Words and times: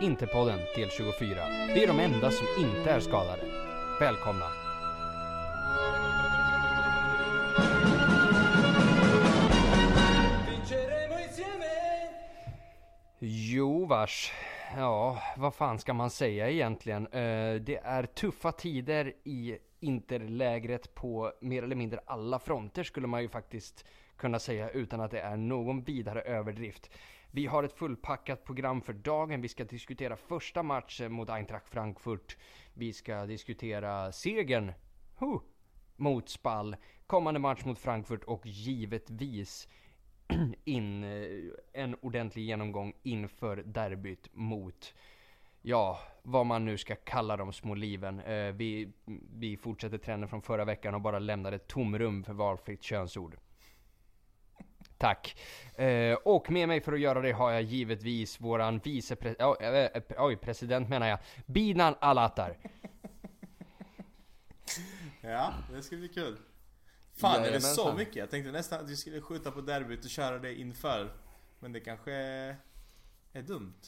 Interpodden 0.00 0.58
del 0.76 0.90
24. 0.90 1.36
Vi 1.74 1.82
är 1.82 1.86
de 1.86 2.00
enda 2.00 2.30
som 2.30 2.46
inte 2.58 2.90
är 2.90 3.00
skadade. 3.00 3.42
Välkomna! 4.00 4.44
Jo 13.18 13.86
vars. 13.86 14.32
Ja, 14.76 15.22
vad 15.36 15.54
fan 15.54 15.78
ska 15.78 15.94
man 15.94 16.10
säga 16.10 16.50
egentligen? 16.50 17.06
Eh, 17.06 17.54
det 17.54 17.80
är 17.84 18.06
tuffa 18.06 18.52
tider 18.52 19.12
i 19.24 19.58
interlägret 19.80 20.94
på 20.94 21.32
mer 21.40 21.62
eller 21.62 21.76
mindre 21.76 22.00
alla 22.06 22.38
fronter 22.38 22.82
skulle 22.82 23.06
man 23.06 23.22
ju 23.22 23.28
faktiskt 23.28 23.84
kunna 24.16 24.38
säga 24.38 24.70
utan 24.70 25.00
att 25.00 25.10
det 25.10 25.20
är 25.20 25.36
någon 25.36 25.82
vidare 25.82 26.20
överdrift. 26.20 26.90
Vi 27.30 27.46
har 27.46 27.62
ett 27.64 27.72
fullpackat 27.72 28.44
program 28.44 28.82
för 28.82 28.92
dagen. 28.92 29.40
Vi 29.40 29.48
ska 29.48 29.64
diskutera 29.64 30.16
första 30.16 30.62
matchen 30.62 31.12
mot 31.12 31.30
Eintracht 31.30 31.68
Frankfurt. 31.68 32.36
Vi 32.74 32.92
ska 32.92 33.26
diskutera 33.26 34.12
segern 34.12 34.72
huh, 35.18 35.40
mot 35.96 36.28
Spall, 36.28 36.76
kommande 37.06 37.40
match 37.40 37.64
mot 37.64 37.78
Frankfurt 37.78 38.24
och 38.24 38.46
givetvis 38.46 39.68
in 40.64 41.04
eh, 41.04 41.30
en 41.72 41.96
ordentlig 42.00 42.44
genomgång 42.44 42.92
inför 43.02 43.56
derbyt 43.56 44.28
mot 44.32 44.94
ja, 45.62 45.98
vad 46.22 46.46
man 46.46 46.64
nu 46.64 46.78
ska 46.78 46.94
kalla 46.94 47.36
de 47.36 47.52
små 47.52 47.74
liven. 47.74 48.20
Eh, 48.20 48.52
vi, 48.52 48.92
vi 49.34 49.56
fortsätter 49.56 49.98
trenden 49.98 50.28
från 50.28 50.42
förra 50.42 50.64
veckan 50.64 50.94
och 50.94 51.00
bara 51.00 51.18
lämnar 51.18 51.52
ett 51.52 51.68
tomrum 51.68 52.24
för 52.24 52.32
valfritt 52.32 52.82
könsord. 52.82 53.36
Tack. 54.98 55.36
Eh, 55.74 56.14
och 56.14 56.50
med 56.50 56.68
mig 56.68 56.80
för 56.80 56.92
att 56.92 57.00
göra 57.00 57.20
det 57.20 57.32
har 57.32 57.52
jag 57.52 57.62
givetvis 57.62 58.40
våran 58.40 58.78
vicepresident, 58.78 59.60
äh, 59.60 60.24
oj, 60.24 60.36
president 60.36 60.88
menar 60.88 61.08
jag, 61.08 61.18
Binan 61.46 61.94
Alatar. 62.00 62.56
Ja, 65.20 65.54
det 65.72 65.82
ska 65.82 65.96
bli 65.96 66.08
kul. 66.08 66.36
Fan 67.12 67.44
är 67.44 67.50
det 67.50 67.60
så 67.60 67.94
mycket? 67.94 68.16
Jag 68.16 68.30
tänkte 68.30 68.52
nästan 68.52 68.80
att 68.80 68.90
vi 68.90 68.96
skulle 68.96 69.20
skjuta 69.20 69.50
på 69.50 69.60
derbyt 69.60 70.04
och 70.04 70.10
köra 70.10 70.38
det 70.38 70.54
inför. 70.54 71.12
Men 71.60 71.72
det 71.72 71.80
kanske 71.80 72.12
är 73.32 73.42
dumt. 73.42 73.80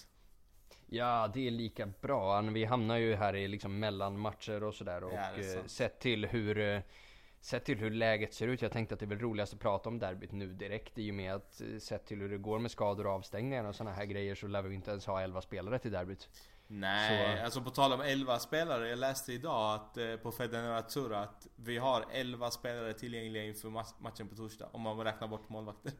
Ja, 0.87 1.31
det 1.35 1.47
är 1.47 1.51
lika 1.51 1.87
bra. 1.87 2.41
Vi 2.41 2.65
hamnar 2.65 2.97
ju 2.97 3.15
här 3.15 3.37
i 3.37 3.49
liksom 3.49 3.79
mellanmatcher 3.79 4.63
och 4.63 4.75
sådär. 4.75 5.05
Och 5.05 5.13
ja, 5.13 5.43
eh, 5.43 5.65
sett 5.67 6.01
till 6.01 6.27
hur 6.27 6.59
eh, 6.59 6.81
Sett 7.41 7.65
till 7.65 7.79
hur 7.79 7.91
läget 7.91 8.35
ser 8.35 8.49
ut, 8.49 8.63
jag 8.63 8.73
tänkte 8.73 8.95
att 8.95 9.01
det 9.01 9.07
är 9.07 9.09
väl 9.09 9.19
roligast 9.19 9.55
att 9.55 9.61
prata 9.61 9.89
om 9.89 9.99
derbyt 9.99 10.33
nu 10.33 10.53
direkt 10.53 10.99
i 10.99 11.11
och 11.11 11.15
med 11.15 11.35
att 11.35 11.61
eh, 11.61 11.79
sett 11.79 12.07
till 12.07 12.21
hur 12.21 12.29
det 12.29 12.39
går 12.39 12.59
med 12.59 12.71
skador 12.71 13.07
och 13.07 13.13
avstängningar 13.13 13.65
och 13.65 13.75
sådana 13.75 13.97
här 13.97 14.05
grejer 14.05 14.35
så 14.35 14.47
lär 14.47 14.63
vi 14.63 14.75
inte 14.75 14.91
ens 14.91 15.07
ha 15.07 15.21
11 15.21 15.41
spelare 15.41 15.79
till 15.79 15.91
derbyt. 15.91 16.29
Nej, 16.67 17.37
så. 17.37 17.45
alltså 17.45 17.63
på 17.63 17.71
tal 17.71 17.93
om 17.93 18.01
11 18.01 18.39
spelare, 18.39 18.89
jag 18.89 18.99
läste 18.99 19.33
idag 19.33 19.75
att 19.75 19.97
eh, 19.97 20.17
på 20.17 20.33
Federatura 20.33 21.19
att 21.19 21.47
vi 21.57 21.79
har 21.79 22.05
11 22.13 22.51
spelare 22.51 22.93
tillgängliga 22.95 23.45
inför 23.45 23.69
matchen 24.03 24.29
på 24.29 24.37
torsdag 24.37 24.69
om 24.73 24.81
man 24.81 24.99
räknar 24.99 25.29
bort 25.29 25.49
målvakter. 25.49 25.93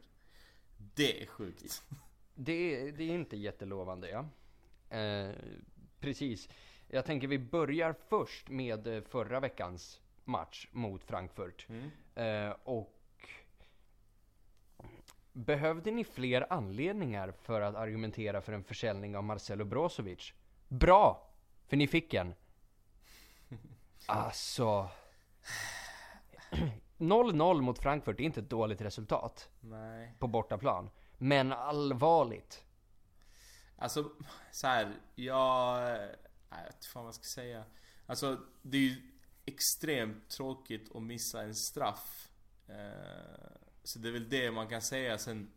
Det 0.95 1.21
är 1.23 1.25
sjukt. 1.25 1.83
Det, 2.35 2.91
det 2.91 3.03
är 3.03 3.13
inte 3.13 3.37
jättelovande 3.37 4.09
ja. 4.09 4.25
Eh, 4.97 5.35
precis. 5.99 6.49
Jag 6.87 7.05
tänker 7.05 7.27
vi 7.27 7.39
börjar 7.39 7.95
först 8.09 8.49
med 8.49 8.87
eh, 8.87 9.01
förra 9.01 9.39
veckans 9.39 10.01
match 10.31 10.67
mot 10.71 11.03
Frankfurt. 11.03 11.67
Mm. 11.69 11.91
Eh, 12.15 12.55
och 12.63 12.97
Behövde 15.33 15.91
ni 15.91 16.03
fler 16.03 16.53
anledningar 16.53 17.31
för 17.31 17.61
att 17.61 17.75
argumentera 17.75 18.41
för 18.41 18.53
en 18.53 18.63
försäljning 18.63 19.17
av 19.17 19.23
Marcelo 19.23 19.65
Brozovic? 19.65 20.33
Bra! 20.67 21.29
För 21.67 21.77
ni 21.77 21.87
fick 21.87 22.13
en. 22.13 22.33
Alltså... 24.05 24.89
0-0 26.97 27.61
mot 27.61 27.79
Frankfurt 27.79 28.19
är 28.19 28.23
inte 28.23 28.39
ett 28.39 28.49
dåligt 28.49 28.81
resultat. 28.81 29.49
Nej. 29.59 30.15
På 30.19 30.27
bortaplan. 30.27 30.89
Men 31.17 31.53
allvarligt. 31.53 32.65
Alltså, 33.77 34.11
så 34.51 34.67
här, 34.67 34.95
jag... 35.15 35.81
Jag 36.49 36.63
vet 36.63 36.75
inte 36.75 36.87
vad 36.93 37.05
jag 37.05 37.13
ska 37.13 37.23
säga. 37.23 37.63
Alltså, 38.05 38.39
det 38.61 38.77
är 38.77 38.81
ju 38.81 39.10
extremt 39.45 40.29
tråkigt 40.29 40.95
att 40.95 41.03
missa 41.03 41.41
en 41.41 41.55
straff. 41.55 42.29
Eh, 42.67 43.51
så 43.83 43.99
det 43.99 44.07
är 44.07 44.13
väl 44.13 44.29
det 44.29 44.51
man 44.51 44.67
kan 44.67 44.81
säga 44.81 45.17
sen 45.17 45.51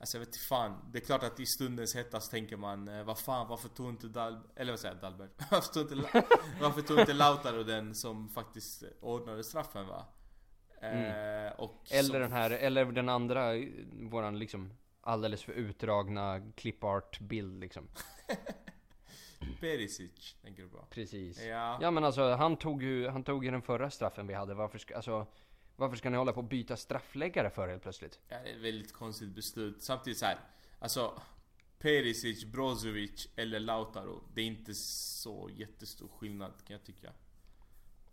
Alltså 0.00 0.16
jag 0.16 0.20
vet 0.20 0.28
inte 0.28 0.38
fan. 0.38 0.90
Det 0.92 0.98
är 0.98 1.04
klart 1.04 1.22
att 1.22 1.40
i 1.40 1.46
stundens 1.46 1.94
hetta 1.94 2.20
så 2.20 2.30
tänker 2.30 2.56
man 2.56 2.88
eh, 2.88 3.04
Vad 3.04 3.18
fan, 3.18 3.48
varför 3.48 3.68
tog 3.68 3.88
inte 3.88 4.06
Dal... 4.06 4.40
Eller 4.56 4.72
vad 4.72 4.80
säger 4.80 4.94
jag? 4.94 5.02
Dalbert? 5.02 5.30
varför 5.50 5.72
tog 5.72 5.92
inte, 5.92 6.24
varför 6.60 6.82
tog 6.82 7.00
inte 7.00 7.12
Lautaro 7.12 7.62
den 7.62 7.94
som 7.94 8.28
faktiskt 8.28 8.84
ordnade 9.00 9.44
straffen 9.44 9.86
va? 9.86 10.06
Mm. 10.80 11.46
Eh, 11.46 11.52
och 11.52 11.82
eller 11.90 12.10
som... 12.10 12.20
den 12.20 12.32
här, 12.32 12.50
eller 12.50 12.84
den 12.84 13.08
andra, 13.08 13.52
våran 13.92 14.38
liksom 14.38 14.72
alldeles 15.00 15.42
för 15.42 15.52
utdragna 15.52 16.52
clipart 16.56 17.20
bild 17.20 17.60
liksom. 17.60 17.88
Perisic, 19.60 20.36
tänker 20.42 20.62
du 20.62 20.68
på? 20.68 20.84
Precis. 20.90 21.44
Ja. 21.44 21.78
ja 21.80 21.90
men 21.90 22.04
alltså 22.04 22.34
han 22.34 22.56
tog 22.56 22.82
ju, 22.82 23.08
han 23.08 23.24
tog 23.24 23.44
ju 23.44 23.50
den 23.50 23.62
förra 23.62 23.90
straffen 23.90 24.26
vi 24.26 24.34
hade. 24.34 24.54
Varför 24.54 24.78
ska, 24.78 24.96
alltså, 24.96 25.26
varför 25.76 25.96
ska 25.96 26.10
ni 26.10 26.16
hålla 26.16 26.32
på 26.32 26.40
att 26.40 26.48
byta 26.48 26.76
straffläggare 26.76 27.50
för 27.50 27.68
helt 27.68 27.82
plötsligt? 27.82 28.18
Ja, 28.28 28.36
det 28.44 28.50
är 28.50 28.54
ett 28.54 28.62
väldigt 28.62 28.92
konstigt 28.92 29.28
beslut. 29.28 29.82
Samtidigt 29.82 30.18
så 30.18 30.26
här, 30.26 30.38
alltså 30.78 31.22
Perisic, 31.78 32.44
Brozovic 32.44 33.28
eller 33.36 33.60
Lautaro. 33.60 34.22
Det 34.34 34.40
är 34.40 34.46
inte 34.46 34.74
så 34.74 35.50
jättestor 35.56 36.08
skillnad 36.08 36.52
kan 36.66 36.74
jag 36.76 36.84
tycka. 36.84 37.12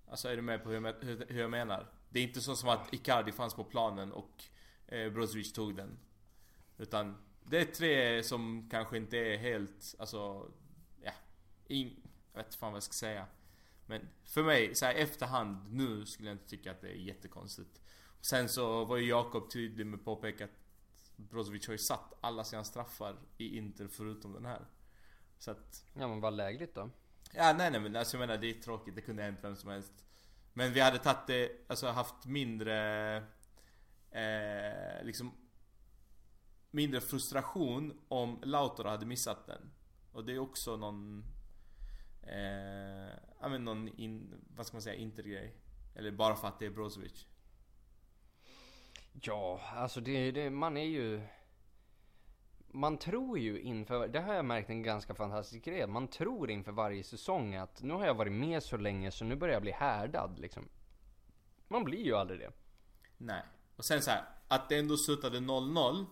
Alltså 0.10 0.30
är 0.30 0.36
du 0.36 0.42
med 0.42 0.64
på 0.64 0.70
hur 0.70 0.86
jag, 0.86 0.94
hur 1.28 1.42
jag 1.42 1.52
menar? 1.52 1.88
Det 2.10 2.20
är 2.20 2.24
inte 2.24 2.42
så 2.42 2.56
som 2.56 2.70
att 2.70 2.94
Icardi 2.94 3.32
fanns 3.32 3.54
på 3.54 3.64
planen 3.64 4.12
och 4.12 4.44
eh, 4.88 5.12
Brozovic 5.12 5.54
tog 5.54 5.76
den. 5.76 5.98
Utan 6.78 7.16
det 7.44 7.60
är 7.60 7.66
tre 7.66 8.24
som 8.24 8.70
kanske 8.72 8.98
inte 8.98 9.18
är 9.18 9.38
helt, 9.38 9.96
alltså 10.00 10.52
in, 11.68 12.02
jag 12.34 12.44
vet 12.44 12.56
fan 12.56 12.72
vad 12.72 12.78
jag 12.78 12.84
ska 12.84 12.94
säga. 12.94 13.28
Men 13.86 14.10
för 14.24 14.44
mig, 14.44 14.76
så 14.76 14.86
här, 14.86 14.96
efterhand 14.96 15.74
nu 15.74 16.06
skulle 16.06 16.30
jag 16.30 16.36
inte 16.36 16.50
tycka 16.50 16.72
att 16.72 16.82
det 16.82 16.90
är 16.90 16.96
jättekonstigt. 16.96 17.82
Sen 18.22 18.50
så 18.50 18.86
var 18.86 18.98
ju 18.98 19.10
Jakob 19.10 19.52
tydlig 19.52 19.86
med 19.86 20.00
att 20.00 20.06
påpeka 20.06 20.46
att 20.46 20.66
Brozovic 21.16 21.68
har 21.68 21.72
ju 21.72 21.78
satt 21.78 22.14
alla 22.22 22.44
sina 22.44 22.64
straffar 22.64 23.16
i 23.38 23.58
Inter 23.58 23.88
förutom 23.88 24.34
den 24.34 24.46
här. 24.46 24.66
Så 25.38 25.52
att... 25.52 25.86
Ja 25.94 26.08
men 26.08 26.22
vad 26.22 26.34
lägligt 26.34 26.76
då? 26.76 26.90
Ja 27.34 27.54
nej 27.58 27.72
nej 27.72 27.80
men 27.80 27.96
alltså 27.96 28.18
jag 28.18 28.28
menar 28.28 28.42
det 28.42 28.50
är 28.50 28.62
tråkigt, 28.62 28.96
det 28.96 29.02
kunde 29.02 29.24
hänt 29.24 29.40
vem 29.42 29.56
som 29.56 29.70
helst. 29.70 29.94
Men 30.54 30.74
vi 30.74 30.80
hade 30.80 30.98
tagit 30.98 31.28
det, 31.28 31.52
alltså 31.68 31.88
haft 31.88 32.26
mindre... 32.26 33.18
Eh, 34.12 35.04
liksom... 35.04 35.32
Mindre 36.72 37.02
frustration 37.02 38.02
om 38.08 38.40
Lautaro 38.44 38.88
hade 38.88 39.06
missat 39.06 39.48
den. 39.48 39.72
Och 40.12 40.26
det 40.26 40.34
är 40.34 40.40
också 40.40 40.78
någon 40.78 41.26
Eh, 42.26 43.14
ja 43.40 43.50
men 43.50 43.66
någon, 43.66 43.88
in, 43.88 44.44
vad 44.56 44.66
ska 44.66 44.76
man 44.76 44.82
säga, 44.82 44.96
intergrej. 44.96 45.56
Eller 45.96 46.12
bara 46.12 46.36
för 46.36 46.48
att 46.48 46.60
det 46.60 46.66
är 46.66 46.70
Brozovic. 46.70 47.28
Ja, 49.22 49.62
alltså 49.76 50.02
det, 50.02 50.32
det, 50.32 50.50
man 50.50 50.78
är 50.78 50.86
ju... 50.86 51.22
Man 52.68 52.98
tror 52.98 53.40
ju 53.40 53.62
inför, 53.62 54.08
det 54.08 54.20
har 54.20 54.34
jag 54.34 54.46
märkt 54.46 54.70
en 54.70 54.84
ganska 54.84 55.16
fantastisk 55.16 55.66
grej. 55.66 55.88
Man 55.88 56.08
tror 56.08 56.52
inför 56.52 56.72
varje 56.72 57.04
säsong 57.04 57.56
att 57.56 57.82
nu 57.82 57.94
har 57.94 58.06
jag 58.06 58.14
varit 58.14 58.34
med 58.34 58.64
så 58.64 58.78
länge 58.78 59.12
så 59.12 59.26
nu 59.26 59.36
börjar 59.36 59.54
jag 59.54 59.62
bli 59.62 59.72
härdad 59.72 60.40
liksom. 60.40 60.70
Man 61.68 61.84
blir 61.84 62.06
ju 62.06 62.16
aldrig 62.16 62.40
det. 62.40 62.52
Nej. 63.18 63.42
Och 63.76 63.86
sen 63.86 64.02
så 64.02 64.12
här, 64.12 64.24
att 64.48 64.70
det 64.70 64.78
ändå 64.78 64.98
slutade 64.98 65.40
0-0 65.40 66.06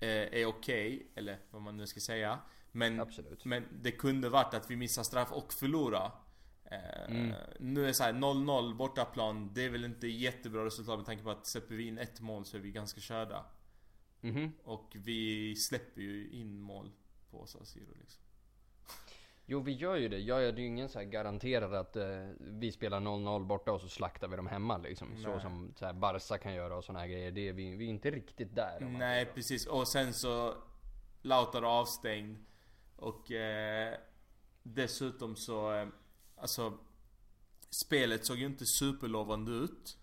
eh, 0.00 0.08
är 0.08 0.46
okej, 0.46 0.46
okay, 0.46 1.06
eller 1.14 1.38
vad 1.50 1.62
man 1.62 1.76
nu 1.76 1.86
ska 1.86 2.00
säga. 2.00 2.38
Men, 2.72 3.00
Absolut. 3.00 3.44
men 3.44 3.64
det 3.82 3.90
kunde 3.90 4.28
varit 4.28 4.54
att 4.54 4.70
vi 4.70 4.76
missar 4.76 5.02
straff 5.02 5.32
och 5.32 5.52
förlora. 5.52 6.12
Eh, 6.64 7.10
mm. 7.10 7.34
Nu 7.58 7.88
är 7.88 7.92
så 7.92 8.04
0-0 8.04 8.74
bortaplan. 8.74 9.50
Det 9.54 9.64
är 9.64 9.70
väl 9.70 9.84
inte 9.84 10.06
jättebra 10.06 10.64
resultat 10.64 10.98
med 10.98 11.06
tanke 11.06 11.24
på 11.24 11.30
att 11.30 11.46
släpper 11.46 11.74
vi 11.74 11.86
in 11.86 11.98
ett 11.98 12.20
mål 12.20 12.44
så 12.44 12.56
är 12.56 12.60
vi 12.60 12.70
ganska 12.70 13.00
körda. 13.00 13.44
Mm 14.22 14.36
-hmm. 14.36 14.50
Och 14.64 14.92
vi 14.94 15.56
släpper 15.56 16.00
ju 16.00 16.30
in 16.30 16.60
mål 16.60 16.90
på 17.30 17.46
San 17.46 17.66
Siro 17.66 17.94
liksom. 18.00 18.22
Jo 19.46 19.60
vi 19.60 19.72
gör 19.72 19.96
ju 19.96 20.08
det. 20.08 20.18
Jag 20.18 20.44
är 20.44 20.52
ju 20.52 20.66
ingen 20.66 20.88
så 20.88 20.98
här 20.98 21.06
garanterad 21.06 21.74
att 21.74 21.96
eh, 21.96 22.28
vi 22.38 22.72
spelar 22.72 23.00
0-0 23.00 23.44
borta 23.44 23.72
och 23.72 23.80
så 23.80 23.88
slaktar 23.88 24.28
vi 24.28 24.36
dem 24.36 24.46
hemma 24.46 24.78
liksom. 24.78 25.08
Nej. 25.08 25.22
Så 25.22 25.40
som 25.40 25.72
så 25.76 25.86
här 25.86 25.92
Barca 25.92 26.38
kan 26.38 26.54
göra 26.54 26.76
och 26.76 26.84
såna 26.84 26.98
här 26.98 27.06
grejer. 27.06 27.30
Det 27.30 27.48
är 27.48 27.52
vi, 27.52 27.76
vi 27.76 27.84
är 27.84 27.90
inte 27.90 28.10
riktigt 28.10 28.54
där. 28.54 28.80
Nej 28.80 29.26
precis. 29.26 29.66
Och 29.66 29.88
sen 29.88 30.12
så 30.12 30.54
Lautaro 31.22 31.66
avstängd. 31.66 32.38
Och 33.00 33.32
eh, 33.32 33.98
dessutom 34.62 35.36
så, 35.36 35.72
eh, 35.72 35.88
alltså 36.36 36.78
Spelet 37.70 38.26
såg 38.26 38.38
ju 38.38 38.46
inte 38.46 38.66
superlovande 38.66 39.52
ut. 39.52 39.96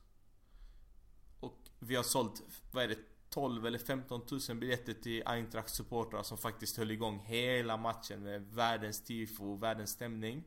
Och 1.40 1.70
vi 1.80 1.96
har 1.96 2.04
sålt, 2.04 2.44
vad 2.72 2.84
är 2.84 2.88
det, 2.88 2.98
12 3.30 3.66
eller 3.66 3.80
15 3.80 4.22
000 4.50 4.58
biljetter 4.58 4.94
till 4.94 5.24
Eintracht 5.26 5.76
supportrar 5.76 6.24
som 6.24 6.38
faktiskt 6.38 6.78
höll 6.78 6.92
igång 6.92 7.20
hela 7.20 7.78
matchen 7.78 8.24
med 8.24 8.42
världens 8.42 9.04
tifo, 9.04 9.54
och 9.54 9.64
världens 9.64 9.90
stämning. 9.90 10.38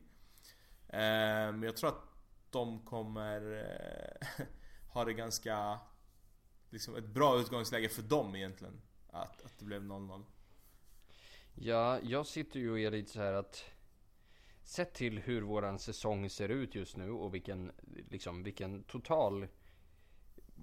Eh, 0.87 1.51
men 1.51 1.63
jag 1.63 1.77
tror 1.77 1.89
att 1.89 2.03
de 2.49 2.85
kommer 2.85 3.65
eh, 4.39 4.45
ha 4.93 5.05
det 5.05 5.13
ganska... 5.13 5.79
Liksom 6.69 6.95
ett 6.95 7.07
bra 7.07 7.39
utgångsläge 7.39 7.89
för 7.89 8.01
dem 8.01 8.35
egentligen. 8.35 8.81
Att, 9.09 9.41
att 9.41 9.59
det 9.59 9.65
blev 9.65 9.83
0-0. 9.83 10.23
Ja, 11.55 11.99
jag 12.03 12.25
sitter 12.25 12.59
ju 12.59 12.71
och 12.71 12.79
är 12.79 12.91
lite 12.91 13.11
så 13.11 13.19
här 13.19 13.33
att 13.33 13.65
Sett 14.63 14.93
till 14.93 15.19
hur 15.19 15.41
våran 15.41 15.79
säsong 15.79 16.29
ser 16.29 16.49
ut 16.49 16.75
just 16.75 16.97
nu 16.97 17.11
och 17.11 17.33
vilken, 17.33 17.71
liksom, 18.09 18.43
vilken 18.43 18.83
total 18.83 19.47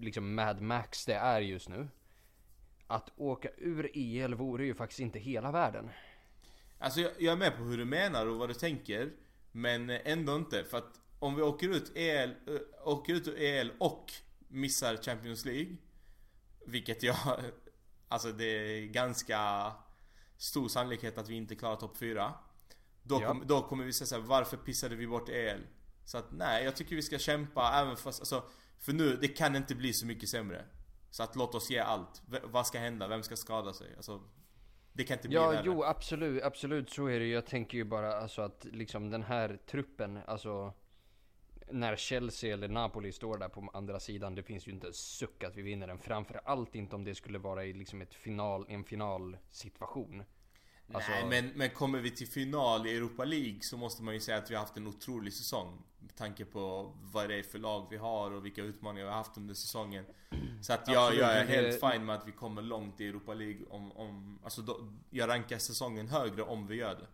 liksom 0.01 0.35
Mad 0.35 0.61
Max 0.61 1.05
det 1.05 1.15
är 1.15 1.41
just 1.41 1.69
nu. 1.69 1.89
Att 2.87 3.11
åka 3.17 3.49
ur 3.57 3.91
EL 3.95 4.35
vore 4.35 4.65
ju 4.65 4.75
faktiskt 4.75 5.01
inte 5.01 5.19
hela 5.19 5.53
världen. 5.53 5.91
Alltså 6.79 7.01
jag, 7.01 7.13
jag 7.19 7.33
är 7.33 7.37
med 7.37 7.57
på 7.57 7.63
hur 7.63 7.79
du 7.79 7.85
menar 7.85 8.27
och 8.27 8.39
vad 8.39 8.49
du 8.49 8.55
tänker. 8.55 9.13
Men 9.53 9.91
ändå 9.91 10.37
inte. 10.37 10.65
För 10.65 10.79
att 10.79 11.01
om 11.19 11.35
vi 11.35 11.43
åker 11.43 11.69
ut, 11.69 11.93
EL, 11.97 12.31
eh, 12.31 12.89
åker 12.89 13.15
ut 13.15 13.29
ur 13.29 13.39
EL 13.39 13.73
och 13.79 14.13
missar 14.49 14.97
Champions 14.97 15.45
League. 15.45 15.77
Vilket 16.67 17.03
jag... 17.03 17.17
Alltså 18.11 18.33
det 18.33 18.45
är 18.45 18.87
ganska 18.87 19.73
stor 20.39 20.69
sannolikhet 20.69 21.19
att 21.19 21.29
vi 21.29 21.35
inte 21.35 21.55
klarar 21.55 21.77
topp 21.77 21.97
4. 21.97 22.35
Då, 23.03 23.21
Ja. 23.23 23.29
kom, 23.29 23.43
då 23.47 23.63
kommer 23.63 23.85
vi 23.85 23.93
säga 23.93 24.07
såhär, 24.07 24.23
varför 24.23 24.57
pissade 24.57 24.97
vi 24.97 25.07
bort 25.07 25.29
EL? 25.29 25.61
Så 26.05 26.19
att 26.19 26.33
nej, 26.33 26.65
jag 26.65 26.77
tycker 26.77 26.97
vi 26.97 27.03
ska 27.03 27.19
kämpa 27.19 27.73
även 27.75 27.97
fast, 27.97 28.21
alltså, 28.21 28.45
För 28.81 28.93
nu, 28.93 29.17
det 29.17 29.29
kan 29.29 29.57
inte 29.57 29.75
bli 29.75 29.93
så 29.93 30.07
mycket 30.07 30.29
sämre. 30.29 30.65
Så 31.11 31.23
att 31.23 31.37
låt 31.37 31.55
oss 31.55 31.71
ge 31.71 31.79
allt. 31.79 32.23
V- 32.29 32.39
vad 32.45 32.67
ska 32.67 32.79
hända? 32.79 33.09
Vem 33.09 33.23
ska 33.23 33.37
skada 33.37 33.73
sig? 33.73 33.97
Alltså, 33.97 34.23
det 34.93 35.05
kan 35.05 35.17
inte 35.17 35.29
bli 35.29 35.35
Ja, 35.37 35.49
värre. 35.51 35.63
jo 35.65 35.85
absolut, 35.85 36.43
absolut 36.43 36.91
så 36.91 37.07
är 37.07 37.19
det 37.21 37.27
Jag 37.27 37.47
tänker 37.47 37.79
ju 37.79 37.85
bara 37.85 38.17
alltså 38.21 38.43
att 38.43 38.65
liksom 38.73 39.11
den 39.11 39.23
här 39.23 39.59
truppen, 39.71 40.19
alltså 40.27 40.73
när 41.71 41.97
Chelsea 41.97 42.53
eller 42.55 42.69
Napoli 42.69 43.13
står 43.13 43.39
där 43.39 43.49
på 43.49 43.71
andra 43.73 44.01
sidan, 44.01 44.35
det 44.35 44.43
finns 44.43 44.69
ju 44.69 44.73
inte 44.73 44.87
en 44.87 44.93
suck 44.95 45.45
att 45.45 45.57
vi 45.57 45.63
vinner 45.63 45.87
den. 45.87 45.99
Framför 45.99 46.41
allt 46.45 46.75
inte 46.75 46.97
om 46.97 47.05
det 47.05 47.15
skulle 47.15 47.39
vara 47.39 47.65
i 47.65 47.73
liksom 47.73 48.03
ett 48.03 48.15
final, 48.15 48.67
en 48.69 48.85
finalsituation. 48.85 50.23
Alltså- 50.93 51.11
Nej 51.11 51.27
men, 51.43 51.49
men 51.59 51.71
kommer 51.71 51.99
vi 52.01 52.11
till 52.11 52.29
final 52.29 52.87
i 52.87 52.97
Europa 52.97 53.25
League 53.25 53.61
så 53.61 53.77
måste 53.77 54.03
man 54.03 54.15
ju 54.15 54.21
säga 54.21 54.39
att 54.39 54.51
vi 54.51 54.55
har 54.55 54.61
haft 54.63 54.77
en 54.77 54.87
otrolig 54.87 55.33
säsong. 55.33 55.83
Med 56.01 56.17
tanke 56.17 56.45
på 56.45 56.93
vad 57.03 57.29
det 57.29 57.39
är 57.39 57.43
för 57.43 57.59
lag 57.59 57.87
vi 57.91 57.97
har 57.97 58.31
och 58.31 58.45
vilka 58.45 58.63
utmaningar 58.63 59.05
vi 59.05 59.11
har 59.11 59.17
haft 59.19 59.37
under 59.37 59.55
säsongen. 59.55 60.05
Så 60.63 60.73
att 60.73 60.89
jag, 60.89 60.97
Absolut, 61.05 61.21
jag 61.23 61.33
är 61.33 61.45
men 61.45 61.47
det- 61.47 61.53
helt 61.53 61.81
fine 61.93 62.05
med 62.05 62.15
att 62.17 62.29
vi 62.29 62.33
kommer 62.33 62.63
långt 62.63 63.01
i 63.01 63.09
Europa 63.09 63.35
League 63.35 63.67
om, 63.71 63.93
om 63.93 64.39
alltså 64.45 64.63
då, 64.63 64.81
jag 65.11 65.29
rankar 65.29 65.59
säsongen 65.59 66.09
högre 66.09 66.43
om 66.43 66.67
vi 66.67 66.75
gör 66.77 66.95
det. 66.95 67.07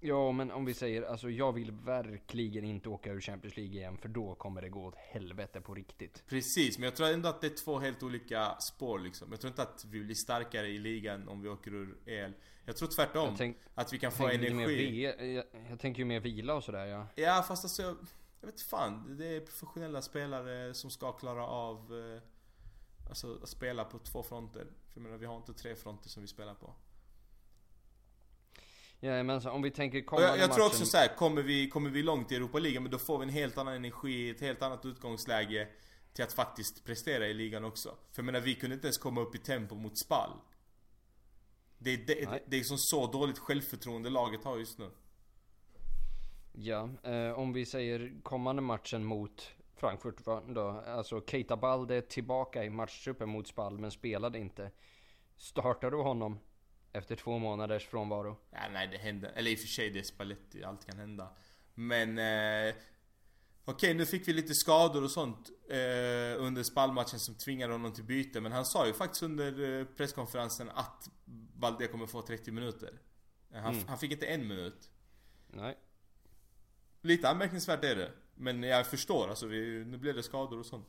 Ja, 0.00 0.32
men 0.32 0.50
om 0.50 0.64
vi 0.64 0.74
säger, 0.74 1.02
alltså 1.02 1.30
jag 1.30 1.52
vill 1.52 1.72
verkligen 1.72 2.64
inte 2.64 2.88
åka 2.88 3.12
ur 3.12 3.20
Champions 3.20 3.56
League 3.56 3.74
igen, 3.74 3.98
för 3.98 4.08
då 4.08 4.34
kommer 4.34 4.62
det 4.62 4.68
gå 4.68 4.84
åt 4.84 4.94
helvete 4.96 5.60
på 5.60 5.74
riktigt. 5.74 6.22
Precis, 6.26 6.78
men 6.78 6.84
jag 6.84 6.96
tror 6.96 7.08
ändå 7.08 7.28
att 7.28 7.40
det 7.40 7.46
är 7.46 7.64
två 7.64 7.78
helt 7.78 8.02
olika 8.02 8.56
spår 8.60 8.98
liksom. 8.98 9.28
Jag 9.30 9.40
tror 9.40 9.48
inte 9.48 9.62
att 9.62 9.84
vi 9.90 10.04
blir 10.04 10.14
starkare 10.14 10.68
i 10.68 10.78
ligan 10.78 11.28
om 11.28 11.42
vi 11.42 11.48
åker 11.48 11.74
ur 11.74 11.96
EL. 12.06 12.32
Jag 12.64 12.76
tror 12.76 12.88
tvärtom. 12.88 13.28
Jag 13.28 13.38
tänk- 13.38 13.56
att 13.74 13.92
vi 13.92 13.98
kan 13.98 14.12
få 14.12 14.28
energi. 14.28 15.02
Jag, 15.02 15.44
jag 15.70 15.80
tänker 15.80 15.98
ju 15.98 16.04
mer 16.04 16.20
vila 16.20 16.54
och 16.54 16.64
sådär 16.64 16.86
ja. 16.86 17.06
Ja 17.14 17.44
fast 17.48 17.64
alltså 17.64 17.82
jag, 17.82 17.96
jag 18.40 18.46
vet 18.46 18.60
fan. 18.60 19.16
Det 19.18 19.26
är 19.36 19.40
professionella 19.40 20.02
spelare 20.02 20.74
som 20.74 20.90
ska 20.90 21.12
klara 21.12 21.46
av 21.46 21.78
eh, 21.78 22.22
Alltså 23.08 23.38
att 23.42 23.48
spela 23.48 23.84
på 23.84 23.98
två 23.98 24.22
fronter. 24.22 24.66
För 24.88 25.00
jag 25.00 25.02
menar 25.02 25.18
vi 25.18 25.26
har 25.26 25.36
inte 25.36 25.54
tre 25.54 25.74
fronter 25.74 26.08
som 26.08 26.22
vi 26.22 26.28
spelar 26.28 26.54
på. 26.54 26.74
Ja 29.04 29.22
men 29.22 29.40
så 29.40 29.50
om 29.50 29.62
vi 29.62 29.70
tänker 29.70 30.00
kommande 30.00 30.28
jag, 30.28 30.38
jag 30.38 30.52
tror 30.52 30.64
matchen, 30.64 30.66
också 30.74 30.86
så 30.86 30.96
här, 30.96 31.16
kommer 31.16 31.42
vi, 31.42 31.68
kommer 31.68 31.90
vi 31.90 32.02
långt 32.02 32.32
i 32.32 32.36
Europa 32.36 32.58
League, 32.58 32.80
men 32.80 32.90
då 32.90 32.98
får 32.98 33.18
vi 33.18 33.22
en 33.22 33.28
helt 33.30 33.58
annan 33.58 33.74
energi, 33.74 34.30
ett 34.30 34.40
helt 34.40 34.62
annat 34.62 34.84
utgångsläge 34.84 35.68
till 36.12 36.24
att 36.24 36.32
faktiskt 36.32 36.84
prestera 36.84 37.26
i 37.26 37.34
ligan 37.34 37.64
också. 37.64 37.88
För 37.88 38.22
jag 38.22 38.24
menar, 38.26 38.40
vi 38.40 38.54
kunde 38.54 38.74
inte 38.74 38.86
ens 38.86 38.98
komma 38.98 39.20
upp 39.20 39.34
i 39.34 39.38
tempo 39.38 39.74
mot 39.74 39.98
Spal. 39.98 40.30
Det, 41.78 41.90
är- 41.92 41.96
det, 42.06 42.14
det, 42.30 42.42
det 42.46 42.56
är 42.58 42.62
som 42.62 42.78
så 42.78 43.06
dåligt 43.06 43.38
självförtroende 43.38 44.10
laget 44.10 44.44
har 44.44 44.58
just 44.58 44.78
nu. 44.78 44.90
Ja, 46.52 46.88
eh, 47.02 47.38
om 47.38 47.52
vi 47.52 47.66
säger 47.66 48.12
kommande 48.22 48.62
matchen 48.62 49.04
mot 49.04 49.50
Frankfurt 49.76 50.16
då. 50.48 50.68
Alltså 50.86 51.20
Keita 51.26 51.56
Balde 51.56 52.02
tillbaka 52.02 52.64
i 52.64 52.70
matchtruppen 52.70 53.28
mot 53.28 53.48
Spal 53.48 53.78
men 53.78 53.90
spelade 53.90 54.38
inte. 54.38 54.70
Startar 55.36 55.90
du 55.90 55.96
honom 55.96 56.38
efter 56.92 57.16
två 57.16 57.38
månaders 57.38 57.86
frånvaro? 57.86 58.36
Ja, 58.50 58.58
nej 58.72 58.88
det 58.88 58.98
händer. 58.98 59.32
Eller 59.34 59.50
i 59.50 59.54
och 59.54 59.58
för 59.58 59.66
sig 59.68 59.90
det 59.90 59.98
är 59.98 60.02
Spalletti, 60.02 60.64
allt 60.64 60.86
kan 60.86 60.98
hända. 60.98 61.28
Men... 61.74 62.18
Eh, 62.68 62.74
Okej, 63.64 63.94
nu 63.94 64.06
fick 64.06 64.28
vi 64.28 64.32
lite 64.32 64.54
skador 64.54 65.04
och 65.04 65.10
sånt 65.10 65.50
eh, 65.68 65.76
under 66.44 66.62
spallmatchen 66.62 67.18
som 67.18 67.34
tvingade 67.34 67.72
honom 67.72 67.92
till 67.92 68.04
byte. 68.04 68.40
Men 68.40 68.52
han 68.52 68.64
sa 68.64 68.86
ju 68.86 68.92
faktiskt 68.92 69.22
under 69.22 69.78
eh, 69.80 69.84
presskonferensen 69.84 70.70
att 70.70 71.08
Balde 71.54 71.86
kommer 71.86 72.06
få 72.06 72.22
30 72.22 72.50
minuter. 72.50 73.00
Han, 73.52 73.74
Mm. 73.74 73.88
han 73.88 73.98
fick 73.98 74.12
inte 74.12 74.26
en 74.26 74.48
minut. 74.48 74.90
Nej. 75.48 75.78
Lite 77.02 77.28
anmärkningsvärt 77.28 77.84
är 77.84 77.96
det. 77.96 78.12
Men 78.34 78.62
jag 78.62 78.86
förstår, 78.86 79.28
alltså 79.28 79.46
vi, 79.46 79.84
nu 79.84 79.96
blev 79.96 80.14
det 80.14 80.22
skador 80.22 80.58
och 80.58 80.66
sånt. 80.66 80.86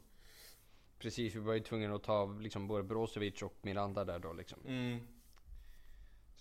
Precis, 0.99 1.35
vi 1.35 1.39
var 1.39 1.53
ju 1.53 1.59
tvungna 1.59 1.95
att 1.95 2.03
ta 2.03 2.25
liksom 2.25 2.67
både 2.67 2.83
Brozovic 2.83 3.41
och 3.41 3.57
Miranda 3.61 4.05
där 4.05 4.19
då 4.19 4.33
liksom. 4.33 4.59
Mm. 4.67 5.07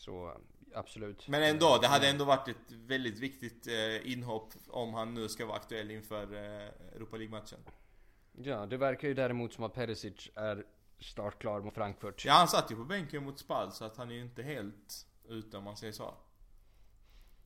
Så 0.04 0.32
absolut. 0.74 1.28
Men 1.28 1.42
ändå, 1.42 1.78
det 1.82 1.86
hade 1.88 2.08
ändå 2.08 2.24
varit 2.24 2.48
ett 2.48 2.72
väldigt 2.72 3.18
viktigt 3.18 3.66
eh, 3.66 4.12
inhopp 4.12 4.54
om 4.68 4.94
han 4.94 5.14
nu 5.14 5.28
ska 5.28 5.46
vara 5.46 5.56
aktuell 5.56 5.90
inför 5.90 6.34
eh, 6.34 6.96
Europa 6.96 7.16
League-matchen. 7.16 7.58
Ja, 8.32 8.66
det 8.66 8.76
verkar 8.76 9.08
ju 9.08 9.14
däremot 9.14 9.52
som 9.52 9.64
att 9.64 9.74
Perisic 9.74 10.30
är 10.34 10.66
startklar 10.98 11.60
mot 11.60 11.74
Frankfurt. 11.74 12.24
Ja, 12.24 12.32
han 12.32 12.48
satt 12.48 12.70
ju 12.70 12.76
på 12.76 12.84
bänken 12.84 13.24
mot 13.24 13.38
Spal 13.38 13.72
så 13.72 13.84
att 13.84 13.96
han 13.96 14.10
är 14.10 14.14
ju 14.14 14.20
inte 14.20 14.42
helt 14.42 15.06
ute 15.24 15.56
om 15.56 15.64
man 15.64 15.76
säger 15.76 15.92
så. 15.92 16.14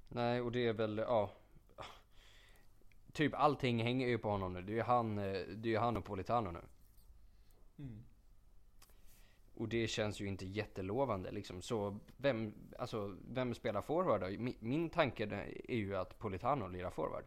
Nej, 0.08 0.40
och 0.40 0.52
det 0.52 0.66
är 0.66 0.72
väl, 0.72 0.98
ja. 0.98 1.30
Typ 3.12 3.34
allting 3.34 3.82
hänger 3.82 4.08
ju 4.08 4.18
på 4.18 4.30
honom 4.30 4.52
nu. 4.52 4.62
Det 4.62 4.72
är 4.72 4.76
ju 4.76 4.82
han, 4.82 5.18
eh, 5.18 5.24
det 5.32 5.68
är 5.68 5.72
ju 5.72 5.78
han 5.78 5.96
och 5.96 6.04
Politano 6.04 6.50
nu. 6.50 6.62
Mm. 7.78 8.04
Och 9.56 9.68
det 9.68 9.88
känns 9.88 10.20
ju 10.20 10.26
inte 10.26 10.46
jättelovande 10.46 11.30
liksom. 11.30 11.62
Så 11.62 12.00
vem, 12.16 12.54
alltså, 12.78 13.16
vem 13.28 13.54
spelar 13.54 13.82
forward 13.82 14.20
då? 14.20 14.26
Min, 14.26 14.56
min 14.60 14.90
tanke 14.90 15.24
är 15.68 15.76
ju 15.76 15.96
att 15.96 16.18
Politano 16.18 16.68
lirar 16.68 16.90
forward. 16.90 17.24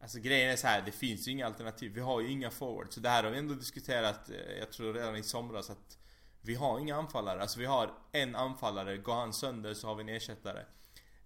Alltså 0.00 0.18
grejen 0.18 0.50
är 0.50 0.56
så 0.56 0.66
här, 0.66 0.82
det 0.82 0.92
finns 0.92 1.28
ju 1.28 1.32
inga 1.32 1.46
alternativ. 1.46 1.92
Vi 1.94 2.00
har 2.00 2.20
ju 2.20 2.30
inga 2.30 2.50
forwards. 2.50 2.94
Så 2.94 3.00
det 3.00 3.08
här 3.08 3.24
har 3.24 3.30
vi 3.30 3.38
ändå 3.38 3.54
diskuterat, 3.54 4.30
eh, 4.30 4.58
jag 4.58 4.72
tror 4.72 4.94
redan 4.94 5.16
i 5.16 5.22
somras 5.22 5.70
att 5.70 5.98
vi 6.40 6.54
har 6.54 6.78
inga 6.78 6.96
anfallare. 6.96 7.40
Alltså 7.40 7.60
vi 7.60 7.66
har 7.66 7.90
en 8.12 8.36
anfallare, 8.36 8.96
går 8.96 9.14
han 9.14 9.32
sönder 9.32 9.74
så 9.74 9.86
har 9.86 9.94
vi 9.94 10.02
en 10.02 10.08
ersättare. 10.08 10.64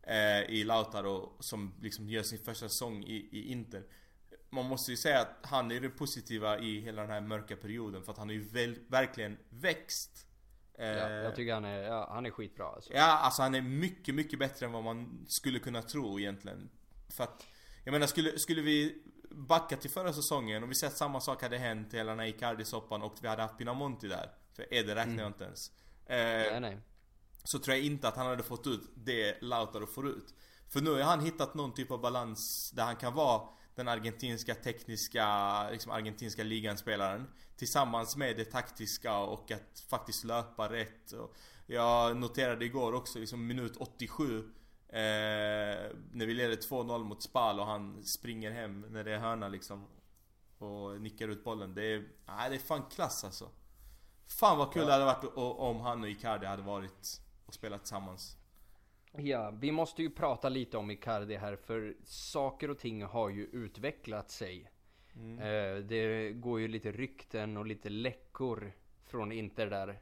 Eh, 0.03 0.41
I 0.41 0.65
Lautaro 0.65 1.37
som 1.41 1.75
liksom 1.81 2.09
gör 2.09 2.23
sin 2.23 2.39
första 2.39 2.69
säsong 2.69 3.05
i, 3.05 3.29
i 3.33 3.53
Inter. 3.53 3.85
Man 4.55 4.65
måste 4.67 4.91
ju 4.91 4.97
säga 4.97 5.21
att 5.21 5.37
han 5.43 5.71
är 5.71 5.81
det 5.81 5.89
positiva 5.89 6.59
i 6.59 6.81
hela 6.81 7.03
den 7.03 7.11
här 7.11 7.21
mörka 7.21 7.57
perioden 7.57 8.03
för 8.03 8.13
att 8.13 8.19
han 8.19 8.29
har 8.29 8.35
ju 8.35 8.49
väl, 8.49 8.79
verkligen 8.89 9.39
växt. 9.49 10.27
Eh, 10.79 10.87
Ja, 10.87 11.11
jag 11.11 11.37
tycker 11.37 11.55
han 11.55 11.65
är, 11.65 11.83
ja, 11.83 12.09
han 12.13 12.27
är 12.27 12.31
skitbra 12.31 12.67
alltså. 12.67 12.93
Ja, 12.93 13.19
alltså 13.19 13.43
han 13.43 13.55
är 13.55 13.63
mycket, 13.63 14.15
mycket 14.15 14.39
bättre 14.39 14.67
än 14.67 14.73
vad 14.73 14.85
man 14.85 15.25
skulle 15.29 15.59
kunna 15.59 15.83
tro 15.83 16.21
egentligen. 16.21 16.71
För 17.09 17.25
att, 17.25 17.47
jag 17.85 17.93
menar, 17.93 18.07
skulle, 18.07 18.39
skulle 18.39 18.63
vi 18.63 19.03
backa 19.31 19.77
till 19.77 19.91
förra 19.91 20.13
säsongen 20.13 20.63
och 20.63 20.71
vi 20.71 20.75
sett 20.75 20.97
samma 20.97 21.21
sak 21.21 21.43
hade 21.43 21.59
hänt 21.59 21.95
i 21.95 21.97
hela 21.97 22.11
den 22.11 22.19
här 22.19 22.27
Icardi-soppan 22.27 23.03
och 23.03 23.17
vi 23.21 23.29
hade 23.29 23.43
haft 23.43 23.59
Pinamonti 23.59 24.09
där. 24.09 24.31
För 24.57 24.75
Eder 24.75 24.95
räknar 24.95 25.19
jag 25.19 25.27
inte 25.27 25.45
ens. 25.45 25.71
Eh, 26.07 26.17
Nej, 26.17 26.61
nej. 26.61 26.79
så 27.45 27.59
tror 27.59 27.77
jag 27.77 27.87
inte 27.87 28.09
att 28.09 28.17
han 28.17 28.27
hade 28.27 28.43
fått 28.43 28.67
ut 28.67 28.91
det 28.95 29.43
Lautaro 29.43 29.87
får 29.87 30.09
ut. 30.09 30.35
För 30.69 30.81
nu 30.81 30.91
har 30.91 31.03
han 31.03 31.21
hittat 31.21 31.55
någon 31.55 31.75
typ 31.75 31.91
av 31.91 32.01
balans 32.01 32.71
där 32.71 32.85
han 32.85 32.97
kan 32.97 33.15
vara 33.15 33.49
den 33.75 33.89
argentinska 33.89 34.55
tekniska, 34.55 35.71
liksom 35.71 35.93
argentinska 35.93 36.43
liganspelaren 36.43 37.27
Tillsammans 37.57 38.17
med 38.17 38.37
det 38.37 38.45
taktiska 38.45 39.19
och 39.19 39.51
att 39.51 39.85
faktiskt 39.89 40.25
löpa 40.25 40.73
rätt 40.73 41.13
och 41.13 41.37
Jag 41.67 42.17
noterade 42.17 42.65
igår 42.65 42.93
också 42.93 43.19
liksom 43.19 43.47
minut 43.47 43.77
87 43.77 44.39
eh, 44.39 44.45
När 46.13 46.27
vi 46.27 46.35
leder 46.35 46.57
2-0 46.57 47.05
mot 47.05 47.23
Spal 47.23 47.61
och 47.61 47.67
han 47.67 48.05
springer 48.05 48.51
hem 48.51 48.81
när 48.81 49.05
det 49.05 49.15
är 49.15 49.19
hörna 49.19 49.49
liksom 49.49 49.87
Och 50.59 51.01
nickar 51.01 51.29
ut 51.29 51.45
bollen. 51.45 51.75
Det 51.75 51.85
är, 51.85 52.09
nej, 52.27 52.51
det 52.51 52.57
är 52.57 52.61
fan 52.61 52.83
klass 52.91 53.25
alltså 53.25 53.49
Fan 54.27 54.59
vad 54.59 54.73
kul 54.73 54.83
Ja. 54.83 54.87
det 54.87 54.93
hade 54.93 55.05
varit 55.05 55.37
om 55.59 55.81
han 55.81 56.03
och 56.03 56.09
Icardi 56.09 56.47
hade 56.47 56.63
varit 56.63 57.21
och 57.47 57.55
spelat 57.55 57.81
tillsammans. 57.81 58.37
Ja, 59.17 59.51
vi 59.51 59.73
måste 59.73 60.03
ju 60.03 60.11
prata 60.11 60.49
lite 60.49 60.77
om 60.77 60.91
Icardi 60.91 61.37
här 61.37 61.57
för 61.57 61.97
saker 62.05 62.71
och 62.71 62.79
ting 62.79 63.03
har 63.03 63.31
ju 63.31 63.45
utvecklat 63.45 64.31
sig. 64.31 64.71
Mm. 65.17 65.39
Eh, 65.39 65.85
det 65.85 66.33
går 66.33 66.61
ju 66.61 66.69
lite 66.69 66.93
rykten 66.93 67.57
och 67.57 67.67
lite 67.67 67.89
läckor 67.89 68.73
från 69.05 69.33
Inter 69.33 69.67
där. 69.67 70.01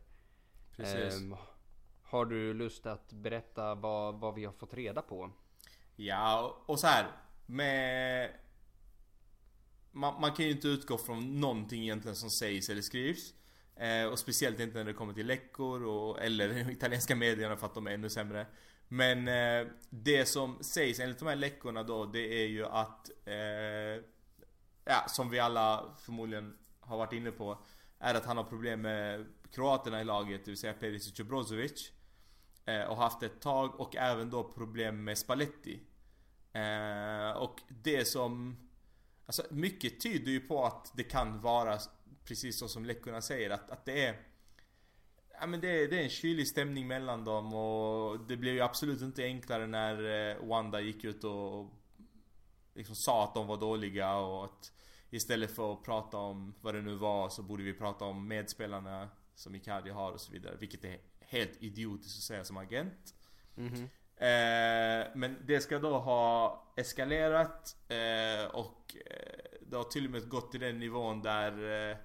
Precis. 0.77 1.21
Ehm, 1.21 1.37
har 2.03 2.25
du 2.25 2.55
lust 2.55 2.87
att 2.87 3.13
berätta 3.13 3.75
vad, 3.75 4.21
vad 4.21 4.35
vi 4.35 4.45
har 4.45 4.53
fått 4.53 4.75
reda 4.75 5.03
på? 5.03 5.31
Ja, 5.97 6.63
och 6.67 6.81
så 6.81 6.87
här 6.87 7.07
med... 7.47 8.31
Man, 9.91 10.21
man 10.21 10.33
kan 10.33 10.45
ju 10.45 10.51
inte 10.51 10.69
utgå 10.69 10.99
från 10.99 11.41
någonting 11.41 11.83
egentligen 11.83 12.17
som 12.17 12.31
sägs 12.31 12.69
eller 12.69 12.83
skrivs. 12.83 13.35
Eh, 13.77 14.07
och 14.07 14.19
speciellt 14.19 14.61
inte 14.61 14.79
när 14.79 14.85
det 14.85 14.93
kommer 14.93 15.13
till 15.13 15.27
läckor 15.27 15.85
och, 15.85 16.23
eller 16.23 16.71
italienska 16.71 17.17
medierna 17.17 17.57
för 17.57 17.67
att 17.67 17.75
de 17.75 17.87
är 17.87 17.91
ännu 17.91 18.11
sämre. 18.11 18.47
Men 18.93 19.29
eh, 19.29 19.67
det 19.91 20.27
som 20.27 20.59
sägs 20.63 21.01
enligt 21.01 21.19
de 21.19 21.29
här 21.29 21.37
läckorna 21.37 21.83
då, 21.83 22.07
det 22.07 22.43
är 22.43 22.47
ju 22.47 22.67
att... 22.67 23.11
Eh, 23.25 24.05
ja, 24.85 25.05
som 25.09 25.31
vi 25.31 25.41
alla 25.41 25.97
förmodligen 25.99 26.59
har 26.81 26.99
varit 26.99 27.13
inne 27.13 27.31
på. 27.31 27.59
Är 27.99 28.15
att 28.15 28.27
han 28.27 28.37
har 28.37 28.45
problem 28.45 28.81
med 28.81 29.27
kroaterna 29.51 30.01
i 30.01 30.05
laget, 30.05 30.45
det 30.45 30.51
vill 30.51 30.59
säga 30.59 30.73
Perisic 30.73 31.21
och 31.21 31.27
Brozovic. 31.27 31.93
Eh, 32.65 32.83
och 32.83 32.97
haft 32.97 33.23
ett 33.23 33.41
tag 33.41 33.81
och 33.81 33.97
även 33.97 34.31
då 34.31 34.45
problem 34.45 35.05
med 35.05 35.19
Spalletti. 35.19 35.81
Eh, 36.53 37.31
och 37.31 37.61
det 37.69 38.05
som... 38.05 38.57
Alltså 39.27 39.43
mycket 39.51 40.01
tyder 40.01 40.33
ju 40.33 40.41
på 40.41 40.65
att 40.65 40.93
det 40.97 41.05
kan 41.05 41.41
vara 41.41 41.79
precis 42.25 42.59
så 42.59 42.69
som 42.69 42.85
läckorna 42.85 43.21
säger 43.21 43.51
att, 43.51 43.71
att 43.71 43.85
det 43.85 44.07
är... 44.07 44.32
Ja 45.43 45.47
men 45.47 45.61
det 45.61 45.69
är, 45.69 45.89
det 45.89 45.99
är 45.99 46.03
en 46.03 46.11
kylig 46.11 46.49
stämning 46.49 46.89
mellan 46.89 47.25
dem 47.25 47.55
och 47.55 48.21
det 48.21 48.37
blev 48.37 48.55
ju 48.55 48.61
absolut 48.61 49.03
inte 49.03 49.25
enklare 49.25 49.67
när 49.67 50.31
eh, 50.31 50.49
Wanda 50.49 50.81
gick 50.81 51.05
ut 51.05 51.25
och 51.25 51.71
liksom 52.75 52.95
sa 52.95 53.25
att 53.25 53.35
de 53.35 53.47
var 53.47 53.57
dåliga 53.57 54.15
och 54.15 54.45
att 54.45 54.73
istället 55.11 55.57
för 55.57 55.73
att 55.73 55.83
prata 55.83 56.17
om 56.17 56.55
vad 56.61 56.75
det 56.75 56.81
nu 56.83 56.95
var 56.95 57.29
så 57.29 57.43
borde 57.43 57.63
vi 57.63 57.75
prata 57.75 58.05
om 58.05 58.29
medspelarna 58.29 59.09
som 59.35 59.55
Icardi 59.55 59.91
har 59.91 60.13
och 60.13 60.21
så 60.21 60.33
vidare. 60.33 60.57
Vilket 60.61 60.85
är 60.85 60.99
helt 61.21 61.63
idiotiskt 61.63 62.19
att 62.19 62.23
säga 62.23 62.45
som 62.45 62.57
agent. 62.57 63.15
Mhm. 63.55 63.89
Eh, 64.17 65.07
men 65.15 65.37
det 65.47 65.61
ska 65.61 65.79
då 65.79 65.99
ha 65.99 66.63
eskalerat 66.77 67.77
eh, 67.89 68.51
och 68.55 68.97
eh, 69.07 69.59
det 69.61 69.77
har 69.77 69.85
till 69.85 70.05
och 70.05 70.11
med 70.11 70.29
gått 70.29 70.51
till 70.51 70.61
den 70.61 70.79
nivån 70.79 71.23
där 71.23 71.91
eh, 71.91 71.97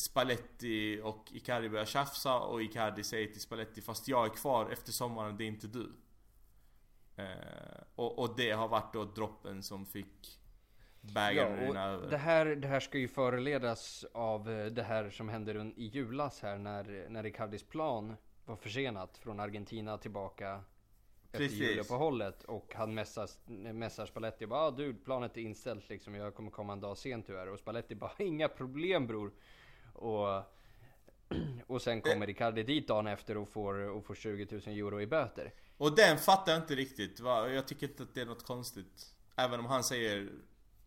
Spalletti 0.00 1.00
och 1.02 1.32
Icardi 1.32 1.68
börjar 1.68 1.84
tjafsa 1.84 2.38
och 2.40 2.62
Icardi 2.62 3.04
säger 3.04 3.26
till 3.26 3.40
Spalletti 3.40 3.80
fast 3.82 4.08
jag 4.08 4.24
är 4.24 4.30
kvar 4.30 4.70
efter 4.70 4.92
sommaren, 4.92 5.36
det 5.36 5.44
är 5.44 5.48
inte 5.48 5.66
du. 5.66 5.92
Eh, 7.16 7.82
och, 7.94 8.18
och 8.18 8.36
det 8.36 8.50
har 8.50 8.68
varit 8.68 8.92
då 8.92 9.04
droppen 9.04 9.62
som 9.62 9.86
fick 9.86 10.40
bägaren 11.00 11.74
Ja, 11.74 11.82
över. 11.82 12.10
det, 12.10 12.16
här, 12.16 12.46
det 12.46 12.68
här 12.68 12.80
ska 12.80 12.98
ju 12.98 13.08
föreledas 13.08 14.04
av 14.12 14.50
eh, 14.50 14.66
det 14.66 14.82
här 14.82 15.10
som 15.10 15.28
hände 15.28 15.72
i 15.76 15.86
julas 15.86 16.40
här 16.40 16.58
när, 16.58 17.06
när 17.08 17.22
Ricardis 17.22 17.62
plan 17.62 18.16
var 18.44 18.56
försenat 18.56 19.18
från 19.18 19.40
Argentina 19.40 19.98
tillbaka 19.98 20.60
efter 21.32 21.44
juluppehållet 21.44 22.44
och 22.44 22.74
han 22.74 22.94
messar, 22.94 23.28
messar 23.72 24.06
Spalletti 24.06 24.44
och 24.44 24.48
bara 24.48 24.60
ah, 24.60 24.70
du 24.70 24.94
planet 24.94 25.36
är 25.36 25.40
inställt 25.40 25.88
liksom 25.88 26.14
jag 26.14 26.34
kommer 26.34 26.50
komma 26.50 26.72
en 26.72 26.80
dag 26.80 26.98
sent 26.98 27.26
tyvärr 27.26 27.48
och 27.48 27.58
Spalletti 27.58 27.94
bara 27.94 28.12
inga 28.18 28.48
problem 28.48 29.06
bror 29.06 29.32
och 29.92 30.44
och 31.66 31.82
sen 31.82 32.02
kommer 32.02 32.26
Ricardi 32.26 32.62
dit 32.62 32.88
dagen 32.88 33.06
efter 33.06 33.36
och 33.36 33.48
får, 33.48 33.74
och 33.74 34.04
får 34.04 34.14
20 34.14 34.46
000 34.50 34.60
euro 34.66 35.00
i 35.00 35.06
böter. 35.06 35.54
Och 35.76 35.96
den 35.96 36.18
fattar 36.18 36.52
jag 36.52 36.62
inte 36.62 36.74
riktigt. 36.74 37.20
va? 37.20 37.48
Jag 37.48 37.68
tycker 37.68 37.88
inte 37.88 38.02
att 38.02 38.14
det 38.14 38.20
är 38.20 38.26
något 38.26 38.46
konstigt. 38.46 39.14
Även 39.36 39.60
om 39.60 39.66
han 39.66 39.84
säger 39.84 40.28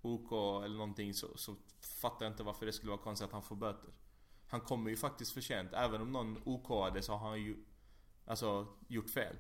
OK 0.02 0.32
eller 0.66 0.78
någonting 0.78 1.14
så, 1.14 1.38
så 1.38 1.56
fattar 2.02 2.26
jag 2.26 2.34
inte 2.34 2.44
varför 2.44 2.66
det 2.66 2.74
skulle 2.74 2.92
vara 2.92 3.02
konstigt 3.02 3.26
att 3.26 3.34
han 3.34 3.44
får 3.44 3.56
böter. 3.56 3.90
Han 4.48 4.62
kommer 4.62 4.90
ju 4.90 4.98
faktiskt 4.98 5.32
för 5.32 5.42
sent. 5.42 5.74
Även 5.74 6.02
om 6.02 6.12
någon 6.12 6.42
OKade 6.46 7.02
så 7.02 7.14
har 7.14 7.30
han 7.30 7.42
ju 7.42 7.56
Alltså 8.26 8.68
gjort 8.88 9.10
fel. 9.10 9.36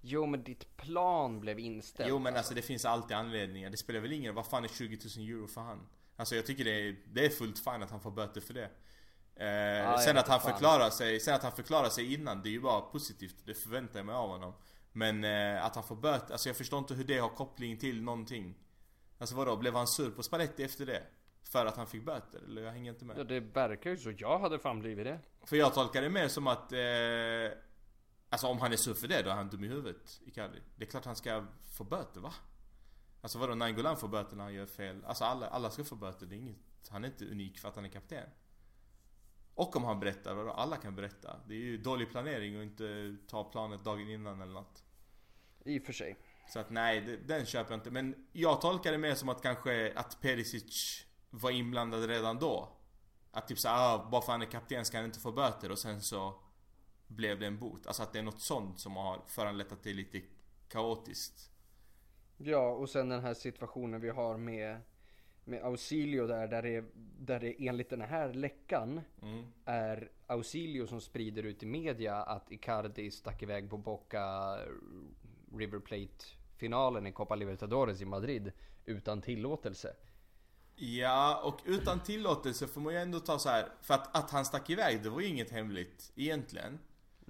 Jo 0.00 0.26
men 0.26 0.42
ditt 0.42 0.76
plan 0.76 1.40
blev 1.40 1.58
inställt. 1.58 2.08
Jo 2.08 2.18
men 2.18 2.36
alltså 2.36 2.54
det 2.54 2.62
finns 2.62 2.84
alltid 2.84 3.16
anledningar. 3.16 3.70
Det 3.70 3.76
spelar 3.76 4.00
väl 4.00 4.12
ingen 4.12 4.26
roll. 4.26 4.36
Vad 4.36 4.46
fan 4.46 4.64
är 4.64 4.68
20 4.68 4.98
000 5.16 5.28
euro 5.28 5.46
för 5.46 5.60
han? 5.60 5.88
Alltså 6.20 6.36
jag 6.36 6.46
tycker 6.46 6.64
det 6.64 6.88
är, 6.88 6.96
det 7.06 7.26
är 7.26 7.30
fullt 7.30 7.58
fine 7.58 7.82
att 7.82 7.90
han 7.90 8.00
får 8.00 8.10
böter 8.10 8.40
för 8.40 8.54
det. 8.54 8.70
Eh, 9.36 9.46
jag 9.46 10.00
sen 10.00 10.18
att 10.18 10.28
han 10.28 10.40
fan. 10.40 10.52
förklarar 10.52 10.90
sig, 10.90 11.20
sen 11.20 11.34
att 11.34 11.42
han 11.42 11.52
förklarar 11.52 11.88
sig 11.88 12.14
innan, 12.14 12.42
det 12.42 12.48
är 12.48 12.50
ju 12.50 12.60
bara 12.60 12.80
positivt. 12.80 13.36
Det 13.44 13.54
förväntar 13.54 13.98
jag 13.98 14.06
mig 14.06 14.14
av 14.14 14.28
honom. 14.28 14.52
Men 14.92 15.24
eh, 15.24 15.64
att 15.64 15.74
han 15.74 15.84
får 15.84 15.96
böter, 15.96 16.32
alltså 16.32 16.48
jag 16.48 16.56
förstår 16.56 16.78
inte 16.78 16.94
hur 16.94 17.04
det 17.04 17.18
har 17.18 17.28
koppling 17.28 17.78
till 17.78 18.02
någonting. 18.02 18.54
Alltså 19.18 19.36
vadå, 19.36 19.56
blev 19.56 19.74
han 19.74 19.86
sur 19.86 20.10
på 20.10 20.22
Spalletti 20.22 20.64
efter 20.64 20.86
det? 20.86 21.02
För 21.42 21.66
att 21.66 21.76
han 21.76 21.86
fick 21.86 22.04
böter? 22.04 22.40
Eller 22.44 22.62
jag 22.62 22.72
hänger 22.72 22.92
inte 22.92 23.04
med. 23.04 23.18
Ja 23.18 23.24
det 23.24 23.40
verkar 23.40 23.90
ju 23.90 23.96
så. 23.96 24.12
Jag 24.18 24.38
hade 24.38 24.58
fan 24.58 24.80
blivit 24.80 25.04
det. 25.04 25.18
För 25.44 25.56
jag 25.56 25.74
tolkar 25.74 26.02
det 26.02 26.10
mer 26.10 26.28
som 26.28 26.46
att 26.46 26.72
eh, 26.72 27.58
Alltså 28.28 28.46
om 28.46 28.58
han 28.58 28.72
är 28.72 28.76
sur 28.76 28.94
för 28.94 29.08
det, 29.08 29.22
då 29.22 29.30
är 29.30 29.34
han 29.34 29.48
dum 29.48 29.64
i 29.64 29.68
huvudet, 29.68 30.20
Icardi. 30.24 30.58
Det 30.76 30.84
är 30.84 30.90
klart 30.90 31.04
han 31.04 31.16
ska 31.16 31.46
få 31.76 31.84
böter, 31.84 32.20
va? 32.20 32.32
Alltså 33.20 33.38
vadå, 33.38 33.54
Nainggolan 33.54 33.96
får 33.96 34.08
böter 34.08 34.36
när 34.36 34.44
han 34.44 34.54
gör 34.54 34.66
fel? 34.66 35.04
Alltså 35.04 35.24
alla, 35.24 35.48
alla 35.48 35.70
ska 35.70 35.84
få 35.84 35.96
böter, 35.96 36.26
det 36.26 36.34
är 36.34 36.38
inget 36.38 36.56
Han 36.88 37.04
är 37.04 37.08
inte 37.08 37.24
unik 37.24 37.58
för 37.58 37.68
att 37.68 37.76
han 37.76 37.84
är 37.84 37.88
kapten 37.88 38.28
Och 39.54 39.76
om 39.76 39.84
han 39.84 40.00
berättar, 40.00 40.34
vadå? 40.34 40.50
Alla 40.50 40.76
kan 40.76 40.96
berätta 40.96 41.40
Det 41.46 41.54
är 41.54 41.58
ju 41.58 41.78
dålig 41.78 42.10
planering 42.10 42.56
att 42.56 42.62
inte 42.62 43.16
ta 43.28 43.44
planet 43.44 43.84
dagen 43.84 44.08
innan 44.08 44.40
eller 44.40 44.52
något 44.52 44.84
I 45.64 45.78
och 45.78 45.82
för 45.82 45.92
sig. 45.92 46.18
Så 46.52 46.58
att 46.58 46.70
nej, 46.70 47.00
det, 47.00 47.16
den 47.16 47.46
köper 47.46 47.72
jag 47.72 47.78
inte. 47.78 47.90
Men 47.90 48.26
jag 48.32 48.60
tolkar 48.60 48.92
det 48.92 48.98
mer 48.98 49.14
som 49.14 49.28
att 49.28 49.42
kanske 49.42 49.92
att 49.96 50.20
Perisic 50.20 51.04
var 51.30 51.50
inblandad 51.50 52.04
redan 52.04 52.38
då. 52.38 52.76
Att 53.30 53.48
typ 53.48 53.58
såhär, 53.58 53.94
ah, 53.94 54.08
bara 54.10 54.22
för 54.22 54.32
han 54.32 54.42
är 54.42 54.46
kapten 54.46 54.84
ska 54.84 54.98
han 54.98 55.06
inte 55.06 55.20
få 55.20 55.32
böter 55.32 55.70
och 55.70 55.78
sen 55.78 56.00
så 56.00 56.40
blev 57.06 57.40
det 57.40 57.46
en 57.46 57.58
bot. 57.58 57.86
Alltså 57.86 58.02
att 58.02 58.12
det 58.12 58.18
är 58.18 58.22
något 58.22 58.40
sånt 58.40 58.80
som 58.80 58.96
har 58.96 59.22
föranlett 59.26 59.72
att 59.72 59.82
det 59.82 59.90
är 59.90 59.94
lite 59.94 60.22
kaotiskt. 60.68 61.49
Ja, 62.44 62.70
och 62.70 62.88
sen 62.88 63.08
den 63.08 63.20
här 63.20 63.34
situationen 63.34 64.00
vi 64.00 64.08
har 64.08 64.36
med, 64.36 64.80
med 65.44 65.64
Ausilio 65.64 66.26
där, 66.26 66.48
där 66.48 66.62
det, 66.62 66.84
där 67.18 67.40
det 67.40 67.68
enligt 67.68 67.90
den 67.90 68.00
här 68.00 68.32
läckan 68.32 69.00
Mm. 69.22 69.44
är 69.64 70.10
Ausilio 70.26 70.86
som 70.86 71.00
sprider 71.00 71.42
ut 71.42 71.62
i 71.62 71.66
media 71.66 72.16
att 72.16 72.50
Icardi 72.52 73.10
stack 73.10 73.42
iväg 73.42 73.70
på 73.70 73.76
Boca 73.76 74.56
River 75.56 75.78
Plate-finalen 75.78 77.06
i 77.06 77.12
Copa 77.12 77.34
Libertadores 77.34 78.00
i 78.00 78.04
Madrid 78.04 78.52
utan 78.84 79.22
tillåtelse. 79.22 79.96
Ja, 80.76 81.42
och 81.44 81.60
utan 81.64 82.00
tillåtelse 82.02 82.66
får 82.66 82.80
man 82.80 82.92
ju 82.92 82.98
ändå 82.98 83.20
ta 83.20 83.38
så 83.38 83.48
här. 83.48 83.68
För 83.82 83.94
att, 83.94 84.16
att 84.16 84.30
han 84.30 84.44
stack 84.44 84.70
iväg, 84.70 85.02
det 85.02 85.10
var 85.10 85.20
ju 85.20 85.26
inget 85.26 85.50
hemligt 85.50 86.12
egentligen. 86.16 86.78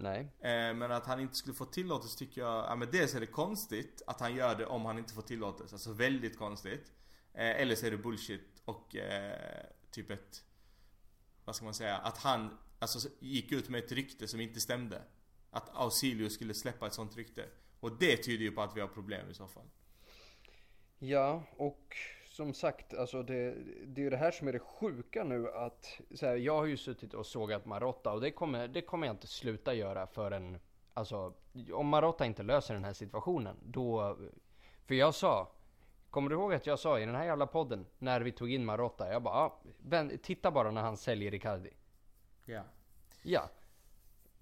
Nej. 0.03 0.21
Eh, 0.21 0.75
men 0.75 0.93
att 0.93 1.07
han 1.07 1.21
inte 1.21 1.37
skulle 1.37 1.55
få 1.55 1.65
tillåtelse 1.65 2.19
tycker 2.19 2.41
jag, 2.41 2.65
ja 2.65 2.77
men 2.77 2.91
dels 2.91 3.15
är 3.15 3.21
det 3.21 3.27
konstigt 3.27 4.03
att 4.07 4.21
han 4.21 4.35
gör 4.35 4.55
det 4.55 4.67
om 4.67 4.85
han 4.85 4.99
inte 4.99 5.15
får 5.15 5.23
tillåtelse. 5.23 5.75
Alltså 5.75 5.93
väldigt 5.93 6.39
konstigt. 6.39 6.93
Eh, 7.35 7.61
eller 7.61 7.75
så 7.75 7.87
är 7.87 7.91
det 7.91 7.97
bullshit 7.97 8.63
och 8.65 8.97
eh, 8.97 9.67
typ 9.91 10.11
ett, 10.11 10.45
vad 11.45 11.57
ska 11.57 11.65
man 11.65 11.75
säga, 11.75 11.97
att 11.97 12.19
han 12.19 12.59
alltså 12.79 13.09
gick 13.19 13.53
ut 13.53 13.69
med 13.69 13.85
ett 13.85 13.93
rykte 13.93 14.29
som 14.29 14.41
inte 14.41 14.61
stämde. 14.61 15.03
Att 15.51 15.77
Ausilio 15.77 16.29
skulle 16.29 16.55
släppa 16.55 16.87
ett 16.87 16.95
sånt 16.95 17.17
rykte. 17.17 17.49
Och 17.81 17.99
det 17.99 18.17
tyder 18.17 18.45
ju 18.45 18.53
på 18.53 18.63
att 18.63 18.77
vi 18.77 18.81
har 18.81 18.89
problem 18.89 19.31
i 19.31 19.35
så 19.35 19.49
fall. 19.49 19.67
Ja, 20.99 21.45
och 21.57 21.97
som 22.41 22.55
sagt, 22.55 22.95
alltså 22.95 23.23
det, 23.23 23.55
det 23.87 24.01
är 24.01 24.05
ju 24.05 24.11
det 24.11 24.17
här 24.17 24.31
som 24.31 24.49
är 24.49 24.53
det 24.53 24.59
sjuka 24.59 25.25
nu 25.25 25.51
att 25.51 26.01
så 26.15 26.27
här, 26.27 26.37
jag 26.37 26.57
har 26.57 26.67
ju 26.67 26.77
suttit 26.77 27.15
och 27.15 27.27
sågat 27.27 27.67
Marotta 27.67 28.13
och 28.13 28.21
det 28.21 28.31
kommer, 28.31 28.69
det 28.69 28.81
kommer 28.81 29.07
jag 29.07 29.15
inte 29.15 29.27
sluta 29.27 29.75
göra 29.75 30.07
förrän, 30.07 30.59
alltså 30.95 31.35
om 31.73 31.89
Marotta 31.89 32.27
inte 32.27 32.43
löser 32.43 32.75
den 32.75 32.85
här 32.85 32.93
situationen, 32.93 33.57
då, 33.65 34.17
för 34.85 34.95
jag 34.95 35.15
sa, 35.15 35.53
kommer 36.11 36.31
du 36.31 36.37
ihåg 36.37 36.55
att 36.55 36.67
jag 36.67 36.79
sa 36.79 36.99
i 36.99 37.07
den 37.07 37.15
här 37.15 37.25
jävla 37.25 37.47
podden, 37.47 37.87
när 37.99 38.21
vi 38.21 38.33
tog 38.33 38.53
in 38.53 38.65
Marotta, 38.65 39.13
jag 39.13 39.23
bara, 39.23 39.35
ah, 39.35 39.61
vän, 39.79 40.19
titta 40.23 40.51
bara 40.51 40.71
när 40.71 40.83
han 40.83 40.97
säljer 40.97 41.35
Icardi. 41.35 41.71
Ja. 42.45 42.63
Ja. 43.23 43.51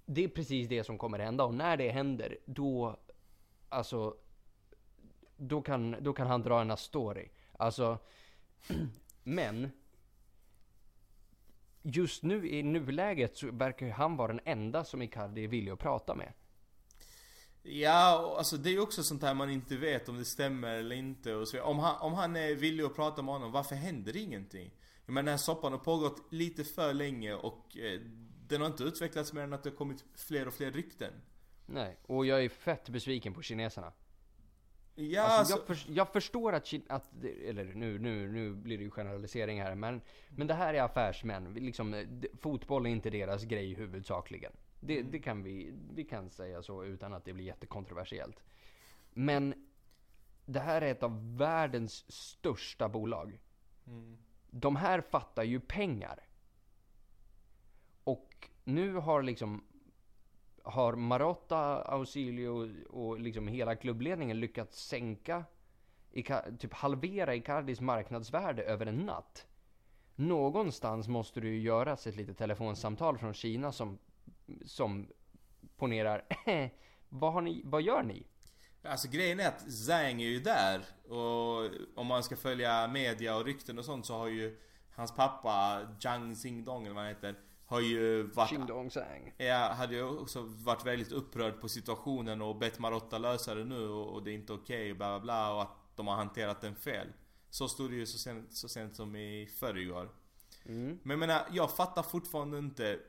Det 0.06 0.24
är 0.24 0.28
precis 0.28 0.68
det 0.68 0.84
som 0.84 0.98
kommer 0.98 1.18
hända 1.18 1.44
och 1.44 1.54
när 1.54 1.76
det 1.76 1.90
händer 1.90 2.38
då, 2.44 2.96
alltså, 3.68 4.16
då 5.36 5.62
kan, 5.62 5.96
då 6.00 6.12
kan 6.12 6.26
han 6.26 6.42
dra 6.42 6.60
en 6.60 6.76
story. 6.76 7.28
Alltså, 7.58 7.98
men 9.22 9.70
just 11.82 12.22
nu 12.22 12.48
i 12.48 12.62
nuläget 12.62 13.36
så 13.36 13.50
verkar 13.50 13.86
ju 13.86 13.92
han 13.92 14.16
vara 14.16 14.28
den 14.28 14.40
enda 14.44 14.84
som 14.84 15.02
Icardi 15.02 15.44
är 15.44 15.48
villig 15.48 15.72
att 15.72 15.78
prata 15.78 16.14
med. 16.14 16.32
Ja, 17.62 18.34
alltså 18.38 18.56
det 18.56 18.70
är 18.70 18.72
ju 18.72 18.80
också 18.80 19.02
sånt 19.02 19.22
här 19.22 19.34
man 19.34 19.50
inte 19.50 19.76
vet 19.76 20.08
om 20.08 20.18
det 20.18 20.24
stämmer 20.24 20.74
eller 20.74 20.96
inte 20.96 21.34
och 21.34 21.48
så 21.48 21.62
om 21.62 21.78
han, 21.78 21.96
om 22.00 22.14
han 22.14 22.36
är 22.36 22.54
villig 22.54 22.84
att 22.84 22.96
prata 22.96 23.22
med 23.22 23.34
honom, 23.34 23.52
varför 23.52 23.74
händer 23.74 24.16
ingenting? 24.16 24.70
Jag 25.06 25.12
menar 25.12 25.22
den 25.22 25.32
här 25.32 25.38
soppan 25.38 25.72
har 25.72 25.78
pågått 25.78 26.32
lite 26.32 26.64
för 26.64 26.94
länge 26.94 27.34
och 27.34 27.76
eh, 27.76 28.00
den 28.48 28.60
har 28.60 28.68
inte 28.68 28.84
utvecklats 28.84 29.32
mer 29.32 29.42
än 29.42 29.52
att 29.52 29.62
det 29.62 29.70
har 29.70 29.76
kommit 29.76 30.04
fler 30.14 30.48
och 30.48 30.54
fler 30.54 30.70
rykten. 30.70 31.12
Nej, 31.66 31.96
och 32.06 32.26
jag 32.26 32.44
är 32.44 32.48
fett 32.48 32.88
besviken 32.88 33.34
på 33.34 33.42
kineserna. 33.42 33.92
Ja, 35.00 35.22
Alltså, 35.22 35.56
jag, 35.56 35.66
för, 35.66 35.92
jag 35.92 36.12
förstår 36.12 36.52
att, 36.52 36.74
att 36.88 37.10
eller 37.44 37.64
nu, 37.64 37.98
nu, 37.98 38.32
nu 38.32 38.54
blir 38.54 38.78
det 38.78 38.84
ju 38.84 38.90
generalisering 38.90 39.62
här, 39.62 39.74
men, 39.74 40.00
men 40.28 40.46
det 40.46 40.54
här 40.54 40.74
är 40.74 40.82
affärsmän. 40.82 41.54
Liksom, 41.54 42.04
fotboll 42.38 42.86
är 42.86 42.90
inte 42.90 43.10
deras 43.10 43.44
grej 43.44 43.74
huvudsakligen. 43.74 44.52
Det, 44.80 45.02
det 45.02 45.18
kan 45.18 45.42
vi, 45.42 45.72
vi 45.94 46.04
kan 46.04 46.30
säga 46.30 46.62
så 46.62 46.84
utan 46.84 47.12
att 47.14 47.24
det 47.24 47.32
blir 47.32 47.44
jättekontroversiellt. 47.44 48.42
Men 49.12 49.68
det 50.44 50.60
här 50.60 50.82
är 50.82 50.90
ett 50.90 51.02
av 51.02 51.36
världens 51.36 52.12
största 52.12 52.88
bolag. 52.88 53.38
De 54.50 54.76
här 54.76 55.00
fattar 55.00 55.42
ju 55.42 55.60
pengar. 55.60 56.18
Och 58.04 58.48
nu 58.64 58.94
har 58.94 59.22
liksom 59.22 59.64
har 60.68 60.92
Marotta, 60.92 61.82
Ausilio 61.82 62.84
och 62.88 63.20
liksom 63.20 63.48
hela 63.48 63.76
klubbledningen 63.76 64.40
lyckats 64.40 64.86
sänka, 64.88 65.44
typ 66.58 66.74
halvera 66.74 67.34
Icardis 67.34 67.80
marknadsvärde 67.80 68.62
över 68.62 68.86
en 68.86 69.06
natt. 69.06 69.46
Någonstans 70.14 71.08
måste 71.08 71.40
det 71.40 71.48
ju 71.48 71.60
göras 71.60 72.06
ett 72.06 72.16
litet 72.16 72.38
telefonsamtal 72.38 73.18
från 73.18 73.34
Kina 73.34 73.72
som, 73.72 73.98
som 74.64 75.08
ponerar, 75.76 76.24
vad, 77.08 77.32
har 77.32 77.40
ni, 77.40 77.62
vad 77.64 77.82
gör 77.82 78.02
ni? 78.02 78.26
Alltså 78.82 79.08
grejen 79.08 79.40
är 79.40 79.48
att 79.48 79.72
Zhang 79.72 80.22
är 80.22 80.28
ju 80.28 80.40
där 80.40 80.80
och 81.08 81.70
om 81.94 82.06
man 82.06 82.22
ska 82.22 82.36
följa 82.36 82.88
media 82.88 83.36
och 83.36 83.44
rykten 83.44 83.78
och 83.78 83.84
sånt 83.84 84.06
så 84.06 84.18
har 84.18 84.26
ju 84.26 84.58
hans 84.94 85.16
pappa 85.16 85.80
Zhang 86.00 86.34
Xingdong 86.34 86.84
eller 86.84 86.94
vad 86.94 87.04
han 87.04 87.14
heter 87.14 87.34
har 87.68 87.80
ju 87.80 88.22
varit. 88.22 88.50
Jag 89.36 89.70
hade 89.74 89.94
ju 89.94 90.02
också 90.02 90.42
varit 90.42 90.86
väldigt 90.86 91.12
upprörd 91.12 91.60
på 91.60 91.68
situationen 91.68 92.42
och 92.42 92.56
bett 92.56 92.78
Marotta 92.78 93.18
lösa 93.18 93.54
det 93.54 93.64
nu 93.64 93.88
och, 93.88 94.14
och 94.14 94.22
det 94.22 94.30
är 94.30 94.34
inte 94.34 94.52
okej 94.52 94.90
och 94.90 94.96
bla 94.96 95.08
bla 95.08 95.20
bla 95.20 95.54
och 95.54 95.62
att 95.62 95.96
de 95.96 96.06
har 96.06 96.16
hanterat 96.16 96.60
den 96.60 96.76
fel. 96.76 97.12
Så 97.50 97.68
stod 97.68 97.90
det 97.90 97.96
ju 97.96 98.06
så 98.06 98.18
sent, 98.18 98.52
så 98.52 98.68
sent 98.68 98.96
som 98.96 99.16
i 99.16 99.46
förrgår. 99.46 100.10
Mm. 100.64 100.98
Men 101.02 101.10
jag 101.10 101.18
menar, 101.18 101.46
jag 101.52 101.70
fattar 101.70 102.02
fortfarande 102.02 102.58
inte 102.58 103.00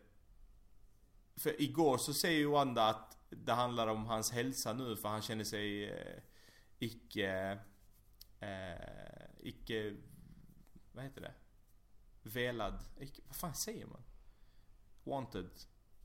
För 1.35 1.61
igår 1.61 1.97
så 1.97 2.13
säger 2.13 2.39
ju 2.39 2.47
Wanda 2.47 2.83
att 2.83 3.17
det 3.29 3.53
handlar 3.53 3.87
om 3.87 4.05
hans 4.05 4.31
hälsa 4.31 4.73
nu 4.73 4.95
för 4.95 5.09
han 5.09 5.21
känner 5.21 5.43
sig 5.43 5.89
eh, 5.89 6.21
icke... 6.79 7.59
Eh, 8.39 9.39
icke... 9.39 9.95
Vad 10.91 11.03
heter 11.03 11.21
det? 11.21 11.33
Velad? 12.23 12.79
Icke, 12.99 13.21
vad 13.27 13.35
fan 13.35 13.55
säger 13.55 13.85
man? 13.85 14.03
Wanted. 15.09 15.49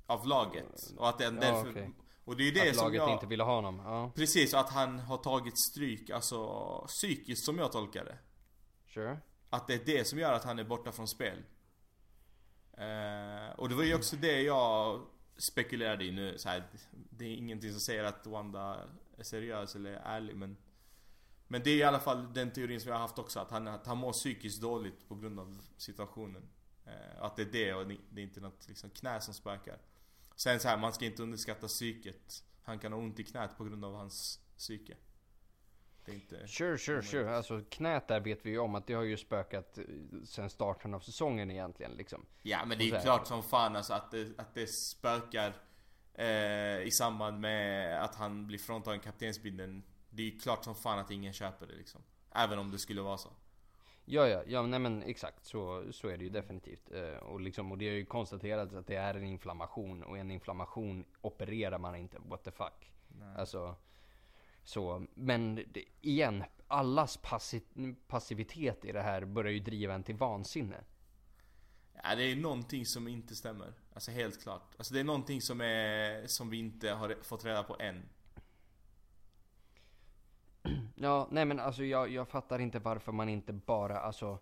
Av 0.07 0.27
laget. 0.27 0.93
Och 0.97 1.09
att 1.09 1.19
den 1.19 1.35
Ja, 1.35 1.41
därför... 1.41 1.71
okej. 1.71 1.91
Och 2.25 2.37
det 2.37 2.43
är 2.43 2.45
ju 2.45 2.51
det 2.51 2.71
Att 2.71 2.77
som 2.77 2.85
laget 2.85 2.99
jag... 2.99 3.13
inte 3.13 3.27
ville 3.27 3.43
ha 3.43 3.55
honom. 3.55 3.79
Ja, 3.85 4.13
Precis, 4.15 4.55
och 4.55 4.61
att 4.61 4.71
han 4.71 4.99
har 4.99 5.17
tagit 5.17 5.59
stryk, 5.59 6.11
alltså 6.11 6.47
psykiskt 6.89 7.45
som 7.45 7.59
jag 7.59 7.73
tolkar 7.73 8.05
det. 8.05 8.19
sure. 8.95 9.19
Att 9.51 9.67
det 9.67 9.75
är 9.75 9.85
det 9.85 10.05
som 10.09 10.19
gör 10.19 10.33
att 10.33 10.45
han 10.45 10.59
är 10.59 10.65
borta 10.65 10.93
från 10.93 11.09
spel. 11.09 11.43
Eh, 12.73 13.51
och 13.57 13.69
det 13.69 13.75
var 13.75 13.83
ju 13.83 13.95
också 13.95 14.17
det 14.17 14.43
jag 14.43 15.01
spekulerade 15.53 16.05
i 16.05 16.11
nu. 16.13 16.39
Så 16.39 16.49
här, 16.49 16.65
det 17.11 17.25
är 17.25 17.37
ingenting 17.37 17.71
som 17.71 17.81
säger 17.81 18.05
att 18.05 18.27
Wanda 18.27 18.89
är 19.19 19.23
seriös 19.23 19.75
eller 19.75 19.93
ärlig 19.93 20.37
men 20.37 20.57
Men 21.49 21.63
det 21.63 21.71
är 21.71 21.77
i 21.77 21.83
alla 21.83 22.01
fall 22.01 22.35
den 22.35 22.51
teorin 22.53 22.81
som 22.81 22.89
jag 22.89 22.97
har 22.97 23.03
haft 23.03 23.19
också. 23.19 23.41
Att 23.41 23.51
han, 23.51 23.69
att 23.69 23.87
han 23.87 23.99
mår 23.99 24.13
psykiskt 24.13 24.63
dåligt 24.63 25.09
på 25.09 25.15
grund 25.15 25.41
av 25.41 25.59
situationen. 25.77 26.49
Eh, 26.87 27.23
att 27.23 27.37
det 27.37 27.43
är 27.43 27.47
det 27.47 27.75
och 27.75 27.87
det 27.87 28.21
är 28.21 28.25
inte 28.25 28.41
något 28.41 28.69
liksom, 28.69 28.91
knä 28.91 29.21
som 29.21 29.35
spökar. 29.35 29.79
Sen 30.37 30.61
så 30.61 30.69
här, 30.69 30.77
man 30.77 30.93
ska 30.93 31.05
inte 31.05 31.23
underskatta 31.23 31.67
psyket. 31.67 32.45
Han 32.63 32.79
kan 32.79 32.93
ha 32.93 32.99
ont 32.99 33.21
i 33.21 33.25
knät 33.25 33.57
på 33.57 33.65
grund 33.65 33.85
av 33.85 33.95
hans 33.95 34.41
psyke. 34.57 34.97
Det 36.05 36.13
är 36.13 36.15
inte... 36.15 36.49
Sure, 36.49 36.79
sure, 36.79 37.03
sure. 37.03 37.37
Alltså 37.37 37.63
knät 37.71 38.09
där 38.09 38.21
vet 38.21 38.47
vi 38.47 38.51
ju 38.51 38.59
om 38.59 38.75
att 38.75 38.87
det 38.87 38.95
har 38.95 39.03
ju 39.03 39.17
spökat 39.17 39.79
eh, 39.79 39.85
sen 40.25 40.51
starten 40.51 40.95
av 40.95 41.01
säsongen 41.01 41.51
egentligen 41.51 41.93
liksom. 41.93 42.27
Ja 42.43 42.65
men 42.65 42.79
det 42.79 42.91
är 42.91 43.01
klart 43.01 43.27
som 43.27 43.43
fan 43.43 43.77
alltså 43.77 43.93
att 43.93 44.11
det, 44.11 44.39
att 44.39 44.55
det 44.55 44.67
spökar 44.67 45.55
eh, 46.15 46.81
i 46.83 46.91
samband 46.93 47.41
med 47.41 48.03
att 48.05 48.15
han 48.15 48.47
blir 48.47 48.59
fråntagen 48.59 49.01
kaptensbindeln. 49.01 49.83
Det 50.11 50.23
är 50.23 50.27
ju 50.27 50.39
klart 50.39 50.65
som 50.65 50.75
fan 50.75 50.99
att 50.99 51.11
ingen 51.11 51.33
köper 51.33 51.67
det 51.67 51.75
liksom. 51.75 52.01
Även 52.35 52.59
om 52.59 52.71
det 52.71 52.79
skulle 52.79 53.03
vara 53.03 53.19
så. 53.19 53.31
Ja, 54.07 54.29
ja, 54.29 54.43
ja, 54.47 54.63
nej 54.63 54.79
men 54.81 55.03
exakt 55.03 55.45
så, 55.45 55.93
så 55.93 56.09
är 56.09 56.17
det 56.19 56.25
ju 56.25 56.31
definitivt. 56.31 56.93
Eh, 56.93 57.17
och, 57.17 57.41
liksom, 57.41 57.73
och 57.73 57.79
det 57.79 57.85
är 57.85 57.93
ju 57.93 58.05
konstaterat 58.05 58.73
att 58.73 58.87
det 58.87 58.97
är 58.97 59.15
en 59.15 59.25
inflammation 59.25 60.03
och 60.03 60.19
en 60.19 60.31
inflammation 60.31 61.05
opererar 61.21 61.79
man 61.79 61.97
inte. 61.97 62.19
What 62.19 62.45
the 62.45 62.51
fuck. 62.51 62.93
Alltså, 63.37 63.77
så, 64.65 65.07
men 65.15 65.55
det, 65.55 65.85
igen, 66.01 66.45
allas 66.69 67.19
passi- 67.23 67.95
passivitet 68.07 68.85
i 68.85 68.93
det 68.93 69.03
här 69.03 69.25
börjar 69.25 69.53
ju 69.53 69.61
driva 69.61 69.95
en 69.95 70.03
till 70.03 70.17
vansinne. 70.17 70.85
Ja 72.03 72.15
det 72.15 72.23
är 72.25 72.37
någonting 72.37 72.87
som 72.87 73.09
inte 73.09 73.35
stämmer. 73.35 73.73
Alltså 73.95 74.11
helt 74.11 74.43
klart. 74.43 74.75
Alltså 74.77 74.95
det 74.95 75.01
är 75.01 75.05
någonting 75.05 75.41
som 75.41 75.61
är, 75.61 76.27
som 76.27 76.51
vi 76.51 76.59
inte 76.59 76.91
har 76.91 77.17
fått 77.23 77.45
reda 77.45 77.63
på 77.63 77.77
än. 77.81 78.03
Ja, 80.95 81.29
nej 81.31 81.45
men 81.45 81.61
alltså 81.61 81.85
jag, 81.85 82.09
jag 82.09 82.29
fattar 82.29 82.59
inte 82.59 82.79
varför 82.79 83.13
man 83.13 83.29
inte 83.29 83.53
bara, 83.53 83.99
alltså 84.01 84.39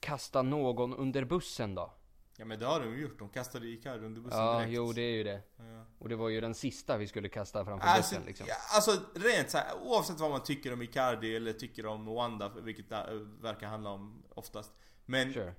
kasta 0.00 0.42
någon 0.42 0.94
under 0.94 1.24
bussen 1.24 1.74
då. 1.74 1.92
Ja 2.38 2.44
men 2.44 2.58
det 2.58 2.66
har 2.66 2.80
de 2.80 2.98
gjort. 3.00 3.18
De 3.18 3.28
kastade 3.28 3.66
Icardi 3.66 4.06
under 4.06 4.20
bussen 4.20 4.38
Ja, 4.38 4.58
direkt. 4.58 4.72
jo 4.74 4.92
det 4.92 5.02
är 5.02 5.10
ju 5.16 5.24
det. 5.24 5.42
Ja. 5.56 5.84
Och 5.98 6.08
det 6.08 6.16
var 6.16 6.28
ju 6.28 6.40
den 6.40 6.54
sista 6.54 6.96
vi 6.96 7.06
skulle 7.06 7.28
kasta 7.28 7.64
framför 7.64 7.86
Alltså, 7.88 8.14
bussen 8.14 8.26
liksom. 8.26 8.46
ja, 8.48 8.54
alltså 8.74 9.00
rent 9.14 9.50
så 9.50 9.58
här, 9.58 9.74
oavsett 9.82 10.20
vad 10.20 10.30
man 10.30 10.42
tycker 10.42 10.72
om 10.72 10.82
Icardi 10.82 11.36
eller 11.36 11.52
tycker 11.52 11.86
om 11.86 12.04
Wanda, 12.06 12.48
vilket 12.48 12.88
det 12.88 12.96
äh, 12.96 13.14
verkar 13.42 13.66
handla 13.66 13.90
om 13.90 14.22
oftast. 14.34 14.72
Men 15.06 15.32
Sure. 15.32 15.54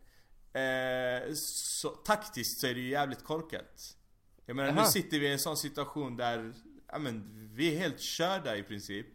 Eh, 0.54 1.34
så, 1.36 1.90
taktiskt 1.90 2.60
så 2.60 2.68
är 2.68 2.74
det 2.74 2.80
ju 2.80 2.90
jävligt 2.90 3.24
korkat. 3.24 3.96
Jag 4.46 4.56
menar 4.56 4.72
nu 4.72 4.80
Aha. 4.80 4.88
sitter 4.88 5.20
vi 5.20 5.28
i 5.28 5.32
en 5.32 5.40
sån 5.40 5.58
situation 5.58 6.18
där, 6.18 6.54
ja 6.88 6.98
men 7.00 7.32
vi 7.56 7.76
är 7.76 7.80
helt 7.80 8.00
körda 8.00 8.56
i 8.58 8.64
princip. 8.64 9.08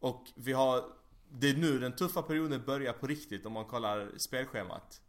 Och 0.00 0.26
vi 0.34 0.52
har, 0.52 0.84
det 1.30 1.50
är 1.50 1.54
nu 1.54 1.78
den 1.78 1.96
tuffa 1.96 2.22
perioden 2.22 2.62
börjar 2.66 2.92
på 2.92 3.06
riktigt 3.06 3.46
om 3.46 3.52
man 3.52 3.64
kollar 3.64 4.10
spelschemat. 4.18 5.00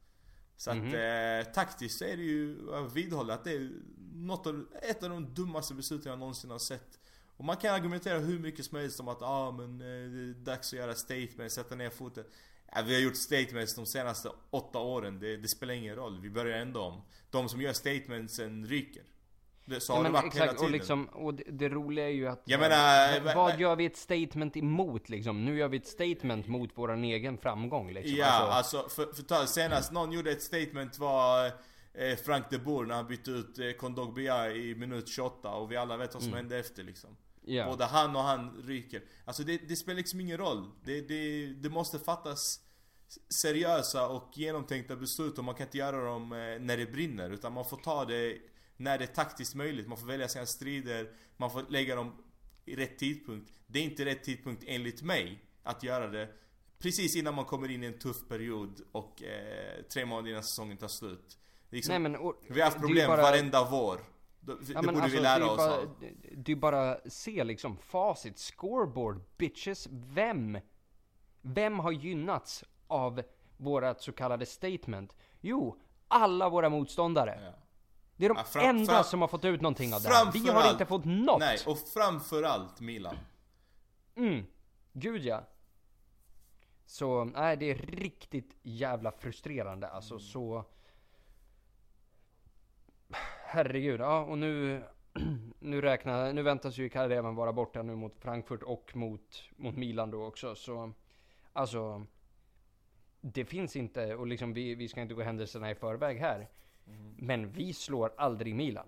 Så 0.57 0.73
Mhm. 0.73 0.87
att 0.87 0.93
eh, 0.93 1.53
taktiskt 1.53 1.97
så 1.97 2.05
är 2.05 2.17
det 2.17 2.23
ju, 2.23 2.57
jag 2.71 2.93
vidhåller 2.93 3.33
att 3.33 3.43
det 3.43 3.51
är 3.51 3.71
något 4.13 4.47
av, 4.47 4.67
ett 4.81 5.03
av 5.03 5.09
de 5.09 5.33
dummaste 5.33 5.73
besluten 5.73 6.09
jag 6.09 6.19
någonsin 6.19 6.49
har 6.51 6.59
sett. 6.59 6.99
Och 7.37 7.45
man 7.45 7.57
kan 7.57 7.73
argumentera 7.75 8.19
hur 8.19 8.39
mycket 8.39 8.65
som 8.65 8.77
helst 8.77 8.99
om 8.99 9.07
att 9.07 9.21
ah, 9.21 9.51
men 9.51 9.81
eh, 9.81 9.87
det 10.11 10.21
är 10.29 10.33
dags 10.43 10.73
att 10.73 10.79
göra 10.79 10.95
statement, 10.95 11.51
sätta 11.51 11.75
ner 11.75 11.89
foten. 11.89 12.23
Ja, 12.75 12.81
vi 12.87 12.93
har 12.93 13.01
gjort 13.01 13.15
statements 13.15 13.75
de 13.75 13.85
senaste 13.85 14.31
åtta 14.49 14.79
åren, 14.79 15.19
det, 15.19 15.37
det 15.37 15.47
spelar 15.47 15.73
ingen 15.73 15.95
roll. 15.95 16.21
Vi 16.21 16.29
börjar 16.29 16.57
ändå 16.59 16.81
om. 16.81 17.01
De 17.31 17.49
som 17.49 17.61
gör 17.61 17.73
statementsen 17.73 18.67
ryker. 18.67 19.03
Det, 19.65 19.79
så 19.79 19.91
Ja, 19.93 19.97
har 19.97 20.03
det 20.03 20.09
men 20.09 20.21
varit 20.23 20.35
hela 20.35 20.45
exakt, 20.45 20.59
tiden. 20.59 20.65
och, 20.65 20.71
liksom, 20.71 21.05
och 21.05 21.33
det, 21.33 21.43
det 21.51 21.69
roliga 21.69 22.05
är 22.05 22.11
ju 22.13 22.27
att 22.27 22.41
Jag 22.45 22.57
vad- 22.59 22.69
menar, 22.69 23.13
vad, 23.13 23.23
va- 23.23 23.31
vad 23.35 23.53
va- 23.53 23.59
gör 23.59 23.75
vi 23.75 23.85
ett 23.85 23.97
statement 23.97 24.57
emot 24.57 25.09
liksom? 25.09 25.45
Nu 25.45 25.57
gör 25.57 25.67
vi 25.67 25.77
ett 25.77 25.87
statement 25.87 26.47
mot 26.47 26.77
våran 26.77 27.03
egen 27.03 27.37
framgång 27.37 27.93
liksom. 27.93 28.15
Ja, 28.17 28.25
Alltså, 28.25 28.77
alltså, 28.77 28.89
för, 29.05 29.13
för 29.13 29.23
ta, 29.23 29.45
senast 29.45 29.91
någon 29.91 30.11
gjorde 30.11 30.31
ett 30.31 30.41
statement 30.41 30.99
var 30.99 31.45
eh, 31.93 32.15
Frank 32.25 32.45
de 32.49 32.57
Boer 32.57 32.85
när 32.85 32.95
han 32.95 33.07
bytte 33.07 33.31
ut 33.31 33.59
eh, 33.59 33.71
Kondogbia 33.71 34.51
i 34.51 34.75
minut 34.75 35.07
28 35.09 35.49
och 35.49 35.71
vi 35.71 35.77
alla 35.77 35.97
vet 35.97 36.13
vad 36.13 36.23
som 36.23 36.33
hände 36.33 36.59
efter 36.59 36.83
liksom. 36.83 37.09
ja. 37.45 37.65
Både 37.65 37.85
han 37.85 38.15
och 38.15 38.21
han 38.21 38.63
ryker. 38.65 39.01
Alltså 39.25 39.43
det, 39.43 39.57
det 39.67 39.75
spelar 39.75 39.97
liksom 39.97 40.19
ingen 40.21 40.37
roll. 40.37 40.65
Det, 40.83 41.01
det, 41.01 41.45
det 41.53 41.69
måste 41.69 41.99
fattas 41.99 42.59
seriösa 43.29 44.07
och 44.07 44.29
genomtänkta 44.33 44.95
beslut 44.95 45.37
och 45.37 45.43
man 45.43 45.55
kan 45.55 45.65
inte 45.67 45.77
göra 45.77 46.05
dem 46.05 46.31
eh, 46.31 46.37
när 46.59 46.77
det 46.77 46.85
brinner. 46.91 47.29
Utan 47.29 47.53
man 47.53 47.65
får 47.65 47.77
ta 47.77 48.05
det 48.05 48.37
när 48.81 48.97
det 48.97 49.03
är 49.03 49.13
taktiskt 49.13 49.55
möjligt. 49.55 49.87
Man 49.87 49.97
får 49.97 50.07
välja 50.07 50.27
sina 50.27 50.45
strider, 50.45 51.11
man 51.37 51.51
får 51.51 51.65
lägga 51.69 51.95
dem 51.95 52.23
i 52.65 52.75
rätt 52.75 52.97
tidpunkt. 52.97 53.51
Det 53.67 53.79
är 53.79 53.83
inte 53.83 54.05
rätt 54.05 54.23
tidpunkt 54.23 54.63
enligt 54.67 55.01
mig 55.01 55.43
att 55.63 55.83
göra 55.83 56.07
det 56.07 56.29
precis 56.79 57.15
innan 57.15 57.35
man 57.35 57.45
kommer 57.45 57.71
in 57.71 57.83
i 57.83 57.87
en 57.87 57.99
tuff 57.99 58.27
period 58.27 58.81
och 58.91 59.23
eh, 59.23 59.81
tre 59.93 60.05
månader 60.05 60.29
innan 60.29 60.43
säsongen 60.43 60.77
tar 60.77 60.87
slut. 60.87 61.37
Liksom, 61.69 61.91
Nej 61.91 61.99
men, 61.99 62.15
och, 62.15 62.35
vi 62.47 62.59
har 62.59 62.65
haft 62.65 62.79
problem 62.79 63.07
bara- 63.07 63.21
varenda 63.21 63.67
vår. 63.71 63.99
Det, 64.39 64.55
det 64.55 64.73
Ja, 64.73 64.81
borde 64.81 64.93
alltså, 65.01 65.17
vi 65.17 65.23
lära 65.23 65.51
oss 65.51 65.57
bara, 65.57 65.73
av. 65.77 65.95
Är 66.47 66.55
bara 66.55 66.97
se 67.09 67.43
liksom 67.43 67.77
facit, 67.77 68.39
scoreboard, 68.39 69.21
bitches. 69.37 69.87
Vem? 69.91 70.57
Vem 71.41 71.79
har 71.79 71.91
gynnats 71.91 72.63
av 72.87 73.21
vårat 73.57 74.01
så 74.01 74.11
kallade 74.11 74.45
statement? 74.45 75.15
Jo, 75.41 75.79
alla 76.07 76.49
våra 76.49 76.69
motståndare. 76.69 77.39
Ja. 77.43 77.60
Det 78.21 78.25
är 78.25 78.29
de 78.29 78.37
Ja, 78.37 78.43
fram- 78.43 78.63
enda 78.65 78.93
fram- 78.93 79.03
som 79.03 79.21
har 79.21 79.27
fått 79.27 79.45
ut 79.45 79.61
någonting 79.61 79.93
av 79.93 80.01
det 80.01 80.09
här. 80.09 80.31
Vi 80.31 80.49
har 80.49 80.71
inte 80.71 80.85
fått 80.85 81.05
något. 81.05 81.39
Nej, 81.39 81.57
och 81.67 81.77
framförallt 81.79 82.79
Milan. 82.81 83.15
Mm, 84.15 84.45
gud 84.93 85.25
ja. 85.25 85.43
Så, 86.85 87.23
nej 87.23 87.57
det 87.57 87.71
är 87.71 87.75
riktigt 87.75 88.55
jävla 88.61 89.11
frustrerande 89.11 89.87
alltså 89.87 90.13
Mm. 90.13 90.19
så... 90.25 90.65
Herregud, 93.45 93.99
ja 93.99 94.19
och 94.21 94.37
nu 94.37 94.83
nu 95.59 95.81
räknar, 95.81 96.33
nu 96.33 96.41
väntas 96.41 96.77
ju 96.77 96.85
Icardi 96.85 97.15
även 97.15 97.35
vara 97.35 97.53
borta 97.53 97.81
nu 97.81 97.95
mot 97.95 98.19
Frankfurt 98.19 98.63
och 98.63 98.95
mot, 98.95 99.43
mot 99.55 99.75
Milan 99.77 100.11
då 100.11 100.25
också. 100.25 100.55
Så 100.55 100.91
alltså, 101.53 102.05
det 103.21 103.45
finns 103.45 103.75
inte, 103.75 104.15
och 104.15 104.27
liksom 104.27 104.53
vi, 104.53 104.75
vi 104.75 104.87
ska 104.87 105.01
inte 105.01 105.13
gå 105.13 105.21
händelserna 105.21 105.71
i 105.71 105.75
förväg 105.75 106.17
här. 106.19 106.47
Men 107.17 107.51
vi 107.51 107.73
slår 107.73 108.13
aldrig 108.17 108.55
Milan. 108.55 108.87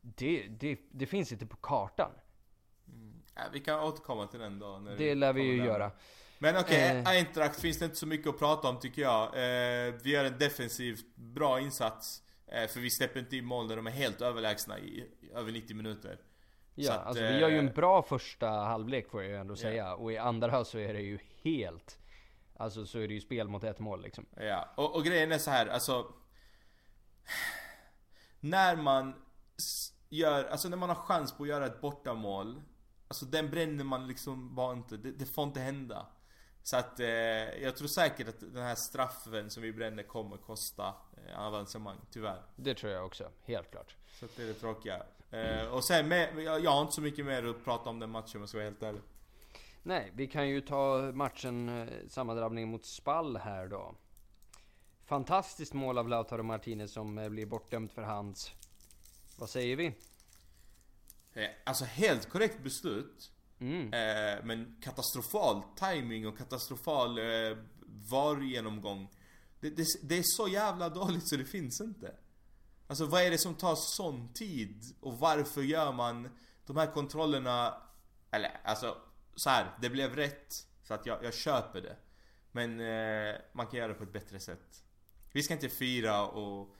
Det, 0.00 0.46
det, 0.48 0.78
det 0.90 1.06
finns 1.06 1.32
inte 1.32 1.46
på 1.46 1.56
kartan. 1.56 2.10
Ja, 3.34 3.42
vi 3.52 3.60
kan 3.60 3.80
återkomma 3.80 4.26
till 4.26 4.40
den 4.40 4.58
då. 4.58 4.78
Det 4.98 5.14
lär 5.14 5.32
vi 5.32 5.42
ju 5.42 5.58
där. 5.58 5.66
göra. 5.66 5.90
Men 6.38 6.56
okej, 6.56 6.96
Eh. 6.98 7.08
Eintracht 7.08 7.60
finns 7.60 7.78
det 7.78 7.84
inte 7.84 7.96
så 7.96 8.06
mycket 8.06 8.28
att 8.28 8.38
prata 8.38 8.68
om 8.68 8.80
tycker 8.80 9.02
jag. 9.02 9.22
Eh, 9.26 9.94
vi 10.02 10.10
gör 10.10 10.24
en 10.24 10.38
defensivt 10.38 11.04
bra 11.16 11.60
insats. 11.60 12.22
Eh, 12.46 12.66
för 12.68 12.80
vi 12.80 12.90
släpper 12.90 13.20
inte 13.20 13.36
in 13.36 13.44
mål 13.44 13.66
när 13.68 13.76
de 13.76 13.86
är 13.86 13.90
helt 13.90 14.20
överlägsna 14.20 14.78
i, 14.78 15.10
i 15.20 15.30
över 15.34 15.52
90 15.52 15.76
minuter. 15.76 16.18
Ja, 16.74 16.86
Så 16.86 16.92
att, 16.92 17.06
alltså 17.06 17.22
vi 17.22 17.38
gör 17.38 17.48
ju 17.48 17.58
en 17.58 17.68
eh, 17.68 17.74
bra 17.74 18.02
första 18.02 18.48
halvlek 18.48 19.08
får 19.10 19.22
jag 19.22 19.30
ju 19.30 19.36
ändå 19.36 19.52
Ja. 19.52 19.56
säga. 19.56 19.94
Och 19.94 20.12
i 20.12 20.16
andra 20.16 20.64
så 20.64 20.78
är 20.78 20.94
det 20.94 21.00
ju 21.02 21.18
helt, 21.42 21.98
alltså 22.56 22.86
så 22.86 22.98
är 22.98 23.08
det 23.08 23.14
ju 23.14 23.20
spel 23.20 23.48
mot 23.48 23.64
ett 23.64 23.78
mål 23.78 24.02
liksom. 24.02 24.26
Ja, 24.36 24.68
och, 24.76 24.94
och 24.94 25.04
grejen 25.04 25.32
är 25.32 25.38
så 25.38 25.50
här, 25.50 25.66
alltså 25.66 26.12
När 28.40 28.76
man 28.76 29.14
gör, 30.08 30.44
alltså 30.44 30.68
när 30.68 30.76
man 30.76 30.88
har 30.88 30.96
chans 30.96 31.32
på 31.32 31.42
att 31.42 31.48
göra 31.48 31.66
ett 31.66 31.80
bortamål 31.80 32.62
Alltså 33.08 33.24
den 33.26 33.50
bränner 33.50 33.84
man 33.84 34.06
liksom 34.06 34.54
bara 34.54 34.72
inte, 34.72 34.96
det, 34.96 35.12
det 35.12 35.26
får 35.26 35.44
inte 35.44 35.60
hända. 35.60 36.06
Så 36.62 36.76
att 36.76 37.00
eh, 37.00 37.06
jag 37.62 37.76
tror 37.76 37.88
säkert 37.88 38.28
att 38.28 38.40
den 38.40 38.62
här 38.62 38.74
straffen 38.74 39.50
som 39.50 39.62
vi 39.62 39.72
bränner 39.72 40.02
kommer 40.02 40.36
kosta 40.36 40.94
eh, 41.26 41.40
avancemang, 41.40 41.96
tyvärr. 42.10 42.42
Det 42.56 42.74
tror 42.74 42.92
jag 42.92 43.06
också, 43.06 43.30
helt 43.42 43.70
klart. 43.70 43.96
Så 44.20 44.24
att 44.24 44.36
det 44.36 44.42
är 44.42 44.46
det 44.46 44.54
tråkiga. 44.54 45.02
Eh, 45.30 45.66
Och 45.66 45.84
sen 45.84 46.08
med, 46.08 46.38
jag, 46.38 46.64
jag 46.64 46.70
har 46.70 46.80
inte 46.82 46.94
så 46.94 47.00
mycket 47.00 47.26
mer 47.26 47.44
att 47.46 47.64
prata 47.64 47.90
om 47.90 47.98
den 47.98 48.10
matchen 48.10 48.36
om 48.36 48.40
jag 48.42 48.48
ska 48.48 48.58
vara 48.58 48.68
helt 48.68 48.82
ärlig 48.82 49.00
Nej, 49.86 50.12
vi 50.14 50.26
kan 50.26 50.48
ju 50.48 50.60
ta 50.60 51.12
matchen, 51.14 51.68
eh, 51.68 52.08
sammandrabbning 52.08 52.68
mot 52.68 52.86
Spall 52.86 53.36
här 53.36 53.68
då. 53.68 53.94
Fantastiskt 55.04 55.72
mål 55.72 55.98
av 55.98 56.08
Lautaro 56.08 56.42
Martinez 56.42 56.92
som 56.92 57.18
eh, 57.18 57.28
blir 57.28 57.46
bortdömt 57.46 57.92
för 57.92 58.02
hands. 58.02 58.50
Vad 59.38 59.50
säger 59.50 59.76
vi? 59.76 59.86
eh, 61.32 61.48
Alltså 61.64 61.84
helt 61.84 62.28
korrekt 62.28 62.62
beslut 62.62 63.32
Mm. 63.58 63.92
Eh, 63.92 64.44
men 64.44 64.76
katastrofal 64.82 65.62
timing 65.76 66.26
och 66.26 66.38
katastrofal 66.38 67.18
eh, 67.18 67.56
VAR-genomgång. 68.10 69.08
Det, 69.60 69.70
det, 69.70 69.86
det 70.02 70.18
är 70.18 70.22
så 70.24 70.48
jävla 70.48 70.88
dåligt 70.88 71.28
så 71.28 71.36
det 71.36 71.44
finns 71.44 71.80
inte. 71.80 72.14
Alltså 72.86 73.06
vad 73.06 73.22
är 73.22 73.30
det 73.30 73.38
som 73.38 73.54
tar 73.54 73.74
sån 73.76 74.32
tid? 74.32 74.82
Och 75.00 75.18
varför 75.18 75.62
gör 75.62 75.92
man 75.92 76.28
de 76.66 76.76
här 76.76 76.86
kontrollerna? 76.92 77.74
Eller 78.30 78.60
alltså, 78.64 78.96
så 79.36 79.50
här, 79.50 79.70
det 79.80 79.90
blev 79.90 80.16
rätt. 80.16 80.54
Så 80.82 80.94
att 80.94 81.06
jag, 81.06 81.24
jag 81.24 81.34
köper 81.34 81.80
det. 81.80 81.96
Men 82.52 82.80
eh, 82.80 83.34
man 83.52 83.66
kan 83.66 83.78
göra 83.78 83.88
det 83.88 83.94
på 83.94 84.02
ett 84.04 84.12
bättre 84.12 84.40
sätt. 84.40 84.84
Vi 85.32 85.42
ska 85.42 85.54
inte 85.54 85.68
fira 85.68 86.26
och 86.26 86.76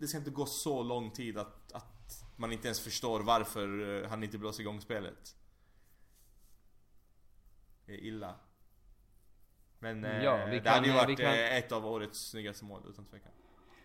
det 0.00 0.06
ska 0.08 0.18
inte 0.18 0.30
gå 0.30 0.46
så 0.46 0.82
lång 0.82 1.10
tid 1.10 1.38
att, 1.38 1.72
att 1.72 2.24
man 2.36 2.52
inte 2.52 2.68
ens 2.68 2.80
förstår 2.80 3.20
varför 3.20 4.02
eh, 4.02 4.08
han 4.08 4.22
inte 4.24 4.38
blåser 4.38 4.60
igång 4.60 4.80
spelet. 4.80 5.36
Det 7.86 7.92
är 7.92 7.98
illa. 7.98 8.34
Men 9.78 10.04
eh, 10.04 10.24
Ja, 10.24 10.44
vi 10.46 10.50
det 10.58 10.60
kan- 10.64 10.74
hade 10.74 10.86
ju 10.86 10.92
vi 10.92 10.98
varit 10.98 11.18
kan- 11.18 11.26
eh, 11.34 11.56
ett 11.56 11.72
av 11.72 11.86
årets 11.86 12.30
snyggaste 12.30 12.64
mål 12.64 12.82
utan 12.88 13.04
tvekan. 13.04 13.32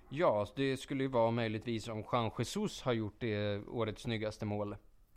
Ja, 0.09 0.47
det 0.55 0.77
skulle 0.77 1.03
ju 1.03 1.09
vara 1.09 1.31
möjligtvis 1.31 1.87
om 1.87 2.03
Juan 2.11 2.31
Jesus 2.37 2.81
har 2.81 2.93
gjort 2.93 3.15
det 3.19 3.57
årets 3.67 4.01
snyggaste 4.01 4.45
mål 4.45 4.75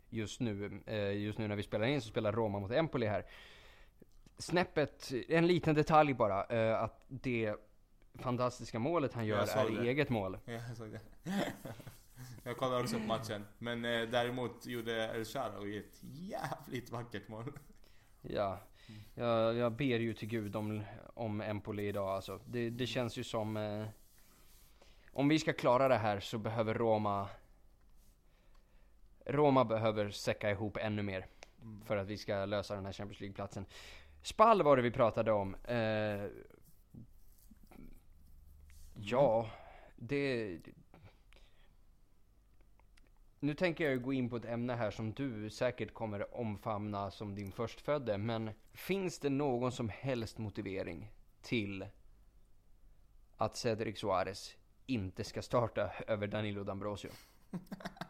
just 0.09 0.39
nu. 0.39 0.81
Eh, 0.85 1.11
just 1.11 1.39
nu 1.39 1.47
när 1.47 1.55
vi 1.55 1.63
spelar 1.63 1.87
in 1.87 2.01
så 2.01 2.09
spelar 2.09 2.31
Roma 2.31 2.59
mot 2.59 2.71
Empoli 2.71 3.05
här. 3.05 3.25
Snäppet, 4.37 5.11
en 5.29 5.47
liten 5.47 5.75
detalj 5.75 6.13
bara, 6.13 6.45
eh, 6.45 6.83
att 6.83 7.05
det 7.07 7.55
fantastiska 8.13 8.79
målet 8.79 9.13
han 9.13 9.25
gör 9.25 9.57
är 9.57 9.69
det. 9.69 9.89
eget 9.89 10.09
mål. 10.09 10.37
Ja, 10.45 10.53
jag 10.53 10.77
såg 10.77 10.91
det. 10.91 10.99
jag 12.43 12.57
kollade 12.57 12.83
också 12.83 12.95
på 12.95 13.05
matchen. 13.05 13.45
Men 13.57 13.85
eh, 13.85 14.01
däremot 14.01 14.65
gjorde 14.65 15.07
El 15.15 15.25
Shaarawy 15.25 15.77
ett 15.77 15.99
jävligt 16.01 16.91
vackert 16.91 17.27
mål. 17.27 17.53
Ja, 18.21 18.59
jag, 19.15 19.55
jag 19.55 19.71
ber 19.71 19.99
ju 19.99 20.13
till 20.13 20.27
gud 20.27 20.55
om, 20.55 20.83
om 21.13 21.41
Empoli 21.41 21.87
idag 21.87 22.09
alltså. 22.09 22.39
Det, 22.45 22.69
det 22.69 22.87
känns 22.87 23.17
ju 23.17 23.23
som... 23.23 23.57
Eh, 23.57 23.87
om 25.11 25.27
vi 25.27 25.39
ska 25.39 25.53
klara 25.53 25.87
det 25.87 25.97
här 25.97 26.19
så 26.19 26.37
behöver 26.37 26.73
Roma... 26.73 27.29
Roma 29.27 29.65
behöver 29.65 30.09
säcka 30.09 30.51
ihop 30.51 30.77
ännu 30.77 31.03
mer. 31.03 31.25
För 31.85 31.97
att 31.97 32.07
vi 32.07 32.17
ska 32.17 32.45
lösa 32.45 32.75
den 32.75 32.85
här 32.85 32.93
Champions 32.93 33.19
League-platsen. 33.19 33.65
Spall 34.21 34.63
var 34.63 34.75
det 34.75 34.81
vi 34.81 34.91
pratade 34.91 35.31
om. 35.31 35.55
Eh, 35.55 36.25
ja, 38.93 39.49
det... 39.95 40.59
Nu 43.39 43.53
tänker 43.53 43.89
jag 43.89 44.01
gå 44.01 44.13
in 44.13 44.29
på 44.29 44.35
ett 44.35 44.45
ämne 44.45 44.73
här 44.73 44.91
som 44.91 45.13
du 45.13 45.49
säkert 45.49 45.93
kommer 45.93 46.35
omfamna 46.35 47.11
som 47.11 47.35
din 47.35 47.51
förstfödde, 47.51 48.17
men 48.17 48.51
finns 48.73 49.19
det 49.19 49.29
någon 49.29 49.71
som 49.71 49.89
helst 49.89 50.37
motivering 50.37 51.11
till 51.41 51.85
att 53.37 53.57
Cedric 53.57 53.99
Suarez 53.99 54.57
inte 54.85 55.23
ska 55.23 55.41
starta 55.41 55.91
över 56.07 56.27
Danilo 56.27 56.63
D'Ambrosio? 56.63 57.11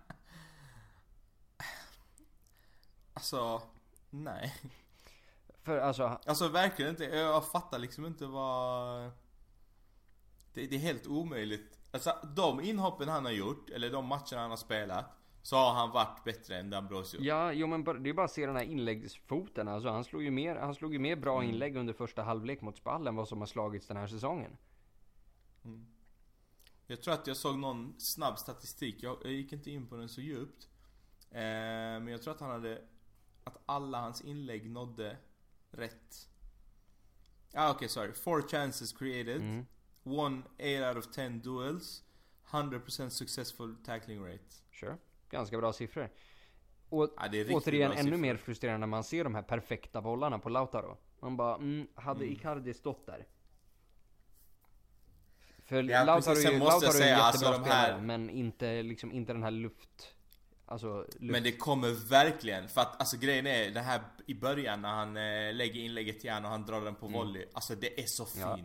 Alltså, 3.17 3.61
nej. 4.09 4.53
För 5.63 5.77
alltså, 5.77 6.19
Alltså 6.25 6.47
verkligen 6.47 6.91
inte. 6.91 7.03
Jag 7.03 7.47
fattar 7.47 7.79
liksom 7.79 8.05
inte 8.05 8.25
vad... 8.25 9.11
Det, 10.53 10.67
det 10.67 10.75
är 10.75 10.79
helt 10.79 11.07
omöjligt. 11.07 11.79
Alltså 11.91 12.13
de 12.35 12.61
inhoppen 12.61 13.09
han 13.09 13.25
har 13.25 13.31
gjort, 13.31 13.69
eller 13.69 13.89
de 13.89 14.05
matcherna 14.05 14.41
han 14.41 14.49
har 14.49 14.57
spelat, 14.57 15.05
så 15.41 15.55
har 15.55 15.73
han 15.73 15.91
varit 15.91 16.23
bättre 16.23 16.57
än 16.57 16.73
D'Ambrosio. 16.73 17.17
ja, 17.21 17.51
jo 17.53 17.67
men 17.67 18.03
det 18.03 18.09
är 18.09 18.13
bara 18.13 18.25
att 18.25 18.31
se 18.31 18.45
den 18.45 18.55
här 18.55 18.63
inläggsfoten. 18.63 19.67
Alltså 19.67 19.89
han 19.89 20.03
slog 20.03 20.23
ju 20.23 20.31
mer, 20.31 20.55
han 20.55 20.75
slog 20.75 20.93
ju 20.93 20.99
mer 20.99 21.15
bra 21.15 21.37
Mm. 21.37 21.49
inlägg 21.49 21.75
under 21.75 21.93
första 21.93 22.23
halvlek 22.23 22.61
mot 22.61 22.77
Spall 22.77 23.07
än 23.07 23.15
vad 23.15 23.27
som 23.27 23.39
har 23.39 23.45
slagits 23.47 23.87
den 23.87 23.97
här 23.97 24.07
säsongen. 24.07 24.57
Jag 26.87 27.01
tror 27.01 27.13
att 27.13 27.27
jag 27.27 27.37
såg 27.37 27.57
någon 27.59 27.95
snabb 27.97 28.39
statistik, 28.39 29.03
jag, 29.03 29.17
jag 29.23 29.31
gick 29.31 29.53
inte 29.53 29.71
in 29.71 29.87
på 29.87 29.95
den 29.95 30.09
så 30.09 30.21
djupt. 30.21 30.67
Eh, 31.31 31.39
men 31.41 32.07
jag 32.07 32.21
tror 32.21 32.33
att 32.33 32.39
han 32.39 32.49
hade, 32.49 32.81
att 33.47 33.57
alla 33.65 33.99
hans 34.01 34.21
inlägg 34.21 34.69
nådde 34.69 35.17
rätt. 35.71 36.29
Ah 37.53 37.71
okej 37.71 37.89
sorry, 37.89 38.13
four 38.13 38.41
chances 38.41 38.93
created. 38.93 39.41
Mm. 39.41 39.65
One 40.03 40.41
8 40.59 40.89
out 40.89 40.97
of 41.05 41.11
10 41.15 41.29
duels. 41.29 42.03
100% 42.49 43.09
successful 43.09 43.75
tackling 43.85 44.25
rate. 44.25 44.43
Sure. 44.71 44.97
Ganska 45.29 45.57
bra 45.57 45.73
siffror. 45.73 46.09
Och 46.89 47.13
Ja, 47.17 47.27
det 47.27 47.37
är 47.39 47.43
riktigt 47.45 47.67
återigen 47.67 47.91
ännu 47.91 48.01
siffror. 48.03 48.17
mer 48.17 48.37
frustrerande 48.37 48.79
när 48.79 48.87
man 48.87 49.03
ser 49.03 49.23
de 49.23 49.35
här 49.35 49.41
perfekta 49.41 50.01
bollarna 50.01 50.39
på 50.39 50.49
Lautaro. 50.49 50.97
Man 51.19 51.37
bara, 51.37 51.55
mm, 51.55 51.87
hade 51.95 52.23
Mm. 52.25 52.33
Icardi 52.35 52.73
stått 52.73 53.05
där? 53.05 53.25
För 55.65 55.83
Ja, 55.83 56.03
Lautaro, 56.03 56.33
precis. 56.35 56.49
är 56.51 56.59
Lautaro 56.59 56.81
är 56.83 56.85
en 56.87 56.91
säga, 56.93 57.05
jättebra 57.09 57.23
alltså, 57.25 57.51
de 57.51 57.69
här- 57.69 57.83
spelare, 57.85 58.01
men 58.01 58.29
inte, 58.29 58.83
liksom, 58.83 59.11
inte 59.11 59.33
den 59.33 59.43
här 59.43 59.51
luft... 59.51 60.13
Alltså. 60.69 61.05
Men 61.19 61.43
det 61.43 61.51
kommer 61.51 62.09
verkligen, 62.09 62.69
för 62.69 62.81
att 62.81 62.99
alltså 62.99 63.17
grejen 63.17 63.47
är 63.47 63.71
det 63.71 63.79
här 63.79 64.01
i 64.25 64.33
början 64.33 64.81
när 64.81 64.89
han 64.89 65.17
eh, 65.17 65.53
lägger 65.53 65.81
inlägget 65.81 66.23
igen 66.23 66.45
och 66.45 66.51
han 66.51 66.65
drar 66.65 66.81
den 66.81 66.95
på 66.95 67.07
volley. 67.07 67.45
Alltså 67.53 67.75
det 67.75 67.99
är 67.99 68.05
så 68.07 68.25
fint. 68.25 68.41
Ja. 68.41 68.59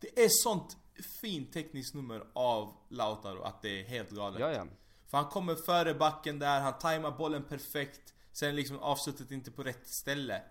Det 0.00 0.24
är 0.24 0.28
sånt 0.30 0.76
fint 1.20 1.52
tekniskt 1.52 1.94
nummer 1.94 2.24
av 2.32 2.76
Lautaro 2.88 3.42
att 3.42 3.62
det 3.62 3.80
är 3.80 3.84
helt 3.84 4.10
galet. 4.10 4.40
Ja, 4.40 4.52
ja. 4.52 4.66
För 5.06 5.18
han 5.18 5.26
kommer 5.26 5.54
före 5.54 5.94
backen 5.94 6.38
där, 6.38 6.60
han 6.60 6.78
tajmar 6.78 7.10
bollen 7.10 7.44
perfekt. 7.44 8.14
Sen 8.32 8.56
liksom 8.56 8.78
avslutet 8.78 9.30
inte 9.30 9.50
på 9.50 9.62
rätt 9.62 9.88
ställe. 9.88 10.42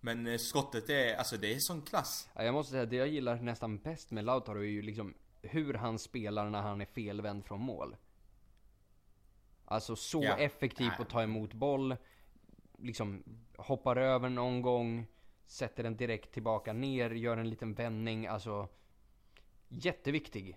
Men 0.00 0.26
eh, 0.26 0.38
skottet 0.38 0.90
är, 0.90 1.16
alltså 1.16 1.36
det 1.36 1.54
är 1.54 1.58
sån 1.58 1.82
klass. 1.82 2.28
ja. 2.34 2.42
Jag 2.42 2.54
måste 2.54 2.70
säga, 2.70 2.86
det 2.86 2.96
jag 2.96 3.08
gillar 3.08 3.36
nästan 3.36 3.78
bäst 3.78 4.10
med 4.10 4.24
Lautaro 4.24 4.58
är 4.58 4.68
ju 4.68 4.82
liksom 4.82 5.14
hur 5.42 5.74
han 5.74 5.98
spelar 5.98 6.50
när 6.50 6.62
han 6.62 6.80
är 6.80 6.86
felvänd 6.86 7.44
från 7.44 7.60
mål. 7.60 7.96
Alltså 9.68 9.96
så 9.96 10.22
Ja. 10.24 10.36
effektiv 10.38 10.90
på 10.96 11.02
att 11.02 11.08
ta 11.10 11.22
emot 11.22 11.52
boll, 11.52 11.96
liksom 12.78 13.22
hoppar 13.56 13.96
över 13.96 14.28
någon 14.28 14.62
gång, 14.62 15.06
sätter 15.46 15.82
den 15.82 15.96
direkt 15.96 16.32
tillbaka 16.32 16.72
ner, 16.72 17.10
gör 17.10 17.36
en 17.36 17.50
liten 17.50 17.74
vändning, 17.74 18.26
alltså 18.26 18.68
jätteviktig. 19.68 20.56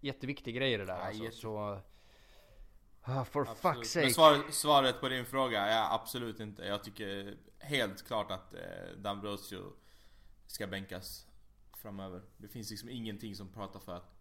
Jätteviktig 0.00 0.54
grej 0.54 0.76
det 0.78 0.84
där 0.84 0.98
Ja, 0.98 1.06
alltså. 1.06 1.30
Så... 1.30 1.80
Ah, 3.06 3.24
for 3.24 3.40
Absolut. 3.40 3.62
fuck's 3.62 3.76
Men 3.76 3.84
sake. 3.84 4.10
svar, 4.10 4.50
svaret 4.50 5.00
på 5.00 5.08
din 5.08 5.24
fråga, 5.26 5.68
ja 5.70 5.94
absolut 5.94 6.40
inte. 6.40 6.62
Jag 6.64 6.84
tycker 6.84 7.36
helt 7.58 8.06
klart 8.06 8.30
att 8.30 8.54
eh, 8.54 8.60
D'Ambrosio 8.96 9.72
ska 10.46 10.66
bänkas 10.66 11.26
framöver. 11.76 12.22
Det 12.36 12.48
finns 12.48 12.70
liksom 12.70 12.88
ingenting 12.88 13.34
som 13.34 13.52
pratar 13.52 13.80
för 13.80 13.96
att 13.96 14.13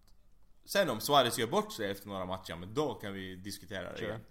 Sen 0.66 0.90
om 0.90 1.00
Suarez 1.00 1.40
gör 1.40 1.48
bort 1.48 1.74
sig 1.74 1.92
efter 1.92 2.08
några 2.08 2.26
matcher, 2.26 2.56
men 2.56 2.74
då 2.74 2.94
kan 2.94 3.14
vi 3.14 3.36
diskutera 3.36 3.92
det 3.92 3.98
Sure. 3.98 4.08
igen. 4.08 4.22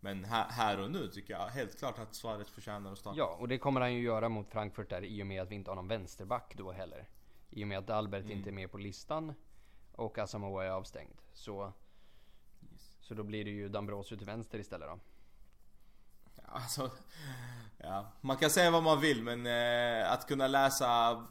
Men 0.00 0.24
här, 0.24 0.48
här 0.50 0.80
och 0.80 0.90
nu 0.90 1.08
tycker 1.08 1.34
jag 1.34 1.46
helt 1.46 1.78
klart 1.78 1.98
att 1.98 2.14
Suarez 2.14 2.50
förtjänar 2.50 2.92
att 2.92 2.98
starta. 2.98 3.18
Ja, 3.18 3.36
och 3.40 3.48
det 3.48 3.58
kommer 3.58 3.80
han 3.80 3.94
ju 3.94 4.02
göra 4.02 4.28
mot 4.28 4.50
Frankfurt 4.50 4.90
där 4.90 5.04
i 5.04 5.22
och 5.22 5.26
med 5.26 5.42
att 5.42 5.50
vi 5.50 5.54
inte 5.54 5.70
har 5.70 5.76
någon 5.76 5.88
vänsterback 5.88 6.54
då 6.56 6.72
heller. 6.72 7.08
I 7.50 7.64
och 7.64 7.68
med 7.68 7.78
att 7.78 7.90
Albert 7.90 8.30
inte 8.30 8.50
är 8.50 8.52
med 8.52 8.70
på 8.70 8.78
listan 8.78 9.34
och 9.92 10.18
Asamoah 10.18 10.66
är 10.66 10.70
avstängd. 10.70 11.18
Så, 11.32 11.72
så 13.00 13.14
då 13.14 13.22
blir 13.22 13.44
det 13.44 13.50
ju 13.50 13.68
Dambrosio 13.68 14.16
till 14.16 14.26
vänster 14.26 14.58
istället 14.58 14.88
då. 14.88 14.98
Alltså, 16.44 16.90
ja. 17.78 18.12
Man 18.20 18.36
kan 18.36 18.50
säga 18.50 18.70
vad 18.70 18.82
man 18.82 19.00
vill 19.00 19.22
men 19.22 19.46
eh, 19.46 20.12
att 20.12 20.28
kunna 20.28 20.46
läsa 20.46 21.22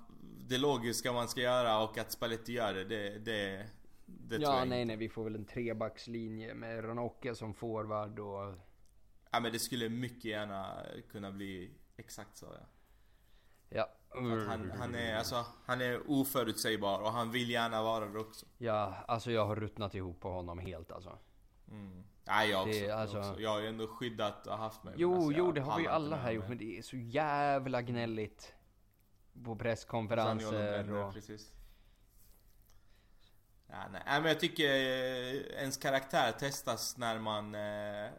det 0.48 0.58
logiska 0.58 1.14
man 1.14 1.28
ska 1.28 1.42
göra 1.42 1.80
och 1.80 1.98
att 1.98 2.12
Spalletti 2.12 2.52
gör 2.52 2.74
det, 2.74 2.84
det, 2.84 3.20
det, 3.20 3.68
det 4.20 4.38
Ja, 4.38 4.52
nej, 4.66 4.82
inte. 4.82 4.86
nej, 4.86 4.96
vi 4.96 5.10
får 5.10 5.24
väl 5.24 5.36
en 5.36 5.46
trebackslinje 5.46 6.54
med 6.54 6.86
Ranocke 6.86 7.36
som 7.36 7.54
forward 7.54 8.20
och... 8.20 8.54
Ja 9.32 9.40
men 9.40 9.52
det 9.52 9.60
skulle 9.60 9.90
mycket 9.90 10.26
gärna 10.26 10.86
kunna 11.12 11.32
bli 11.32 11.72
exakt 11.98 12.38
så 12.38 12.46
ja. 12.46 12.68
Ja. 13.70 13.90
Han, 14.48 14.72
han, 14.72 14.96
är, 14.96 15.16
alltså, 15.16 15.46
han 15.66 15.82
är 15.82 16.02
oförutsägbar 16.12 17.02
och 17.02 17.12
han 17.12 17.32
vill 17.32 17.50
gärna 17.50 17.84
vara 17.84 18.06
det 18.06 18.20
också. 18.20 18.46
Ja, 18.58 18.96
alltså 19.08 19.32
jag 19.32 19.46
har 19.46 19.56
ruttnat 19.56 19.96
ihop 19.96 20.20
på 20.20 20.30
honom 20.30 20.60
helt 20.60 20.92
alltså. 20.92 21.18
Mm. 21.72 22.04
Nej 22.24 22.50
jag 22.50 22.62
också, 22.62 22.72
Det 22.72 22.86
är 22.86 22.90
jag 22.90 23.00
alltså- 23.00 23.18
också. 23.20 23.40
Jag 23.40 23.50
har 23.50 23.60
ju 23.62 23.68
ändå 23.68 23.88
skyddat 23.88 24.48
och 24.48 24.58
haft 24.58 24.84
mig. 24.84 24.94
Jo, 24.98 25.16
alltså, 25.16 25.32
jo, 25.32 25.52
det 25.52 25.62
har 25.62 25.78
vi 25.78 25.84
ju 25.84 25.90
alla 25.90 26.16
här 26.16 26.32
gjort, 26.32 26.48
men 26.50 26.58
det 26.58 26.78
är 26.78 26.82
så 26.82 26.98
jävla 26.98 27.82
gnälligt. 27.82 28.54
På 29.46 29.56
presskonferenser 29.56 30.52
bränner, 30.52 31.06
och... 31.06 31.14
precis. 31.14 31.52
Ja, 33.72 33.88
nej. 33.92 34.02
men 34.06 34.26
jag 34.26 34.40
tycker 34.40 34.66
eh, 34.66 35.62
ens 35.62 35.78
karaktär 35.78 36.32
testas 36.32 36.98
när 36.98 37.20
man 37.20 37.56
eh, 37.56 38.12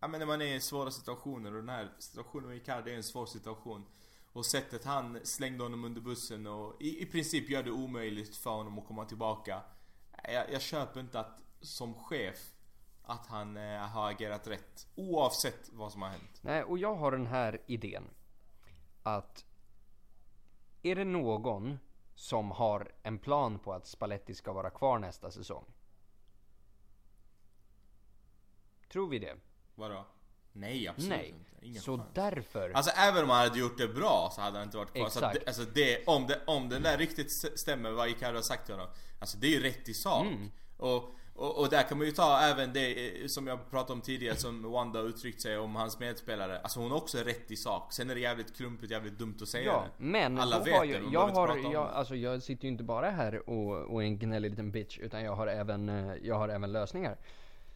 Ja 0.00 0.08
men 0.08 0.20
när 0.20 0.26
man 0.26 0.42
är 0.42 0.54
i 0.54 0.60
svåra 0.60 0.90
situationer 0.90 1.54
och 1.54 1.60
den 1.60 1.68
här 1.68 1.88
situationen 1.98 2.48
med 2.48 2.56
Icardi 2.56 2.92
är 2.92 2.96
en 2.96 3.02
svår 3.02 3.26
situation 3.26 3.86
Och 4.32 4.46
sättet 4.46 4.84
han 4.84 5.20
slängde 5.24 5.62
honom 5.62 5.84
under 5.84 6.00
bussen 6.00 6.46
och 6.46 6.82
i, 6.82 7.02
i 7.02 7.06
princip 7.06 7.50
gör 7.50 7.62
det 7.62 7.70
omöjligt 7.70 8.36
för 8.36 8.50
honom 8.50 8.78
att 8.78 8.86
komma 8.86 9.04
tillbaka 9.04 9.62
Jag, 10.24 10.52
jag 10.52 10.60
köper 10.62 11.00
inte 11.00 11.20
att 11.20 11.40
som 11.60 11.94
chef 11.94 12.52
Att 13.02 13.26
han 13.26 13.56
eh, 13.56 13.78
har 13.78 14.10
agerat 14.10 14.46
rätt 14.46 14.86
Oavsett 14.94 15.70
vad 15.72 15.92
som 15.92 16.02
har 16.02 16.08
hänt 16.08 16.40
Nej, 16.40 16.62
och 16.62 16.78
jag 16.78 16.94
har 16.94 17.12
den 17.12 17.26
här 17.26 17.62
idén. 17.66 18.04
Att 19.02 19.44
är 20.82 20.94
det 20.94 21.04
någon 21.04 21.78
som 22.20 22.50
har 22.50 22.92
en 23.02 23.18
plan 23.18 23.58
på 23.58 23.72
att 23.72 23.86
Spalletti 23.86 24.34
ska 24.34 24.52
vara 24.52 24.70
kvar 24.70 24.98
nästa 24.98 25.30
säsong? 25.30 25.64
Tror 28.92 29.08
vi 29.08 29.18
det? 29.18 29.36
Vadå? 29.74 30.06
Nej 30.52 30.88
absolut 30.88 31.08
Nej. 31.10 31.28
inte, 31.28 31.66
ingen 31.66 31.82
Så 31.82 31.96
chans. 31.98 32.08
därför... 32.14 32.70
Alltså 32.70 32.90
även 32.96 33.24
om 33.24 33.30
han 33.30 33.38
hade 33.38 33.58
gjort 33.58 33.78
det 33.78 33.88
bra 33.88 34.30
så 34.34 34.40
hade 34.40 34.58
han 34.58 34.64
inte 34.66 34.76
varit 34.76 34.92
kvar. 34.92 35.06
Exakt. 35.06 35.34
det, 35.40 35.46
alltså 35.46 35.64
det, 35.64 36.06
om, 36.06 36.26
det, 36.26 36.40
om 36.46 36.68
den 36.68 36.82
där 36.82 36.98
riktigt 36.98 37.26
s- 37.26 37.58
stämmer 37.60 37.90
vad 37.90 38.08
Icardi 38.08 38.34
har 38.36 38.42
sagt 38.42 38.64
till 38.66 38.74
honom. 38.74 38.90
Alltså 39.20 39.38
det 39.38 39.46
är 39.46 39.50
ju 39.50 39.60
rätt 39.62 39.88
i 39.88 39.94
sak. 39.94 40.26
Mm. 40.26 40.50
Och, 40.76 41.14
och, 41.40 41.58
och 41.58 41.68
där 41.70 41.82
kan 41.82 41.98
man 41.98 42.06
ju 42.06 42.12
ta 42.12 42.38
även 42.40 42.72
det 42.72 43.20
eh, 43.22 43.26
som 43.26 43.46
jag 43.46 43.70
pratade 43.70 43.92
om 43.92 44.00
tidigare 44.00 44.36
som 44.36 44.72
Wanda 44.72 45.00
uttryckt 45.00 45.40
sig 45.40 45.58
om 45.58 45.76
hans 45.76 45.98
medspelare. 46.00 46.60
Alltså 46.60 46.80
hon 46.80 46.90
är 46.92 46.96
också 46.96 47.18
rätt 47.18 47.50
i 47.50 47.56
sak. 47.56 47.92
Sen 47.92 48.10
är 48.10 48.14
det 48.14 48.20
jävligt 48.20 48.56
klumpigt, 48.56 48.92
jävligt 48.92 49.18
dumt 49.18 49.36
att 49.42 49.48
säga 49.48 49.64
Ja, 49.64 49.84
det. 49.98 50.04
men 50.04 50.38
Alla 50.38 50.58
vet 50.58 50.74
har 50.74 50.86
det, 50.86 50.92
ju, 50.92 51.00
man 51.02 51.12
jag 51.12 51.28
har, 51.28 51.56
jag, 51.56 51.72
det. 51.72 51.78
alltså 51.90 52.16
jag 52.16 52.42
sitter 52.42 52.64
ju 52.64 52.70
inte 52.70 52.84
bara 52.84 53.10
här 53.10 53.48
och, 53.50 53.76
och 53.92 54.02
är 54.02 54.06
en 54.06 54.18
gnällig 54.18 54.50
liten 54.50 54.70
bitch, 54.72 54.98
utan 54.98 55.22
jag 55.24 55.34
har 55.36 55.46
även, 55.46 55.88
eh, 55.88 56.14
jag 56.22 56.34
har 56.34 56.48
även 56.48 56.72
lösningar. 56.72 57.16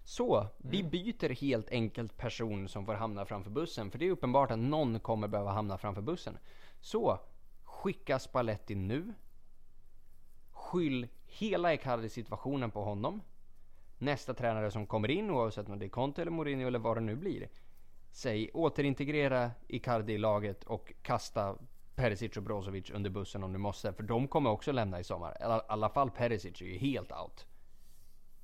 Så, 0.06 0.46
vi 0.58 0.78
Mm. 0.80 0.90
byter 0.90 1.28
helt 1.40 1.70
enkelt 1.70 2.16
person 2.16 2.68
som 2.68 2.86
får 2.86 2.94
hamna 2.94 3.24
framför 3.24 3.50
bussen, 3.50 3.90
för 3.90 3.98
det 3.98 4.06
är 4.06 4.10
uppenbart 4.10 4.50
att 4.50 4.58
någon 4.58 5.00
kommer 5.00 5.28
behöva 5.28 5.50
hamna 5.52 5.78
framför 5.78 6.02
bussen. 6.02 6.38
Så, 6.80 7.18
skicka 7.64 8.18
Spalletti 8.18 8.74
nu. 8.74 9.14
Skyll 10.50 11.08
hela 11.26 11.74
Icardi-situationen 11.74 12.70
på 12.70 12.84
honom. 12.84 13.20
Nästa 13.98 14.34
tränare 14.34 14.70
som 14.70 14.86
kommer 14.86 15.10
in, 15.10 15.30
oavsett 15.30 15.68
om 15.68 15.78
det 15.78 15.84
är 15.86 15.88
Conte 15.88 16.22
eller 16.22 16.32
Mourinho 16.32 16.66
eller 16.66 16.78
vad 16.78 16.96
det 16.96 17.00
nu 17.00 17.16
blir. 17.16 17.48
Säg 18.12 18.50
återintegrera 18.54 19.50
Icardi 19.68 20.12
i 20.12 20.18
laget 20.18 20.64
och 20.64 20.92
kasta 21.02 21.56
Perisic 21.94 22.36
och 22.36 22.42
Brozovic 22.42 22.90
under 22.90 23.10
bussen 23.10 23.44
om 23.44 23.52
du 23.52 23.58
måste. 23.58 23.92
För 23.92 24.02
de 24.02 24.28
kommer 24.28 24.50
också 24.50 24.72
lämna 24.72 25.00
i 25.00 25.04
sommar. 25.04 25.36
I 25.40 25.42
alla- 25.68 25.88
fall 25.90 26.10
Perisic 26.10 26.60
är 26.60 26.66
ju 26.66 26.78
helt 26.78 27.12
out. 27.12 27.46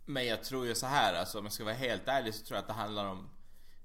Men 0.04 0.26
jag 0.26 0.44
tror 0.44 0.66
ju 0.66 0.74
så 0.74 0.86
här 0.86 1.14
alltså 1.14 1.38
om 1.38 1.44
jag 1.44 1.52
ska 1.52 1.64
vara 1.64 1.74
helt 1.74 2.08
ärlig 2.08 2.34
så 2.34 2.44
tror 2.46 2.56
jag 2.56 2.60
att 2.62 2.66
det 2.68 2.72
handlar 2.72 3.06
om 3.06 3.28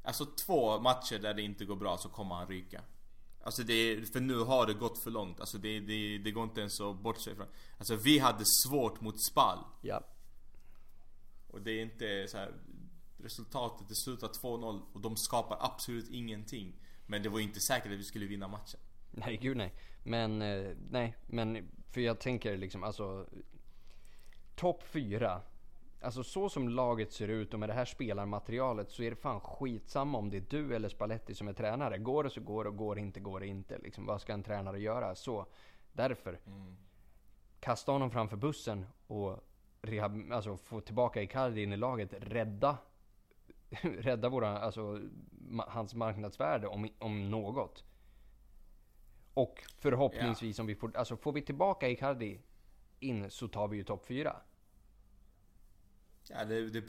Alltså 0.04 0.26
två 0.46 0.80
matcher 0.80 1.20
där 1.20 1.34
det 1.34 1.42
inte 1.42 1.66
går 1.66 1.76
bra 1.76 1.98
så 1.98 2.10
kommer 2.10 2.36
han 2.36 2.48
ryka 2.48 2.82
Alltså 3.44 3.64
det 3.64 4.14
för 4.14 4.20
nu 4.20 4.40
har 4.40 4.66
det 4.68 4.74
gått 4.74 5.04
för 5.04 5.12
långt. 5.12 5.40
Alltså 5.40 5.58
det, 5.58 5.80
det, 5.80 6.18
det 6.18 6.32
går 6.32 6.44
inte 6.44 6.60
ens 6.60 6.82
att 6.82 6.96
bortse 7.00 7.32
ifrån. 7.32 7.48
Alltså 7.78 7.96
vi 7.96 8.20
hade 8.20 8.44
svårt 8.66 9.02
mot 9.02 9.16
Spal. 9.32 9.58
Ja. 9.82 10.02
Och 11.56 11.62
det 11.62 11.72
är 11.72 11.82
inte 11.82 12.28
så 12.28 12.38
här. 12.38 12.54
Resultatet 13.18 13.90
det 13.90 13.96
slutar 13.96 14.28
2-0 14.28 14.82
och 14.94 15.02
de 15.02 15.16
skapar 15.16 15.58
absolut 15.60 16.10
ingenting. 16.10 16.74
Men 17.06 17.24
det 17.24 17.30
var 17.30 17.40
inte 17.40 17.60
säkert 17.60 17.92
att 17.92 17.98
vi 17.98 18.04
skulle 18.04 18.26
vinna 18.26 18.48
matchen. 18.48 18.80
Nej, 19.12 19.38
gud 19.38 19.58
nej. 19.58 19.74
Men, 20.04 20.42
eh, 20.42 20.72
nej, 20.90 21.16
men 21.28 21.70
för 21.92 22.02
jag 22.02 22.20
tänker 22.20 22.58
liksom 22.58 22.84
alltså. 22.84 23.26
Topp 24.56 24.84
fyra. 24.84 25.42
Alltså 26.02 26.24
så 26.24 26.50
som 26.50 26.70
laget 26.70 27.14
ser 27.14 27.28
ut 27.28 27.54
och 27.54 27.60
med 27.60 27.70
det 27.70 27.74
här 27.74 27.86
spelarmaterialet 27.86 28.92
så 28.92 29.04
är 29.04 29.10
det 29.10 29.16
fan 29.16 29.42
skitsamma 29.42 30.18
om 30.18 30.30
det 30.30 30.38
är 30.38 30.46
du 30.50 30.76
eller 30.76 30.90
Spalletti 30.90 31.36
som 31.36 31.48
är 31.48 31.54
tränare. 31.54 31.98
Går 31.98 32.24
det 32.24 32.30
så 32.30 32.42
går 32.42 32.64
det 32.64 32.70
och 32.70 32.78
går 32.78 32.96
det 32.96 33.02
inte 33.02 33.20
går 33.20 33.40
det 33.40 33.48
inte. 33.48 33.78
Liksom, 33.78 34.06
vad 34.06 34.22
ska 34.22 34.34
en 34.34 34.44
tränare 34.44 34.80
göra? 34.80 35.16
Så 35.16 35.46
därför. 35.94 36.40
Kasta 37.60 37.92
honom 37.92 38.12
framför 38.12 38.38
bussen 38.38 38.86
och 39.08 39.44
rehab, 39.86 40.32
alltså 40.32 40.58
få 40.58 40.82
tillbaka 40.82 41.22
Icardi 41.22 41.64
in 41.64 41.74
i 41.74 41.78
laget. 41.78 42.14
Rädda 42.20 42.78
rädda 43.82 44.30
våra, 44.30 44.60
alltså 44.60 44.82
ma- 45.32 45.70
hans 45.70 45.96
marknadsvärde 45.96 46.68
om, 46.68 46.90
om 47.00 47.32
något. 47.32 47.84
Och 49.34 49.64
förhoppningsvis 49.78 50.60
om 50.60 50.66
vi 50.66 50.76
får, 50.76 50.98
alltså 50.98 51.18
får 51.18 51.32
vi 51.34 51.42
tillbaka 51.42 51.90
Icardi 51.90 52.42
in 53.00 53.32
så 53.32 53.48
tar 53.48 53.68
vi 53.68 53.78
ju 53.78 53.84
topp 53.84 54.06
fyra. 54.06 54.36
Ja, 56.30 56.46
det, 56.46 56.70
det, 56.70 56.84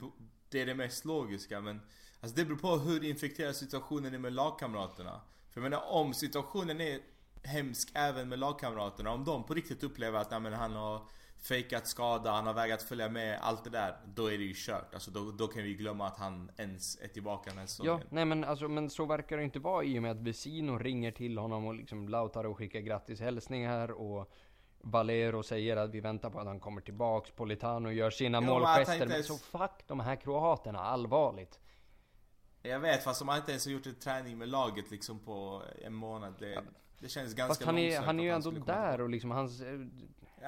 det 0.49 0.61
är 0.61 0.65
det 0.65 0.75
mest 0.75 1.05
logiska 1.05 1.61
men 1.61 1.81
Alltså 2.19 2.35
det 2.37 2.45
beror 2.45 2.57
på 2.57 2.77
hur 2.77 3.03
infekterad 3.03 3.55
situationen 3.55 4.13
är 4.13 4.17
med 4.17 4.33
lagkamraterna. 4.33 5.21
För 5.49 5.61
jag 5.61 5.69
menar 5.69 5.91
om 5.91 6.13
situationen 6.13 6.81
är 6.81 6.99
hemsk 7.43 7.91
även 7.93 8.29
med 8.29 8.39
lagkamraterna. 8.39 9.11
Om 9.11 9.25
de 9.25 9.43
på 9.43 9.53
riktigt 9.53 9.83
upplever 9.83 10.19
att 10.19 10.31
nej, 10.31 10.39
men 10.39 10.53
han 10.53 10.73
har 10.73 11.01
fejkat 11.41 11.87
skada, 11.87 12.31
han 12.31 12.47
har 12.47 12.53
vägrat 12.53 12.81
följa 12.81 13.09
med, 13.09 13.39
allt 13.41 13.63
det 13.63 13.69
där. 13.69 13.97
Då 14.05 14.27
är 14.27 14.37
det 14.37 14.43
ju 14.43 14.53
kört. 14.55 14.93
Alltså 14.93 15.11
då, 15.11 15.31
då 15.31 15.47
kan 15.47 15.63
vi 15.63 15.73
glömma 15.73 16.07
att 16.07 16.17
han 16.17 16.51
ens 16.57 17.01
är 17.01 17.07
tillbaka 17.07 17.49
den 17.49 17.59
här 17.59 17.67
Ja, 17.83 17.99
nej 18.09 18.25
men 18.25 18.43
alltså, 18.43 18.67
men 18.67 18.89
så 18.89 19.05
verkar 19.05 19.37
det 19.37 19.43
inte 19.43 19.59
vara 19.59 19.83
i 19.83 19.99
och 19.99 20.03
med 20.03 20.11
att 20.11 20.21
Vesino 20.21 20.77
ringer 20.77 21.11
till 21.11 21.37
honom 21.37 21.65
och 21.65 21.75
liksom 21.75 22.09
Lautaro 22.09 22.55
skickar 22.55 22.79
grattishälsningar 22.79 23.91
och 23.91 24.31
Valero 24.81 25.43
säger 25.43 25.77
att 25.77 25.89
vi 25.89 25.99
väntar 25.99 26.29
på 26.29 26.39
att 26.39 26.47
han 26.47 26.59
kommer 26.59 26.81
tillbaks. 26.81 27.31
Politano 27.31 27.91
gör 27.91 28.09
sina 28.09 28.37
Jo, 28.41 28.45
målgester. 28.45 28.99
Men 28.99 29.11
ens- 29.11 29.27
så 29.27 29.37
fuck 29.37 29.87
de 29.87 29.99
här 29.99 30.15
kroaterna, 30.15 30.79
allvarligt. 30.79 31.59
Jag 32.61 32.79
vet 32.79 33.03
fast 33.03 33.21
om 33.21 33.27
han 33.27 33.37
inte 33.37 33.51
ens 33.51 33.65
har 33.65 33.71
gjort 33.71 33.85
en 33.85 33.95
träning 33.95 34.37
med 34.37 34.49
laget 34.49 34.91
liksom 34.91 35.19
på 35.19 35.61
en 35.85 35.93
månad. 35.93 36.33
Det, 36.39 36.63
det 36.99 37.09
känns 37.09 37.33
ganska 37.33 37.47
Fast 37.47 37.63
han 37.63 37.77
är, 37.77 37.83
långsökt 37.83 38.05
han 38.05 38.19
är 38.19 38.23
ju 38.23 38.29
ändå 38.29 38.51
där 38.51 39.01
och 39.01 39.09
liksom 39.09 39.31
hans... 39.31 39.61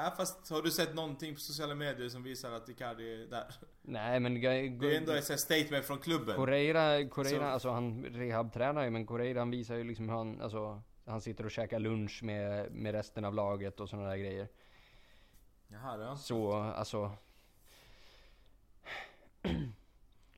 Ja 0.03 0.11
fast 0.17 0.49
har 0.49 0.61
du 0.61 0.71
sett 0.71 0.95
någonting 0.95 1.33
på 1.33 1.39
sociala 1.39 1.75
medier 1.75 2.09
som 2.09 2.23
visar 2.23 2.51
att 2.51 2.69
Icardi 2.69 3.13
är 3.13 3.27
där? 3.27 3.55
Nej 3.81 4.19
men... 4.19 4.41
Det 4.41 4.47
är 4.47 4.97
ändå 4.97 5.11
ett 5.11 5.39
statement 5.39 5.85
från 5.85 5.97
klubben. 5.97 6.35
Correira, 6.35 7.09
Correira 7.09 7.39
Så- 7.39 7.45
alltså 7.45 7.69
han 7.69 8.05
rehabtränar 8.05 8.83
ju 8.83 8.89
men 8.89 9.05
Correira 9.05 9.39
han 9.39 9.51
visar 9.51 9.75
ju 9.75 9.83
liksom 9.83 10.09
hur 10.09 10.15
han, 10.15 10.41
alltså 10.41 10.81
han 11.05 11.21
sitter 11.21 11.45
och 11.45 11.51
käkar 11.51 11.79
lunch 11.79 12.23
med, 12.23 12.71
med 12.71 12.91
resten 12.91 13.25
av 13.25 13.33
laget 13.33 13.79
och 13.79 13.89
sådana 13.89 14.09
där 14.09 14.17
grejer. 14.17 14.47
Jaha, 15.67 15.97
det 15.97 16.05
har 16.05 16.15
Så 16.15 16.53
alltså... 16.53 17.11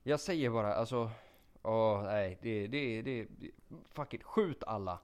Jag 0.03 0.19
säger 0.19 0.49
bara 0.49 0.73
alltså... 0.73 1.11
Åh 1.63 2.03
nej, 2.03 2.39
det, 2.41 2.67
det, 2.67 3.01
det, 3.01 3.27
fuck 3.89 4.13
it, 4.13 4.23
skjut 4.23 4.63
alla. 4.63 4.99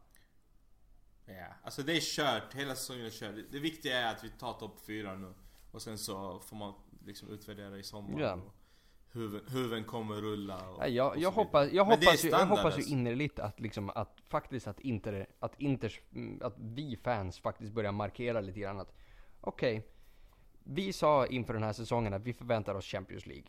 Ja, 1.27 1.47
alltså 1.63 1.83
det 1.83 1.93
är 1.93 2.01
kört. 2.01 2.53
Hela 2.53 2.75
säsongen 2.75 3.05
är 3.05 3.09
kört. 3.09 3.35
Det 3.51 3.59
viktiga 3.59 3.97
är 3.97 4.15
att 4.15 4.23
vi 4.23 4.29
tar 4.29 4.53
topp 4.53 4.79
4 4.85 5.15
nu. 5.15 5.33
Och 5.71 5.81
sen 5.81 5.97
så 5.97 6.39
får 6.39 6.55
man 6.55 6.73
liksom 7.05 7.29
utvärdera 7.29 7.77
i 7.77 7.83
sommar. 7.83 8.21
Ja. 8.21 8.33
Och 8.33 8.53
huven, 9.11 9.41
huven 9.47 9.83
kommer 9.83 10.15
rulla 10.15 10.69
och, 10.69 10.79
Nej, 10.79 10.95
jag, 10.95 11.17
jag, 11.17 11.31
hoppas, 11.31 11.71
jag, 11.71 11.85
hoppas, 11.85 12.25
ju, 12.25 12.29
jag 12.29 12.45
hoppas 12.45 12.73
ju 12.73 12.77
alltså. 12.77 12.91
innerligt 12.91 13.39
att 13.39 13.59
liksom 13.59 13.89
att 13.89 14.21
faktiskt 14.27 14.67
att 14.67 14.79
Inter, 14.79 15.27
att 15.39 15.61
Inters, 15.61 16.01
mm, 16.13 16.39
att 16.43 16.55
vi 16.57 16.97
fans 17.03 17.39
faktiskt 17.39 17.73
börjar 17.73 17.91
markera 17.91 18.41
lite 18.41 18.59
grann 18.59 18.79
att 18.79 18.93
okej, 19.41 19.87
Vi 20.63 20.93
sa 20.93 21.27
inför 21.27 21.53
den 21.53 21.63
här 21.63 21.73
säsongen 21.73 22.13
att 22.13 22.23
vi 22.23 22.33
förväntar 22.33 22.75
oss 22.75 22.85
Champions 22.85 23.25
League. 23.25 23.47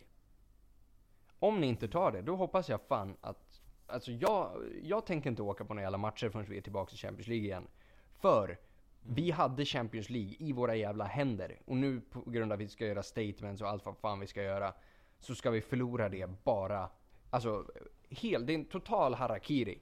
Om 1.39 1.61
ni 1.61 1.67
inte 1.67 1.89
tar 1.89 2.13
det, 2.13 2.23
då 2.23 2.37
hoppas 2.37 2.69
jag 2.69 2.81
fan 2.89 3.17
att... 3.21 3.48
Alltså 3.89 4.13
jag, 4.13 4.51
jag 4.83 5.07
tänker 5.07 5.31
inte 5.31 5.43
åka 5.43 5.65
på 5.65 5.75
några 5.75 5.83
jävla 5.83 5.99
matcher 5.99 6.29
förrän 6.29 6.47
vi 6.49 6.57
är 6.57 6.61
tillbaka 6.61 6.95
i 6.95 6.97
Champions 6.97 7.29
League 7.29 7.47
igen. 7.47 7.67
För 8.21 8.59
vi 9.03 9.31
hade 9.31 9.65
Champions 9.65 10.11
League 10.11 10.35
i 10.39 10.53
våra 10.53 10.77
jävla 10.77 11.05
händer. 11.05 11.61
Och 11.65 11.77
nu 11.77 12.01
på 12.01 12.31
grund 12.31 12.53
av 12.53 12.57
att 12.57 12.65
vi 12.65 12.69
ska 12.69 12.87
göra 12.87 13.03
statements 13.03 13.63
och 13.63 13.69
allt 13.69 13.87
vad 13.87 13.97
fan 13.97 14.21
vi 14.21 14.27
ska 14.27 14.43
göra. 14.43 14.75
Så 15.19 15.35
ska 15.35 15.51
vi 15.51 15.61
förlora 15.61 16.09
det 16.09 16.45
bara. 16.45 16.91
Alltså, 17.31 17.65
hel, 18.09 18.47
det 18.47 18.53
är 18.53 18.55
en 18.55 18.65
total 18.65 19.15
harakiri. 19.15 19.81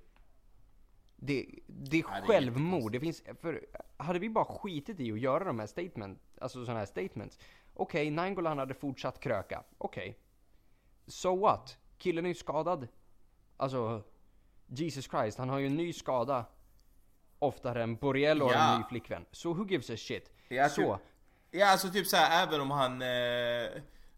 Det, 1.16 1.46
det 1.66 1.96
är 1.96 2.02
Ja, 2.02 2.10
det 2.10 2.18
är 2.18 2.26
självmord. 2.26 2.92
Det 2.92 3.00
finns, 3.00 3.22
för 3.40 3.66
hade 3.96 4.18
vi 4.18 4.30
bara 4.30 4.44
skitit 4.44 5.00
i 5.00 5.12
att 5.12 5.20
göra 5.20 5.44
de 5.44 5.58
här 5.58 5.66
statement, 5.66 6.20
alltså 6.40 6.64
sådana 6.64 6.78
här 6.78 6.86
statements. 6.86 7.38
Okej, 7.74 8.02
okay, 8.02 8.10
Nainggolan 8.10 8.58
hade 8.58 8.74
fortsatt 8.74 9.20
kröka. 9.20 9.64
Okej. 9.78 10.18
So 11.06 11.36
what? 11.36 11.78
Killen 11.98 12.24
är 12.24 12.28
ju 12.28 12.34
skadad. 12.34 12.88
Alltså, 13.56 14.02
Jesus 14.66 15.04
Christ, 15.10 15.38
han 15.38 15.48
har 15.48 15.58
ju 15.58 15.66
en 15.66 15.76
ny 15.76 15.92
skada. 15.92 16.44
Oftare 17.38 17.82
än 17.82 17.96
Borrell 17.96 18.42
och 18.42 18.52
Ja. 18.52 18.74
en 18.74 18.80
ny 18.80 18.84
flickvän. 18.88 19.24
Så 19.32 19.52
who 19.54 19.66
gives 19.68 19.90
a 19.90 19.96
shit? 19.96 20.30
Ja, 20.48 20.68
Så, 20.68 20.76
typ, 20.96 21.06
ja 21.50 21.66
alltså 21.72 21.88
typ 21.90 22.06
såhär 22.06 22.46
även 22.46 22.60
om 22.60 22.70
han 22.70 23.02
eh, 23.02 23.68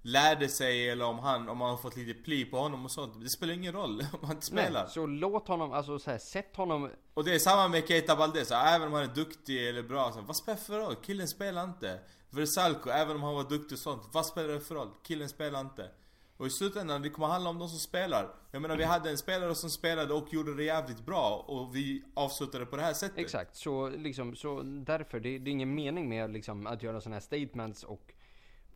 lärde 0.03 0.49
sig 0.49 0.91
eller 0.91 1.05
om 1.05 1.19
han, 1.19 1.49
om 1.49 1.59
man 1.59 1.71
har 1.71 1.77
fått 1.77 1.97
lite 1.97 2.23
pli 2.23 2.45
på 2.45 2.57
honom 2.59 2.85
och 2.85 2.91
sånt. 2.91 3.21
Det 3.23 3.29
spelar 3.29 3.55
ingen 3.55 3.73
roll 3.73 4.01
om 4.13 4.19
han 4.23 4.31
inte 4.31 4.47
spelar. 4.47 4.83
nej, 4.83 4.91
så 4.93 5.07
låt 5.07 5.49
honom, 5.49 5.73
alltså 5.73 5.99
så 5.99 6.11
här, 6.11 6.19
sätt 6.19 6.57
honom 6.57 6.91
Och 7.15 7.25
det 7.25 7.35
är 7.35 7.39
samma 7.39 7.69
med 7.69 7.89
Keita 7.89 8.17
Baldes, 8.17 8.51
även 8.51 8.89
om 8.89 8.95
han 8.95 9.03
är 9.03 9.15
duktig 9.15 9.69
eller 9.69 9.83
bra, 9.83 10.13
så, 10.13 10.21
vad 10.21 10.37
spelar 10.37 10.57
det 10.59 10.65
för 10.65 10.79
roll? 10.79 10.95
Killen 11.03 11.29
spelar 11.29 11.65
inte. 11.65 12.01
Versalco, 12.31 12.91
även 12.91 13.17
om 13.17 13.23
han 13.23 13.35
var 13.35 13.45
duktig 13.45 13.73
och 13.77 13.79
sånt, 13.81 14.03
vad 14.13 14.27
spelar 14.27 14.49
det 14.49 14.61
för 14.61 14.75
roll? 14.75 14.91
Killen 15.03 15.29
spelar 15.29 15.61
inte. 15.61 15.91
Och 16.39 16.47
i 16.47 16.51
slutändan, 16.51 17.03
det 17.03 17.11
kommer 17.11 17.29
handla 17.29 17.51
om 17.51 17.59
de 17.59 17.69
som 17.69 17.79
spelar. 17.79 18.29
Jag 18.51 18.63
menar 18.63 18.77
vi 18.77 18.85
hade 18.85 19.11
en 19.11 19.19
spelare 19.19 19.55
som 19.55 19.71
spelade 19.71 20.15
och 20.15 20.33
gjorde 20.33 20.55
det 20.55 20.65
jävligt 20.65 21.07
bra 21.07 21.45
och 21.47 21.77
vi 21.77 22.05
avslutade 22.15 22.67
på 22.67 22.77
det 22.77 22.83
här 22.83 22.93
sättet. 22.93 23.19
Exakt, 23.19 23.57
så 23.57 23.89
liksom, 23.89 24.37
så 24.37 24.63
därför, 24.63 25.21
det, 25.21 25.39
det 25.39 25.51
är 25.51 25.53
ingen 25.53 25.75
mening 25.75 26.09
med 26.09 26.33
liksom, 26.33 26.67
att 26.67 26.83
göra 26.83 27.01
sådana 27.01 27.17
här 27.17 27.21
statements 27.21 27.85
och 27.85 28.13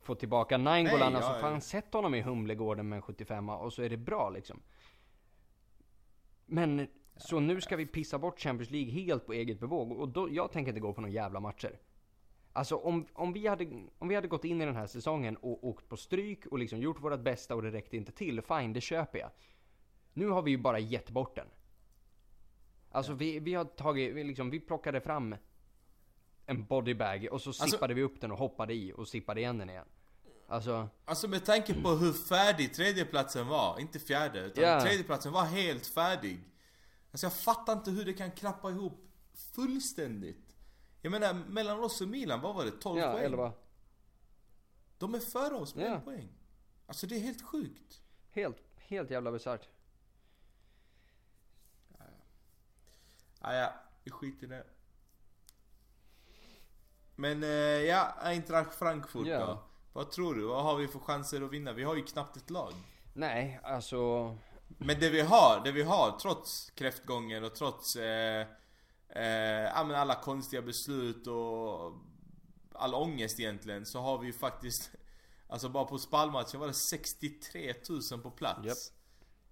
få 0.03 0.15
tillbaka 0.15 0.59
Nainggolan. 0.59 1.17
Alltså 1.17 1.33
ja, 1.33 1.41
fan, 1.41 1.53
ja. 1.53 1.61
sätt 1.61 1.93
honom 1.93 2.15
i 2.15 2.23
Humlegården 2.23 2.89
med 2.89 2.97
en 2.97 3.03
75 3.03 3.49
och 3.49 3.73
så 3.73 3.83
är 3.83 3.91
det 3.91 3.97
bra 3.97 4.31
liksom. 4.31 4.61
Men, 6.47 6.89
så 7.17 7.41
nu 7.41 7.61
ska 7.61 7.77
vi 7.77 7.87
pissa 7.87 8.19
bort 8.19 8.41
Champions 8.41 8.71
League 8.71 8.93
helt 8.93 9.27
på 9.27 9.33
eget 9.33 9.61
bevåg. 9.61 9.93
Och 9.93 10.09
då, 10.09 10.29
jag 10.31 10.53
tänker 10.53 10.69
inte 10.69 10.81
gå 10.81 10.93
på 10.93 11.01
några 11.01 11.15
jävla 11.15 11.41
matcher. 11.41 11.79
Alltså 12.53 12.77
om, 12.77 13.07
om, 13.13 13.33
vi 13.33 13.47
hade, 13.47 13.65
om 13.99 14.09
vi 14.09 14.15
hade 14.15 14.29
gått 14.29 14.45
in 14.45 14.61
i 14.63 14.65
den 14.65 14.77
här 14.77 14.87
säsongen 14.87 15.37
och 15.37 15.65
åkt 15.69 15.89
på 15.89 15.97
stryk 15.97 16.47
och 16.47 16.59
liksom 16.59 16.79
gjort 16.79 17.01
vårt 17.01 17.21
bästa 17.21 17.55
och 17.55 17.63
det 17.63 17.71
räckte 17.71 17.97
inte 17.97 18.13
till, 18.13 18.43
fine, 18.43 18.73
det 18.73 18.81
köper 18.81 19.19
jag. 19.19 19.31
Nu 20.13 20.29
har 20.29 20.43
vi 20.43 20.51
ju 20.51 20.59
bara 20.59 20.79
gett 20.79 21.11
bort 21.11 21.37
den. 21.37 21.47
Alltså 22.91 23.13
vi, 23.13 23.39
vi 23.39 23.55
har 23.55 23.65
tagit, 23.65 24.15
vi, 24.15 24.25
liksom, 24.25 24.51
vi 24.51 24.61
plockade 24.61 25.01
fram 25.01 25.35
en 26.47 26.65
bodybag 26.67 27.29
och 27.31 27.43
så 27.43 27.51
Alltså- 27.51 27.65
sippade 27.67 27.95
vi 27.95 28.03
upp 28.03 28.21
den 28.21 28.33
och 28.33 28.39
hoppade 28.39 28.75
i 28.75 28.93
och 28.97 29.09
sippade 29.09 29.41
igen 29.41 29.59
den 29.59 29.71
igen. 29.71 29.87
Alltså, 30.49 30.89
Alltså 31.05 31.29
med 31.29 31.45
tanke 31.45 31.83
på 31.83 31.89
hur 31.89 32.13
färdig 32.13 32.75
tredjeplatsen 32.75 33.47
var, 33.49 33.81
inte 33.81 33.99
fjärde, 33.99 34.41
utan 34.41 34.65
Ja. 34.65 34.81
tredjeplatsen 34.81 35.33
var 35.33 35.45
helt 35.45 35.87
färdig. 35.87 36.41
Alltså 37.11 37.27
jag 37.27 37.33
fattar 37.35 37.73
inte 37.73 37.91
hur 37.91 38.05
det 38.05 38.13
kan 38.13 38.31
klappa 38.31 38.71
ihop 38.71 39.09
fullständigt. 39.55 40.52
Jag 41.05 41.11
menar, 41.11 41.35
mellan 41.35 41.81
oss 41.81 42.01
och 42.01 42.09
Milan, 42.09 42.41
vad 42.41 42.55
var 42.55 42.65
det? 42.65 42.71
12 42.71 42.99
ja, 43.01 43.13
poäng? 43.13 43.25
eller 43.25 43.37
vad? 43.37 43.53
De 44.99 45.15
är 45.15 45.19
före 45.19 45.55
oss 45.55 45.75
med 45.75 45.87
Ja. 45.87 45.95
en 45.95 46.03
poäng. 46.03 46.29
Alltså 46.87 47.07
det 47.07 47.17
är 47.17 47.21
helt 47.21 47.43
sjukt. 47.43 48.03
Helt, 48.31 48.57
helt 48.77 49.11
jävla 49.11 49.33
bisarrt. 49.33 49.69
Ah, 53.41 53.55
ja, 53.55 53.73
vi 54.05 54.11
skiter 54.11 54.47
i 54.47 54.49
det. 54.51 54.65
Men 57.17 57.43
eh, 57.43 57.49
ja, 57.49 58.15
Eintracht 58.21 58.75
Frankfurt 58.75 59.27
Ja. 59.27 59.39
då. 59.47 59.63
Vad 59.93 60.11
tror 60.11 60.35
du? 60.35 60.43
Vad 60.45 60.63
har 60.65 60.77
vi 60.77 60.89
för 60.89 60.99
chanser 60.99 61.43
att 61.43 61.51
vinna? 61.51 61.73
Vi 61.73 61.85
har 61.85 61.95
ju 61.97 62.05
knappt 62.05 62.37
ett 62.37 62.51
lag. 62.51 62.73
Nej, 63.15 63.61
alltså... 63.63 64.37
Men 64.79 65.01
det 65.01 65.11
vi 65.11 65.21
har, 65.21 65.61
det 65.65 65.73
vi 65.73 65.83
har 65.83 66.19
trots 66.19 66.71
kräftgången 66.71 67.45
och 67.45 67.55
trots 67.55 67.97
eh, 67.97 68.47
eh, 69.17 69.79
alla 69.79 70.15
konstiga 70.15 70.63
beslut 70.63 71.27
och 71.27 71.93
all 72.75 72.95
ångest 72.95 73.41
egentligen 73.41 73.87
så 73.87 74.01
har 74.01 74.19
vi 74.19 74.27
ju 74.27 74.33
faktiskt 74.33 74.91
Alltså 75.53 75.69
bara 75.69 75.85
på 75.85 75.99
spalmatchen 75.99 76.61
var 76.61 76.67
det 76.67 76.73
63 76.73 77.75
000 78.13 78.21
på 78.21 78.31
plats. 78.31 78.67
Japp. 78.67 78.77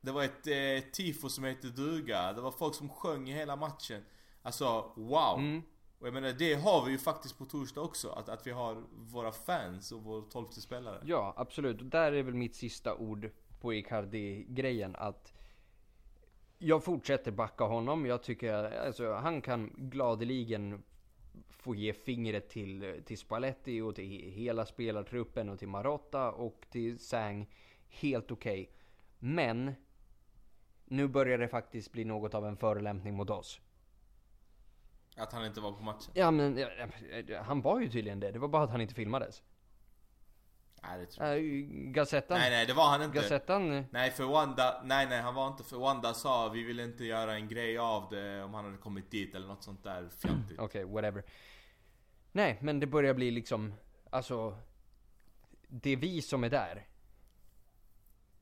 Det 0.01 0.13
var 0.13 0.25
ett 0.25 0.47
eh, 0.47 0.91
tifo 0.93 1.29
som 1.29 1.45
hette 1.45 1.67
duga. 1.67 2.33
Det 2.33 2.41
var 2.41 2.51
folk 2.51 2.75
som 2.75 2.89
sjöng 2.89 3.29
i 3.29 3.33
hela 3.33 3.57
matchen. 3.57 4.03
Alltså 4.43 4.93
wow! 4.97 5.39
Mm. 5.39 5.63
Och 5.99 6.07
jag 6.07 6.15
menar 6.15 6.33
det 6.33 6.55
har 6.55 6.85
vi 6.85 6.91
ju 6.91 6.99
faktiskt 6.99 7.39
på 7.39 7.45
torsdag 7.45 7.81
också. 7.81 8.09
Att, 8.11 8.29
att 8.29 8.47
vi 8.47 8.51
har 8.51 8.83
våra 8.93 9.33
fans 9.33 9.93
och 9.93 10.03
vår 10.03 10.23
tolfte 10.23 10.61
spelare. 10.61 11.03
Ja, 11.05 11.35
absolut. 11.37 11.81
Och 11.81 11.87
där 11.87 12.13
är 12.13 12.23
väl 12.23 12.35
mitt 12.35 12.57
sista 12.57 12.97
ord 12.97 13.31
på 13.61 13.75
Icardi-grejen. 13.75 14.97
Att 14.97 15.33
jag 16.63 16.85
fortsätter 16.85 17.31
backa 17.31 17.65
honom. 17.65 18.07
Jag 18.07 18.23
tycker, 18.23 18.53
alltså 18.87 19.13
han 19.13 19.43
kan 19.43 19.73
gladeligen 19.77 20.83
få 21.49 21.75
ge 21.75 21.93
fingret 21.93 22.49
till, 22.49 23.03
till 23.05 23.19
Spalletti 23.19 23.81
och 23.81 23.95
till 23.95 24.33
hela 24.33 24.67
spelartruppen 24.67 25.49
och 25.49 25.59
till 25.59 25.69
Marotta 25.69 26.31
och 26.33 26.67
till 26.71 26.99
Sang. 26.99 27.47
Helt 27.89 28.31
okej. 28.31 28.71
Men 29.19 29.75
nu 30.85 31.09
börjar 31.09 31.39
det 31.39 31.49
faktiskt 31.49 31.93
bli 31.93 32.05
något 32.05 32.35
av 32.35 32.47
en 32.47 32.57
förolämpning 32.57 33.15
mot 33.15 33.31
oss. 33.31 33.61
Att 35.17 35.33
han 35.33 35.47
inte 35.47 35.61
var 35.61 35.73
på 35.73 35.83
matchen. 35.83 36.13
Ja 36.15 36.31
men 36.31 36.65
han 37.45 37.61
var 37.61 37.81
ju 37.81 37.89
tydligen 37.89 38.21
det. 38.21 38.31
Det 38.31 38.39
var 38.39 38.49
bara 38.49 38.63
att 38.63 38.71
han 38.71 38.81
inte 38.81 38.95
filmades. 38.95 39.43
Nej 40.83 40.99
det 40.99 41.07
tror 41.07 41.27
jag 41.27 41.39
Äh, 41.39 41.43
Gazettan. 41.93 42.39
Nej 42.39 42.51
nej 42.51 42.67
det 42.67 42.73
var 42.73 42.89
han 42.89 43.03
inte. 43.03 43.17
Gazettan. 43.19 43.87
Nej 43.91 44.11
för 44.11 44.25
Wanda, 44.25 44.81
nej 44.85 45.07
nej 45.07 45.21
han 45.21 45.35
var 45.35 45.49
inte 45.49 45.65
för 45.65 45.77
Wanda 45.77 46.15
sa 46.15 46.49
vi 46.49 46.63
vill 46.63 46.81
inte 46.81 47.05
göra 47.05 47.35
en 47.35 47.49
grej 47.49 47.79
av 47.79 48.09
det 48.11 48.43
om 48.43 48.55
han 48.55 48.65
hade 48.65 48.77
kommit 48.77 49.11
dit 49.11 49.35
eller 49.35 49.47
något 49.47 49.65
sånt 49.65 49.85
där 49.85 50.09
fjantigt. 50.09 50.59
Okej, 50.61 50.85
whatever. 50.85 51.25
Nej, 52.33 52.59
men 52.61 52.81
det 52.81 52.87
börjar 52.87 53.15
bli 53.15 53.31
liksom, 53.31 53.75
alltså. 54.11 54.57
Det 55.69 55.91
är 55.91 55.97
vi 55.97 56.23
som 56.23 56.45
är 56.45 56.51
där. 56.51 56.87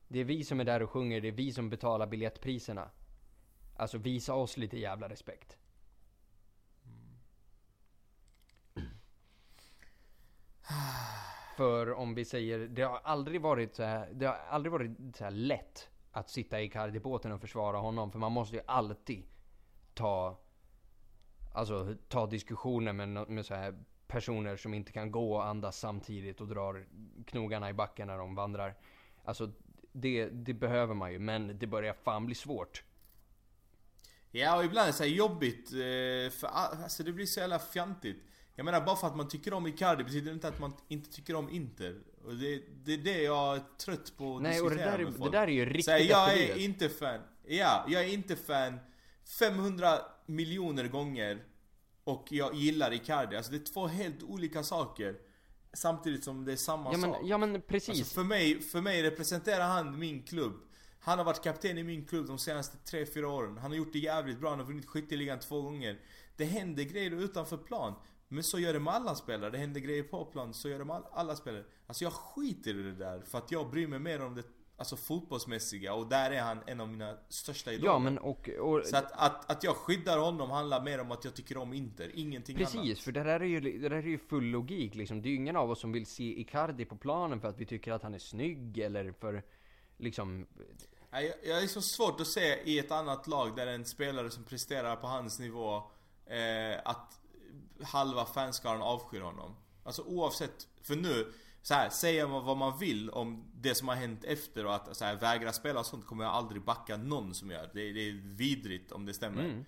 Det 0.07 0.19
är 0.19 0.23
vi 0.23 0.43
som 0.43 0.59
är 0.59 0.63
där 0.63 0.83
och 0.83 0.89
sjunger, 0.89 1.21
det 1.21 1.27
är 1.27 1.31
vi 1.31 1.53
som 1.53 1.69
betalar 1.69 2.07
biljettpriserna. 2.07 2.89
Alltså 3.77 3.97
visa 3.97 4.33
oss 4.33 4.57
lite 4.57 4.79
jävla 4.79 5.09
respekt. 5.09 5.57
För 11.59 11.93
om 11.93 12.15
vi 12.15 12.25
säger, 12.25 12.59
det 12.59 12.81
har 12.81 12.99
aldrig 13.03 13.41
varit 13.41 13.75
så 13.75 13.83
här, 13.83 14.09
det 14.13 14.25
har 14.25 14.35
aldrig 14.49 14.71
varit 14.71 14.91
så 15.15 15.23
här 15.23 15.31
lätt 15.31 15.89
att 16.11 16.29
sitta 16.29 16.61
i 16.61 16.69
Cardi-båten 16.69 17.31
och 17.31 17.41
försvara 17.41 17.77
honom. 17.77 18.11
För 18.11 18.19
man 18.19 18.31
måste 18.31 18.55
ju 18.55 18.61
alltid 18.65 19.23
ta 19.93 20.39
Alltså 21.53 21.95
ta 22.07 22.27
diskussioner 22.27 22.93
med, 22.93 23.29
med 23.29 23.45
så 23.45 23.53
här 23.53 23.83
personer 24.07 24.57
som 24.57 24.73
inte 24.73 24.91
kan 24.91 25.11
gå 25.11 25.33
och 25.35 25.45
andas 25.45 25.79
samtidigt 25.79 26.41
och 26.41 26.47
drar 26.47 26.85
knogarna 27.25 27.69
i 27.69 27.73
backen 27.73 28.07
när 28.07 28.17
de 28.17 28.35
vandrar. 28.35 28.75
Alltså 29.23 29.51
det, 29.91 30.29
det 30.29 30.53
behöver 30.53 30.93
man 30.93 31.11
ju, 31.11 31.19
men 31.19 31.59
det 31.59 31.67
börjar 31.67 31.93
fan 31.93 32.25
bli 32.25 32.35
svårt. 32.35 32.83
Ja 34.31 34.57
och 34.57 34.63
ibland 34.63 34.83
är 34.83 34.91
det 34.91 34.97
så 34.97 35.03
här 35.03 35.11
jobbigt 35.11 35.71
eh, 35.71 36.31
för 36.39 36.47
alltså 36.47 37.03
det 37.03 37.11
blir 37.11 37.25
så 37.25 37.39
jävla 37.39 37.59
fjantigt. 37.59 38.28
Jag 38.59 38.65
menar 38.65 38.81
bara 38.81 38.95
för 38.95 39.07
att 39.07 39.15
man 39.15 39.27
tycker 39.27 39.53
om 39.53 39.67
Icardi 39.67 40.03
betyder 40.03 40.25
det 40.25 40.33
inte 40.33 40.47
att 40.47 40.59
man 40.59 40.73
inte 40.87 41.11
tycker 41.11 41.35
om 41.35 41.49
Inter. 41.49 41.95
Och 42.25 42.35
det, 42.35 42.63
det 42.85 42.93
är 42.93 42.97
det 42.97 43.21
jag 43.21 43.55
är 43.55 43.61
trött 43.77 44.13
på 44.17 44.35
att 44.35 44.41
Nej, 44.41 44.61
och 44.61 44.69
det 44.69 44.75
där, 44.75 44.85
är, 44.85 44.97
med 44.97 45.13
det 45.13 45.17
folk. 45.17 45.31
där 45.31 45.41
är 45.41 45.47
ju 45.47 45.65
riktigt 45.65 45.85
Så 45.85 45.91
här, 45.91 45.99
jag 45.99 46.37
är 46.37 46.57
inte 46.57 46.89
fan. 46.89 47.21
Ja, 47.47 47.85
jag 47.87 48.03
är 48.03 48.13
inte 48.13 48.35
fan 48.35 48.79
500 49.39 49.99
miljoner 50.25 50.87
gånger 50.87 51.43
och 52.03 52.27
jag 52.29 52.55
gillar 52.55 52.93
Icardi. 52.93 53.35
Alltså 53.35 53.51
det 53.51 53.57
är 53.57 53.73
två 53.73 53.87
helt 53.87 54.23
olika 54.23 54.63
saker. 54.63 55.15
Samtidigt 55.73 56.23
som 56.23 56.45
det 56.45 56.51
är 56.51 56.55
samma 56.55 56.91
Ja 56.91 56.97
men, 56.97 57.11
sak. 57.11 57.21
ja 57.23 57.37
men 57.37 57.61
precis. 57.61 57.89
Alltså 57.89 58.13
för, 58.13 58.23
mig, 58.23 58.61
för 58.61 58.81
mig 58.81 59.03
representerar 59.03 59.67
han 59.67 59.99
min 59.99 60.23
klubb. 60.23 60.53
Han 60.99 61.17
har 61.17 61.25
varit 61.25 61.43
kapten 61.43 61.77
i 61.77 61.83
min 61.83 62.05
klubb 62.05 62.27
de 62.27 62.37
senaste 62.39 62.97
3-4 62.97 63.23
åren. 63.23 63.57
Han 63.57 63.71
har 63.71 63.77
gjort 63.77 63.93
det 63.93 63.99
jävligt 63.99 64.39
bra. 64.39 64.49
Han 64.49 64.59
har 64.59 64.65
vunnit 64.65 64.85
skytteligan 64.85 65.39
två 65.39 65.61
gånger. 65.61 65.99
Det 66.37 66.45
händer 66.45 66.83
grejer 66.83 67.11
utanför 67.11 67.57
plan. 67.57 67.93
Men 68.29 68.43
så 68.43 68.59
gör 68.59 68.73
det 68.73 68.79
med 68.79 68.93
alla 68.93 69.15
spelare. 69.15 69.49
Det 69.51 69.57
händer 69.57 69.79
grejer 69.79 70.03
på 70.03 70.25
plan. 70.25 70.53
Så 70.53 70.69
gör 70.69 70.79
det 70.79 70.85
med 70.85 70.95
all- 70.95 71.07
alla 71.11 71.35
spelare. 71.35 71.63
Alltså 71.87 72.03
jag 72.03 72.13
skiter 72.13 72.69
i 72.79 72.83
det 72.83 72.95
där. 72.95 73.21
För 73.21 73.37
att 73.37 73.51
jag 73.51 73.69
bryr 73.69 73.87
mig 73.87 73.99
mer 73.99 74.21
om 74.25 74.35
det 74.35 74.43
Alltså 74.79 74.95
fotbollsmässiga 74.95 75.93
och 75.93 76.07
där 76.07 76.31
är 76.31 76.41
han 76.41 76.59
en 76.67 76.81
av 76.81 76.89
mina 76.89 77.17
största 77.29 77.73
idoler. 77.73 77.91
Ja 77.91 77.99
men 77.99 78.17
och... 78.17 78.49
och 78.49 78.85
Så 78.85 78.97
att, 78.97 79.11
att, 79.11 79.51
att 79.51 79.63
jag 79.63 79.75
skyddar 79.75 80.17
honom 80.17 80.49
handlar 80.51 80.83
mer 80.83 81.01
om 81.01 81.11
att 81.11 81.25
jag 81.25 81.33
tycker 81.35 81.57
om 81.57 81.73
Inter, 81.73 82.11
ingenting 82.13 82.57
Precis, 82.57 82.75
annat. 82.79 82.99
för 82.99 83.11
det 83.11 83.23
där 83.23 83.39
är 83.39 83.45
ju, 83.45 83.59
det 83.59 83.89
där 83.89 83.95
är 83.97 84.01
ju 84.01 84.17
full 84.17 84.43
logik 84.43 84.95
liksom. 84.95 85.21
Det 85.21 85.27
är 85.27 85.29
ju 85.29 85.35
ingen 85.35 85.55
av 85.55 85.71
oss 85.71 85.79
som 85.79 85.91
vill 85.91 86.05
se 86.05 86.39
Icardi 86.39 86.85
på 86.85 86.95
planen 86.97 87.41
för 87.41 87.47
att 87.47 87.57
vi 87.57 87.65
tycker 87.65 87.91
att 87.91 88.03
han 88.03 88.13
är 88.13 88.19
snygg 88.19 88.77
eller 88.77 89.11
för 89.11 89.43
liksom... 89.97 90.47
Jag, 91.11 91.23
jag 91.43 91.63
är 91.63 91.67
så 91.67 91.81
svårt 91.81 92.21
att 92.21 92.27
se 92.27 92.61
i 92.63 92.79
ett 92.79 92.91
annat 92.91 93.27
lag 93.27 93.55
där 93.55 93.67
en 93.67 93.85
spelare 93.85 94.31
som 94.31 94.43
presterar 94.43 94.95
på 94.95 95.07
hans 95.07 95.39
nivå 95.39 95.75
eh, 96.25 96.79
att 96.85 97.18
halva 97.83 98.25
fanskaran 98.25 98.81
avskyr 98.81 99.21
honom. 99.21 99.55
Alltså 99.83 100.01
oavsett, 100.01 100.67
för 100.81 100.95
nu, 100.95 101.33
så 101.61 101.73
här, 101.73 101.89
säger 101.89 102.27
man 102.27 102.45
vad 102.45 102.57
man 102.57 102.77
vill 102.79 103.09
om 103.09 103.51
det 103.55 103.75
som 103.75 103.87
har 103.87 103.95
hänt 103.95 104.23
efter 104.23 104.65
och 104.65 104.75
att 104.75 104.97
så 104.97 105.05
här, 105.05 105.15
vägra 105.15 105.53
spela 105.53 105.79
och 105.79 105.85
sånt 105.85 106.05
kommer 106.05 106.23
jag 106.23 106.33
aldrig 106.33 106.61
backa 106.63 106.97
någon 106.97 107.33
som 107.33 107.51
gör. 107.51 107.69
Det, 107.73 107.91
det 107.93 108.09
är 108.09 108.21
vidrigt 108.23 108.91
om 108.91 109.05
det 109.05 109.13
stämmer. 109.13 109.43
Mm. 109.43 109.65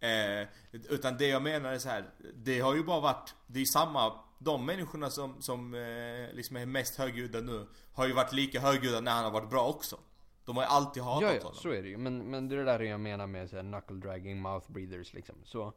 Eh, 0.00 0.48
utan 0.72 1.16
det 1.16 1.26
jag 1.26 1.42
menar 1.42 1.72
är 1.72 1.78
så 1.78 1.88
här, 1.88 2.10
det 2.34 2.60
har 2.60 2.74
ju 2.74 2.84
bara 2.84 3.00
varit, 3.00 3.34
det 3.46 3.60
är 3.60 3.64
samma, 3.64 4.12
de 4.38 4.66
människorna 4.66 5.10
som, 5.10 5.42
som 5.42 5.74
eh, 5.74 6.34
liksom 6.34 6.56
är 6.56 6.66
mest 6.66 6.96
högljudda 6.96 7.40
nu 7.40 7.66
har 7.92 8.06
ju 8.06 8.12
varit 8.12 8.32
lika 8.32 8.60
högljudda 8.60 9.00
när 9.00 9.12
han 9.12 9.24
har 9.24 9.30
varit 9.30 9.50
bra 9.50 9.68
också. 9.68 9.98
De 10.44 10.56
har 10.56 10.64
ju 10.64 10.68
alltid 10.68 11.02
hatat 11.02 11.22
Ja, 11.22 11.34
ja, 11.34 11.38
honom. 11.42 11.54
så 11.54 11.68
är 11.68 11.82
det 11.82 11.88
ju. 11.88 11.96
Men, 11.96 12.30
men 12.30 12.48
det 12.48 12.54
är 12.54 12.56
det 12.56 12.64
där 12.64 12.80
jag 12.80 13.00
menar 13.00 13.26
med 13.26 13.50
så 13.50 13.56
här, 13.56 13.62
knuckle 13.62 13.96
dragging, 13.96 14.42
mouth 14.42 14.72
breathers 14.72 15.14
liksom. 15.14 15.34
Så, 15.44 15.72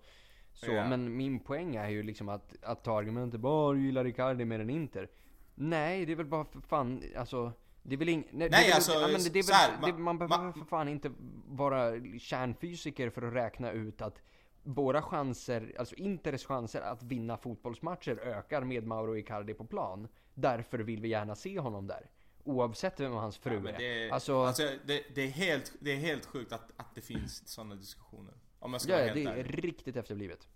så 0.58 0.72
Ja. 0.72 0.88
men 0.90 1.18
min 1.18 1.40
poäng 1.40 1.76
är 1.76 1.90
ju 1.90 2.04
liksom 2.04 2.30
att, 2.30 2.56
att 2.62 2.84
ta 2.84 2.98
argumentet 2.98 3.40
bara 3.40 3.74
du 3.74 3.86
gillar 3.86 4.08
Icardi 4.08 4.46
mer 4.46 4.60
än 4.60 4.70
Inter. 4.70 5.10
Nej, 5.56 6.06
det 6.06 6.12
är 6.12 6.16
väl 6.16 6.26
bara 6.26 6.46
för 6.46 6.60
fan, 6.62 7.04
alltså 7.18 7.52
det 7.84 7.96
är 7.96 7.98
väl 8.00 8.10
ing, 8.10 8.28
nej, 8.32 8.50
det 8.50 8.74
alltså, 8.74 8.92
ja, 8.92 9.08
men 9.08 9.24
det, 9.24 9.30
det 9.34 9.40
är 9.40 9.44
så 9.44 9.54
här, 9.54 9.82
väl, 9.82 9.90
ma- 9.92 9.96
det, 9.96 10.02
man 10.02 10.18
behöver 10.18 10.52
för 10.52 10.66
fan 10.66 10.88
inte 10.88 11.12
vara 11.48 11.92
kärnfysiker 12.20 13.10
för 13.10 13.22
att 13.22 13.34
räkna 13.34 13.72
ut 13.72 14.02
att 14.02 14.22
våra 14.64 15.02
chanser, 15.02 15.76
alltså 15.80 15.96
Inters 15.96 16.46
chanser 16.46 16.82
att 16.82 17.04
vinna 17.04 17.38
fotbollsmatcher 17.38 18.20
ökar 18.20 18.62
med 18.64 18.88
Mauro 18.88 19.18
Icardi 19.18 19.54
på 19.54 19.66
plan. 19.66 20.08
Därför 20.34 20.80
vill 20.80 21.02
vi 21.02 21.08
gärna 21.08 21.36
se 21.36 21.60
honom 21.60 21.88
där. 21.88 22.10
Oavsett 22.44 23.00
vem 23.00 23.12
hans 23.14 23.38
fru 23.38 23.54
Ja, 23.54 23.60
men 23.60 23.76
är. 23.76 23.80
det, 23.80 24.12
Alltså, 24.12 24.42
alltså, 24.44 24.64
det, 24.86 25.04
det, 25.16 25.22
är 25.22 25.28
helt, 25.28 25.74
det 25.80 25.92
är 25.92 25.98
helt 25.98 26.26
sjukt 26.26 26.52
att, 26.54 26.72
att 26.78 26.96
det 26.96 27.02
finns 27.02 27.48
sådana 27.48 27.76
diskussioner. 27.76 28.34
Om 28.60 28.72
jag 28.74 28.82
ska 28.82 28.92
ja, 28.92 28.98
vara 28.98 29.08
ja, 29.08 29.14
helt 29.14 29.48
det 29.48 29.58
är 29.58 29.62
riktigt 29.62 29.96
efterblivet. 29.96 30.48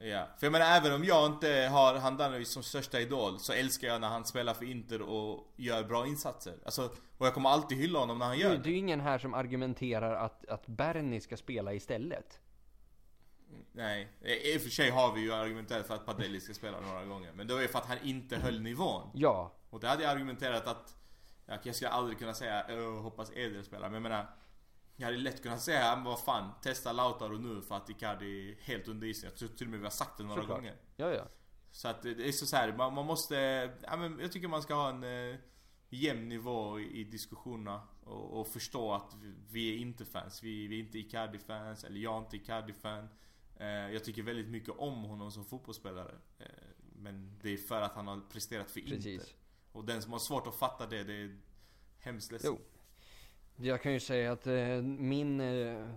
Ja. 0.00 0.26
För 0.38 0.46
jag 0.46 0.52
menar 0.52 0.66
även 0.76 0.92
om 0.92 1.04
jag 1.04 1.26
inte 1.26 1.68
har 1.72 1.94
Handanovic 1.94 2.48
som 2.52 2.62
största 2.62 3.00
idol 3.00 3.38
så 3.38 3.52
älskar 3.52 3.88
jag 3.88 4.00
när 4.00 4.08
han 4.08 4.24
spelar 4.24 4.54
för 4.54 4.64
Inter 4.64 5.02
och 5.02 5.52
gör 5.56 5.84
bra 5.84 6.06
insatser. 6.06 6.54
Alltså, 6.64 6.90
och 7.18 7.26
jag 7.26 7.34
kommer 7.34 7.50
alltid 7.50 7.78
hylla 7.78 7.98
honom 7.98 8.18
när 8.18 8.26
han 8.26 8.38
gör 8.38 8.50
Det, 8.50 8.56
det. 8.58 8.68
är 8.68 8.72
ju 8.72 8.76
ingen 8.78 9.00
här 9.00 9.18
som 9.18 9.34
argumenterar 9.34 10.14
att, 10.14 10.46
att 10.48 10.66
Berni 10.66 11.20
ska 11.20 11.36
spela 11.36 11.72
istället. 11.74 12.40
Nej, 13.72 14.08
i 14.22 14.56
och 14.56 14.60
för 14.62 14.70
sig 14.70 14.90
har 14.90 15.12
vi 15.14 15.20
ju 15.20 15.32
argumenterat 15.32 15.86
för 15.86 15.94
att 15.94 16.06
Padelli 16.06 16.40
ska 16.40 16.54
spela 16.54 16.80
några 16.80 17.04
gånger. 17.04 17.32
Men 17.32 17.46
det 17.46 17.54
var 17.54 17.60
ju 17.60 17.68
för 17.68 17.78
att 17.78 17.86
han 17.86 17.98
inte 18.02 18.36
höll 18.36 18.60
nivån. 18.60 19.10
Ja, 19.14 19.52
Och 19.70 19.80
det 19.80 19.88
hade 19.88 20.02
jag 20.02 20.12
argumenterat 20.12 20.66
att 20.66 20.96
ja, 21.46 21.58
Jag 21.62 21.74
skulle 21.74 21.90
aldrig 21.90 22.18
kunna 22.18 22.34
säga 22.34 22.66
"Åh, 22.68 23.00
hoppas 23.02 23.30
Eder 23.34 23.62
spelar, 23.62 23.88
men 23.88 23.94
jag 23.94 24.02
menar 24.02 24.26
Jag 25.00 25.06
hade 25.06 25.18
lätt 25.18 25.42
kunnat 25.42 25.60
säga, 25.62 25.80
"Ja, 25.80 25.94
men 25.96 26.04
vad 26.04 26.20
fan, 26.20 26.50
testa 26.62 26.92
Lautaro 26.92 27.38
nu 27.38 27.62
för 27.62 27.74
att 27.74 27.90
Icardi 27.90 28.50
är 28.50 28.56
helt 28.60 28.88
under 28.88 29.06
isen. 29.06 29.30
Jag 29.30 29.38
tror 29.38 29.48
till 29.48 29.66
och 29.66 29.70
med 29.70 29.80
vi 29.80 29.86
har 29.86 29.90
sagt 29.90 30.18
det 30.18 30.24
några 30.24 30.40
Såklart. 30.40 30.58
gånger. 30.58 30.76
ja, 30.96 31.10
ja. 31.10 31.24
Så 31.70 31.88
att 31.88 32.02
det 32.02 32.10
är 32.28 32.32
så, 32.32 32.46
så 32.46 32.56
här, 32.56 32.76
man, 32.76 32.94
man 32.94 33.06
måste, 33.06 33.34
ja, 33.82 33.96
men 33.96 34.18
jag 34.20 34.32
tycker 34.32 34.48
man 34.48 34.62
ska 34.62 34.74
ha 34.74 34.88
en 34.90 35.04
eh, 35.32 35.36
jämn 35.88 36.28
nivå 36.28 36.80
i, 36.80 37.00
i 37.00 37.04
diskussionerna 37.04 37.82
och, 38.04 38.40
och 38.40 38.48
förstå 38.48 38.92
att 38.94 39.14
vi, 39.22 39.34
vi 39.50 39.74
är 39.74 39.78
inte 39.78 40.04
fans. 40.04 40.42
Vi, 40.42 40.66
vi 40.66 40.76
är 40.76 40.80
inte 40.84 40.98
Icardi-fans, 40.98 41.84
eller 41.84 42.00
jag 42.00 42.14
är 42.14 42.18
inte 42.18 42.36
Icardi-fan. 42.36 43.08
Eh, 43.56 43.66
jag 43.66 44.04
tycker 44.04 44.22
väldigt 44.22 44.48
mycket 44.48 44.74
om 44.78 45.02
honom 45.04 45.30
som 45.32 45.44
fotbollsspelare. 45.44 46.14
Eh, 46.38 46.46
men 46.92 47.38
det 47.42 47.50
är 47.50 47.56
för 47.56 47.80
att 47.82 47.94
han 47.94 48.06
har 48.06 48.20
presterat 48.32 48.70
för 48.70 48.80
Inter. 48.80 48.94
Precis. 48.96 49.34
Och 49.72 49.84
den 49.84 50.02
som 50.02 50.12
har 50.12 50.18
svårt 50.18 50.46
att 50.46 50.54
fatta 50.58 50.86
det, 50.86 51.04
det 51.04 51.14
är 51.14 51.38
hemskt 51.98 52.32
ledsen. 52.32 52.56
Jo. 52.58 52.64
Jag 53.60 53.82
kan 53.82 53.92
ju 53.92 54.00
säga 54.00 54.32
att 54.32 54.46
eh, 54.46 54.82
min, 54.82 55.40
eh, 55.40 55.88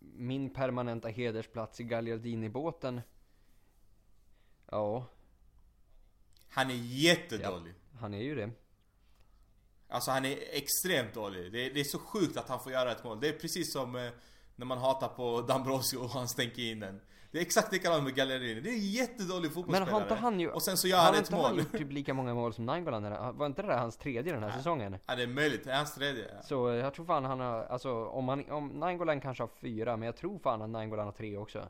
min 0.00 0.50
permanenta 0.50 1.08
hedersplats 1.08 1.80
i 1.80 1.84
Gagliardini-båten 1.84 3.00
Ja, 4.70 5.06
Han 6.48 6.70
är 6.70 6.74
jättedålig. 6.74 7.74
han 8.00 8.14
är 8.14 8.22
ju 8.22 8.34
det. 8.34 8.50
Alltså 9.88 10.10
han 10.10 10.24
är 10.24 10.38
extremt 10.50 11.14
dålig. 11.14 11.52
Det 11.52 11.66
är, 11.66 11.74
det 11.74 11.80
är 11.80 11.84
så 11.84 11.98
sjukt 11.98 12.36
att 12.36 12.48
han 12.48 12.62
får 12.62 12.72
göra 12.72 12.92
ett 12.92 13.04
mål. 13.04 13.20
Det 13.20 13.28
är 13.28 13.38
precis 13.38 13.72
som 13.72 13.96
eh, 13.96 14.10
när 14.56 14.66
man 14.66 14.78
hatar 14.78 15.08
på 15.08 15.40
Dambrosio 15.40 15.96
och 15.98 16.10
han 16.10 16.28
stänker 16.28 16.62
in 16.62 16.80
den. 16.80 17.00
Det 17.32 17.38
är 17.38 17.42
exakt 17.42 17.72
likadant 17.72 18.04
med 18.04 18.14
Gallerini. 18.14 18.60
Det 18.60 18.68
är 18.68 18.72
en 18.72 18.90
jättedålig 18.90 19.42
Men 19.42 19.50
fotbollsspelare. 19.54 19.90
har 19.90 20.00
inte 20.02 20.14
han 20.14 20.40
ju... 20.40 20.50
Och 20.50 20.62
sen 20.62 20.76
så 20.76 20.88
gör 20.88 20.96
har 20.98 21.04
han 21.04 21.14
inte 21.14 21.24
ett 21.26 21.30
mål. 21.30 21.44
han 21.44 21.56
gjort 21.58 21.72
typ 21.72 21.92
lika 21.92 22.14
många 22.14 22.34
mål 22.34 22.54
som 22.54 22.66
Nainggolan? 22.66 23.36
Var 23.36 23.46
inte 23.46 23.62
det 23.62 23.68
där 23.68 23.78
hans 23.78 23.96
tredje 23.96 24.32
den 24.32 24.42
här 24.42 24.56
säsongen? 24.56 24.98
Ja 25.06 25.14
det 25.16 25.22
är 25.22 25.26
möjligt. 25.26 25.64
Det 25.64 25.72
är 25.72 25.76
hans 25.76 25.94
tredje. 25.94 26.24
Ja. 26.36 26.42
Så 26.42 26.68
jag 26.68 26.94
tror 26.94 27.06
fan 27.06 27.24
han 27.24 27.40
har, 27.40 27.64
alltså 27.64 28.04
om, 28.04 28.28
han, 28.28 28.50
om 28.50 28.68
Nainggolan 28.68 29.20
kanske 29.20 29.42
har 29.42 29.50
fyra, 29.60 29.96
men 29.96 30.06
jag 30.06 30.16
tror 30.16 30.38
fan 30.38 30.62
att 30.62 30.70
Nainggolan 30.70 31.04
har 31.06 31.12
tre 31.12 31.36
också. 31.36 31.68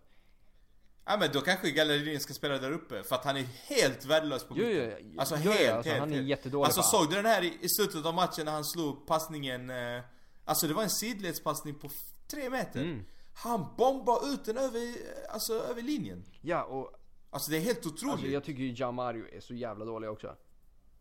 ja 1.07 1.17
men 1.21 1.29
då 1.33 1.41
kanske 1.41 1.71
Gallerini 1.71 2.19
ska 2.21 2.33
spela 2.35 2.59
där 2.59 2.71
uppe. 2.73 3.03
För 3.03 3.15
att 3.15 3.25
han 3.25 3.37
är 3.37 3.45
helt 3.69 4.05
värdelös 4.05 4.45
på 4.45 4.55
mitten. 4.55 4.71
jo, 4.71 4.91
jo. 5.01 5.21
Alltså 5.21 5.37
Jo, 5.43 5.51
helt, 5.51 5.73
alltså, 5.73 5.91
helt, 5.91 6.01
han 6.01 6.11
är 6.13 6.17
helt. 6.17 6.29
jättedålig 6.29 6.65
Alltså 6.65 6.83
såg 6.83 7.11
du 7.11 7.17
den 7.17 7.27
här 7.27 7.43
i, 7.45 7.59
i 7.61 7.69
slutet 7.69 8.07
av 8.07 8.15
matchen 8.15 8.45
när 8.45 8.53
han 8.53 8.65
slog 8.65 9.07
passningen? 9.07 9.71
Eh, 9.71 10.01
alltså 10.45 10.67
det 10.67 10.75
var 10.75 10.83
en 10.83 10.91
sidledspassning 10.91 11.75
på 11.75 11.89
tre 12.31 12.51
meter. 12.51 12.81
Mm. 12.83 13.05
Han 13.35 13.67
bombar 13.77 14.33
ut 14.35 14.45
den 14.45 14.57
över, 14.59 14.95
alltså 15.31 15.55
över 15.55 15.83
linjen. 15.83 16.25
Ja, 16.41 16.65
och 16.65 16.99
Alltså 17.31 17.51
det 17.51 17.57
är 17.57 17.61
helt 17.61 17.87
otroligt. 17.87 18.13
alltså, 18.13 18.27
jag 18.27 18.45
tycker 18.45 18.63
ju 18.63 18.75
Jamario 18.77 19.35
är 19.37 19.41
så 19.41 19.55
jävla 19.55 19.85
dålig 19.85 20.11
också. 20.11 20.37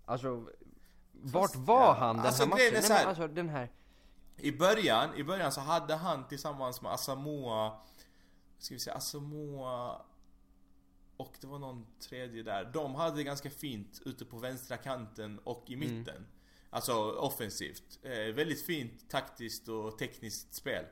Alltså, 0.05 0.47
vart 1.11 1.55
var 1.55 1.82
ja. 1.82 1.93
han 1.99 2.17
den 2.17 2.25
Alltså, 2.25 2.43
här 2.43 2.49
matchen? 2.49 2.65
är 2.67 2.71
Nej, 2.71 2.82
så 2.84 2.93
här- 2.93 2.99
men 2.99 3.09
alltså 3.09 3.27
den 3.27 3.49
här... 3.49 3.71
I 4.38 4.51
början, 4.51 5.15
i 5.15 5.23
början 5.23 5.51
så 5.51 5.61
hade 5.61 5.95
han 5.95 6.27
tillsammans 6.27 6.82
med 6.82 6.91
Asamoah 6.91 7.73
Ska 8.57 8.75
vi 8.75 8.79
säga 8.79 8.95
Asamoah 8.95 10.01
Och 11.17 11.34
det 11.41 11.47
var 11.47 11.59
någon 11.59 11.86
tredje 11.99 12.43
där 12.43 12.65
De 12.73 12.95
hade 12.95 13.15
det 13.15 13.23
ganska 13.23 13.49
fint 13.49 14.01
ute 14.05 14.25
på 14.25 14.38
vänstra 14.38 14.77
kanten 14.77 15.39
och 15.43 15.63
i 15.67 15.75
mitten 15.75 16.25
Alltså 16.69 17.11
offensivt 17.11 17.99
eh, 18.03 18.34
Väldigt 18.34 18.65
fint 18.65 19.09
taktiskt 19.09 19.67
och 19.67 19.97
tekniskt 19.97 20.53
spel 20.53 20.86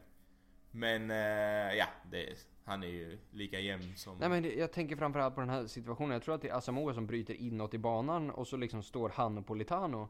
men 0.72 1.12
eh, 1.12 1.78
ja, 1.78 1.86
det, 2.12 2.48
han 2.64 2.84
är 2.84 2.88
ju 2.88 3.18
lika 3.32 3.60
jämn 3.60 3.96
som 3.96 4.18
Nej 4.18 4.30
men 4.30 4.44
det, 4.44 4.54
jag 4.54 4.72
tänker 4.72 4.96
framförallt 4.96 5.36
på 5.36 5.42
den 5.42 5.50
här 5.50 5.68
situationen. 5.68 6.12
Jag 6.12 6.24
tror 6.24 6.36
att 6.36 6.42
det 6.42 6.50
är 6.50 6.58
Asamoah 6.58 6.94
som 6.94 7.08
bryter 7.08 7.34
inåt 7.34 7.74
i 7.74 7.78
banan 7.78 8.30
och 8.30 8.48
så 8.48 8.58
liksom 8.58 8.84
står 8.84 9.10
han 9.10 9.38
och 9.38 9.46
Politano 9.46 10.10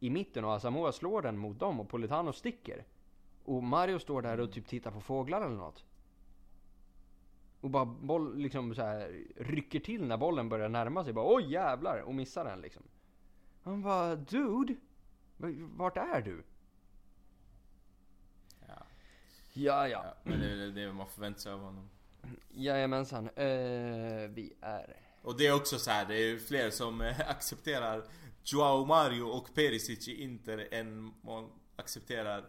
i 0.00 0.10
mitten 0.10 0.44
och 0.44 0.54
Asamoah 0.54 0.92
slår 0.92 1.22
den 1.22 1.38
mot 1.38 1.58
dem 1.58 1.80
och 1.80 1.88
Politano 1.88 2.32
sticker. 2.32 2.84
Och 3.44 3.62
Mario 3.62 3.98
står 3.98 4.22
där 4.22 4.40
och 4.40 4.52
typ 4.52 4.66
tittar 4.66 4.90
på 4.90 5.00
fåglar 5.00 5.42
eller 5.42 5.56
något. 5.56 5.84
Och 7.60 7.70
bara 7.70 7.84
boll, 7.84 8.38
liksom 8.38 8.74
så 8.74 8.82
här, 8.82 9.24
rycker 9.36 9.80
till 9.80 10.06
när 10.06 10.16
bollen 10.16 10.48
börjar 10.48 10.68
närma 10.68 11.04
sig. 11.04 11.12
Bara 11.12 11.34
oj 11.34 11.52
jävlar! 11.52 12.00
Och 12.00 12.14
missar 12.14 12.44
den 12.44 12.60
liksom. 12.60 12.82
Han 13.62 13.82
bara 13.82 14.16
dude! 14.16 14.74
Vart 15.76 15.96
är 15.96 16.20
du? 16.20 16.42
ja, 18.66 18.86
Ja 19.58 19.88
ja. 19.88 20.04
ja, 20.04 20.14
Men 20.22 20.40
det 20.40 20.46
är 20.46 20.86
det 20.86 20.92
man 20.92 21.06
förväntar 21.08 21.40
sig 21.40 21.52
av 21.52 21.60
honom 21.60 21.90
Jajamensan. 22.50 23.28
Uh, 23.28 24.28
vi 24.28 24.52
är... 24.60 24.96
Och 25.22 25.36
det 25.36 25.46
är 25.46 25.54
också 25.54 25.78
så 25.78 25.90
här, 25.90 26.06
det 26.06 26.14
är 26.14 26.38
fler 26.38 26.70
som 26.70 27.00
eh, 27.00 27.30
accepterar 27.30 28.04
Joao 28.44 28.84
Mario 28.84 29.22
och 29.22 29.54
Perisic 29.54 30.08
i 30.08 30.22
Inter 30.22 30.68
än 30.70 31.14
man 31.22 31.50
accepterar 31.76 32.44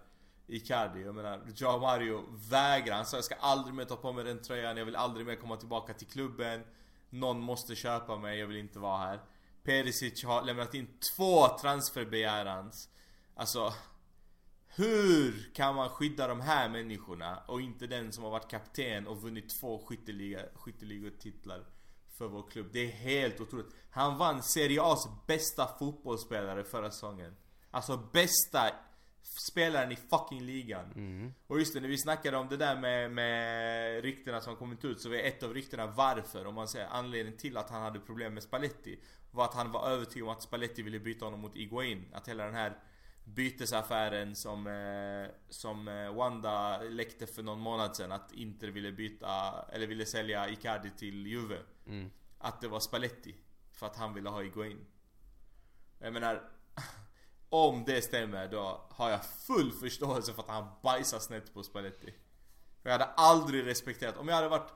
Icardi. 0.48 1.02
Jag 1.02 1.16
menar, 1.16 1.42
Joao 1.56 1.80
Mario 1.80 2.24
vägrar. 2.50 2.96
Han 2.96 3.06
sa 3.06 3.18
jag 3.18 3.24
ska 3.24 3.36
aldrig 3.36 3.74
mer 3.76 3.86
ta 3.86 3.96
på 3.96 4.14
mig 4.14 4.24
den 4.24 4.42
tröjan, 4.42 4.78
jag 4.78 4.86
vill 4.86 4.96
aldrig 4.96 5.26
mer 5.26 5.36
komma 5.36 5.58
tillbaka 5.58 5.94
till 5.94 6.08
klubben. 6.08 6.64
Någon 7.10 7.40
måste 7.40 7.76
köpa 7.76 8.18
mig, 8.18 8.40
jag 8.40 8.48
vill 8.48 8.58
inte 8.58 8.80
vara 8.80 8.98
här. 8.98 9.20
Perisic 9.64 10.24
har 10.24 10.44
lämnat 10.44 10.74
in 10.74 10.88
två 11.16 11.48
transferbegärans. 11.48 12.90
Alltså, 13.36 13.74
hur 14.76 15.54
kan 15.54 15.76
man 15.76 15.90
skydda 15.90 16.28
de 16.28 16.42
här 16.42 16.70
människorna 16.70 17.44
och 17.48 17.62
inte 17.62 17.88
den 17.88 18.12
som 18.12 18.24
har 18.24 18.32
varit 18.32 18.52
kapten 18.52 19.08
och 19.08 19.22
vunnit 19.22 19.60
två 19.62 19.86
skytteliga, 19.86 20.40
skytteligatitlar 20.56 21.66
för 22.18 22.28
vår 22.28 22.50
klubb? 22.50 22.70
Det 22.72 22.80
är 22.80 22.92
helt 22.92 23.42
otroligt. 23.42 23.76
Han 23.90 24.18
vann 24.18 24.44
Serie 24.44 24.82
A's 24.82 25.10
bästa 25.28 25.68
fotbollsspelare 25.80 26.64
förra 26.64 26.92
säsongen. 26.92 27.36
Alltså 27.72 27.98
bästa 28.14 28.72
spelaren 29.52 29.92
i 29.92 29.96
fucking 29.96 30.42
ligan. 30.42 31.34
Och 31.48 31.60
just 31.60 31.74
det, 31.74 31.80
när 31.80 31.88
vi 31.88 31.98
snackade 31.98 32.38
om 32.38 32.48
det 32.48 32.58
där 32.58 32.76
med, 32.76 33.12
med 33.12 34.04
ryktena 34.04 34.42
som 34.42 34.56
kommit 34.56 34.86
ut 34.86 35.02
så 35.02 35.10
var 35.10 35.16
ett 35.16 35.44
av 35.44 35.54
ryktena 35.54 35.88
varför, 35.88 36.46
om 36.46 36.56
man 36.56 36.68
säger 36.68 36.88
anledningen 36.88 37.40
till 37.40 37.58
att 37.58 37.70
han 37.70 37.82
hade 37.82 38.00
problem 38.00 38.34
med 38.34 38.44
Spalletti 38.44 39.00
var 39.32 39.46
att 39.46 39.54
han 39.54 39.72
var 39.72 39.90
övertygad 39.90 40.28
om 40.28 40.34
att 40.36 40.44
Spalletti 40.44 40.82
ville 40.82 41.00
byta 41.00 41.26
honom 41.26 41.40
mot 41.40 41.56
Iguain. 41.56 42.06
Att 42.14 42.28
hela 42.28 42.46
den 42.46 42.56
här 42.56 42.78
bytesaffären 43.36 44.36
som, 44.36 44.68
eh, 44.68 45.32
som 45.50 45.88
eh, 45.88 46.14
Wanda 46.14 46.82
läckte 46.82 47.28
för 47.28 47.44
någon 47.44 47.60
månad 47.60 47.96
sedan 47.96 48.12
att 48.12 48.34
Inter 48.34 48.68
ville 48.68 48.92
byta, 48.92 49.66
eller 49.72 49.88
ville 49.88 50.06
sälja 50.06 50.50
Icardi 50.50 50.90
till 50.90 51.28
Juve. 51.28 51.60
Mm. 51.86 52.12
Att 52.38 52.62
det 52.62 52.68
var 52.68 52.80
Spalletti. 52.80 53.36
För 53.72 53.86
att 53.86 53.96
han 53.96 54.14
ville 54.14 54.30
ha 54.30 54.42
Higuain. 54.42 54.86
Jag 56.00 56.14
menar, 56.14 56.52
om 57.50 57.84
det 57.86 58.02
stämmer 58.02 58.48
då 58.48 58.88
har 58.90 59.10
jag 59.10 59.26
full 59.26 59.72
förståelse 59.72 60.34
för 60.34 60.42
att 60.42 60.50
han 60.50 60.70
bajsar 60.84 61.20
snett 61.20 61.54
på 61.54 61.64
Spalletti. 61.64 62.14
Jag 62.84 62.92
hade 62.92 63.06
aldrig 63.06 63.66
respekterat, 63.66 64.18
om 64.18 64.28
jag 64.28 64.36
hade 64.36 64.50
varit 64.50 64.74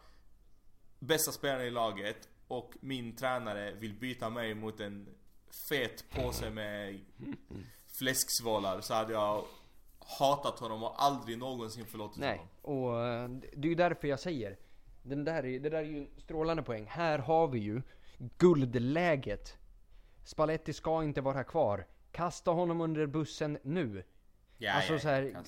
bästa 1.00 1.32
spelaren 1.32 1.68
i 1.68 1.72
laget 1.72 2.30
och 2.48 2.74
min 2.80 3.16
tränare 3.16 3.74
vill 3.74 3.94
byta 3.94 4.30
mig 4.30 4.54
mot 4.54 4.80
en 4.80 5.10
fet 5.70 6.10
påse 6.10 6.50
med 6.50 7.00
fläsksvålar 8.00 8.82
så 8.82 8.94
hade 8.94 9.14
jag 9.14 9.46
hatat 10.20 10.60
honom 10.60 10.84
och 10.84 11.04
aldrig 11.04 11.38
någonsin 11.38 11.86
förlåtit 11.86 12.18
Nej, 12.18 12.42
honom. 12.62 12.84
och 12.92 13.06
eh, 13.08 13.30
det 13.30 13.68
är 13.68 13.70
ju 13.70 13.76
därför 13.76 14.08
jag 14.08 14.20
säger. 14.20 14.58
Den 15.04 15.24
där, 15.24 15.46
är- 15.46 15.60
det 15.60 15.70
där 15.70 15.78
är 15.78 15.84
ju 15.84 15.98
en 15.98 16.08
strålande 16.18 16.64
poäng. 16.64 16.86
Här 16.90 17.20
har 17.20 17.48
vi 17.48 17.60
ju 17.60 17.82
guldläget. 18.38 19.58
Spalletti 20.26 20.74
ska 20.74 21.04
inte 21.04 21.22
vara 21.22 21.44
kvar. 21.44 21.86
Kasta 22.12 22.52
honom 22.52 22.82
under 22.82 23.06
bussen 23.06 23.58
nu. 23.64 24.04
Ja, 24.58 24.72
alltså 24.74 24.94
ja, 24.94 25.00
så 25.00 25.08
här, 25.10 25.44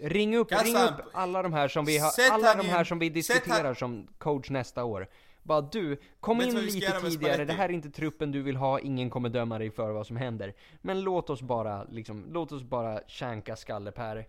ring 0.00 0.36
upp, 0.36 0.52
ring 0.52 0.76
upp 0.76 1.00
alla 1.12 1.42
de 1.42 1.52
här 1.52 1.68
som 1.68 1.84
vi 1.84 1.98
har, 1.98 2.10
alla 2.30 2.54
de 2.54 2.66
här 2.68 2.84
som 2.84 2.98
vi 2.98 3.08
diskuterar 3.10 3.74
som 3.74 4.08
coach 4.18 4.50
nästa 4.50 4.84
år. 4.84 5.08
Bara 5.46 5.60
du, 5.60 5.96
kom 6.20 6.38
Vet 6.38 6.48
in 6.48 6.60
lite 6.60 7.00
tidigare, 7.00 7.44
det 7.44 7.52
här 7.52 7.68
är 7.68 7.72
inte 7.72 7.90
truppen 7.90 8.32
du 8.32 8.42
vill 8.42 8.56
ha, 8.56 8.80
ingen 8.80 9.10
kommer 9.10 9.28
döma 9.28 9.58
dig 9.58 9.70
för 9.70 9.92
vad 9.92 10.06
som 10.06 10.16
händer. 10.16 10.54
Men 10.82 11.00
låt 11.00 11.30
oss 11.30 11.42
bara, 11.42 11.84
liksom, 11.84 12.24
låt 12.32 12.52
oss 12.52 12.62
bara 12.62 13.00
känka 13.06 13.56
Skalle-Per 13.56 14.26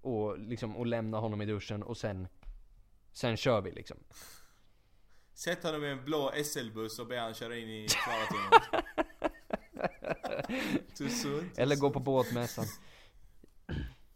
och 0.00 0.38
liksom, 0.38 0.76
och 0.76 0.86
lämna 0.86 1.18
honom 1.18 1.42
i 1.42 1.46
duschen 1.46 1.82
och 1.82 1.96
sen, 1.96 2.28
sen 3.12 3.36
kör 3.36 3.60
vi 3.60 3.70
liksom. 3.70 3.96
Sätt 5.34 5.62
honom 5.62 5.84
i 5.84 5.88
en 5.88 6.04
blå 6.04 6.32
SL-buss 6.44 6.98
och 6.98 7.06
be 7.06 7.20
han 7.20 7.34
köra 7.34 7.56
in 7.56 7.68
i 7.68 7.86
Klaratunneln. 8.04 8.62
Eller 11.56 11.76
gå 11.76 11.90
på 11.90 12.00
båtmässan. 12.00 12.66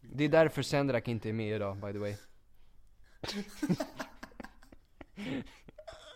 Det 0.00 0.24
är 0.24 0.28
därför 0.28 0.62
Sendrak 0.62 1.08
inte 1.08 1.28
är 1.28 1.32
med 1.32 1.56
idag, 1.56 1.76
by 1.76 1.92
the 1.92 1.98
way. 1.98 2.16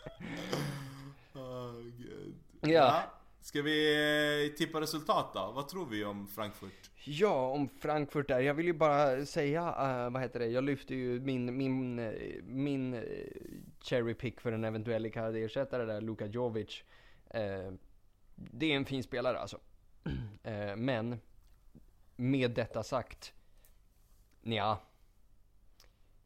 Åh, 1.35 1.73
gud. 1.99 2.35
Ja. 2.61 3.03
Ska 3.41 3.63
vi 3.63 4.47
eh, 4.47 4.57
tippa 4.57 4.81
resultat 4.81 5.35
då? 5.35 5.53
Vad 5.55 5.69
tror 5.69 5.87
vi 5.87 6.05
om 6.05 6.27
Frankfurt? 6.27 6.91
Ja, 7.05 7.51
om 7.51 7.69
Frankfurt 7.69 8.29
där. 8.29 8.41
Jag 8.41 8.55
vill 8.55 8.67
ju 8.67 8.73
bara 8.73 9.27
säga, 9.27 9.61
eh, 9.61 10.11
vad 10.11 10.23
heter 10.23 10.41
det, 10.41 10.47
jag 10.47 10.65
lyfter 10.65 10.95
ju 10.95 11.21
min, 11.21 11.57
min, 11.57 11.99
eh, 11.99 12.43
min 12.43 13.03
cherry 13.81 14.15
pick 14.15 14.41
för 14.41 14.53
en 14.53 14.65
eventuell 14.65 15.07
Icardi-ersättare 15.07 15.85
där, 15.85 16.01
Luka 16.01 16.27
Jovic. 16.27 16.83
Eh, 17.31 17.73
det 18.35 18.73
är 18.73 18.77
en 18.77 18.85
fin 18.85 19.03
spelare 19.03 19.39
alltså. 19.39 19.59
Eh, 20.47 20.77
men, 20.77 21.21
med 22.17 22.51
detta 22.51 22.83
sagt, 22.83 23.33
ja 24.43 24.81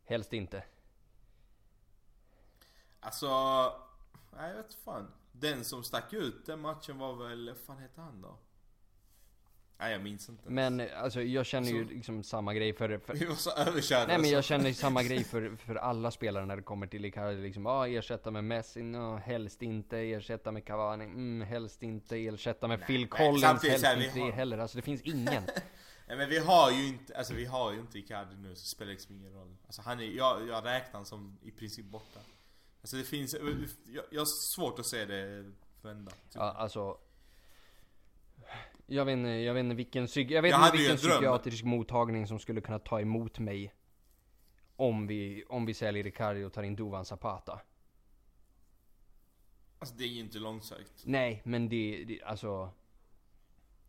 helst 0.09 0.33
inte. 0.33 0.63
Alltså, 3.09 3.29
nej 4.37 4.49
jag 4.51 4.57
vet 4.57 4.75
fan. 4.75 5.13
Den 5.33 5.65
som 5.65 5.85
stack 5.85 6.13
ut 6.13 6.47
den 6.47 6.61
matchen 6.61 6.99
var 6.99 7.29
väl, 7.29 7.55
fan 7.67 7.79
hette 7.79 8.01
han 8.01 8.23
då? 8.23 8.39
Nej 9.79 9.93
jag 9.93 10.01
minns 10.03 10.29
inte. 10.29 10.51
Men 10.51 10.83
alltså 10.97 11.23
jag 11.23 11.47
känner 11.47 11.69
ju 11.69 11.85
Så- 11.85 11.91
liksom 11.91 12.23
samma 12.23 12.55
grej 12.55 12.73
för, 12.73 12.99
för 12.99 13.15
Vi 13.21 13.25
var 13.27 13.35
så 13.35 13.51
överkörda. 13.51 14.07
Nej 14.07 14.19
men 14.19 14.31
jag 14.31 14.45
känner 14.45 14.73
samma 14.85 15.03
grej 15.03 15.25
för, 15.25 15.57
för 15.57 15.75
alla 15.75 16.11
spelare 16.11 16.47
när 16.47 16.57
det 16.57 16.63
kommer 16.63 16.87
till 16.87 17.05
Icardi 17.05 17.43
liksom, 17.43 17.65
ja 17.67 17.71
ah, 17.71 17.87
ersätta 17.89 18.31
med 18.31 18.45
Messi, 18.45 18.83
no, 18.83 19.17
helst 19.17 19.63
inte, 19.63 19.99
ersätta 19.99 20.53
med 20.53 20.65
Cavani, 20.65 21.05
mm, 21.05 21.49
helst 21.49 21.83
inte, 21.83 22.17
ersätta 22.17 22.69
med 22.69 22.87
Phil 22.87 23.01
men 23.01 23.09
Collins, 23.09 23.63
helst 23.65 23.85
här, 23.85 24.05
inte 24.05 24.21
har- 24.21 24.31
heller, 24.33 24.59
alltså 24.59 24.77
det 24.79 24.83
finns 24.83 25.03
ingen. 25.03 25.43
Nej 26.07 26.17
men 26.17 26.29
vi 26.29 26.39
har 26.39 26.71
ju 26.71 26.87
inte, 26.87 27.17
alltså 27.19 27.35
vi 27.35 27.45
har 27.45 27.73
ju 27.73 27.81
inte 27.81 27.99
Icardi 27.99 28.37
nu 28.37 28.55
så 28.55 28.63
det 28.63 28.69
spelar 28.69 28.93
liksom 28.93 29.15
ingen 29.15 29.33
roll. 29.33 29.57
Alltså 29.67 29.83
han 29.83 30.01
är, 30.01 30.05
jag, 30.05 30.49
jag 30.49 30.65
räknar 30.65 30.93
han 30.93 31.07
som 31.07 31.39
i 31.43 31.51
princip 31.51 31.87
borta. 31.87 32.21
Alltså 32.81 32.97
det 32.97 33.05
finns, 33.05 33.35
jag, 33.87 34.05
jag 34.11 34.21
har 34.21 34.57
svårt 34.57 34.79
att 34.79 34.87
se 34.87 35.05
det 35.05 35.53
vända. 35.83 36.11
typ. 36.11 36.21
Ja, 36.35 36.53
alltså 36.53 36.99
jag 38.87 39.05
vet 39.05 39.13
inte, 39.13 39.29
jag 39.29 39.55
vet 39.55 39.61
inte 39.61 39.77
vilken, 39.77 40.07
psyk, 40.07 40.31
jag 40.31 40.43
vet 40.43 40.51
Jag 40.51 40.67
inte 40.67 40.77
vilken 40.77 40.97
psykiatrisk 40.97 41.65
mottagning 41.65 42.27
som 42.27 42.39
skulle 42.39 42.61
kunna 42.61 42.79
ta 42.79 43.01
emot 43.01 43.39
mig 43.39 43.75
om 44.77 45.07
vi, 45.07 45.45
om 45.49 45.67
vi 45.67 45.75
säljer 45.75 46.07
Icardi 46.07 46.45
och 46.45 46.53
tar 46.53 46.63
in 46.63 46.77
Duvan 46.77 47.05
Zapata. 47.05 47.61
Alltså 49.79 49.95
det 49.95 50.05
är 50.05 50.09
ju 50.09 50.21
inte 50.21 50.39
långsökt. 50.39 51.03
Nej, 51.05 51.43
men 51.45 51.69
det, 51.69 52.05
det 52.09 52.23
alltså, 52.23 52.73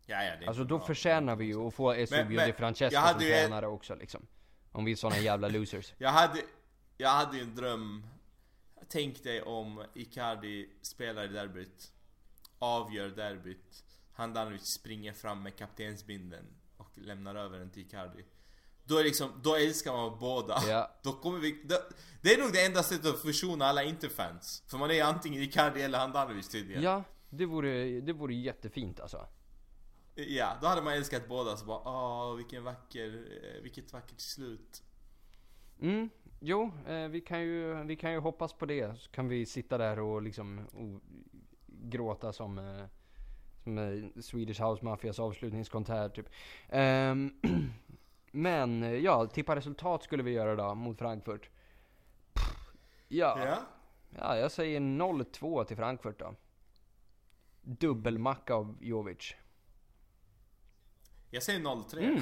Ja, 0.06 0.24
ja, 0.24 0.36
det 0.40 0.46
alltså 0.46 0.64
då 0.64 0.78
bra. 0.78 0.86
förtjänar 0.86 1.36
vi 1.36 1.44
ju 1.44 1.66
att 1.66 1.74
få 1.74 1.92
Eusebio 1.92 2.46
Di 2.46 2.52
Francesco 2.52 3.00
som 3.08 3.18
tränare 3.20 3.66
också 3.66 3.94
liksom. 3.94 4.26
Om 4.72 4.84
vi 4.84 4.92
är 4.92 4.96
såna 4.96 5.18
jävla 5.18 5.48
losers. 5.48 5.94
Jag 5.98 6.10
hade, 6.10 6.42
jag 6.96 7.08
hade 7.10 7.36
ju 7.36 7.42
en 7.42 7.54
dröm. 7.54 8.06
Tänk 8.88 9.22
dig 9.22 9.42
om 9.42 9.84
Icardi 9.94 10.68
spelar 10.82 11.24
i 11.24 11.28
derbyt. 11.28 11.92
Avgör 12.58 13.08
derbyt. 13.08 13.84
Handanovic 14.12 14.66
springer 14.66 15.12
fram 15.12 15.42
med 15.42 15.56
kaptensbindeln 15.56 16.46
och 16.76 16.90
lämnar 16.94 17.34
över 17.34 17.58
den 17.58 17.70
till 17.70 17.82
Icardi. 17.82 18.24
Då 18.84 18.98
är 18.98 19.04
liksom, 19.04 19.30
då 19.42 19.56
älskar 19.56 19.92
man 19.92 20.18
båda. 20.18 20.62
Ja. 20.68 20.90
Då 21.02 21.12
kommer 21.12 21.38
vi, 21.38 21.62
då, 21.64 21.76
det 22.22 22.34
är 22.34 22.38
nog 22.38 22.52
det 22.52 22.66
enda 22.66 22.82
sättet 22.82 23.06
att 23.06 23.22
försona 23.22 23.64
alla 23.64 23.82
Interfans. 23.82 24.64
För 24.66 24.78
man 24.78 24.90
är 24.90 25.04
antingen 25.04 25.42
Icardi 25.42 25.82
eller 25.82 25.98
Handanovic 25.98 26.48
tydligen. 26.48 26.82
Ja, 26.82 27.04
det 27.30 27.46
vore, 27.46 28.00
det 28.00 28.12
vore 28.12 28.34
jättefint 28.34 29.00
alltså. 29.00 29.26
Ja, 30.14 30.56
då 30.60 30.66
hade 30.66 30.82
man 30.82 30.92
älskat 30.92 31.28
båda 31.28 31.56
så 31.56 31.64
bara 31.64 31.80
åh 31.84 32.36
vilken 32.36 32.64
vacker, 32.64 33.06
eh, 33.06 33.62
vilket 33.62 33.92
vackert 33.92 34.20
slut. 34.20 34.82
Mm, 35.80 36.10
jo, 36.40 36.70
eh, 36.86 37.08
vi, 37.08 37.20
kan 37.20 37.40
ju, 37.40 37.74
vi 37.84 37.96
kan 37.96 38.12
ju 38.12 38.18
hoppas 38.18 38.52
på 38.52 38.66
det. 38.66 38.98
Så 39.00 39.10
kan 39.10 39.28
vi 39.28 39.46
sitta 39.46 39.78
där 39.78 39.98
och 39.98 40.22
liksom 40.22 40.66
och 40.66 41.00
gråta 41.66 42.32
som, 42.32 42.58
eh, 42.58 42.84
som 43.64 43.78
eh, 43.78 44.22
Swedish 44.22 44.62
House 44.62 44.84
Mafias 44.84 45.18
avslutningskonsert 45.18 46.14
typ. 46.14 46.28
Ehm, 46.68 47.34
men 48.30 48.82
eh, 48.82 48.94
ja, 48.94 49.26
tippa 49.26 49.56
resultat 49.56 50.02
skulle 50.02 50.22
vi 50.22 50.30
göra 50.30 50.56
då 50.56 50.74
mot 50.74 50.98
Frankfurt. 50.98 51.50
Ja, 53.08 53.38
Ja. 53.44 53.58
ja, 54.18 54.36
jag 54.36 54.52
säger 54.52 54.80
0-2 54.80 55.64
till 55.64 55.76
Frankfurt 55.76 56.18
då. 56.18 56.34
Dubbelmacka 57.62 58.54
av 58.54 58.76
Jovic. 58.80 59.34
Jag 61.30 61.42
säger 61.42 61.60
0-3. 61.60 61.98
Mm. 61.98 62.20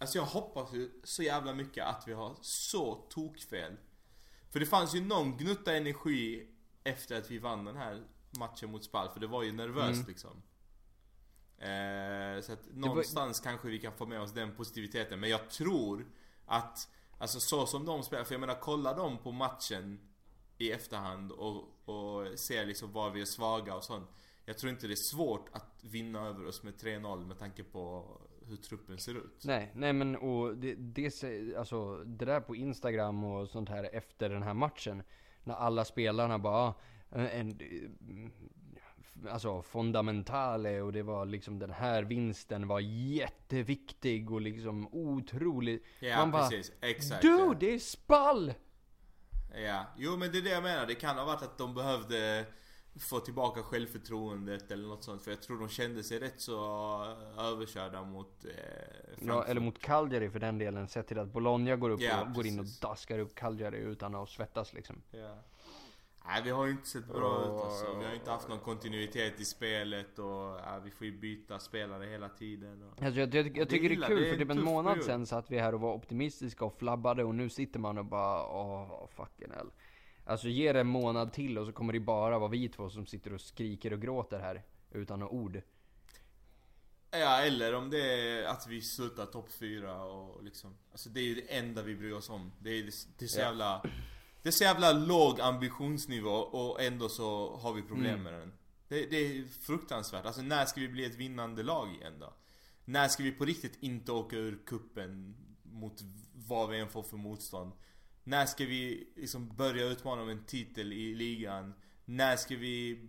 Alltså 0.00 0.18
jag 0.18 0.24
hoppas 0.24 0.72
ju 0.72 0.90
så 1.04 1.22
jävla 1.22 1.54
mycket 1.54 1.86
att 1.86 2.04
vi 2.06 2.12
har 2.12 2.36
så 2.40 2.94
tokfel. 2.94 3.76
För 4.50 4.60
det 4.60 4.66
fanns 4.66 4.94
ju 4.94 5.00
någon 5.00 5.36
gnutta 5.36 5.76
energi 5.76 6.48
efter 6.84 7.18
att 7.18 7.30
vi 7.30 7.38
vann 7.38 7.64
den 7.64 7.76
här 7.76 8.06
matchen 8.38 8.70
mot 8.70 8.84
Spal, 8.84 9.08
för 9.12 9.20
det 9.20 9.26
var 9.26 9.42
ju 9.42 9.52
nervöst 9.52 9.94
Mm. 9.94 10.06
liksom. 10.08 10.42
Eh, 11.58 12.42
så 12.42 12.52
att 12.52 12.66
någonstans 12.74 13.40
kanske 13.40 13.68
vi 13.68 13.78
kan 13.78 13.92
få 13.92 14.06
med 14.06 14.20
oss 14.20 14.32
den 14.32 14.54
positiviteten. 14.56 15.20
Men 15.20 15.30
jag 15.30 15.50
tror 15.50 16.06
att, 16.46 16.88
alltså 17.18 17.40
så 17.40 17.66
som 17.66 17.86
de 17.86 18.02
spelar, 18.02 18.24
för 18.24 18.34
jag 18.34 18.40
menar 18.40 18.58
kolla 18.60 18.94
dem 18.94 19.18
på 19.18 19.32
matchen 19.32 20.00
i 20.58 20.72
efterhand 20.72 21.32
och, 21.32 21.88
och 21.88 22.38
ser 22.38 22.66
liksom 22.66 22.92
var 22.92 23.10
vi 23.10 23.20
är 23.20 23.24
svaga 23.24 23.74
och 23.74 23.84
sånt. 23.84 24.10
Jag 24.44 24.58
tror 24.58 24.72
inte 24.72 24.86
det 24.86 24.94
är 24.94 24.96
svårt 24.96 25.48
att 25.52 25.84
vinna 25.84 26.26
över 26.26 26.46
oss 26.46 26.62
med 26.62 26.74
3-0 26.74 27.26
med 27.26 27.38
tanke 27.38 27.64
på 27.64 28.16
hur 28.50 28.56
truppen 28.56 28.98
ser 28.98 29.14
ut. 29.14 29.42
Nej, 29.44 29.72
nej 29.74 29.92
men 29.92 30.16
och 30.16 30.56
det, 30.56 30.74
det, 30.74 31.24
alltså, 31.58 31.96
det 32.04 32.24
där 32.24 32.40
på 32.40 32.56
Instagram 32.56 33.24
och 33.24 33.48
sånt 33.48 33.68
här 33.68 33.94
efter 33.94 34.30
den 34.30 34.42
här 34.42 34.54
matchen. 34.54 35.02
När 35.44 35.54
alla 35.54 35.84
spelarna 35.84 36.38
bara, 36.38 36.68
"Ah, 36.68 36.74
en, 37.10 37.26
en, 37.26 37.60
alltså 39.28 39.62
fundamentale 39.62 40.80
och 40.80 40.92
det 40.92 41.02
var 41.02 41.26
liksom 41.26 41.58
den 41.58 41.70
här 41.70 42.02
vinsten 42.02 42.68
var 42.68 42.80
jätteviktig 42.80 44.30
och 44.30 44.40
liksom 44.40 44.88
otroligt. 44.94 45.84
Ja 46.00 46.16
Man 46.16 46.30
bara, 46.30 46.48
precis, 46.48 46.72
exakt. 46.80 47.22
Du, 47.22 47.54
det 47.60 47.74
är 47.74 47.78
spall! 47.78 48.54
Ja, 49.64 49.84
jo 49.96 50.16
men 50.16 50.32
det 50.32 50.38
är 50.38 50.42
det 50.42 50.50
jag 50.50 50.62
menar. 50.62 50.86
Det 50.86 50.94
kan 50.94 51.18
ha 51.18 51.24
varit 51.24 51.42
att 51.42 51.58
de 51.58 51.74
behövde 51.74 52.46
få 52.98 53.20
tillbaka 53.20 53.62
självförtroendet 53.62 54.70
eller 54.70 54.88
något 54.88 55.04
sånt. 55.04 55.22
För 55.22 55.30
jag 55.30 55.42
tror 55.42 55.58
de 55.58 55.68
kände 55.68 56.02
sig 56.02 56.18
rätt 56.18 56.40
så 56.40 56.56
överkörda 57.38 58.02
mot 58.02 58.44
eh, 58.44 58.50
Ja, 59.26 59.44
eller 59.44 59.60
mot 59.60 59.78
Cagliari 59.78 60.30
för 60.30 60.38
den 60.38 60.58
delen. 60.58 60.88
Sett 60.88 61.06
till 61.06 61.18
att 61.18 61.32
Bologna 61.32 61.76
går 61.76 61.90
upp 61.90 62.00
Ja, 62.00 62.22
och 62.22 62.32
går 62.34 62.46
in 62.46 62.58
och 62.58 62.66
daskar 62.82 63.18
upp 63.18 63.34
Cagliari 63.34 63.76
utan 63.78 64.14
att 64.14 64.28
svettas 64.28 64.72
liksom. 64.72 65.02
Ja. 65.10 65.34
Nej 66.26 66.42
vi 66.44 66.50
har 66.50 66.64
ju 66.66 66.70
inte 66.72 66.88
sett 66.88 67.06
bra 67.06 67.28
Och- 67.28 67.56
ut 67.58 67.64
alltså. 67.64 67.98
Vi 67.98 68.04
har 68.04 68.14
inte 68.14 68.30
haft 68.30 68.48
någon 68.48 68.58
kontinuitet 68.60 69.40
i 69.40 69.44
spelet 69.44 70.18
och 70.18 70.24
ja, 70.24 70.80
vi 70.84 70.90
får 70.90 71.06
ju 71.06 71.18
byta 71.18 71.58
spelare 71.58 72.04
hela 72.06 72.28
tiden. 72.28 72.82
Och... 72.82 73.02
Alltså 73.02 73.20
jag, 73.20 73.34
jag, 73.34 73.46
jag 73.46 73.54
Det 73.54 73.64
tycker 73.66 73.82
det 73.82 73.86
är 73.86 73.90
gillar, 73.90 74.08
kul 74.08 74.20
det 74.20 74.28
är 74.28 74.32
för 74.32 74.38
typ 74.38 74.50
en 74.50 74.64
månad 74.64 74.92
period. 74.92 75.06
sen 75.06 75.26
satt 75.26 75.50
vi 75.50 75.58
här 75.58 75.74
och 75.74 75.80
var 75.80 75.94
optimistiska 75.94 76.64
och 76.64 76.78
flabbade 76.78 77.24
och 77.24 77.34
nu 77.34 77.48
sitter 77.48 77.78
man 77.78 77.98
och 77.98 78.04
bara 78.04 78.46
åh 78.46 79.08
fucking 79.16 79.50
hell. 79.50 79.70
Alltså 80.30 80.48
ge 80.48 80.72
det 80.72 80.80
en 80.80 80.86
månad 80.86 81.32
till 81.32 81.58
och 81.58 81.66
så 81.66 81.72
kommer 81.72 81.92
det 81.92 82.00
bara 82.00 82.38
vara 82.38 82.50
vi 82.50 82.68
två 82.68 82.90
som 82.90 83.06
sitter 83.06 83.34
och 83.34 83.40
skriker 83.40 83.92
och 83.92 84.00
gråter 84.00 84.40
här 84.40 84.62
utan 84.90 85.18
några 85.20 85.32
ord. 85.32 85.62
Ja 87.10 87.40
eller 87.40 87.74
om 87.74 87.90
det 87.90 88.12
är 88.12 88.44
att 88.44 88.66
vi 88.68 88.82
slutar 88.82 89.26
topp 89.26 89.52
4 89.52 90.04
och 90.04 90.44
liksom 90.44 90.76
Alltså 90.92 91.08
det 91.08 91.20
är 91.20 91.24
ju 91.24 91.34
det 91.34 91.56
enda 91.56 91.82
vi 91.82 91.96
bryr 91.96 92.12
oss 92.12 92.30
om. 92.30 92.52
Det 92.60 92.70
är, 92.70 92.82
det 93.18 93.24
är 93.24 93.28
så 93.28 93.38
jävla 93.38 93.82
Det 94.42 94.48
är 94.48 94.52
så 94.52 94.64
jävla 94.64 94.92
låg 94.92 95.40
ambitionsnivå 95.40 96.30
och 96.30 96.82
ändå 96.82 97.08
så 97.08 97.56
har 97.56 97.72
vi 97.72 97.82
problem 97.82 98.10
Mm. 98.10 98.22
med 98.22 98.32
den. 98.32 98.52
Det, 98.88 99.06
det 99.10 99.16
är 99.16 99.48
fruktansvärt. 99.48 100.26
Alltså 100.26 100.42
när 100.42 100.64
ska 100.66 100.80
vi 100.80 100.88
bli 100.88 101.04
ett 101.04 101.14
vinnande 101.14 101.62
lag 101.62 101.94
igen 101.94 102.14
då? 102.20 102.34
När 102.84 103.08
ska 103.08 103.22
vi 103.22 103.32
på 103.32 103.44
riktigt 103.44 103.76
inte 103.80 104.12
åka 104.12 104.36
ur 104.36 104.58
kuppen 104.66 105.36
mot 105.62 106.00
vad 106.34 106.68
vi 106.68 106.78
än 106.78 106.88
får 106.88 107.02
för 107.02 107.16
motstånd? 107.16 107.72
När 108.24 108.46
ska 108.46 108.64
vi 108.64 109.12
liksom 109.16 109.56
börja 109.56 109.84
utmana 109.84 110.22
om 110.22 110.28
en 110.28 110.44
titel 110.44 110.92
i 110.92 111.14
ligan? 111.14 111.74
När 112.04 112.36
ska 112.36 112.56
vi 112.56 113.08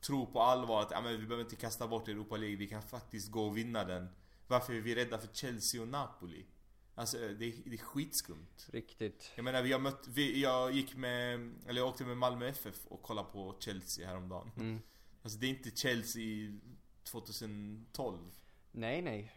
tro 0.00 0.26
på 0.26 0.40
allvar 0.40 0.82
att 0.82 0.90
ja, 0.90 1.00
men 1.00 1.20
vi 1.20 1.26
behöver 1.26 1.44
inte 1.44 1.56
kasta 1.56 1.88
bort 1.88 2.08
Europa 2.08 2.36
League, 2.36 2.56
vi 2.56 2.66
kan 2.66 2.82
faktiskt 2.82 3.30
gå 3.30 3.46
och 3.46 3.56
vinna 3.56 3.84
den. 3.84 4.08
Varför 4.46 4.74
är 4.74 4.80
vi 4.80 4.94
rädda 4.94 5.18
för 5.18 5.28
Chelsea 5.32 5.82
och 5.82 5.88
Napoli? 5.88 6.46
Alltså 6.94 7.18
det 7.18 7.46
är, 7.46 7.52
det 7.64 7.74
är 7.74 7.78
skitskumt. 7.78 8.68
Riktigt. 8.72 9.30
Jag 9.34 9.44
menar 9.44 9.72
har 9.72 9.78
mött, 9.78 10.08
vi, 10.08 10.42
jag 10.42 10.72
gick 10.72 10.96
med, 10.96 11.54
eller 11.66 11.80
jag 11.80 11.88
åkte 11.88 12.04
med 12.04 12.16
Malmö 12.16 12.48
FF 12.48 12.86
och 12.86 13.02
kollade 13.02 13.28
på 13.32 13.56
Chelsea 13.58 14.08
häromdagen. 14.08 14.50
Mm. 14.56 14.80
Alltså 15.22 15.38
det 15.38 15.46
är 15.46 15.50
inte 15.50 15.70
Chelsea 15.70 16.58
2012. 17.04 18.18
Nej 18.72 19.02
nej. 19.02 19.32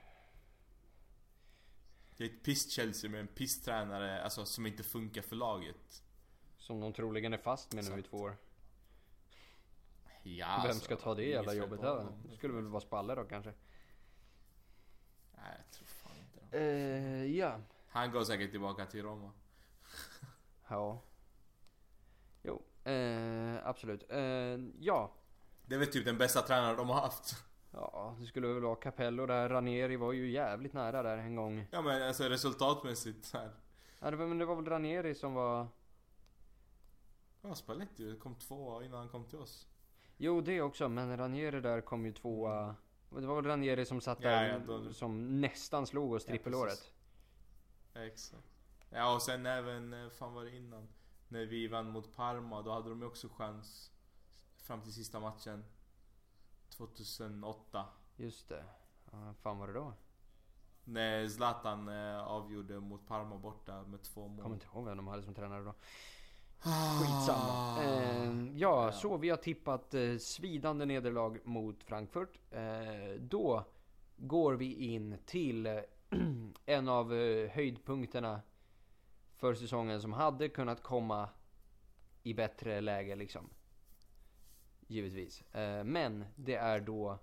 Det 2.17 2.23
är 2.23 2.29
ett 2.29 2.43
piss-Chelsea 2.43 3.09
med 3.09 3.19
en 3.19 3.27
piss-tränare, 3.27 4.23
alltså 4.23 4.45
som 4.45 4.65
inte 4.65 4.83
funkar 4.83 5.21
för 5.21 5.35
laget. 5.35 6.03
Som 6.57 6.79
de 6.79 6.93
troligen 6.93 7.33
är 7.33 7.37
fast 7.37 7.73
med 7.73 7.89
nu 7.89 7.99
i 7.99 8.03
två 8.03 8.17
år. 8.17 8.37
Ja, 10.23 10.59
Vem 10.61 10.69
alltså, 10.69 10.85
ska 10.85 10.95
ta 10.95 11.15
det 11.15 11.23
jävla 11.23 11.53
jobbet 11.53 11.81
här? 11.81 12.07
Det 12.29 12.35
skulle 12.37 12.53
väl 12.53 12.67
vara 12.67 12.81
Spalle 12.81 13.15
då 13.15 13.23
kanske? 13.23 13.53
Nej, 15.31 15.57
jag 15.57 15.71
tror 15.71 15.85
fan 15.85 16.11
inte 16.19 16.57
det. 16.57 16.63
Eh, 16.63 17.25
ja. 17.25 17.59
Han 17.87 18.11
går 18.11 18.23
säkert 18.23 18.51
tillbaka 18.51 18.85
till 18.85 19.03
Roma. 19.03 19.31
Ja. 20.67 21.01
Jo, 22.43 22.61
eh, 22.83 23.67
absolut. 23.67 24.11
Eh, 24.11 24.19
ja. 24.79 25.13
Det 25.65 25.75
är 25.75 25.79
väl 25.79 25.91
typ 25.91 26.05
den 26.05 26.17
bästa 26.17 26.41
tränaren 26.41 26.77
de 26.77 26.89
har 26.89 27.01
haft. 27.01 27.35
Ja, 27.73 28.15
det 28.19 28.25
skulle 28.25 28.47
väl 28.47 28.61
vara 28.63 28.75
Capello 28.75 29.25
där. 29.25 29.49
Ranieri 29.49 29.95
var 29.95 30.13
ju 30.13 30.31
jävligt 30.31 30.73
nära 30.73 31.03
där 31.03 31.17
en 31.17 31.35
gång. 31.35 31.67
Ja 31.71 31.81
men 31.81 32.03
alltså 32.07 32.23
resultatmässigt 32.23 33.33
här. 33.33 33.51
Ja, 33.99 34.11
det 34.11 34.17
var, 34.17 34.27
men 34.27 34.37
det 34.37 34.45
var 34.45 34.55
väl 34.55 34.65
Ranieri 34.65 35.15
som 35.15 35.33
var... 35.33 35.67
Ja, 37.41 37.55
Spalletti 37.55 38.15
kom 38.19 38.35
tvåa 38.35 38.83
innan 38.85 38.99
han 38.99 39.09
kom 39.09 39.25
till 39.25 39.37
oss. 39.39 39.67
Jo, 40.17 40.41
det 40.41 40.61
också. 40.61 40.89
Men 40.89 41.17
Ranieri 41.17 41.61
där 41.61 41.81
kom 41.81 42.05
ju 42.05 42.11
tvåa. 42.13 42.75
Det 43.09 43.25
var 43.27 43.35
väl 43.35 43.45
Ranieri 43.45 43.85
som 43.85 44.01
satt 44.01 44.21
där 44.21 44.47
ja, 44.49 44.59
då- 44.59 44.93
som 44.93 45.41
nästan 45.41 45.87
slog 45.87 46.13
oss 46.13 46.25
trippelåret. 46.25 46.91
Ja, 47.93 48.01
exakt. 48.05 48.43
Ja 48.89 49.15
och 49.15 49.21
sen 49.21 49.45
även, 49.45 49.93
eh, 49.93 50.09
fan 50.09 50.33
var 50.33 50.43
det 50.43 50.55
innan? 50.55 50.87
När 51.27 51.45
vi 51.45 51.67
vann 51.67 51.89
mot 51.89 52.15
Parma, 52.15 52.61
då 52.61 52.71
hade 52.71 52.89
de 52.89 52.99
ju 53.01 53.07
också 53.07 53.29
chans. 53.29 53.91
Fram 54.57 54.81
till 54.81 54.93
sista 54.93 55.19
matchen. 55.19 55.65
2008. 56.75 57.85
Just 58.15 58.49
det. 58.49 58.63
Ja, 59.11 59.33
fan 59.41 59.57
var 59.57 59.67
det 59.67 59.73
då? 59.73 59.93
När 60.83 61.27
Zlatan 61.27 61.89
eh, 61.89 62.27
avgjorde 62.27 62.79
mot 62.79 63.07
Parma 63.07 63.37
borta 63.37 63.83
med 63.83 64.01
två 64.01 64.27
mål. 64.27 64.43
Kommer 64.43 64.55
inte 64.55 64.65
ihåg 64.65 64.85
vem 64.85 64.97
de 64.97 65.07
hade 65.07 65.23
som 65.23 65.33
tränare 65.33 65.63
då. 65.63 65.73
Ah. 66.63 66.99
Skitsamma. 66.99 67.83
Eh, 67.83 68.57
ja, 68.57 68.91
så 68.91 69.17
vi 69.17 69.29
har 69.29 69.37
tippat 69.37 69.93
eh, 69.93 70.17
svidande 70.17 70.85
nederlag 70.85 71.39
mot 71.43 71.83
Frankfurt. 71.83 72.39
Eh, 72.51 73.19
då 73.19 73.65
går 74.17 74.53
vi 74.53 74.73
in 74.73 75.17
till 75.25 75.81
en 76.65 76.87
av 76.87 77.13
eh, 77.13 77.49
höjdpunkterna 77.49 78.41
för 79.35 79.53
säsongen 79.53 80.01
som 80.01 80.13
hade 80.13 80.49
kunnat 80.49 80.83
komma 80.83 81.29
i 82.23 82.33
bättre 82.33 82.81
läge 82.81 83.15
liksom. 83.15 83.49
Givetvis. 84.87 85.41
Eh, 85.41 85.83
men 85.83 86.25
det 86.35 86.55
är 86.55 86.79
då 86.79 87.19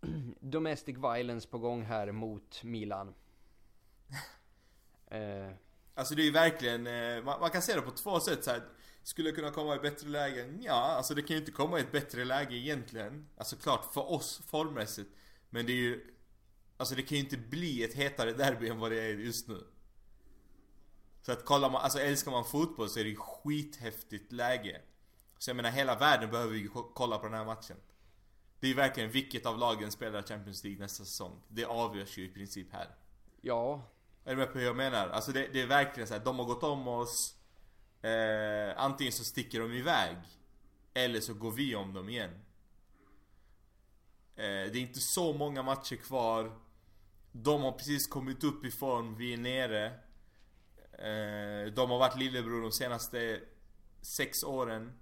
Domestic 0.40 0.96
violence 0.96 1.48
på 1.48 1.58
gång 1.58 1.82
här 1.82 2.12
mot 2.12 2.62
Milan. 2.62 3.14
Eh, 5.06 5.52
Alltså 5.94 6.14
det 6.14 6.22
är 6.22 6.24
ju 6.24 6.30
verkligen, 6.30 6.86
eh, 6.86 7.24
man, 7.24 7.50
kan 7.50 7.62
se 7.62 7.74
det 7.74 7.80
på 7.80 7.90
två 7.90 8.20
sätt 8.20 8.44
så 8.44 8.50
här. 8.50 8.62
Skulle 9.02 9.32
kunna 9.32 9.50
komma 9.50 9.76
i 9.76 9.78
bättre 9.78 10.08
läge? 10.08 10.54
Ja, 10.60 10.72
alltså 10.72 11.14
det 11.14 11.22
kan 11.22 11.34
ju 11.36 11.40
inte 11.40 11.52
komma 11.52 11.78
i 11.78 11.82
ett 11.82 11.92
bättre 11.92 12.24
läge 12.24 12.54
egentligen. 12.56 13.28
Alltså 13.36 13.56
klart 13.56 13.94
för 13.94 14.12
oss 14.12 14.42
formmässigt. 14.46 15.10
Men 15.50 15.66
det 15.66 15.72
är 15.72 15.76
ju, 15.76 16.14
alltså 16.76 16.94
det 16.94 17.02
kan 17.02 17.18
ju 17.18 17.24
inte 17.24 17.36
bli 17.36 17.84
ett 17.84 17.94
hetare 17.94 18.32
derby 18.32 18.68
än 18.68 18.78
vad 18.78 18.90
det 18.90 19.00
är 19.00 19.14
just 19.14 19.48
nu. 19.48 19.64
Så 21.22 21.32
att 21.32 21.44
kollar 21.44 21.70
man, 21.70 21.82
alltså 21.82 21.98
älskar 21.98 22.30
man 22.30 22.44
fotboll 22.44 22.88
så 22.88 23.00
är 23.00 23.04
det 23.04 23.10
ju 23.10 23.16
skithäftigt 23.16 24.32
läge. 24.32 24.80
Så 25.44 25.50
jag 25.50 25.56
menar 25.56 25.70
hela 25.70 25.96
världen 25.98 26.30
behöver 26.30 26.54
ju 26.56 26.68
ko- 26.68 26.90
kolla 26.94 27.18
på 27.18 27.26
den 27.26 27.34
här 27.34 27.44
matchen. 27.44 27.76
Det 28.60 28.68
är 28.70 28.74
verkligen 28.74 29.10
vilket 29.10 29.46
av 29.46 29.58
lagen 29.58 29.90
spelar 29.92 30.22
Champions 30.22 30.64
League 30.64 30.80
nästa 30.80 31.04
säsong. 31.04 31.42
Det 31.48 31.64
avgörs 31.64 32.18
ju 32.18 32.24
i 32.24 32.28
princip 32.28 32.72
här. 32.72 32.88
ja, 33.40 33.90
Är 34.24 34.30
du 34.30 34.36
med 34.36 34.52
på 34.52 34.58
hur 34.58 34.66
jag 34.66 34.76
menar? 34.76 35.08
Alltså 35.08 35.32
det, 35.32 35.48
det 35.52 35.60
är 35.60 35.66
verkligen 35.66 36.06
så 36.08 36.14
här, 36.14 36.24
de 36.24 36.38
har 36.38 36.44
gått 36.46 36.62
om 36.62 36.88
oss 36.88 37.36
eh, 38.02 38.82
Antingen 38.82 39.12
så 39.12 39.24
sticker 39.24 39.60
de 39.60 39.72
iväg 39.72 40.16
Eller 40.94 41.20
så 41.20 41.34
går 41.34 41.50
vi 41.50 41.74
om 41.74 41.92
dem 41.94 42.08
igen 42.08 42.30
eh, 44.36 44.44
Det 44.44 44.76
är 44.76 44.76
inte 44.76 45.00
så 45.00 45.32
många 45.32 45.62
matcher 45.62 45.96
kvar 45.96 46.58
De 47.32 47.62
har 47.62 47.72
precis 47.72 48.06
kommit 48.06 48.44
upp 48.44 48.64
i 48.64 48.70
form, 48.70 49.16
vi 49.16 49.32
är 49.32 49.36
nere 49.38 49.86
eh, 50.92 51.72
De 51.72 51.90
har 51.90 51.98
varit 51.98 52.16
lillebror 52.18 52.62
de 52.62 52.72
senaste 52.72 53.40
sex 54.02 54.44
åren 54.44 54.92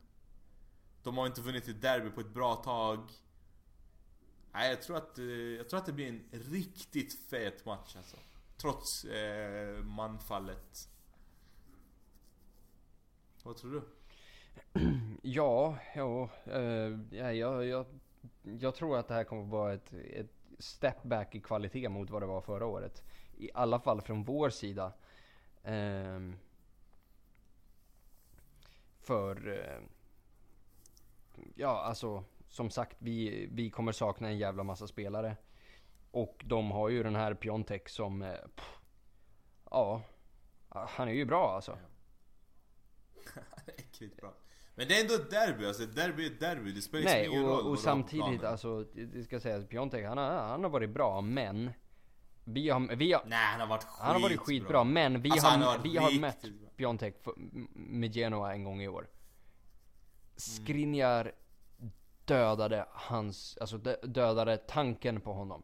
de 1.03 1.19
har 1.19 1.27
inte 1.27 1.41
vunnit 1.41 1.69
ett 1.69 1.83
derby 1.83 2.11
på 2.11 2.21
ett 2.21 2.35
bra 2.35 2.55
tag 2.55 2.99
Nej 4.53 4.71
jag 4.71 4.83
tror 4.83 4.97
att, 4.97 5.19
eh, 5.19 5.25
jag 5.25 5.69
tror 5.69 5.81
att 5.81 5.87
det 5.87 5.93
blir 5.93 6.09
en 6.09 6.25
riktigt 6.31 7.31
fet 7.31 7.65
match 7.65 7.97
alltså 7.97 8.17
Trots 8.57 9.05
eh, 9.05 9.85
manfallet. 9.85 10.89
Vad 13.43 13.57
tror 13.57 13.73
du? 13.73 13.83
Ja, 15.23 15.79
ja, 15.95 16.29
eh, 16.45 16.99
ja 17.11 17.33
jag, 17.33 17.67
jag, 17.67 17.87
jag 18.43 18.75
tror 18.75 18.99
att 18.99 19.09
det 19.09 19.15
här 19.15 19.25
kommer 19.25 19.43
att 19.43 19.49
vara 19.49 19.73
ett, 19.73 19.93
ett 19.93 20.33
step 20.59 21.03
back 21.03 21.35
i 21.35 21.41
kvalitet 21.41 21.89
mot 21.89 22.11
vad 22.11 22.23
det 22.23 22.27
var 22.27 22.41
förra 22.41 22.67
året. 22.67 23.03
I 23.39 23.51
alla 23.55 23.81
fall 23.81 24.01
från 24.01 24.25
vår 24.25 24.51
sida. 24.51 24.93
Eh, 25.63 26.21
för, 29.01 29.49
eh, 29.49 29.81
ja 31.55 31.83
alltså 31.83 32.25
som 32.53 32.71
sagt 32.71 32.97
vi, 32.99 33.49
vi 33.53 33.71
kommer 33.71 33.93
sakna 33.93 34.29
en 34.29 34.39
jävla 34.39 34.63
massa 34.63 34.87
spelare. 34.87 35.37
Och 36.11 36.43
de 36.45 36.71
har 36.71 36.89
ju 36.89 37.03
den 37.03 37.17
här 37.17 37.35
Piontek 37.35 37.89
som, 37.89 38.23
eh, 38.23 38.33
pff, 38.57 38.79
ja, 39.71 40.03
han 40.69 41.09
är 41.09 41.13
ju 41.13 41.25
bra 41.25 41.55
alltså. 41.55 41.79
Äckligt 43.77 44.17
bra. 44.21 44.35
Men 44.75 44.89
det 44.89 44.97
är 44.97 45.01
ändå 45.01 45.15
ett 45.15 45.31
derby, 45.31 45.67
alltså 45.67 45.87
derby 45.87 46.27
är 46.27 46.31
ett 46.31 46.41
derby. 46.41 46.73
Det 46.73 46.83
spelar 46.83 47.05
Nej, 47.05 47.27
ingen 47.27 47.43
roll 47.43 47.61
och, 47.61 47.71
och 47.71 47.79
samtidigt 47.79 48.45
alltså, 48.45 48.85
det 48.95 49.25
ska 49.25 49.41
sägas, 49.41 49.69
Piontek 49.69 50.07
han 50.07 50.19
har, 50.19 50.25
han 50.25 50.63
har 50.63 50.71
varit 50.71 50.91
bra 50.91 51.21
men 51.21 51.71
vi 52.45 52.69
har, 52.69 52.97
vi 52.97 53.13
har, 53.13 53.23
Nej 53.27 53.39
han 53.39 53.61
har 53.61 53.67
varit 53.67 53.85
skitbra. 53.85 54.07
han 54.07 54.15
har 54.15 54.23
varit 54.23 54.41
skitbra 54.41 54.85
men 54.85 55.23
vi 55.23 55.31
Alltså, 55.31 55.47
han 55.47 55.63
har, 55.63 55.77
har 55.77 55.85
vi 55.85 55.97
har 55.97 56.21
mött. 56.21 56.45
Piontek 56.77 57.17
med 57.75 58.15
Genoa 58.15 58.53
en 58.53 58.65
gång 58.65 58.83
i 58.83 58.89
år. 58.89 59.09
Skriniar 60.37 61.33
dödade 62.25 62.87
hans, 62.93 63.59
alltså 63.61 63.77
dö- 63.79 64.07
dödade 64.07 64.57
tanken 64.57 65.21
på 65.21 65.33
honom. 65.33 65.63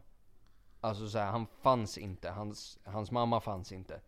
Alltså 0.81 1.09
så 1.09 1.19
här, 1.19 1.27
han 1.31 1.47
fanns 1.63 1.99
inte, 1.99 2.31
hans, 2.31 2.79
hans 2.85 3.11
mamma 3.11 3.41
fanns 3.41 3.73
inte. 3.73 4.01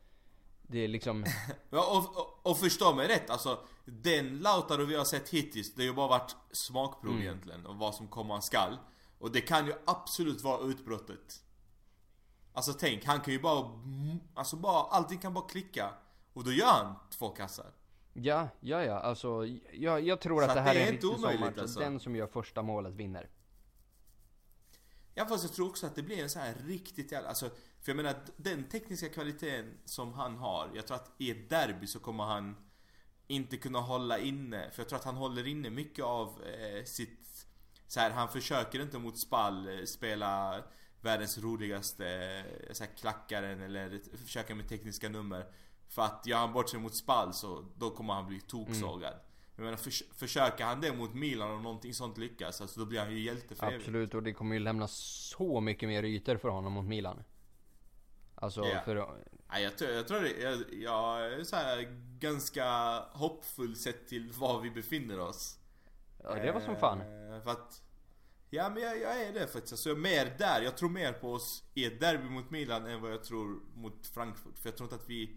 Det 0.62 0.78
är 0.78 0.88
liksom, 0.88 1.24
Ja, 1.70 1.86
och, 1.98 2.16
och, 2.20 2.50
och 2.50 2.58
förstå 2.58 2.94
mig 2.94 3.08
rätt, 3.08 3.30
alltså 3.30 3.58
den 3.84 4.38
Lautaro 4.38 4.84
vi 4.84 4.96
har 4.96 5.04
sett 5.04 5.28
hittills, 5.28 5.74
det 5.74 5.82
har 5.82 5.86
ju 5.86 5.92
bara 5.94 6.08
varit 6.08 6.36
smakprov 6.52 7.12
Mm. 7.12 7.22
egentligen, 7.22 7.66
och 7.66 7.76
vad 7.76 7.94
som 7.94 8.08
komma 8.08 8.40
skall. 8.40 8.78
Och 9.18 9.30
det 9.32 9.40
kan 9.40 9.66
ju 9.66 9.74
absolut 9.86 10.42
vara 10.42 10.61
utbrottet. 10.61 11.44
Alltså 12.52 12.72
tänk, 12.72 13.04
han 13.04 13.20
kan 13.20 13.32
ju 13.32 13.40
bara, 13.40 13.70
alltså 14.34 14.56
bara, 14.56 14.82
allting 14.82 15.18
kan 15.18 15.34
bara 15.34 15.48
klicka. 15.48 15.90
Och 16.32 16.44
då 16.44 16.52
gör 16.52 16.66
han 16.66 16.94
två 17.11 17.28
kassar. 17.28 17.72
Ja, 18.12 18.48
ja, 18.61 18.84
ja, 18.84 18.98
alltså 18.98 19.46
jag, 19.72 20.00
jag 20.00 20.20
tror 20.20 20.42
Så 20.42 20.48
att 20.48 20.54
det 20.54 20.61
här 20.61 20.74
det 20.74 20.80
är 20.80 20.84
är 20.84 20.86
en 20.86 20.92
riktig 20.92 21.11
sommarmatch. 21.11 21.58
alltså. 21.58 21.80
Den 21.80 22.00
som 22.00 22.16
gör 22.16 22.26
första 22.26 22.62
målet 22.62 22.94
vinner. 22.94 23.28
Ja 25.14 25.26
fast 25.26 25.44
jag 25.44 25.52
tror 25.52 25.68
också 25.68 25.86
att 25.86 25.94
det 25.94 26.02
blir 26.02 26.22
en 26.22 26.30
så 26.30 26.38
här 26.38 26.54
riktigt 26.66 27.12
jävla, 27.12 27.28
alltså 27.28 27.48
För 27.80 27.92
jag 27.92 27.96
menar 27.96 28.14
den 28.36 28.64
tekniska 28.64 29.08
kvaliteten 29.08 29.78
som 29.84 30.12
han 30.12 30.36
har 30.36 30.70
Jag 30.74 30.86
tror 30.86 30.96
att 30.96 31.11
i 31.18 31.30
ett 31.30 31.50
derby 31.50 31.86
så 31.86 32.00
kommer 32.00 32.24
han 32.24 32.56
Inte 33.26 33.56
kunna 33.56 33.78
hålla 33.78 34.18
inne 34.18 34.70
För 34.70 34.82
jag 34.82 34.88
tror 34.88 34.98
att 34.98 35.04
han 35.04 35.16
håller 35.16 35.46
inne 35.46 35.70
mycket 35.70 36.04
av 36.04 36.42
eh, 36.42 36.84
sitt 36.84 37.46
så 37.86 38.00
här, 38.00 38.11
han 38.11 38.28
försöker 38.28 38.82
inte 38.82 38.98
mot 38.98 39.18
spall 39.18 39.68
eh, 39.78 39.84
spela 39.84 40.62
Världens 41.00 41.38
roligaste 41.38 42.06
eh, 42.68 42.72
så 42.72 42.84
här, 42.84 42.90
klackaren 42.96 43.61
eller 43.61 44.00
försöka 44.16 44.54
med 44.54 44.68
tekniska 44.68 45.08
nummer 45.08 45.46
För 45.91 46.03
att 46.03 46.26
gör 46.26 46.38
han 46.38 46.53
bort 46.53 46.68
sig 46.68 46.80
mot 46.80 46.95
spall 46.95 47.34
så 47.34 47.64
då 47.76 47.91
kommer 47.91 48.14
han 48.14 48.26
bli 48.26 48.41
toksågad 48.41 49.14
Jag 49.57 49.64
menar 49.64 49.76
förs 49.76 50.03
försöker 50.14 50.64
han 50.64 50.80
det 50.80 50.93
mot 50.93 51.14
Milan 51.14 51.51
och 51.51 51.62
någonting 51.62 51.95
sånt 51.95 52.18
lyckas 52.18 52.61
Alltså 52.61 52.80
då 52.80 52.86
blir 52.86 53.01
han 53.01 53.11
ju 53.11 53.20
hjälte 53.20 53.55
för 53.55 53.66
evigt. 53.66 53.80
Absolut, 53.80 54.14
och 54.14 54.22
det 54.22 54.32
kommer 54.32 54.55
ju 54.55 54.61
lämna 54.61 54.88
så 54.88 55.61
mycket 55.61 55.88
mer 55.88 56.03
ytor 56.03 56.36
för 56.36 56.49
honom 56.49 56.72
mot 56.72 56.84
Milan. 56.84 57.22
Alltså, 58.34 58.64
Ja. 58.64 58.80
för... 58.80 59.22
Nej, 59.49 59.62
jag, 59.62 59.78
tror, 59.78 59.91
jag 59.91 60.09
tror 60.09 60.20
det, 60.20 60.41
jag, 60.41 60.64
jag 60.72 61.32
är 61.32 61.45
så 61.45 61.57
här 61.57 61.82
ganska 62.18 62.99
hoppfull 63.12 63.76
sett 63.76 64.09
till 64.09 64.32
var 64.32 64.61
vi 64.61 64.70
befinner 64.70 65.20
oss. 65.20 65.59
Ja, 66.22 66.34
det 66.34 66.53
var 66.53 66.61
som 66.61 66.76
fan. 66.76 67.01
Eh, 67.01 67.43
För 67.43 67.51
att, 67.51 67.82
ja 68.51 68.68
men 68.70 68.82
jag, 68.82 69.01
jag 69.01 69.22
är 69.22 69.32
det 69.32 69.47
faktiskt. 69.47 69.72
Alltså 69.72 69.88
jag 69.88 69.99
är 69.99 70.03
mer 70.03 70.34
där. 70.38 70.62
Jag 70.62 70.76
tror 70.76 70.88
mer 70.88 71.12
på 71.12 71.32
oss 71.32 71.64
i 71.74 71.84
ett 71.84 72.01
derby 72.01 72.28
mot 72.28 72.51
Milan 72.51 72.86
än 72.86 73.01
vad 73.01 73.12
jag 73.12 73.24
tror 73.24 73.61
mot 73.74 74.07
Frankfurt. 74.07 74.59
För 74.59 74.68
jag 74.68 74.76
tror 74.76 74.86
inte 74.86 74.97
att 74.97 75.09
vi... 75.11 75.36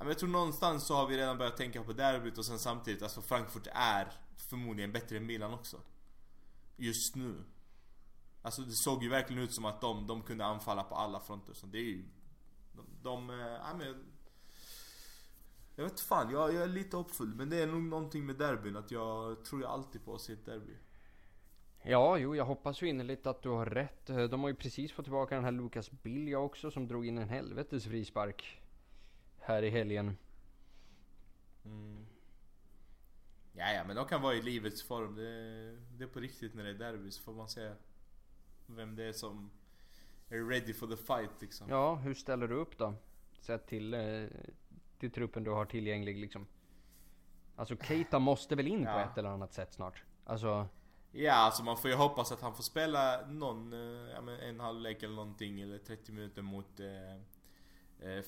Men 0.00 0.08
jag 0.08 0.18
tror 0.18 0.28
någonstans 0.28 0.86
så 0.86 0.94
har 0.94 1.06
vi 1.06 1.16
redan 1.16 1.38
börjat 1.38 1.56
tänka 1.56 1.82
på 1.82 1.92
derbyt 1.92 2.38
och 2.38 2.44
sen 2.44 2.58
samtidigt, 2.58 3.02
alltså 3.02 3.22
Frankfurt 3.22 3.66
är 3.72 4.12
förmodligen 4.36 4.92
bättre 4.92 5.16
än 5.16 5.26
Milan 5.26 5.54
också. 5.54 5.80
Just 6.76 7.16
nu. 7.16 7.44
Alltså 8.42 8.62
det 8.62 8.72
såg 8.72 9.02
ju 9.02 9.08
verkligen 9.08 9.42
ut 9.42 9.52
som 9.52 9.64
att 9.64 9.80
de, 9.80 10.06
de 10.06 10.22
kunde 10.22 10.44
anfalla 10.44 10.84
på 10.84 10.94
alla 10.94 11.20
fronter. 11.20 11.52
Så 11.52 11.66
det 11.66 11.78
är 11.78 11.82
ju... 11.82 12.04
De... 12.72 12.86
de 13.02 13.30
äh, 13.30 13.36
ja, 13.36 13.74
men, 13.78 14.04
jag 15.76 15.84
vet 15.84 16.00
fan, 16.00 16.30
jag, 16.30 16.54
jag 16.54 16.62
är 16.62 16.68
lite 16.68 16.96
hoppfull. 16.96 17.34
Men 17.34 17.50
det 17.50 17.62
är 17.62 17.66
nog 17.66 17.82
någonting 17.82 18.26
med 18.26 18.36
derbyn 18.36 18.76
att 18.76 18.90
jag 18.90 19.44
tror 19.44 19.62
jag 19.62 19.70
alltid 19.70 20.04
på 20.04 20.12
oss 20.12 20.30
i 20.30 20.32
ett 20.32 20.46
derby. 20.46 20.76
Ja, 21.82 22.18
jo, 22.18 22.36
jag 22.36 22.44
hoppas 22.44 22.82
ju 22.82 22.88
innerligt 22.88 23.26
att 23.26 23.42
du 23.42 23.48
har 23.48 23.66
rätt. 23.66 24.06
De 24.06 24.40
har 24.40 24.48
ju 24.48 24.54
precis 24.54 24.92
fått 24.92 25.04
tillbaka 25.04 25.34
den 25.34 25.44
här 25.44 25.52
Lucas 25.52 25.90
Bilja 25.90 26.38
också 26.38 26.70
som 26.70 26.88
drog 26.88 27.06
in 27.06 27.18
en 27.18 27.28
helvetes 27.28 27.84
frispark. 27.84 28.59
Här 29.40 29.62
i 29.62 29.70
helgen. 29.70 30.16
Mm. 31.64 32.06
Ja, 33.52 33.72
ja, 33.72 33.84
men 33.86 33.96
de 33.96 34.04
kan 34.06 34.22
vara 34.22 34.34
i 34.34 34.42
livets 34.42 34.82
form. 34.82 35.14
Det, 35.14 35.76
det 35.98 36.04
är 36.04 36.08
på 36.08 36.20
riktigt 36.20 36.54
när 36.54 36.64
det 36.64 36.70
är 36.70 36.74
derby 36.74 37.10
så 37.10 37.22
får 37.22 37.32
man 37.34 37.48
se 37.48 37.72
vem 38.66 38.96
det 38.96 39.04
är 39.04 39.12
som 39.12 39.50
är 40.28 40.44
ready 40.48 40.72
for 40.74 40.86
the 40.86 40.96
fight 40.96 41.30
liksom. 41.40 41.68
Ja, 41.68 41.94
hur 41.94 42.14
ställer 42.14 42.48
du 42.48 42.54
upp 42.54 42.78
då? 42.78 42.94
Sett 43.40 43.66
till, 43.66 43.94
eh, 43.94 44.24
till 44.98 45.10
truppen 45.10 45.44
du 45.44 45.50
har 45.50 45.64
tillgänglig 45.64 46.16
liksom. 46.16 46.46
Alltså 47.56 47.76
Keita 47.76 48.18
måste 48.18 48.56
väl 48.56 48.66
in 48.66 48.84
på 48.84 48.90
Ja. 48.90 49.00
ett 49.04 49.18
eller 49.18 49.28
annat 49.28 49.52
sätt 49.52 49.72
snart? 49.72 50.02
Alltså, 50.24 50.68
Ja, 51.12 51.32
alltså 51.32 51.62
man 51.64 51.76
får 51.76 51.90
ju 51.90 51.96
hoppas 51.96 52.32
att 52.32 52.40
han 52.40 52.54
får 52.54 52.62
spela 52.62 53.26
någon, 53.26 53.72
eh, 53.72 54.10
ja, 54.14 54.20
men 54.20 54.40
en 54.40 54.60
halvlek 54.60 55.02
eller 55.02 55.14
någonting 55.14 55.60
eller 55.60 55.78
30 55.78 56.12
minuter 56.12 56.42
mot 56.42 56.80
eh, 56.80 56.86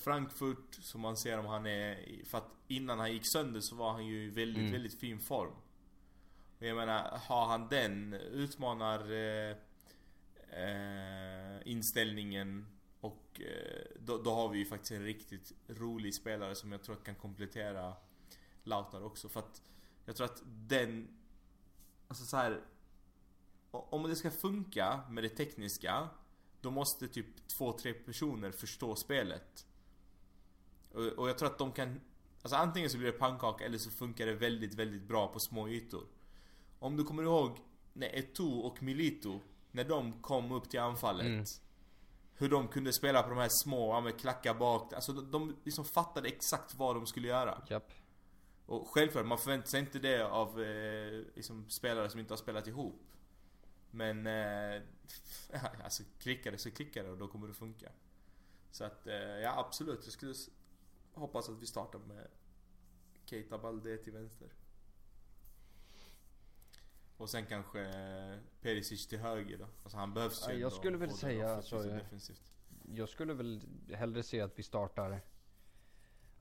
Frankfurt. 0.03 0.75
Så 0.81 0.97
man 0.97 1.17
ser 1.17 1.39
om 1.39 1.45
han 1.45 1.65
är, 1.65 2.05
för 2.25 2.37
att 2.37 2.51
innan 2.67 2.99
han 2.99 3.11
gick 3.13 3.25
sönder 3.25 3.59
så 3.61 3.75
var 3.75 3.91
han 3.91 4.05
ju 4.05 4.23
i 4.23 4.29
väldigt, 4.29 4.59
Mm. 4.61 4.71
väldigt 4.71 4.99
fin 4.99 5.19
form. 5.19 5.53
Och 6.59 6.65
jag 6.65 6.75
menar, 6.77 7.17
har 7.17 7.45
han 7.45 7.67
den 7.69 8.13
utmanar 8.13 9.11
eh, 9.11 9.55
eh, 10.49 11.61
inställningen 11.65 12.67
och 13.01 13.41
eh, 13.41 13.85
då, 13.99 14.17
då 14.17 14.33
har 14.33 14.49
vi 14.49 14.57
ju 14.57 14.65
faktiskt 14.65 14.91
en 14.91 15.03
riktigt 15.03 15.51
rolig 15.67 16.13
spelare 16.15 16.55
som 16.55 16.71
jag 16.71 16.83
tror 16.83 16.95
kan 16.95 17.15
komplettera 17.15 17.93
Lautaro 18.63 19.05
också. 19.05 19.29
För 19.29 19.39
att 19.39 19.61
jag 20.05 20.15
tror 20.15 20.25
att 20.25 20.41
den, 20.45 21.07
alltså 22.07 22.25
så 22.25 22.37
här. 22.37 22.61
Om 23.71 24.03
det 24.03 24.15
ska 24.15 24.31
funka 24.31 25.01
med 25.09 25.23
det 25.23 25.29
tekniska 25.29 26.09
Då 26.63 26.71
måste 26.71 27.07
typ 27.07 27.47
två, 27.47 27.71
tre 27.71 27.93
personer 27.93 28.51
förstå 28.51 28.95
spelet. 28.95 29.65
Och, 30.91 31.05
och 31.05 31.29
jag 31.29 31.37
tror 31.37 31.49
att 31.49 31.57
de 31.57 31.71
kan 31.71 32.01
Alltså 32.41 32.55
antingen 32.57 32.89
så 32.89 32.97
blir 32.97 33.11
det 33.11 33.17
pannkaka 33.17 33.65
eller 33.65 33.77
så 33.77 33.91
funkar 33.91 34.25
det 34.25 34.33
väldigt, 34.33 34.73
väldigt 34.73 35.03
bra 35.03 35.27
på 35.27 35.39
små 35.39 35.69
ytor. 35.69 36.03
Om 36.79 36.97
du 36.97 37.03
kommer 37.03 37.23
ihåg 37.23 37.57
när 37.93 38.07
Eto'o 38.07 38.61
och 38.61 38.83
Milito 38.83 39.39
När 39.71 39.83
de 39.83 40.21
kom 40.21 40.51
upp 40.51 40.69
till 40.69 40.79
anfallet 40.79 41.25
Mm. 41.25 41.45
Hur 42.35 42.49
de 42.49 42.67
kunde 42.67 42.93
spela 42.93 43.23
på 43.23 43.29
de 43.29 43.37
här 43.37 43.49
små, 43.49 43.93
ja, 43.93 44.01
med 44.01 44.19
klacka 44.19 44.53
bak 44.53 44.93
Alltså 44.93 45.13
de, 45.13 45.31
de 45.31 45.55
liksom 45.63 45.85
fattade 45.85 46.27
exakt 46.27 46.75
vad 46.75 46.95
de 46.95 47.05
skulle 47.07 47.27
göra 47.27 47.61
japp. 47.69 47.91
och 48.65 48.87
självklart, 48.87 49.25
man 49.25 49.37
förväntar 49.37 49.67
sig 49.67 49.79
inte 49.79 49.99
det 49.99 50.25
av 50.25 50.61
eh, 50.61 51.21
liksom, 51.35 51.69
spelare 51.69 52.09
som 52.09 52.19
inte 52.19 52.33
har 52.33 52.37
spelat 52.37 52.67
ihop. 52.67 53.01
Men 53.91 54.27
eh, 54.27 54.81
alltså 55.83 56.03
klickar 56.19 56.51
det 56.51 56.57
så 56.57 56.71
klickar 56.71 57.03
det 57.03 57.09
och 57.09 57.17
då 57.17 57.27
kommer 57.27 57.47
det 57.47 57.53
funka. 57.53 57.91
Så 58.71 58.83
att, 58.83 59.07
eh, 59.07 59.15
ja 59.15 59.59
absolut. 59.59 59.99
Jag 60.03 60.13
skulle 60.13 60.33
hoppas 61.13 61.49
att 61.49 61.61
vi 61.61 61.65
startar 61.65 61.99
med 61.99 62.27
Keita 63.25 63.57
Balde 63.57 63.97
till 63.97 64.13
vänster. 64.13 64.53
Och 67.17 67.29
sen 67.29 67.45
kanske 67.45 67.81
eh, 67.81 68.39
Perisic 68.61 69.07
till 69.07 69.19
höger 69.19 69.57
då. 69.57 69.67
Alltså 69.83 69.97
han 69.97 70.13
behövs 70.13 70.43
Ja, 70.47 70.53
ju 70.53 70.59
jag 70.59 70.65
ändå 70.67 70.75
skulle 70.75 70.97
väl 70.97 71.11
säga, 71.11 71.55
alltså. 71.55 71.99
Jag 72.91 73.09
skulle 73.09 73.33
väl 73.33 73.61
hellre 73.93 74.23
se 74.23 74.41
att 74.41 74.59
vi 74.59 74.63
startar 74.63 75.21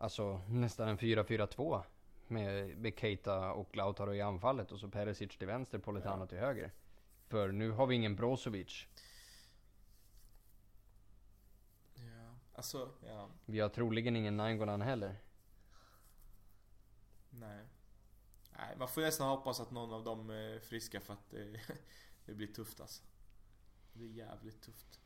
Alltså 0.03 0.41
nästan 0.49 0.89
en 0.89 0.99
4-4-2 0.99 1.83
med, 2.27 2.79
med 2.79 2.99
Keita 2.99 3.53
och 3.53 3.77
Lautaro 3.77 4.15
i 4.15 4.21
anfallet 4.21 4.73
och 4.73 4.81
så 4.81 4.89
Perisic 4.89 5.39
till 5.39 5.47
vänster, 5.47 5.79
Politano 5.79 6.27
till 6.27 6.39
höger. 6.39 6.73
För 7.33 7.53
nu 7.53 7.71
har 7.71 7.87
vi 7.87 7.95
ingen 7.95 8.17
Brozovic. 8.17 8.87
Ja, 11.95 12.35
alltså, 12.55 12.91
ja. 13.07 13.31
Vi 13.45 13.61
har 13.61 13.69
troligen 13.69 14.17
ingen 14.17 14.37
Nainggolan 14.37 14.83
heller. 14.83 15.17
Nej. 17.31 17.67
Nej, 18.57 18.77
man 18.79 18.89
får 18.89 19.01
nästan 19.01 19.29
hoppas 19.29 19.61
att 19.61 19.71
någon 19.71 19.93
av 19.93 20.05
dem 20.05 20.31
är 20.31 20.59
friska 20.61 21.01
för 21.01 21.13
att 21.13 21.31
det, 21.31 21.61
det 22.27 22.35
blir 22.35 22.47
tufft 22.47 22.81
alltså. 22.81 23.03
Det 23.93 23.99
blir 23.99 24.11
jävligt 24.13 24.63
tufft. 24.63 25.01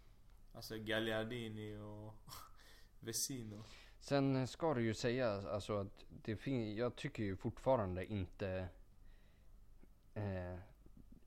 Alltså 0.52 0.78
Gagliardini 0.78 1.76
och 1.76 2.14
Vesino. 3.00 3.64
Sen 3.98 4.48
ska 4.48 4.74
det 4.74 4.82
ju 4.82 4.94
sägas 4.94 5.44
alltså 5.46 5.76
att 5.80 6.04
det 6.08 6.36
fin- 6.36 6.76
jag 6.76 6.96
tycker 6.96 7.22
ju 7.22 7.36
fortfarande 7.36 8.06
inte 8.06 8.68
eh, 10.14 10.58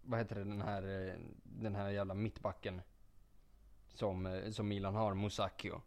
Vad 0.02 0.20
heter 0.20 0.36
det 0.36 0.44
den 0.44 0.62
här, 0.62 1.08
eh, 1.08 1.14
den 1.44 1.76
här 1.76 1.90
jävla 1.90 2.14
mittbacken 2.14 2.82
Som, 3.88 4.26
eh, 4.26 4.52
som 4.52 4.68
Milan 4.68 4.96
har, 4.96 5.14
Musacchio 5.14 5.82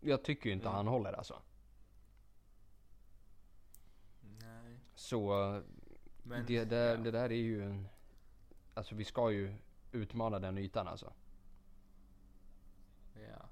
Jag 0.00 0.24
tycker 0.24 0.46
ju 0.46 0.52
inte 0.52 0.66
Mm. 0.66 0.76
han 0.76 0.86
håller 0.86 1.12
alltså 1.12 1.42
Nej. 4.20 4.78
Så 4.94 5.28
Men, 6.22 6.46
det, 6.46 6.64
där, 6.64 6.90
ja. 6.90 6.96
det 6.96 7.10
där 7.10 7.32
är 7.32 7.36
ju 7.36 7.62
en 7.64 7.88
Alltså 8.74 8.94
vi 8.94 9.04
ska 9.04 9.30
ju 9.30 9.54
utmana 9.92 10.38
den 10.38 10.58
ytan 10.58 10.88
alltså 10.88 11.12
Ja. 13.14 13.48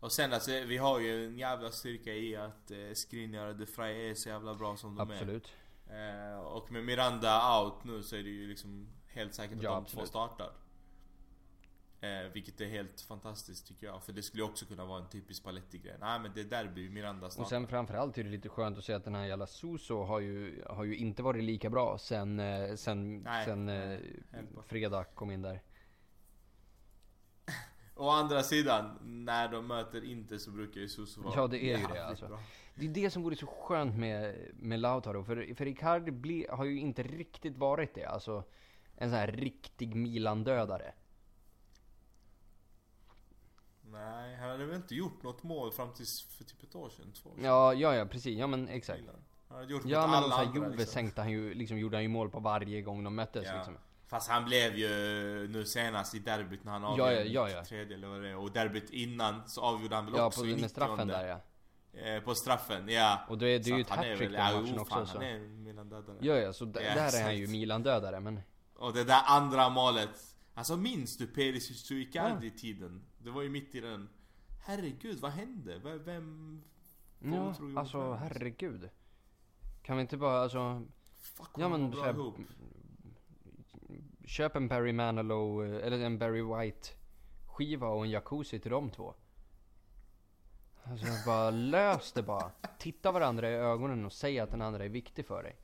Och 0.00 0.12
sen 0.12 0.32
alltså, 0.32 0.50
vi 0.50 0.76
har 0.76 1.00
ju 1.00 1.26
en 1.26 1.38
jävla 1.38 1.70
styrka 1.70 2.12
i 2.12 2.36
att 2.36 2.70
eh, 2.70 2.92
Skriniar 2.94 3.46
och 3.46 3.56
De 3.56 3.66
Frey 3.66 4.10
är 4.10 4.14
så 4.14 4.28
jävla 4.28 4.54
bra 4.54 4.76
som 4.76 4.96
de 4.96 5.02
Absolut 5.12 5.46
är. 5.46 5.67
Eh, 5.90 6.40
och 6.40 6.72
med 6.72 6.84
Miranda 6.84 7.60
out 7.60 7.84
nu 7.84 8.02
så 8.02 8.16
är 8.16 8.22
det 8.22 8.28
ju 8.28 8.46
liksom 8.48 8.88
helt 9.06 9.34
säkert 9.34 9.56
att 9.56 9.62
Ja, 9.62 9.70
de 9.70 9.76
absolut. 9.82 10.04
två 10.04 10.08
startar. 10.08 10.50
Eh, 12.00 12.32
vilket 12.32 12.60
är 12.60 12.66
helt 12.66 13.00
fantastiskt 13.00 13.66
tycker 13.68 13.86
jag. 13.86 14.02
För 14.02 14.12
det 14.12 14.22
skulle 14.22 14.42
också 14.42 14.66
kunna 14.66 14.84
vara 14.84 15.02
en 15.02 15.08
typisk 15.08 15.44
Paletti-grej. 15.44 15.96
Nej 16.00 16.20
men 16.20 16.30
det 16.34 16.40
är 16.40 16.44
derby, 16.44 16.90
Miranda 16.90 17.30
startar. 17.30 17.44
Och 17.44 17.48
sen 17.48 17.66
framförallt 17.66 18.18
är 18.18 18.24
det 18.24 18.30
lite 18.30 18.48
skönt 18.48 18.78
att 18.78 18.84
se 18.84 18.92
att 18.92 19.04
den 19.04 19.14
här 19.14 19.24
jävla 19.24 19.46
Suso 19.46 20.02
har 20.04 20.20
ju, 20.20 20.64
har 20.66 20.84
ju 20.84 20.96
inte 20.96 21.22
varit 21.22 21.44
lika 21.44 21.70
bra 21.70 21.98
sen, 21.98 22.40
eh, 22.40 22.74
sen, 22.74 23.18
Nej, 23.18 23.44
sen 23.44 23.68
eh, 23.68 23.98
fredag 24.66 25.04
kom 25.04 25.30
in 25.30 25.42
där. 25.42 25.62
Å 27.98 28.08
andra 28.10 28.42
sidan, 28.42 28.98
när 29.02 29.48
de 29.48 29.66
möter 29.66 30.04
inte 30.04 30.38
så 30.38 30.50
brukar 30.50 30.80
ju 30.80 30.88
Suso 30.88 31.22
vara 31.22 31.34
Ja, 31.36 31.46
det 31.46 31.64
är 31.64 31.78
ju 31.78 31.86
det, 31.86 32.06
alltså. 32.06 32.26
bra. 32.28 32.38
Det 32.74 32.84
är 32.86 32.90
det 32.90 33.10
som 33.10 33.22
vore 33.22 33.36
så 33.36 33.46
skönt 33.46 33.96
med, 33.96 34.36
med 34.54 34.80
Lautaro. 34.80 35.24
För, 35.24 35.54
för 35.54 35.66
Icardi 35.66 36.10
bli, 36.10 36.46
har 36.50 36.64
ju 36.64 36.78
inte 36.78 37.02
riktigt 37.02 37.56
varit 37.56 37.94
det. 37.94 38.04
Alltså 38.04 38.44
en 38.96 39.10
sån 39.10 39.18
här 39.18 39.26
riktig 39.32 39.94
Milan-dödare. 39.96 40.92
Nej, 43.82 44.36
han 44.36 44.50
hade 44.50 44.66
väl 44.66 44.76
inte 44.76 44.94
gjort 44.94 45.22
något 45.22 45.42
mål 45.42 45.72
fram 45.72 45.92
tills 45.94 46.22
för 46.22 46.44
typ 46.44 46.62
ett 46.62 46.74
år 46.74 46.88
sedan? 46.90 47.12
Två 47.12 47.30
år 47.30 47.34
sedan. 47.34 47.44
Ja, 47.44 47.74
ja, 47.74 47.94
ja 47.94 48.06
precis. 48.06 48.38
Ja 48.38 48.46
men 48.46 48.68
exakt. 48.68 49.00
Milan. 49.00 49.24
Han 49.48 49.58
hade 49.58 49.72
gjort 49.72 49.82
Ja 49.84 50.00
mot 50.00 50.10
men 50.10 50.16
alla 50.18 50.30
så 50.30 50.36
här, 50.36 50.46
andra 50.46 50.60
Juve 50.60 50.68
liksom. 50.76 50.92
sänkte 50.92 51.20
han 51.20 51.30
ju, 51.30 51.54
liksom 51.54 51.78
gjorde 51.78 51.96
han 51.96 52.02
ju 52.02 52.08
mål 52.08 52.30
på 52.30 52.40
varje 52.40 52.82
gång 52.82 53.04
de 53.04 53.14
möttes 53.14 53.46
Ja. 53.46 53.56
liksom. 53.56 53.74
Fast 54.08 54.30
han 54.30 54.44
blev 54.44 54.76
ju 54.76 54.88
nu 55.48 55.64
senast 55.64 56.14
i 56.14 56.18
derbyt 56.18 56.64
när 56.64 56.72
han 56.72 56.82
Ja, 56.82 56.88
avgjorde 56.88 57.24
ja, 57.24 57.48
ja, 57.48 57.56
ja. 57.56 57.64
tredje 57.64 57.96
eller 57.96 58.08
vad 58.08 58.22
det 58.22 58.28
är. 58.28 58.36
Och 58.36 58.52
derbyt 58.52 58.90
innan 58.90 59.48
så 59.48 59.60
avgjorde 59.60 59.96
han 59.96 60.04
väl 60.04 60.14
Ja, 60.16 60.26
också 60.26 60.40
på, 60.40 60.46
i 60.46 60.50
med 60.50 60.56
90 60.56 60.68
straffen 60.68 61.08
där 61.08 61.26
ja. 61.26 61.40
Eh, 61.92 62.22
På 62.22 62.34
straffen, 62.34 62.88
ja. 62.88 63.20
Och 63.28 63.38
det, 63.38 63.58
det 63.58 63.70
är 63.70 63.74
ju 63.74 63.80
ett 63.80 63.90
är 63.90 63.96
hattrick 63.96 64.18
den 64.18 64.32
ja, 64.32 64.52
matchen 64.52 64.72
jo, 64.74 64.80
också 64.80 64.94
fan, 64.94 65.06
så. 65.06 65.18
Han 65.18 65.26
är 65.26 65.38
Milan-dödare. 65.38 66.16
Ja 66.20 66.34
ja, 66.34 66.52
så 66.52 66.64
Ja, 66.64 66.72
där 66.72 67.20
är 67.20 67.22
han 67.22 67.36
ju. 67.36 67.46
Milan-dödare 67.46 68.20
men... 68.20 68.40
Och 68.74 68.92
det 68.92 69.04
där 69.04 69.22
andra 69.26 69.68
målet. 69.68 70.36
Alltså 70.54 70.76
minns 70.76 71.16
du 71.16 71.26
Perisic 71.26 71.90
och 71.90 71.96
Icardi-tiden? 71.96 73.02
Det 73.18 73.30
var 73.30 73.42
ju 73.42 73.48
mitt 73.48 73.74
i 73.74 73.80
den. 73.80 74.08
Herregud, 74.60 75.20
vad 75.20 75.30
hände? 75.30 75.78
Vem... 75.78 76.62
Vad 77.18 77.38
Ja, 77.38 77.80
alltså 77.80 78.12
herregud. 78.12 78.88
Kan 79.82 79.96
vi 79.96 80.00
inte 80.00 80.16
bara 80.16 80.40
alltså... 80.40 80.82
Fuck 81.20 81.50
Ja 81.56 81.68
men 81.68 81.90
bra 81.90 82.10
ihop. 82.10 82.36
Köp 84.28 84.56
en 84.56 84.68
Barry 84.68 84.92
Manilow, 84.92 85.64
eh, 85.64 85.86
eller 85.86 85.98
en 85.98 86.18
Barry 86.18 86.42
White 86.42 86.88
skiva 87.46 87.86
och 87.88 88.04
en 88.04 88.10
jacuzzi 88.10 88.60
till 88.60 88.70
de 88.70 88.90
två. 88.90 89.14
Alltså 90.82 91.06
bara 91.26 91.50
lös 91.70 92.12
det 92.12 92.22
bara. 92.22 92.50
Titta 92.78 93.12
varandra 93.12 93.50
i 93.50 93.54
ögonen 93.54 94.04
och 94.04 94.12
säg 94.12 94.38
att 94.40 94.50
den 94.50 94.62
andra 94.62 94.84
är 94.84 94.88
viktig 94.88 95.26
för 95.26 95.42
dig. 95.42 95.56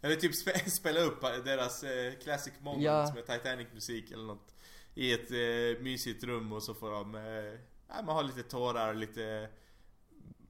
Eller 0.00 0.16
typ 0.16 0.34
spe, 0.34 0.58
spela 0.70 1.00
upp 1.00 1.20
deras 1.20 1.82
eh, 1.84 2.12
classic 2.22 2.54
moments 2.60 2.84
Ja. 2.84 3.12
med 3.14 3.26
Titanic-musik 3.26 4.10
eller 4.10 4.24
något. 4.24 4.54
I 4.94 5.12
ett 5.12 5.30
eh, 5.30 5.82
mysigt 5.82 6.24
rum 6.24 6.52
och 6.52 6.62
så 6.62 6.74
får 6.74 6.90
de... 6.90 7.14
Eh, 7.14 7.60
ja, 7.88 8.02
man 8.06 8.16
har 8.16 8.22
lite 8.22 8.42
tårar, 8.42 8.94
lite... 8.94 9.48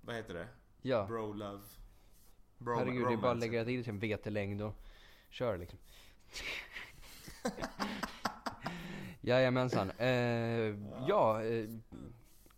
Vad 0.01 0.17
heter 0.17 0.35
det? 0.35 0.49
Ja, 0.83 1.07
Bro 1.07 1.33
love. 1.33 1.63
Bro, 2.59 2.79
herregud 2.79 3.07
det 3.07 3.13
är 3.13 3.17
bara 3.17 3.33
att 3.33 3.39
lägga 3.39 3.65
till 3.65 3.85
sin 3.85 3.99
vetelängd 3.99 4.63
och 4.63 4.75
kör 5.31 5.59
liksom. 5.59 5.79
Jajamensan. 9.21 9.91
Eh, 9.91 10.09
ja, 11.09 11.43
eh, 11.43 11.69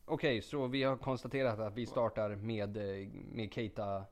okej 0.05 0.43
så 0.43 0.66
vi 0.66 0.82
har 0.82 0.97
konstaterat 0.97 1.59
att 1.59 1.74
vi 1.74 1.86
startar 1.86 2.36
med, 2.36 2.76
eh, 2.76 3.09
med 3.32 3.53
Keita. 3.53 4.05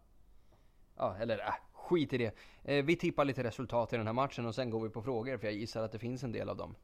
Ja, 0.97 1.16
eller 1.20 1.39
äh, 1.39 1.55
skit 1.72 2.12
i 2.12 2.18
det. 2.18 2.35
Eh, 2.64 2.85
vi 2.85 2.97
tippar 2.97 3.24
lite 3.24 3.43
resultat 3.43 3.93
i 3.93 3.97
den 3.97 4.07
här 4.07 4.14
matchen 4.14 4.47
och 4.47 4.55
sen 4.55 4.70
går 4.70 4.81
vi 4.81 4.89
på 4.89 5.03
frågor 5.03 5.39
för 5.39 5.47
jag 5.47 5.55
gissar 5.55 5.83
att 5.83 5.93
det 5.93 5.99
finns 5.99 6.22
en 6.22 6.33
del 6.33 6.49
av 6.49 6.57
dem. 6.57 6.74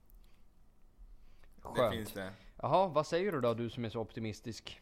Det 1.57 1.62
Skönt. 1.62 1.95
finns 1.95 2.12
det. 2.12 2.32
Jaha, 2.57 2.88
vad 2.88 3.07
säger 3.07 3.32
du 3.32 3.40
då 3.40 3.55
du 3.55 3.70
som 3.70 3.84
är 3.84 3.88
så 3.88 4.01
optimistisk? 4.01 4.80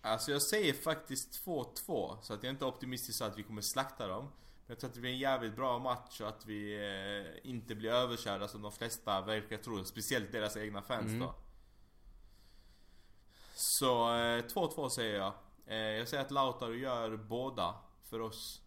Alltså 0.00 0.30
jag 0.30 0.42
säger 0.42 0.72
faktiskt 0.72 1.44
2-2. 1.44 2.16
Så 2.22 2.34
att 2.34 2.42
jag 2.42 2.44
är 2.44 2.50
inte 2.50 2.64
optimistisk 2.64 3.18
så 3.18 3.24
att 3.24 3.38
vi 3.38 3.42
kommer 3.42 3.62
slakta 3.62 4.06
dem. 4.06 4.28
Jag 4.66 4.78
tror 4.78 4.88
att 4.88 4.94
det 4.94 5.00
blir 5.00 5.12
en 5.12 5.18
jävligt 5.18 5.56
bra 5.56 5.78
match 5.78 6.20
och 6.20 6.28
att 6.28 6.46
vi 6.46 6.74
eh, 6.74 7.50
inte 7.50 7.74
blir 7.74 7.90
överkörda 7.90 8.48
som 8.48 8.62
de 8.62 8.72
flesta 8.72 9.20
verkar 9.20 9.56
tro. 9.56 9.84
Speciellt 9.84 10.32
deras 10.32 10.56
egna 10.56 10.82
fans 10.82 11.06
Mm. 11.06 11.18
då. 11.20 11.34
Så 13.54 14.08
eh, 14.14 14.42
2-2 14.44 14.88
säger 14.88 15.18
jag. 15.18 15.32
Eh, 15.66 15.76
jag 15.76 16.08
säger 16.08 16.24
att 16.24 16.30
Lautaro 16.30 16.74
gör 16.74 17.16
båda 17.16 17.74
för 18.02 18.20
oss. 18.20 18.62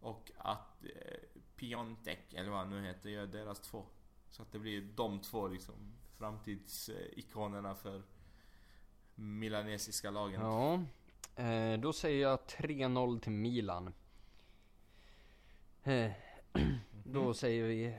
Och 0.00 0.30
att 0.38 0.84
eh, 0.84 1.18
Piontek, 1.56 2.32
eller 2.34 2.50
vad 2.50 2.58
han 2.58 2.70
nu 2.70 2.82
heter, 2.86 3.10
gör 3.10 3.26
deras 3.26 3.60
två. 3.60 3.86
Så 4.30 4.42
att 4.42 4.52
det 4.52 4.58
blir 4.58 4.80
de 4.82 5.20
två 5.20 5.48
liksom 5.48 5.74
framtidsikonerna 6.18 7.74
för 7.74 8.02
milanesiska 9.14 10.10
lagen. 10.10 10.40
Ja, 10.40 10.74
eh, 11.44 11.80
då 11.80 11.92
säger 11.92 12.22
jag 12.22 12.38
3-0 12.46 13.20
till 13.20 13.32
Milan. 13.32 13.94
Eh, 15.84 16.12
då 17.04 17.34
säger 17.34 17.64
vi, 17.64 17.96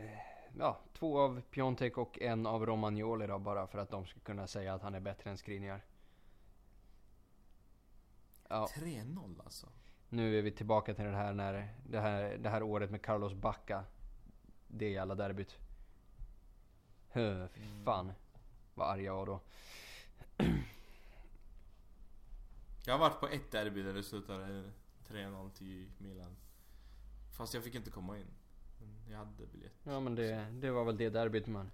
ja, 0.58 0.80
två 0.94 1.20
av 1.20 1.42
Piontek 1.42 1.98
och 1.98 2.22
en 2.22 2.46
av 2.46 2.66
Romagnoli 2.66 3.28
då, 3.28 3.40
bara 3.40 3.68
för 3.68 3.80
att 3.80 3.90
de 3.90 4.06
ska 4.06 4.20
kunna 4.20 4.48
säga 4.48 4.74
att 4.74 4.82
han 4.82 4.96
är 4.96 5.00
bättre 5.00 5.30
än 5.30 5.38
Skriniar. 5.38 5.82
Ja, 8.48 8.68
3-0 8.76 9.42
alltså. 9.44 9.68
nu 10.10 10.38
är 10.38 10.42
vi 10.42 10.52
tillbaka 10.52 10.94
till 10.94 11.06
det 11.06 11.12
här 11.12 11.34
när, 11.34 11.74
det 11.90 12.00
här, 12.00 12.38
det 12.38 12.50
här 12.50 12.64
året 12.64 12.92
med 12.92 13.02
Carlos 13.02 13.34
Bacca. 13.34 13.86
Det 14.68 14.90
jävla 14.90 15.16
derbyt. 15.16 15.58
Hö, 17.10 17.48
fy 17.48 17.62
fan. 17.86 18.12
Vad 18.74 18.90
arg 18.90 19.04
jag 19.04 19.16
var 19.16 19.26
då. 19.26 19.40
Jag 22.86 22.94
har 22.94 23.00
varit 23.00 23.20
på 23.20 23.28
ett 23.28 23.52
derby 23.52 23.84
där 23.84 23.94
det 23.94 24.04
slutade 24.04 24.72
3-0 25.08 25.50
till 25.52 25.90
Milan. 25.98 26.36
Fast 27.34 27.54
jag 27.54 27.64
fick 27.64 27.76
inte 27.76 27.92
komma 27.92 28.18
in. 28.18 28.28
Men 28.80 29.12
jag 29.12 29.18
hade 29.18 29.46
biljett. 29.46 29.74
Ja 29.84 30.00
men 30.00 30.16
det, 30.16 30.48
det 30.52 30.72
var 30.72 30.84
väl 30.86 30.98
det 30.98 31.10
derbyt 31.10 31.48
man. 31.48 31.72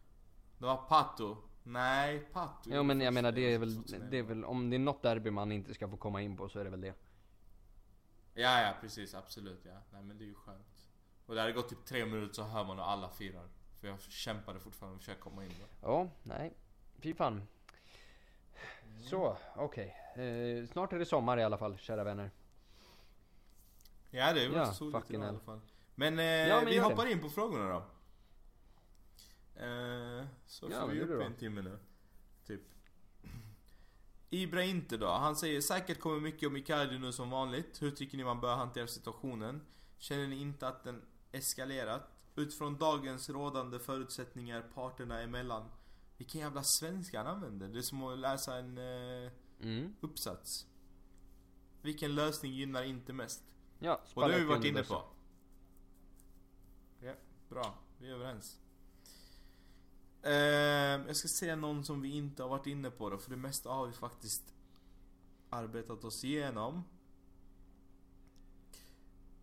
Det 0.58 0.66
var 0.66 0.78
Pato. 0.78 1.38
Nej, 1.64 2.20
Pato. 2.20 2.70
Jo 2.74 2.84
men 2.84 3.02
jag 3.02 3.14
menar 3.14 3.32
det 3.32 3.54
är 3.54 3.58
väl, 3.58 3.76
2011. 3.76 4.08
det 4.12 4.18
är 4.18 4.24
väl, 4.24 4.46
om 4.46 4.70
det 4.70 4.76
är 4.76 4.80
något 4.80 5.02
derby 5.02 5.32
man 5.32 5.52
inte 5.52 5.74
ska 5.74 5.88
få 5.88 5.98
komma 5.98 6.22
in 6.22 6.38
på 6.38 6.50
så 6.50 6.60
är 6.60 6.64
det 6.64 6.70
väl 6.70 6.82
det. 6.82 6.94
Ja, 8.34 8.62
ja 8.62 8.74
precis. 8.82 9.14
Absolut 9.14 9.66
ja. 9.66 9.82
Nej 9.92 10.04
men 10.04 10.18
det 10.18 10.24
är 10.24 10.28
ju 10.28 10.36
skönt. 10.36 10.88
Och 11.26 11.36
det 11.36 11.42
hade 11.42 11.54
gått 11.54 11.70
typ 11.70 11.86
tre 11.86 12.06
minuter 12.06 12.34
så 12.34 12.44
hör 12.44 12.64
man 12.64 12.78
hur 12.78 12.84
alla 12.84 13.10
firar. 13.10 13.48
För 13.80 13.88
jag 13.88 14.02
kämpade 14.02 14.60
fortfarande 14.60 14.96
och 14.96 15.02
försökte 15.02 15.22
komma 15.22 15.44
in 15.44 15.52
då. 15.60 15.88
Ja, 15.88 16.10
nej. 16.24 16.54
Fy 17.00 17.14
fan. 17.14 17.48
Så, 19.02 19.38
okej. 19.56 19.96
Eh, 20.16 20.68
snart 20.68 20.94
är 20.94 21.00
det 21.00 21.06
sommar 21.06 21.38
i 21.38 21.44
alla 21.44 21.58
fall, 21.58 21.78
kära 21.78 22.04
vänner. 22.04 22.32
Ja 24.12 24.34
det 24.34 24.44
är 24.44 24.50
väl 24.50 24.58
Ja, 24.58 24.74
soligt 24.74 25.10
idag 25.10 25.24
i 25.24 25.28
alla 25.28 25.40
fall. 25.40 25.60
Men, 25.96 26.20
eh, 26.20 26.26
Ja, 26.26 26.56
men 26.56 26.66
vi 26.70 26.78
hoppar 26.78 27.06
in 27.12 27.22
på 27.22 27.30
frågorna 27.30 27.70
då. 27.70 27.78
Eh, 29.64 30.26
så 30.46 30.68
Ja, 30.72 30.82
får 30.82 30.88
vi 30.88 31.00
det 31.00 31.06
upp 31.06 31.22
en 31.26 31.34
timme 31.36 31.62
nu. 31.62 31.80
Typ. 32.48 32.62
Ibra 34.30 34.64
inte 34.64 34.98
då. 34.98 35.08
Han 35.08 35.36
säger 35.36 35.62
säkert 35.62 36.00
kommer 36.00 36.20
mycket 36.20 36.48
om 36.50 36.58
Icardi 36.58 37.00
nu 37.00 37.12
som 37.12 37.30
vanligt. 37.30 37.82
Hur 37.82 37.92
tycker 37.92 38.18
ni 38.18 38.24
man 38.24 38.42
bör 38.42 38.56
hantera 38.56 38.88
situationen? 38.88 39.62
Känner 39.98 40.28
ni 40.28 40.42
inte 40.42 40.68
att 40.68 40.84
den 40.84 41.02
eskalerat? 41.32 42.10
Utifrån 42.36 42.78
dagens 42.78 43.30
rådande 43.30 43.80
förutsättningar 43.80 44.62
parterna 44.74 45.22
emellan. 45.22 45.70
Vilken 46.18 46.42
jävla 46.42 46.62
svenska 46.64 47.18
han 47.24 47.28
använder. 47.28 47.68
Det 47.68 47.78
är 47.80 47.82
som 47.82 48.04
att 48.04 48.20
läsa 48.20 48.58
en 48.58 48.78
eh, 48.78 49.32
Mm. 49.62 49.94
uppsats. 50.02 50.66
Vilken 51.82 52.16
lösning 52.16 52.52
gynnar 52.54 52.84
inte 52.84 53.14
mest? 53.14 53.44
Ja, 53.80 54.02
Och 54.14 54.28
det 54.28 54.34
har 54.34 54.40
vi 54.40 54.46
varit 54.46 54.66
inne 54.66 54.84
på. 54.84 55.04
Ja, 57.00 57.14
bra. 57.50 57.74
Vi 57.98 58.10
är 58.10 58.14
överens. 58.14 58.58
Ehm, 60.24 61.08
jag 61.08 61.16
ska 61.16 61.28
säga 61.28 61.56
någon 61.56 61.86
som 61.86 62.02
vi 62.02 62.10
inte 62.18 62.44
har 62.44 62.50
varit 62.50 62.68
inne 62.68 62.90
på 62.92 63.10
då, 63.10 63.18
för 63.18 63.30
det 63.30 63.38
mesta 63.38 63.70
har 63.70 63.88
vi 63.88 63.94
faktiskt 63.94 64.54
arbetat 65.50 66.04
oss 66.04 66.24
igenom. 66.24 66.84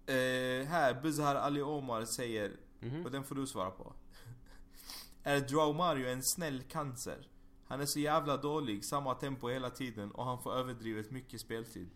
Eh, 0.06 0.66
här, 0.66 1.00
Buzhar 1.02 1.34
Ali 1.34 1.62
Omar 1.62 2.04
säger, 2.04 2.56
Mhm. 2.80 3.04
och 3.04 3.10
den 3.10 3.24
får 3.24 3.34
du 3.34 3.46
svara 3.46 3.70
på. 3.70 3.92
är 5.22 5.46
Joao 5.48 5.72
Mario 5.72 6.08
en 6.08 6.22
snäll 6.22 6.62
cancer? 6.62 7.28
Han 7.68 7.80
är 7.80 7.86
så 7.86 7.98
jävla 8.00 8.36
dålig, 8.36 8.84
samma 8.84 9.14
tempo 9.14 9.48
hela 9.48 9.70
tiden 9.70 10.10
och 10.10 10.24
han 10.24 10.42
får 10.42 10.54
överdrivet 10.54 11.10
mycket 11.10 11.40
speltid. 11.40 11.90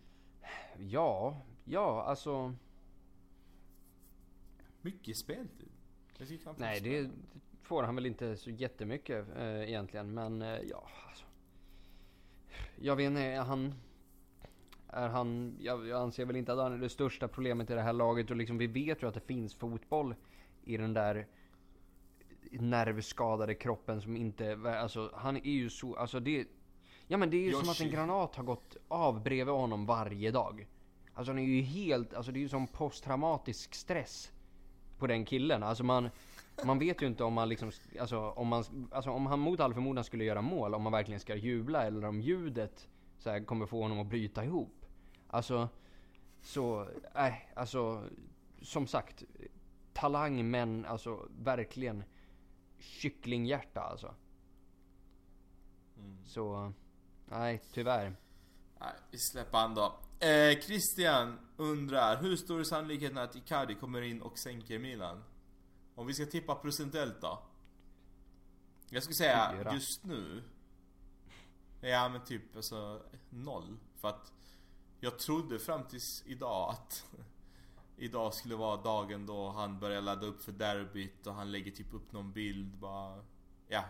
Ja, 0.77 1.41
ja 1.63 2.03
alltså. 2.03 2.55
Mycket 4.81 5.17
speltid? 5.17 5.69
Får 6.43 6.55
Nej, 6.57 6.79
det 6.79 7.09
får 7.61 7.83
han 7.83 7.95
väl 7.95 8.05
inte 8.05 8.37
så 8.37 8.49
jättemycket 8.49 9.27
eh, 9.37 9.69
egentligen. 9.69 10.13
Men 10.13 10.41
eh, 10.41 10.59
ja, 10.59 10.87
alltså. 11.07 11.25
Jag 12.75 12.95
vet 12.95 13.05
inte, 13.05 13.21
han... 13.21 13.73
Är 14.87 15.09
han... 15.09 15.57
Jag, 15.59 15.87
jag 15.87 16.01
anser 16.01 16.25
väl 16.25 16.35
inte 16.35 16.53
att 16.53 16.59
han 16.59 16.73
är 16.73 16.77
det 16.77 16.89
största 16.89 17.27
problemet 17.27 17.69
i 17.69 17.73
det 17.73 17.81
här 17.81 17.93
laget. 17.93 18.29
Och 18.29 18.35
liksom, 18.35 18.57
vi 18.57 18.67
vet 18.67 19.03
ju 19.03 19.07
att 19.07 19.13
det 19.13 19.19
finns 19.19 19.55
fotboll 19.55 20.15
i 20.63 20.77
den 20.77 20.93
där 20.93 21.27
nervskadade 22.51 23.55
kroppen 23.55 24.01
som 24.01 24.15
inte... 24.15 24.57
Alltså, 24.81 25.11
han 25.13 25.37
är 25.37 25.51
ju 25.51 25.69
så... 25.69 25.95
Alltså 25.95 26.19
det... 26.19 26.47
Ja 27.07 27.17
men 27.17 27.29
det 27.29 27.37
är 27.37 27.45
ju 27.45 27.51
som 27.51 27.69
att 27.69 27.79
en 27.79 27.85
Yoshi. 27.85 27.95
granat 27.95 28.35
har 28.35 28.43
gått 28.43 28.77
av 28.87 29.23
bredvid 29.23 29.53
honom 29.53 29.85
varje 29.85 30.31
dag. 30.31 30.67
Alltså 31.13 31.31
han 31.31 31.39
är 31.39 31.43
ju 31.43 31.61
helt... 31.61 32.13
Alltså 32.13 32.31
det 32.31 32.39
är 32.39 32.41
ju 32.41 32.49
som 32.49 32.67
posttraumatisk 32.67 33.75
stress 33.75 34.31
på 34.97 35.07
den 35.07 35.25
killen. 35.25 35.63
Alltså 35.63 35.83
man, 35.83 36.09
man 36.65 36.79
vet 36.79 37.01
ju 37.01 37.07
inte 37.07 37.23
om 37.23 37.33
man 37.33 37.49
liksom, 37.49 37.71
alltså 37.99 38.19
om 38.19 38.47
man, 38.47 38.89
alltså 38.91 39.11
om 39.11 39.25
han 39.25 39.39
mot 39.39 39.59
all 39.59 39.73
förmodan 39.73 40.03
skulle 40.03 40.23
göra 40.23 40.41
mål, 40.41 40.75
om 40.75 40.81
man 40.81 40.91
verkligen 40.91 41.19
ska 41.19 41.35
jubla 41.35 41.83
eller 41.83 42.07
om 42.07 42.21
ljudet 42.21 42.87
så 43.17 43.29
här, 43.29 43.45
kommer 43.45 43.65
få 43.65 43.81
honom 43.81 43.99
att 43.99 44.07
bryta 44.07 44.45
ihop. 44.45 44.85
Alltså, 45.27 45.69
så, 46.41 46.87
nej, 47.15 47.51
alltså, 47.55 48.03
som 48.61 48.87
sagt, 48.87 49.23
talang 49.93 50.49
men 50.49 50.85
alltså 50.85 51.27
verkligen 51.37 52.03
kycklinghjärta 52.77 53.81
alltså. 53.81 54.15
Mm. 55.97 56.25
Så, 56.25 56.73
nej, 57.25 57.61
tyvärr. 57.73 58.15
Nej, 58.79 58.93
vi 59.11 59.17
släpper 59.17 59.57
han 59.57 59.75
då. 59.75 59.93
Eh, 60.21 60.59
Christian 60.59 61.39
undrar, 61.57 62.21
hur 62.21 62.35
stor 62.35 62.59
är 62.59 62.63
sannolikheten 62.63 63.17
att 63.17 63.35
Icardi 63.35 63.75
kommer 63.75 64.01
in 64.01 64.21
och 64.21 64.37
sänker 64.37 64.79
Milan? 64.79 65.23
Om 65.95 66.07
vi 66.07 66.13
ska 66.13 66.25
tippa 66.25 66.55
procentuellt 66.55 67.21
då? 67.21 67.43
Jag 68.89 69.03
skulle 69.03 69.15
säga 69.15 69.53
Fyra. 69.57 69.73
just 69.73 70.03
nu 70.03 70.43
Ja 71.81 72.09
men 72.09 72.23
typ 72.25 72.55
alltså 72.55 73.01
noll. 73.29 73.77
För 73.95 74.07
att 74.07 74.33
jag 74.99 75.19
trodde 75.19 75.59
fram 75.59 75.83
tills 75.87 76.23
idag 76.25 76.69
att 76.69 77.05
Idag 77.97 78.33
skulle 78.33 78.55
vara 78.55 78.81
dagen 78.81 79.25
då 79.25 79.49
han 79.49 79.79
börjar 79.79 80.01
ladda 80.01 80.27
upp 80.27 80.43
för 80.43 80.51
derbyt 80.51 81.27
och 81.27 81.33
han 81.33 81.51
lägger 81.51 81.71
typ 81.71 81.93
upp 81.93 82.11
någon 82.11 82.31
bild 82.31 82.77
bara 82.77 83.23
Ja 83.67 83.83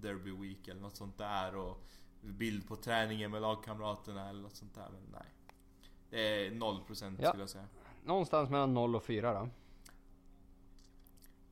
Derby 0.00 0.30
week 0.30 0.68
eller 0.68 0.80
något 0.80 0.96
sånt 0.96 1.18
där 1.18 1.54
och 1.56 1.84
Bild 2.22 2.68
på 2.68 2.76
träningen 2.76 3.30
med 3.30 3.42
lagkamraterna 3.42 4.28
eller 4.28 4.42
något 4.42 4.56
sånt 4.56 4.74
där 4.74 4.88
men 4.92 5.02
nej 5.12 5.26
Det 6.10 6.46
är 6.46 6.50
0% 6.50 7.16
Ja. 7.20 7.28
skulle 7.28 7.42
jag 7.42 7.50
säga 7.50 7.64
Någonstans 8.04 8.50
mellan 8.50 8.74
0 8.74 8.96
och 8.96 9.04
4 9.04 9.32
då. 9.32 9.48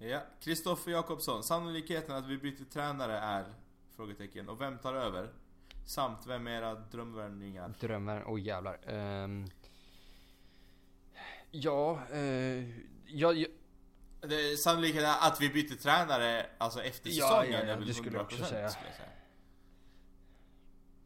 Ja, 0.06 0.20
Kristoffer 0.40 0.90
Jakobsson. 0.90 1.42
Sannolikheten 1.42 2.16
att 2.16 2.26
vi 2.26 2.38
byter 2.38 2.64
tränare 2.72 3.18
är? 3.18 3.44
Frågetecken. 3.96 4.48
Och 4.48 4.60
vem 4.60 4.78
tar 4.78 4.94
över? 4.94 5.28
Samt 5.86 6.26
vem 6.26 6.46
är 6.46 6.50
era 6.50 6.74
drömvärvningar? 6.74 7.74
Drömmar, 7.80 8.24
oj 8.26 8.40
jävlar. 8.40 8.78
Ehm, 8.86 9.46
ja, 11.50 12.00
eh, 12.12 12.20
jag, 13.06 13.36
jag, 13.36 14.58
sannolikheten 14.58 15.10
att 15.20 15.40
vi 15.40 15.48
byter 15.48 15.74
tränare 15.76 16.46
alltså 16.58 16.82
efter 16.82 17.10
Ja, 17.10 17.28
säsongen 17.28 17.52
ja, 17.52 17.58
ja, 17.66 17.72
är 17.72 17.76
väl 17.78 17.86
det 17.88 17.94
skulle 17.94 18.16
jag 18.16 18.24
också 18.26 18.42
100% 18.42 18.46
säga. 18.48 18.68
skulle 18.70 18.86
jag 18.88 18.96
säga. 18.96 19.08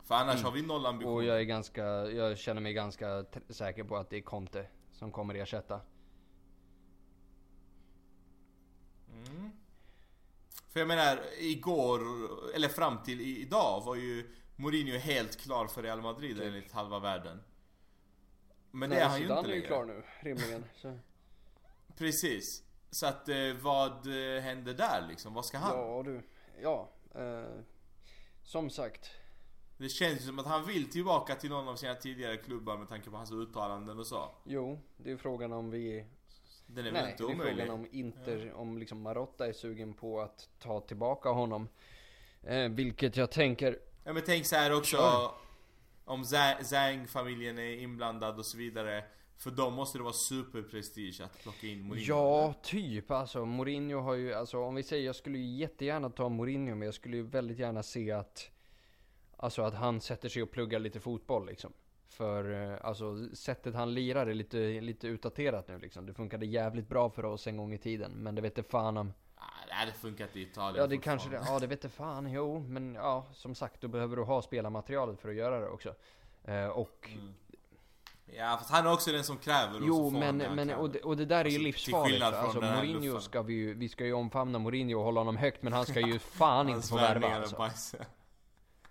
För 0.05 0.15
annars 0.15 0.35
Mm. 0.35 0.45
har 0.45 0.53
vi 0.53 0.63
noll 0.63 0.87
ambition. 0.87 1.15
och 1.15 1.25
jag 1.25 1.39
är 1.41 1.45
ganska, 1.45 1.85
jag 2.11 2.39
känner 2.39 2.61
mig 2.61 2.73
ganska 2.73 3.25
säker 3.49 3.85
på 3.85 3.97
att 3.97 4.11
det 4.11 4.17
är 4.17 4.21
Conte 4.23 4.67
som 4.93 5.13
kommer 5.13 5.35
ersätta. 5.35 5.81
Mm. 9.13 9.51
För 10.73 10.81
jag 10.81 10.89
menar, 10.89 11.21
igår, 11.39 12.01
eller 12.55 12.69
fram 12.69 13.03
till 13.03 13.21
idag 13.21 13.83
var 13.85 13.95
ju 13.95 14.31
Mourinho 14.57 14.99
helt 14.99 15.37
klar 15.41 15.67
för 15.67 15.83
Real 15.83 16.01
Madrid 16.03 16.37
Typ. 16.37 16.45
enligt 16.47 16.73
halva 16.73 16.99
världen. 16.99 17.41
Men 18.71 18.91
Nej, 18.91 18.99
det 18.99 19.05
är 19.05 19.09
han 19.09 19.19
ju 19.19 19.23
inte 19.25 19.35
är 19.35 19.43
ju 19.45 19.49
längre. 19.51 19.67
klar 19.67 19.85
nu, 19.85 20.03
rimligen. 20.21 20.65
Så. 20.77 20.99
Precis. 21.97 22.63
Så 22.91 23.07
att 23.07 23.29
eh, 23.29 23.37
vad 23.61 24.07
eh, 24.07 24.41
händer 24.43 24.75
där 24.75 25.07
liksom? 25.09 25.35
Vad 25.35 25.47
ska 25.47 25.59
han? 25.59 25.79
Ja 25.79 26.03
du, 26.03 26.23
ja. 26.63 26.91
Eh, 27.15 27.61
som 28.43 28.71
sagt. 28.71 29.11
Det 29.77 29.89
känns 29.89 30.21
ju 30.21 30.27
som 30.27 30.39
att 30.39 30.47
han 30.47 30.67
vill 30.67 30.91
tillbaka 30.91 31.35
till 31.35 31.51
någon 31.51 31.69
av 31.69 31.77
sina 31.77 31.95
tidigare 31.95 32.37
klubbar 32.37 32.77
med 32.79 32.89
tanke 32.89 33.11
på 33.11 33.17
hans 33.17 33.33
uttalanden 33.33 33.99
och 33.99 34.07
så. 34.07 34.31
Jo, 34.45 34.81
det 34.97 35.11
är 35.11 35.17
frågan 35.17 35.53
om 35.53 35.71
vi... 35.71 36.05
Den 36.67 36.87
är 36.87 36.91
väl 36.93 37.03
Nej, 37.03 37.11
inte 37.13 37.23
det 37.23 37.31
är 37.31 37.35
omöjlig? 37.35 37.57
frågan 37.67 37.75
om 37.81 37.87
Inter, 37.93 38.53
om 38.53 38.79
liksom 38.79 39.03
Marotta 39.03 39.47
är 39.47 39.53
sugen 39.53 39.95
på 39.95 40.21
att 40.21 40.49
ta 40.59 40.81
tillbaka 40.81 41.29
honom. 41.29 41.69
Eh, 42.43 42.69
vilket 42.69 43.17
jag 43.17 43.31
tänker, 43.31 43.79
Ja 44.05 44.13
men 44.13 44.23
tänk 44.27 44.47
så 44.47 44.57
här 44.57 44.77
också 44.77 44.97
Kör. 44.97 45.31
Om 46.05 46.25
Za- 46.25 46.63
Zhang-familjen 46.65 47.59
är 47.59 47.73
inblandad 47.77 48.39
och 48.39 48.47
så 48.47 48.57
vidare 48.59 49.05
För 49.37 49.51
dem 49.51 49.75
måste 49.75 49.99
det 49.99 50.03
vara 50.05 50.13
superprestige 50.13 51.21
att 51.25 51.43
plocka 51.43 51.67
in 51.67 51.83
Mourinho 51.83 52.07
Ja, 52.09 52.55
typ 52.63 53.11
alltså. 53.11 53.45
Mourinho 53.47 54.01
har 54.01 54.15
ju, 54.15 54.35
alltså 54.35 54.59
om 54.59 54.75
vi 54.75 54.83
säger, 54.83 55.07
jag 55.07 55.17
skulle 55.17 55.39
ju 55.39 55.57
jättegärna 55.59 56.11
ta 56.11 56.29
Mourinho, 56.29 56.75
men 56.75 56.87
jag 56.87 56.95
skulle 56.95 57.17
ju 57.17 57.23
väldigt 57.23 57.59
gärna 57.59 57.83
se 57.83 58.11
att, 58.11 58.51
alltså 59.45 59.63
att 59.63 59.75
han 59.75 60.01
sätter 60.01 60.29
sig 60.29 60.43
och 60.43 60.51
pluggar 60.51 60.79
lite 60.79 61.01
fotboll 61.01 61.47
liksom. 61.47 61.73
För 62.09 62.73
eh, 62.73 62.79
alltså 62.83 63.29
sättet 63.35 63.75
han 63.75 63.95
lirar 63.95 64.27
är 64.27 64.35
lite, 64.35 64.81
lite 64.81 65.07
utdaterat 65.07 65.69
nu 65.69 65.79
liksom. 65.79 66.07
Det 66.07 66.15
funkade 66.15 66.47
jävligt 66.47 66.89
bra 66.89 67.11
för 67.11 67.25
oss 67.25 67.47
en 67.47 67.57
gång 67.57 67.75
i 67.75 67.79
tiden, 67.79 68.13
men 68.13 68.35
det 68.35 68.43
vet 68.43 68.59
inte 68.59 68.71
fan 68.71 68.97
om... 68.97 69.13
Ah, 69.37 69.43
det 69.69 69.75
hade 69.75 69.93
funkat 69.93 70.37
i 70.37 70.43
Italien 70.43 70.83
Ja 70.83 70.87
det 70.87 70.99
kanske 70.99 71.29
det, 71.29 71.43
ja 71.47 71.59
det 71.59 71.67
vet 71.67 71.85
inte 71.85 71.97
fan, 71.97 72.33
jo. 72.33 72.59
Men 72.59 72.95
ja, 72.95 73.27
som 73.33 73.55
sagt, 73.55 73.81
då 73.81 73.89
behöver 73.89 74.17
du 74.17 74.23
ha 74.23 74.43
spelarmaterialet 74.43 75.21
för 75.21 75.29
att 75.29 75.35
göra 75.35 75.61
det 75.61 75.69
också. 75.69 75.95
Eh, 76.45 76.67
och 76.67 77.09
Mm. 77.13 77.35
Ja 78.37 78.57
fast 78.59 78.71
han 78.71 78.87
är 78.87 78.93
också 78.93 79.13
den 79.13 79.25
som 79.25 79.39
kräver 79.39 79.81
och 79.81 79.87
Jo 79.87 80.11
men, 80.11 80.37
men 80.37 80.71
och, 80.71 80.91
det, 80.91 81.01
och 81.01 81.17
det 81.17 81.25
där 81.25 81.45
är 81.45 81.45
ju 81.45 81.49
Alltså, 81.49 81.63
livsfarligt. 81.63 82.23
Alltså 82.23 82.61
Mourinho 82.61 83.21
ska 83.21 83.43
vi 83.43 83.55
ju, 83.55 83.75
vi 83.75 83.89
ska 83.89 84.05
ju 84.05 84.13
omfamna 84.13 84.59
Mourinho 84.59 84.99
och 84.99 85.05
hålla 85.05 85.21
honom 85.21 85.37
högt 85.37 85.63
men 85.63 85.73
han 85.73 85.87
ska 85.87 86.01
ju 86.01 86.19
fan 86.39 86.69
inte 86.69 86.89
få 86.89 86.97
värva 86.97 87.35
alltså. 87.35 87.57
bajs. 87.57 87.95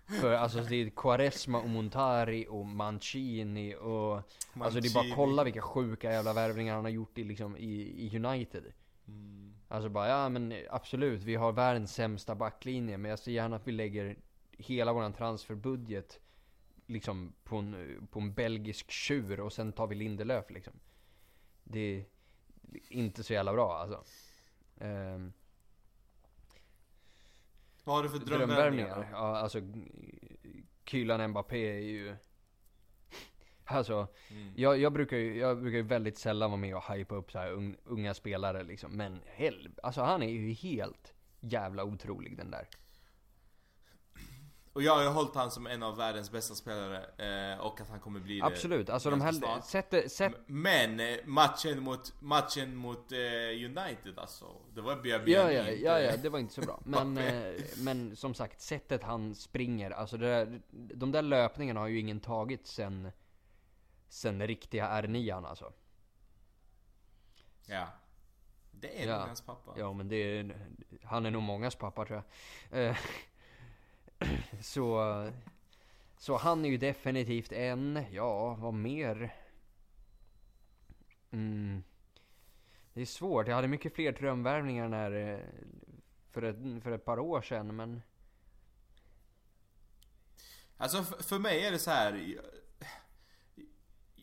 För 0.06 0.32
alltså 0.32 0.60
det 0.60 0.76
är 0.76 0.90
Quaresma 0.90 1.60
och 1.60 1.68
Montari 1.68 2.46
och 2.50 2.66
Mancini 2.66 3.74
och 3.74 4.16
Alltså 4.60 4.80
det 4.80 4.88
är 4.88 4.94
bara 4.94 5.02
Mancini. 5.02 5.14
kolla 5.14 5.44
vilka 5.44 5.62
sjuka 5.62 6.12
jävla 6.12 6.32
värvningar 6.32 6.74
han 6.74 6.84
har 6.84 6.90
gjort 6.90 7.18
i 7.18 7.24
liksom 7.24 7.56
i, 7.56 7.72
i 8.06 8.16
United. 8.18 8.64
Mm. 9.08 9.54
Alltså 9.68 9.88
bara 9.88 10.08
ja 10.08 10.28
men 10.28 10.54
absolut, 10.70 11.22
vi 11.22 11.34
har 11.34 11.52
världens 11.52 11.94
sämsta 11.94 12.34
backlinje 12.34 12.98
men 12.98 13.08
jag 13.10 13.18
ser 13.18 13.32
gärna 13.32 13.56
att 13.56 13.68
vi 13.68 13.72
lägger 13.72 14.16
hela 14.58 14.92
våran 14.92 15.12
transferbudget 15.12 16.20
liksom 16.86 17.32
på 17.44 17.56
en, 17.56 18.06
på 18.10 18.20
en 18.20 18.34
belgisk 18.34 18.90
tjur 18.90 19.40
och 19.40 19.52
sen 19.52 19.72
tar 19.72 19.86
vi 19.86 19.94
Lindelöf 19.94 20.50
liksom. 20.50 20.72
Det 21.64 21.80
är 21.80 22.04
inte 22.88 23.22
så 23.22 23.32
jävla 23.32 23.52
bra 23.52 23.78
alltså. 23.78 24.04
Ehm, 24.80 25.32
Vad 27.84 27.96
har 27.96 28.02
du 28.02 28.08
för 28.08 28.18
drömvärvningar? 28.18 29.08
Ja 29.12 29.36
alltså 29.38 29.60
Kylan 30.84 31.30
Mbappé 31.30 31.68
är 31.76 31.80
ju 31.80 32.16
Alltså, 33.66 34.08
Mm. 34.30 34.52
jag, 34.56 34.78
jag, 34.78 34.92
brukar 34.92 35.16
ju, 35.16 35.38
jag 35.38 35.60
brukar 35.62 35.76
ju 35.76 35.82
väldigt 35.82 36.18
sällan 36.18 36.50
vara 36.50 36.60
med 36.60 36.76
och 36.76 36.92
hypa 36.94 37.14
upp 37.14 37.32
så 37.32 37.72
unga 37.84 38.14
spelare 38.14 38.62
liksom. 38.62 38.92
Men 38.96 39.20
hel, 39.24 39.68
alltså 39.82 40.00
han 40.02 40.22
är 40.22 40.28
ju 40.28 40.52
helt 40.52 41.14
jävla 41.40 41.84
otrolig 41.84 42.36
den 42.36 42.50
där. 42.50 42.68
Och 44.74 44.82
jag 44.82 44.94
har 44.94 45.02
ju 45.02 45.08
hållit 45.08 45.34
han 45.34 45.50
som 45.50 45.66
en 45.66 45.82
av 45.82 45.96
världens 45.96 46.30
bästa 46.30 46.54
spelare 46.54 47.52
eh, 47.54 47.60
och 47.60 47.80
att 47.80 47.88
han 47.88 48.00
kommer 48.00 48.20
bli 48.20 48.38
det 48.40 48.44
Absolut, 48.46 48.90
alltså 48.90 49.10
de 49.10 49.20
här, 49.20 49.32
snart. 49.32 49.64
sätt, 49.64 50.40
Men 50.46 51.00
eh, 51.00 51.16
matchen 51.24 51.82
mot, 51.82 52.20
matchen 52.20 52.76
mot 52.76 53.12
eh, 53.12 53.18
United 53.64 54.18
alltså. 54.18 54.46
Det 54.74 54.80
var 54.80 54.96
Biabiani 54.96 55.54
ja, 55.54 55.62
ja, 55.62 55.70
inte- 55.70 55.84
ja, 55.84 56.00
ja, 56.00 56.16
det 56.16 56.28
var 56.28 56.38
inte 56.38 56.54
så 56.54 56.60
bra. 56.60 56.80
Men, 56.84 57.20
men 57.78 58.16
som 58.16 58.34
sagt, 58.34 58.60
sättet 58.60 59.02
han 59.02 59.34
springer, 59.34 59.90
alltså 59.90 60.16
det 60.16 60.26
där, 60.26 60.60
de 60.70 61.12
där 61.12 61.22
löpningarna 61.22 61.80
har 61.80 61.86
ju 61.86 61.98
ingen 61.98 62.20
tagit 62.20 62.66
sen, 62.66 63.10
sen 64.08 64.46
riktiga 64.46 64.88
R9 65.02 65.46
alltså. 65.46 65.72
Ja. 67.66 67.86
Det 68.70 69.02
är 69.02 69.08
Ja. 69.08 69.18
nog 69.18 69.26
hans 69.26 69.40
pappa. 69.40 69.72
Ja 69.76 69.92
men 69.92 70.08
det 70.08 70.16
är, 70.16 70.56
han 71.02 71.26
är 71.26 71.30
nog 71.30 71.42
mångas 71.42 71.74
pappa 71.74 72.04
tror 72.04 72.22
jag. 72.70 72.96
Så, 74.60 75.30
så 76.18 76.36
han 76.36 76.64
är 76.64 76.68
ju 76.68 76.76
definitivt 76.76 77.52
en, 77.52 78.04
ja 78.10 78.54
vad 78.54 78.74
mer? 78.74 79.34
Mm. 81.30 81.82
Det 82.92 83.00
är 83.00 83.06
svårt, 83.06 83.48
jag 83.48 83.54
hade 83.54 83.68
mycket 83.68 83.94
fler 83.94 84.12
drömvärvningar 84.12 84.88
när, 84.88 85.12
eh, 85.12 85.38
för 86.30 86.42
ett, 86.42 86.82
för 86.82 86.92
ett 86.92 87.04
par 87.04 87.18
år 87.18 87.42
sedan 87.42 87.76
men 87.76 88.02
Alltså 90.76 91.02
för, 91.02 91.38
mig 91.38 91.64
är 91.64 91.70
det 91.70 91.78
så 91.78 91.90
här. 91.90 92.40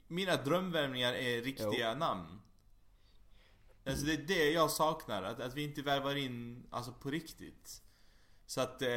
Mina 0.08 0.36
drömvärvningar 0.36 1.14
är 1.14 1.42
riktiga 1.42 1.96
namn. 1.96 2.42
Alltså 3.86 4.06
det 4.06 4.14
är 4.14 4.28
det 4.28 4.52
jag 4.52 4.72
saknar, 4.72 5.24
att, 5.24 5.40
att 5.40 5.54
vi 5.54 5.64
inte 5.64 5.82
värvar 5.82 6.16
in 6.16 6.68
alltså 6.70 6.94
på 6.94 7.10
riktigt. 7.10 7.84
Så 8.52 8.62
att 8.62 8.82
eh, 8.82 8.88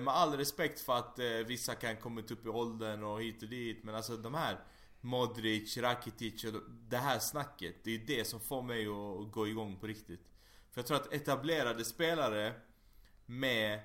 med 0.00 0.08
all 0.08 0.36
respekt 0.36 0.80
för 0.80 0.96
att 0.96 1.18
eh, 1.18 1.26
vissa 1.26 1.74
kan 1.74 1.96
komma 1.96 2.20
upp 2.20 2.46
i 2.46 2.48
åldern 2.48 3.02
och 3.02 3.22
hit 3.22 3.42
och 3.42 3.48
dit 3.48 3.84
men 3.84 3.94
alltså 3.94 4.16
de 4.16 4.34
här 4.34 4.58
Modric, 5.00 5.76
Rakitic 5.76 6.44
och 6.44 6.52
det 6.70 6.96
här 6.96 7.18
snacket, 7.18 7.74
det 7.84 7.90
är 7.90 7.98
ju 7.98 8.04
det 8.04 8.24
som 8.24 8.40
får 8.40 8.62
mig 8.62 8.86
att, 8.86 9.20
att 9.20 9.32
gå 9.32 9.48
igång 9.48 9.76
på 9.80 9.86
riktigt. 9.86 10.28
För 10.70 10.80
jag 10.80 10.86
tror 10.86 10.96
att 10.96 11.12
etablerade 11.12 11.84
spelare 11.84 12.52
med 13.26 13.80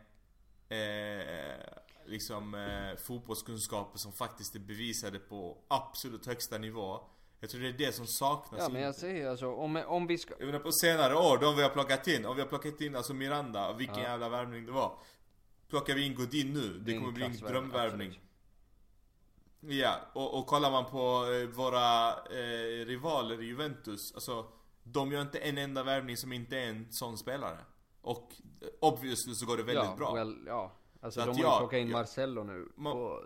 eh, 0.70 1.66
liksom 2.06 2.56
eh, 2.56 2.98
fotbollskunskaper 2.98 3.98
som 3.98 4.14
faktiskt 4.14 4.56
är 4.56 4.60
bevisade 4.60 5.20
på 5.20 5.58
absolut 5.68 6.26
högsta 6.26 6.58
nivå. 6.58 7.10
Jag 7.40 7.50
tror 7.50 7.62
det 7.62 7.68
är 7.68 7.74
det 7.74 7.92
som 7.96 8.08
saknas 8.08 8.62
Ja 8.62 8.70
men 8.70 8.82
jag 8.82 8.96
säger 8.96 9.30
alltså, 9.30 9.48
om, 9.52 9.76
om 9.88 10.08
vi 10.08 10.18
ska 10.18 10.34
Jag 10.40 10.46
menar 10.46 10.60
på 10.60 10.72
senare 10.72 11.16
år, 11.16 11.38
de 11.38 11.56
vi 11.56 11.62
har 11.64 11.70
plockat 11.70 12.08
in, 12.08 12.26
om 12.26 12.36
vi 12.36 12.42
har 12.42 12.50
plockat 12.50 12.82
in 12.82 12.96
alltså 12.96 13.14
Miranda, 13.14 13.74
vilken 13.74 13.98
Ja. 13.98 14.04
jävla 14.04 14.30
värvning 14.30 14.66
det 14.66 14.72
var. 14.72 14.98
Plockar 15.70 15.96
vi 15.96 16.06
in 16.06 16.16
Godin 16.16 16.54
nu, 16.54 16.74
det, 16.80 16.92
Det 16.92 16.98
kommer 16.98 17.12
bli 17.12 17.26
en 17.26 17.38
drömvärvning. 17.38 18.08
absolut. 18.08 18.24
Ja, 19.60 19.96
och, 20.14 20.40
och 20.40 20.48
kollar 20.48 20.72
man 20.72 20.86
på 20.86 21.32
eh, 21.32 21.48
våra 21.48 22.10
eh, 22.10 22.86
rivaler 22.86 23.42
i 23.42 23.46
Juventus, 23.46 24.14
alltså 24.14 24.46
de 24.84 25.12
gör 25.12 25.22
inte 25.22 25.38
en 25.40 25.58
enda 25.58 25.84
värvning 25.84 26.18
som 26.18 26.34
inte 26.34 26.58
är 26.58 26.70
en 26.70 26.88
sån 26.90 27.18
spelare. 27.18 27.58
Och 28.02 28.34
eh, 28.62 28.68
obviously 28.80 29.34
så 29.36 29.46
går 29.46 29.58
det 29.58 29.64
väldigt 29.64 29.86
ja, 29.86 29.96
bra. 29.96 30.14
Well, 30.14 30.44
ja, 30.48 30.72
Alltså 31.02 31.20
Så 31.20 31.26
de 31.26 31.32
har 31.32 31.38
ju 31.38 31.44
jag- 31.44 31.60
plockat 31.60 31.78
in 31.78 31.88
jag- 31.90 31.98
Marcello 31.98 32.44
nu 32.44 32.68
Ma- 32.78 32.92
på 32.92 33.24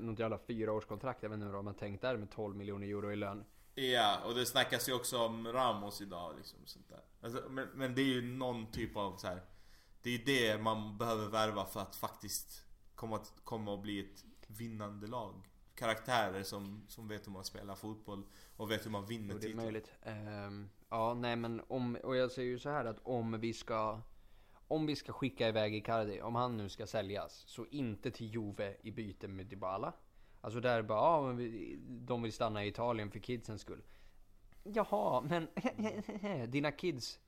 något 0.00 0.18
jävla 0.18 0.38
fyraårskontrakt. 0.38 1.22
Jag 1.22 1.30
vet 1.30 1.34
inte 1.36 1.46
hur 1.46 1.52
de 1.52 1.66
har 1.66 1.74
tänkt 1.74 2.02
där 2.02 2.16
med 2.16 2.30
12 2.30 2.56
miljoner 2.56 2.86
euro 2.86 3.12
i 3.12 3.16
lön. 3.16 3.44
Ja, 3.74 4.18
och 4.26 4.34
det 4.34 4.46
snackas 4.46 4.88
ju 4.88 4.92
också 4.94 5.18
om 5.18 5.48
Ramos 5.52 6.00
idag 6.00 6.34
liksom 6.36 6.58
sånt 6.64 6.88
där. 6.88 7.00
Alltså, 7.22 7.42
men, 7.50 7.68
men 7.74 7.94
det 7.94 8.02
är 8.02 8.06
ju 8.06 8.22
någon 8.22 8.66
typ 8.72 8.96
av 8.96 9.16
så 9.16 9.26
här. 9.26 9.42
Det 10.02 10.10
är 10.10 10.18
ju 10.18 10.24
det 10.24 10.62
man 10.62 10.98
behöver 10.98 11.28
värva 11.28 11.64
för 11.64 11.80
att 11.80 11.96
faktiskt 11.96 12.66
komma, 12.94 13.16
att- 13.16 13.32
komma 13.44 13.72
och 13.72 13.78
bli 13.80 14.00
ett 14.00 14.24
vinnande 14.46 15.06
lag. 15.06 15.34
Karaktärer 15.74 16.42
som, 16.42 16.84
som 16.88 17.08
vet 17.08 17.26
hur 17.26 17.32
man 17.32 17.44
spelar 17.44 17.74
fotboll 17.74 18.26
och 18.56 18.70
vet 18.70 18.86
hur 18.86 18.90
man 18.90 19.06
vinner 19.06 19.32
Jo, 19.34 19.38
det 19.38 19.46
är 19.46 19.48
titlar. 19.48 19.62
möjligt. 19.64 19.90
Ehm, 20.02 20.70
ja, 20.88 21.14
nej 21.14 21.36
men 21.36 21.62
om, 21.68 21.96
och 22.04 22.16
jag 22.16 22.30
säger 22.30 22.48
ju 22.48 22.58
så 22.58 22.68
här 22.70 22.84
att 22.84 22.98
om 23.02 23.40
vi 23.40 23.52
ska 23.54 24.00
om 24.70 24.86
vi 24.86 24.96
ska 24.96 25.12
skicka 25.12 25.48
iväg 25.48 25.74
Icardi, 25.74 26.20
om 26.20 26.34
han 26.34 26.56
nu 26.56 26.68
ska 26.68 26.86
säljas, 26.86 27.44
så 27.46 27.66
inte 27.70 28.10
till 28.10 28.34
Juve 28.34 28.76
i 28.82 28.90
byte 28.90 29.28
med 29.28 29.46
Dybala. 29.46 29.92
Alltså 30.40 30.60
där 30.60 30.82
bara, 30.82 30.98
ja, 30.98 31.22
men 31.26 31.36
vi, 31.36 31.78
de 31.86 32.22
vill 32.22 32.32
stanna 32.32 32.64
i 32.64 32.68
Italien 32.68 33.10
för 33.10 33.18
kidsens 33.18 33.60
skull. 33.60 33.82
Jaha, 34.62 35.20
men 35.20 35.48
dina 36.50 36.72
kids 36.72 37.20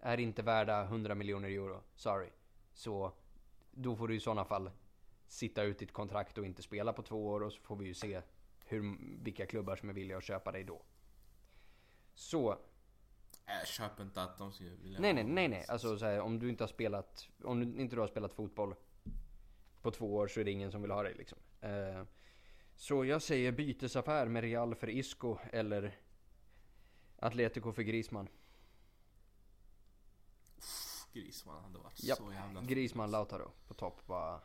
är 0.00 0.20
inte 0.20 0.42
värda 0.42 0.84
100 0.84 1.14
miljoner 1.14 1.48
euro. 1.48 1.82
Sorry. 1.94 2.28
Så 2.72 3.12
då 3.70 3.96
får 3.96 4.08
du 4.08 4.16
i 4.16 4.20
sådana 4.20 4.44
fall 4.44 4.70
sitta 5.26 5.62
ut 5.62 5.78
ditt 5.78 5.92
kontrakt 5.92 6.38
och 6.38 6.46
inte 6.46 6.62
spela 6.62 6.92
på 6.92 7.02
två 7.02 7.28
år 7.28 7.42
och 7.42 7.52
så 7.52 7.60
får 7.60 7.76
vi 7.76 7.86
ju 7.86 7.94
se 7.94 8.22
hur, 8.64 8.96
vilka 9.22 9.46
klubbar 9.46 9.76
som 9.76 9.88
är 9.88 9.92
villiga 9.92 10.18
att 10.18 10.24
köpa 10.24 10.52
dig 10.52 10.64
då. 10.64 10.82
Så, 12.14 12.58
jag 13.48 13.66
köper 13.66 14.02
inte 14.02 14.22
att 14.22 14.38
de 14.38 14.52
ska 14.52 14.64
vilja 14.64 15.00
nej 15.00 15.14
nej 15.14 15.24
nej 15.24 15.48
nej. 15.48 15.64
Alltså 15.68 15.98
så 15.98 16.06
här, 16.06 16.20
om 16.20 16.38
du 16.38 16.48
inte 16.48 16.62
har 16.62 16.68
spelat, 16.68 17.28
om 17.44 17.60
du 17.60 17.80
inte 17.80 17.96
du 17.96 18.00
har 18.00 18.08
spelat 18.08 18.32
fotboll 18.32 18.74
på 19.82 19.90
två 19.90 20.14
år 20.14 20.28
så 20.28 20.40
är 20.40 20.44
det 20.44 20.50
ingen 20.50 20.72
som 20.72 20.82
vill 20.82 20.90
ha 20.90 21.02
dig 21.02 21.14
liksom. 21.14 21.38
Eh, 21.60 22.04
så 22.76 23.04
jag 23.04 23.22
säger 23.22 23.52
bytesaffär 23.52 24.26
med 24.26 24.42
Real 24.42 24.74
för 24.74 24.88
Isco 24.88 25.38
eller 25.52 25.98
Atletico 27.18 27.72
för 27.72 27.82
Grisman. 27.82 28.28
Grisman 31.12 31.62
hade 31.62 31.78
varit 31.78 32.04
Japp, 32.04 32.18
så 32.18 32.32
jävla 32.32 32.62
Grisman 32.62 33.10
Lautaro 33.10 33.50
på 33.68 33.74
topp 33.74 34.06
bara. 34.06 34.40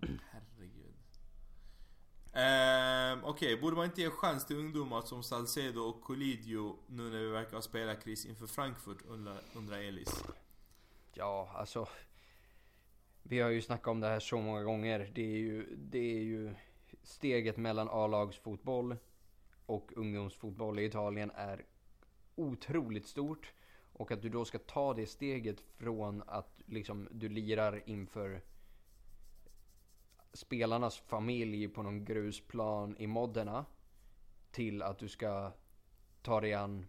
Herregud. 0.00 0.51
Ehm, 2.32 3.24
Okej, 3.24 3.60
borde 3.60 3.76
man 3.76 3.84
inte 3.84 4.00
ge 4.00 4.10
chans 4.10 4.46
till 4.46 4.56
ungdomar 4.56 5.02
som 5.02 5.22
Salcedo 5.22 5.80
och 5.80 6.00
Colidio 6.00 6.76
nu 6.86 7.02
när 7.02 7.18
vi 7.18 7.26
verkar 7.28 7.54
ha 7.54 7.62
spelarkris 7.62 8.26
inför 8.26 8.46
Frankfurt 8.46 8.98
undrar, 9.08 9.40
undrar 9.54 9.78
Elis. 9.78 10.24
Ja, 11.14 11.50
alltså. 11.54 11.88
Vi 13.22 13.40
har 13.40 13.50
ju 13.50 13.62
snackat 13.62 13.86
om 13.86 14.00
det 14.00 14.06
här 14.06 14.20
så 14.20 14.38
många 14.38 14.62
gånger. 14.62 15.10
Det 15.14 15.22
är 15.22 15.38
ju, 15.38 15.76
det 15.76 15.98
är 15.98 16.22
ju 16.22 16.54
steget 17.02 17.56
mellan 17.56 17.88
A-lagsfotboll 17.90 18.96
och 19.66 19.92
ungdomsfotboll 19.96 20.78
i 20.78 20.84
Italien 20.84 21.30
är 21.34 21.64
otroligt 22.34 23.06
stort. 23.06 23.52
Och 23.92 24.12
att 24.12 24.22
du 24.22 24.28
då 24.28 24.44
ska 24.44 24.58
ta 24.58 24.94
det 24.94 25.06
steget 25.06 25.60
från 25.60 26.22
att 26.26 26.62
liksom 26.66 27.08
du 27.10 27.28
lirar 27.28 27.82
inför 27.86 28.42
spelarnas 30.32 30.98
familj 30.98 31.68
på 31.68 31.82
någon 31.82 32.04
grusplan 32.04 32.96
i 32.98 33.06
Modena 33.06 33.64
till 34.50 34.82
att 34.82 34.98
du 34.98 35.08
ska 35.08 35.52
ta 36.22 36.40
dig 36.40 36.54
an 36.54 36.86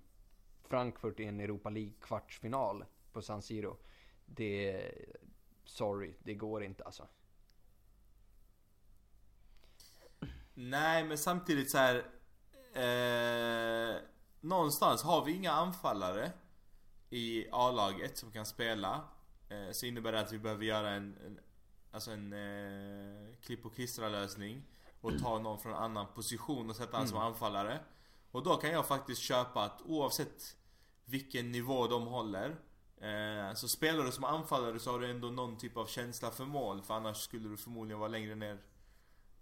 Frankfurt 0.64 1.20
i 1.20 1.26
en 1.26 1.40
Europa 1.40 1.70
League 1.70 1.94
kvartsfinal 2.02 2.86
på 3.12 3.22
San 3.22 3.42
Siro. 3.42 3.78
Det... 4.26 4.92
Sorry, 5.66 6.14
det 6.24 6.34
går 6.34 6.64
inte 6.64 6.84
alltså. 6.84 7.08
Nej, 10.54 11.04
men 11.04 11.18
samtidigt 11.18 11.72
så 11.72 11.78
här. 11.78 11.96
Eh, 12.74 13.96
någonstans 14.42 15.04
har 15.04 15.26
vi 15.26 15.36
inga 15.36 15.52
anfallare 15.52 16.32
i 17.10 17.48
A-laget 17.52 18.18
som 18.18 18.32
kan 18.32 18.46
spela. 18.46 19.02
Eh, 19.50 19.72
så 19.72 19.86
innebär 19.86 20.12
det 20.12 20.20
att 20.20 20.34
vi 20.34 20.40
behöver 20.40 20.66
göra 20.66 20.90
en, 20.90 21.18
en 21.26 21.40
alltså 21.94 22.12
en 22.12 22.34
eh, 22.34 23.36
klipp 23.42 23.66
och 23.66 23.76
klistra 23.76 24.10
lösning. 24.10 24.64
Och 25.02 25.20
ta 25.20 25.40
någon 25.40 25.60
från 25.60 25.72
en 25.72 25.78
annan 25.78 26.06
position 26.16 26.70
och 26.70 26.76
sätta 26.76 26.98
han 26.98 27.08
som 27.08 27.18
anfallare. 27.18 27.80
Och 28.32 28.44
då 28.44 28.56
kan 28.56 28.72
jag 28.72 28.88
faktiskt 28.88 29.22
köpa 29.22 29.64
att 29.64 29.82
oavsett 29.86 30.58
vilken 31.06 31.52
nivå 31.52 31.88
de 31.88 32.08
håller. 32.08 32.56
Eh, 32.98 33.54
så 33.54 33.68
spelar 33.68 34.04
du 34.04 34.12
som 34.12 34.24
anfallare 34.24 34.80
så 34.80 34.92
har 34.92 35.00
du 35.00 35.10
ändå 35.10 35.28
någon 35.28 35.58
typ 35.58 35.78
av 35.78 35.86
känsla 35.86 36.32
för 36.32 36.46
mål. 36.46 36.82
För 36.82 36.94
annars 36.94 37.18
skulle 37.18 37.50
du 37.50 37.58
förmodligen 37.58 38.00
vara 38.00 38.10
längre 38.10 38.36
ner 38.36 38.58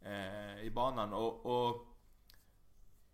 eh, 0.01 0.65
i 0.65 0.71
banan. 0.73 1.13
Och, 1.13 1.45
och 1.45 1.87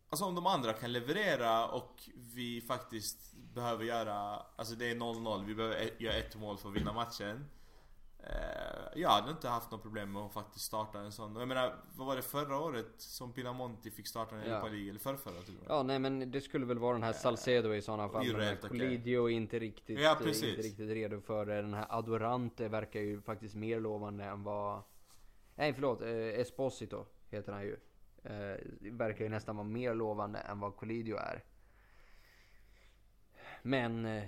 Alltså 0.10 0.26
om 0.26 0.36
de 0.36 0.46
andra 0.48 0.74
kan 0.74 0.94
leverera 0.94 1.68
och 1.68 2.10
vi 2.16 2.62
faktiskt 2.62 3.34
behöver 3.34 3.86
göra 3.86 4.44
Alltså 4.56 4.76
det 4.76 4.92
är 4.92 4.96
0-0, 4.96 5.46
vi 5.46 5.56
behöver 5.56 5.76
ett, 5.76 6.02
göra 6.02 6.14
ett 6.14 6.36
mål 6.36 6.58
för 6.58 6.70
att 6.70 6.76
vinna 6.76 6.94
matchen 6.94 7.46
Jag 8.96 9.10
hade 9.10 9.32
inte 9.32 9.48
haft 9.48 9.72
något 9.72 9.82
problem 9.82 10.12
med 10.12 10.22
att 10.22 10.34
faktiskt 10.34 10.66
starta 10.66 11.00
en 11.00 11.12
sån. 11.12 11.36
Jag 11.36 11.48
menar, 11.48 11.76
vad 11.96 12.08
var 12.08 12.16
det 12.16 12.22
förra 12.22 12.60
året 12.60 12.88
som 12.98 13.34
Pinamonti 13.34 13.92
fick 13.92 14.08
starta 14.08 14.36
en 14.36 14.42
Ja. 14.42 14.48
Europa 14.48 14.68
League? 14.68 14.90
Eller 14.90 15.00
förrförra 15.00 15.42
till 15.42 15.56
och 15.58 15.64
med? 15.64 15.72
Ja, 15.72 15.84
nej 15.84 16.00
men 16.00 16.32
det 16.32 16.42
skulle 16.42 16.66
väl 16.66 16.80
vara 16.80 16.94
den 16.94 17.04
här 17.04 17.14
Salcedo 17.14 17.74
i 17.74 17.82
sådana 17.82 18.10
fall. 18.10 18.28
Den 18.28 18.42
här. 18.42 18.56
Colidio 18.56 19.26
är 19.30 19.34
inte 19.34 19.60
riktigt, 19.60 20.00
Ja, 20.00 20.18
eh, 20.22 20.28
inte 20.28 20.62
riktigt 20.62 20.90
redo 20.90 21.22
för 21.22 21.46
det. 21.46 21.62
Den 21.62 21.74
här 21.74 21.86
Adorante 21.90 22.68
verkar 22.68 23.00
ju 23.00 23.22
faktiskt 23.22 23.56
mer 23.56 23.80
lovande 23.80 24.24
än 24.24 24.44
vad... 24.44 24.84
Nej 25.56 25.74
förlåt, 25.74 26.02
eh, 26.02 26.10
Esposito 26.10 27.06
heter 27.30 27.54
han 27.54 27.64
ju. 27.64 27.78
Eh, 28.24 28.58
verkar 28.92 29.24
ju 29.24 29.30
nästan 29.30 29.56
vara 29.56 29.68
mer 29.68 29.94
lovande 29.94 30.40
än 30.40 30.60
vad 30.60 30.76
Colidio 30.76 31.16
är. 31.18 31.44
Men... 33.62 34.06
Eh, 34.06 34.24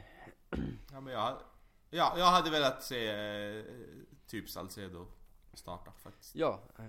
Ja 0.91 1.02
men 1.02 1.14
jag, 1.14 1.38
ja, 1.90 2.14
jag 2.18 2.26
hade 2.26 2.50
velat 2.50 2.84
se 2.84 3.08
eh, 3.08 3.64
typ 4.28 4.50
Salcedo 4.50 5.08
starta 5.54 5.92
faktiskt. 5.92 6.36
ja. 6.36 6.60
eh, 6.80 6.86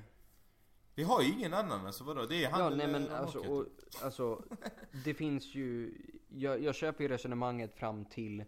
Vi 0.95 1.03
har 1.03 1.23
ju 1.23 1.29
ingen 1.33 1.55
annan 1.55 1.87
alltså 1.87 2.05
vadå? 2.05 2.27
Det 2.27 2.45
är 2.45 2.51
han 2.51 2.61
Ja, 2.61 2.71
nej 2.71 2.87
men 2.89 3.07
Ranocchia, 3.07 3.19
alltså, 3.19 3.41
typ. 3.43 3.51
och, 3.51 3.67
alltså 4.05 4.45
det 5.05 5.15
finns 5.15 5.55
ju, 5.55 5.95
jag, 6.29 6.63
jag 6.63 6.75
köper 6.75 7.05
ju 7.05 7.09
resonemanget 7.09 7.75
fram 7.75 8.05
till, 8.05 8.45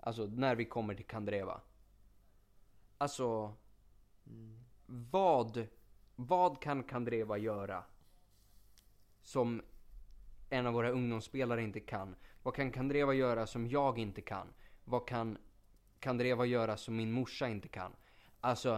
alltså 0.00 0.26
när 0.26 0.54
vi 0.54 0.64
kommer 0.64 0.94
till 0.94 1.06
Kandreva. 1.06 1.60
Alltså, 2.98 3.54
vad, 4.86 5.66
vad 6.16 6.62
kan 6.62 6.82
Kandreva 6.82 7.38
göra 7.38 7.84
som 9.22 9.62
en 10.50 10.66
av 10.66 10.72
våra 10.74 10.90
ungdomsspelare 10.90 11.62
inte 11.62 11.80
kan? 11.80 12.16
Vad 12.42 12.54
kan 12.54 12.70
Kandreva 12.72 13.14
göra 13.14 13.46
som 13.46 13.66
jag 13.68 13.98
inte 13.98 14.20
kan? 14.20 14.46
Vad 14.84 15.08
kan 15.08 15.38
Kandreva 16.00 16.44
göra 16.44 16.76
som 16.76 16.96
min 16.96 17.12
morsa 17.12 17.48
inte 17.48 17.68
kan? 17.68 17.92
Alltså, 18.40 18.74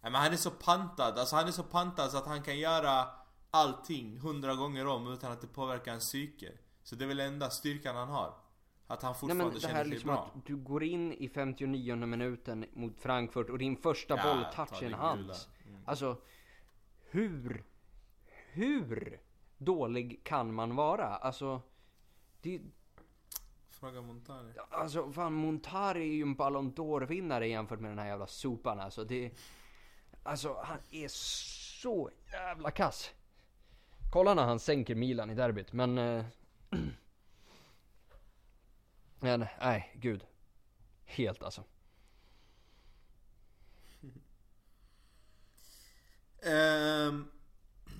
Nej 0.00 0.12
men 0.12 0.14
han 0.14 0.32
är 0.32 0.36
så 0.36 0.50
pantad, 0.50 1.18
alltså 1.18 1.36
han 1.36 1.46
är 1.46 1.52
så 1.52 1.62
pantad 1.62 2.10
så 2.10 2.16
att 2.18 2.26
han 2.26 2.42
kan 2.42 2.58
göra 2.58 3.06
allting 3.50 4.18
hundra 4.18 4.54
gånger 4.54 4.86
om 4.86 5.12
utan 5.12 5.32
att 5.32 5.40
det 5.40 5.46
påverkar 5.46 5.90
hans 5.90 6.04
psyke. 6.04 6.52
Så 6.82 6.96
det 6.96 7.04
är 7.04 7.08
väl 7.08 7.20
enda 7.20 7.50
styrkan 7.50 7.96
han 7.96 8.08
har. 8.08 8.34
Att 8.86 9.02
han 9.02 9.10
Nej 9.12 9.20
fortfarande 9.20 9.44
men 9.44 9.54
det 9.54 9.60
känner 9.60 9.74
här 9.74 9.84
sig 9.84 9.90
liksom 9.90 10.08
bra. 10.08 10.30
att 10.34 10.46
du 10.46 10.56
går 10.56 10.84
in 10.84 11.12
i 11.12 11.28
59 11.28 11.96
minuten 11.96 12.64
mot 12.72 13.00
Frankfurt 13.00 13.50
och 13.50 13.58
din 13.58 13.76
första 13.76 14.16
Ja, 14.16 14.34
bolltouch 14.34 14.82
är 14.82 14.86
en 14.86 15.16
gula. 15.16 15.34
Mm. 15.66 15.82
Alltså, 15.84 16.16
hur, 17.10 17.64
hur 18.52 19.20
dålig 19.58 20.20
kan 20.24 20.54
man 20.54 20.76
vara? 20.76 21.06
Alltså, 21.06 21.62
det, 22.40 22.60
Fråga 23.84 24.02
Montani. 24.02 24.52
alltså 24.70 25.12
fan 25.12 25.32
Montari 25.32 26.00
är 26.00 26.14
ju 26.14 26.22
en 26.22 26.34
Ballon 26.34 26.74
d'Or-vinnare 26.74 27.44
jämfört 27.44 27.80
med 27.80 27.90
den 27.90 27.98
här 27.98 28.06
jävla 28.06 28.26
sopan 28.26 28.80
alltså. 28.80 29.04
Det, 29.04 29.32
alltså 30.22 30.60
han 30.62 30.78
är 30.90 31.08
så 31.08 32.10
jävla 32.32 32.70
kass. 32.70 33.10
Kolla 34.12 34.34
när 34.34 34.44
han 34.44 34.58
sänker 34.58 34.94
Milan 34.94 35.30
i 35.30 35.34
derbyt, 35.34 35.72
men... 35.72 35.98
Eh, 35.98 36.24
men 39.20 39.46
nej, 39.60 39.94
gud. 39.94 40.24
Helt 41.04 41.42
alltså. 41.42 41.64
Ehm, 46.42 47.30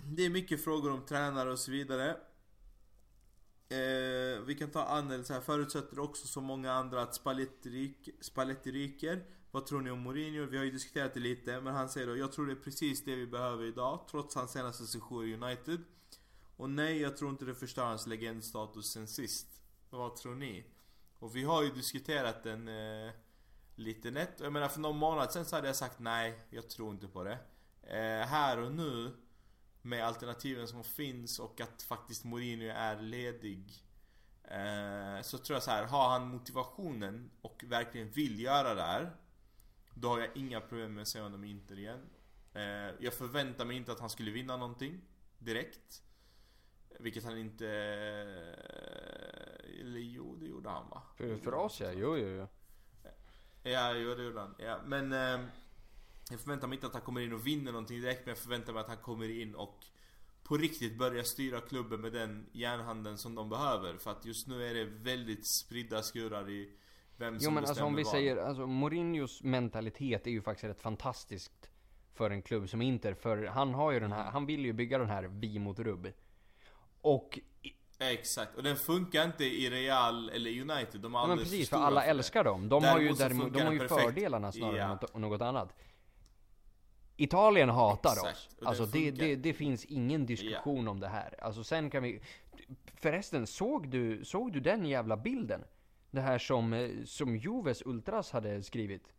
det 0.04 0.22
är 0.22 0.30
mycket 0.30 0.64
frågor 0.64 0.92
om 0.92 1.06
tränare 1.06 1.52
och 1.52 1.58
så 1.58 1.70
vidare. 1.70 2.16
Eh, 3.68 4.40
vi 4.46 4.56
kan 4.58 4.70
ta 4.70 4.84
Annel 4.84 5.24
så 5.24 5.32
här. 5.32 5.40
Förutsätter 5.40 5.98
också 5.98 6.26
som 6.26 6.44
många 6.44 6.72
andra 6.72 7.02
att 7.02 7.14
Spalletti, 7.14 7.70
ryk, 7.70 8.08
Spalletti 8.20 8.72
ryker. 8.72 9.24
Vad 9.50 9.66
tror 9.66 9.80
ni 9.80 9.90
om 9.90 10.00
Mourinho? 10.00 10.46
Vi 10.46 10.56
har 10.56 10.64
ju 10.64 10.70
diskuterat 10.70 11.14
det 11.14 11.20
lite, 11.20 11.60
men 11.60 11.74
han 11.74 11.88
säger 11.88 12.06
då 12.06 12.16
Jag 12.16 12.32
tror 12.32 12.46
det 12.46 12.52
är 12.52 12.56
precis 12.56 13.04
det 13.04 13.16
vi 13.16 13.26
behöver 13.26 13.64
idag, 13.64 14.00
trots 14.10 14.34
hans 14.34 14.52
senaste 14.52 14.86
session 14.86 15.24
i 15.24 15.34
United. 15.34 15.80
Och 16.56 16.70
nej, 16.70 17.00
jag 17.00 17.16
tror 17.16 17.30
inte 17.30 17.44
det 17.44 17.54
förstör 17.54 17.84
hans 17.84 18.06
legendstatus 18.06 18.92
sen 18.92 19.08
sist. 19.08 19.46
Vad 19.90 20.16
tror 20.16 20.34
ni? 20.34 20.64
Och 21.18 21.36
vi 21.36 21.44
har 21.44 21.62
ju 21.62 21.70
diskuterat 21.70 22.42
den 22.42 22.68
Eh, 22.68 23.12
lite 23.76 24.10
nätt. 24.10 24.40
Och 24.40 24.46
jag 24.46 24.52
menar 24.52 24.68
för 24.68 24.80
någon 24.80 24.96
månad 24.96 25.32
sen 25.32 25.44
så 25.44 25.56
hade 25.56 25.66
jag 25.66 25.76
sagt 25.76 25.98
nej, 25.98 26.38
jag 26.50 26.68
tror 26.68 26.90
inte 26.90 27.08
på 27.08 27.24
det. 27.24 27.38
Eh, 27.82 28.26
här 28.26 28.58
och 28.58 28.72
nu 28.72 29.16
med 29.84 30.04
alternativen 30.04 30.68
som 30.68 30.84
finns 30.84 31.38
och 31.38 31.60
att 31.60 31.82
faktiskt 31.82 32.24
Mourinho 32.24 32.68
är 32.68 33.00
ledig. 33.00 33.84
Eh, 34.44 35.22
så 35.22 35.38
tror 35.38 35.56
jag 35.56 35.62
så 35.62 35.70
här, 35.70 35.84
har 35.84 36.08
han 36.08 36.28
motivationen 36.28 37.30
och 37.40 37.64
verkligen 37.66 38.10
vill 38.10 38.40
göra 38.40 38.74
det 38.74 38.82
här. 38.82 39.16
Då 39.94 40.08
har 40.08 40.18
jag 40.18 40.28
inga 40.34 40.60
problem 40.60 40.94
med 40.94 41.02
att 41.02 41.08
se 41.08 41.20
honom 41.20 41.44
i 41.44 41.50
Inter 41.50 41.78
igen. 41.78 42.00
Eh, 42.52 42.90
jag 43.00 43.14
förväntar 43.14 43.64
mig 43.64 43.76
inte 43.76 43.92
att 43.92 44.00
han 44.00 44.10
skulle 44.10 44.30
vinna 44.30 44.56
någonting 44.56 45.00
direkt. 45.38 46.02
Vilket 46.98 47.24
han 47.24 47.38
inte... 47.38 47.68
Eller 49.80 50.00
jo, 50.00 50.36
det 50.36 50.46
gjorde 50.46 50.70
han 50.70 50.88
va? 50.88 51.02
För, 51.16 51.36
för 51.36 51.54
oss 51.54 51.80
ja, 51.80 51.92
jo 51.92 52.16
jo 52.16 52.28
jo. 52.28 52.46
Ja, 53.62 53.92
jo 53.92 54.14
det 54.14 54.22
gjorde 54.22 54.40
han. 54.40 54.54
Ja, 54.58 54.80
men... 54.84 55.12
Eh, 55.12 55.46
jag 56.30 56.40
förväntar 56.40 56.68
mig 56.68 56.76
inte 56.76 56.86
att 56.86 56.92
han 56.92 57.02
kommer 57.02 57.20
in 57.20 57.32
och 57.32 57.46
vinner 57.46 57.72
någonting 57.72 58.00
direkt, 58.00 58.20
men 58.26 58.28
jag 58.28 58.38
förväntar 58.38 58.72
mig 58.72 58.80
att 58.80 58.88
han 58.88 58.96
kommer 58.96 59.40
in 59.40 59.54
och 59.54 59.84
på 60.42 60.56
riktigt 60.56 60.98
börjar 60.98 61.22
styra 61.22 61.60
klubben 61.60 62.00
med 62.00 62.12
den 62.12 62.46
järnhanden 62.52 63.18
som 63.18 63.34
de 63.34 63.48
behöver. 63.48 63.96
För 63.96 64.10
att 64.10 64.24
just 64.24 64.46
nu 64.46 64.64
är 64.70 64.74
det 64.74 64.84
väldigt 64.84 65.46
spridda 65.46 66.02
skurar 66.02 66.50
i 66.50 66.70
vem 67.16 67.38
som 67.40 67.44
Jo 67.44 67.50
men 67.50 67.64
alltså 67.64 67.84
om 67.84 67.94
vi 67.94 68.02
vad. 68.02 68.12
säger, 68.12 68.36
alltså 68.36 68.66
Mourinhos 68.66 69.42
mentalitet 69.42 70.26
är 70.26 70.30
ju 70.30 70.42
faktiskt 70.42 70.64
rätt 70.64 70.82
fantastiskt 70.82 71.70
för 72.14 72.30
en 72.30 72.42
klubb 72.42 72.68
som 72.68 72.82
Inter. 72.82 73.14
För 73.14 73.44
han 73.44 73.74
har 73.74 73.92
ju 73.92 74.00
den 74.00 74.12
här, 74.12 74.30
han 74.30 74.46
vill 74.46 74.64
ju 74.64 74.72
bygga 74.72 74.98
den 74.98 75.08
här 75.08 75.22
vi 75.22 75.58
mot 75.58 75.78
rubb. 75.78 76.12
Och, 77.00 77.38
Exakt, 77.98 78.56
och 78.56 78.62
den 78.62 78.76
funkar 78.76 79.24
inte 79.24 79.44
i 79.44 79.70
Real 79.70 80.30
eller 80.30 80.50
United. 80.50 81.00
De 81.00 81.14
har 81.14 81.22
ja, 81.22 81.26
men 81.26 81.38
precis 81.38 81.68
för 81.70 81.76
alla 81.76 82.00
det. 82.00 82.06
älskar 82.06 82.44
dem. 82.44 82.68
De 82.68 82.84
har 82.84 83.00
ju, 83.00 83.12
Däremot 83.12 83.18
däremot, 83.18 83.52
de 83.52 83.60
har 83.62 83.72
ju 83.72 83.88
fördelarna 83.88 84.52
snarare 84.52 84.76
Ja. 84.78 84.98
än 85.14 85.20
något 85.20 85.40
annat. 85.40 85.76
Italien 87.16 87.68
hatar 87.68 88.12
Exakt, 88.12 88.32
oss. 88.36 88.48
Alltså 88.66 88.86
det, 88.86 89.10
det, 89.10 89.36
det 89.36 89.52
finns 89.52 89.84
ingen 89.84 90.26
diskussion 90.26 90.88
om 90.88 91.00
det 91.00 91.08
här. 91.08 91.44
Alltså 91.44 91.64
sen 91.64 91.90
kan 91.90 92.02
vi... 92.02 92.20
Förresten, 92.96 93.46
såg 93.46 93.88
du, 93.88 94.24
såg 94.24 94.52
du 94.52 94.60
den 94.60 94.86
jävla 94.86 95.16
bilden? 95.16 95.64
Det 96.10 96.20
här 96.20 96.38
som, 96.38 96.72
eh, 96.72 96.90
som 97.04 97.36
Juves 97.36 97.82
Ultras 97.86 98.30
hade 98.30 98.62
skrivit. 98.62 99.12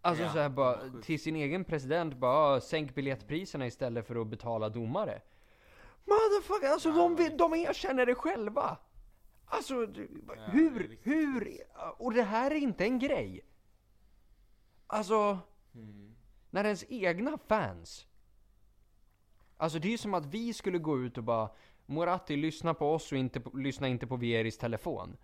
Alltså 0.00 0.22
Ja, 0.24 0.32
så 0.32 0.38
här 0.38 0.48
bara, 0.48 0.80
till 1.02 1.22
sin 1.22 1.36
egen 1.36 1.64
president 1.64 2.16
bara, 2.16 2.56
"Ah, 2.56 2.60
sänk 2.60 2.94
biljettpriserna 2.94 3.66
istället 3.66 4.06
för 4.06 4.16
att 4.20 4.26
betala 4.26 4.68
domare. 4.68 5.22
Motherfucker, 6.04 6.68
alltså 6.68 6.92
de, 6.92 7.16
vill- 7.16 7.36
de 7.36 7.54
erkänner 7.54 8.06
det 8.06 8.14
själva! 8.14 8.76
Alltså, 9.46 9.74
är 9.74 10.50
hur, 10.50 10.98
hur, 11.02 11.56
och 11.96 12.12
det 12.14 12.22
här 12.22 12.50
är 12.50 12.54
inte 12.54 12.84
en 12.84 12.98
grej. 12.98 13.40
Alltså, 14.86 15.38
Mm. 15.74 16.13
När 16.54 16.64
ens 16.64 16.84
egna 16.88 17.38
fans 17.38 18.06
Alltså 19.56 19.78
det 19.78 19.88
är 19.88 19.90
ju 19.90 19.98
som 19.98 20.14
att 20.14 20.26
vi 20.26 20.52
skulle 20.52 20.78
gå 20.78 20.98
ut 21.00 21.18
och 21.18 21.24
bara 21.24 21.50
Moratti, 21.86 22.36
lyssna 22.36 22.74
på 22.74 22.94
oss 22.94 23.12
och 23.12 23.18
inte 23.18 23.40
på, 23.40 23.56
lyssna 23.56 23.88
inte 23.88 24.06
på 24.06 24.16
Vieris 24.16 24.58
telefon. 24.58 25.16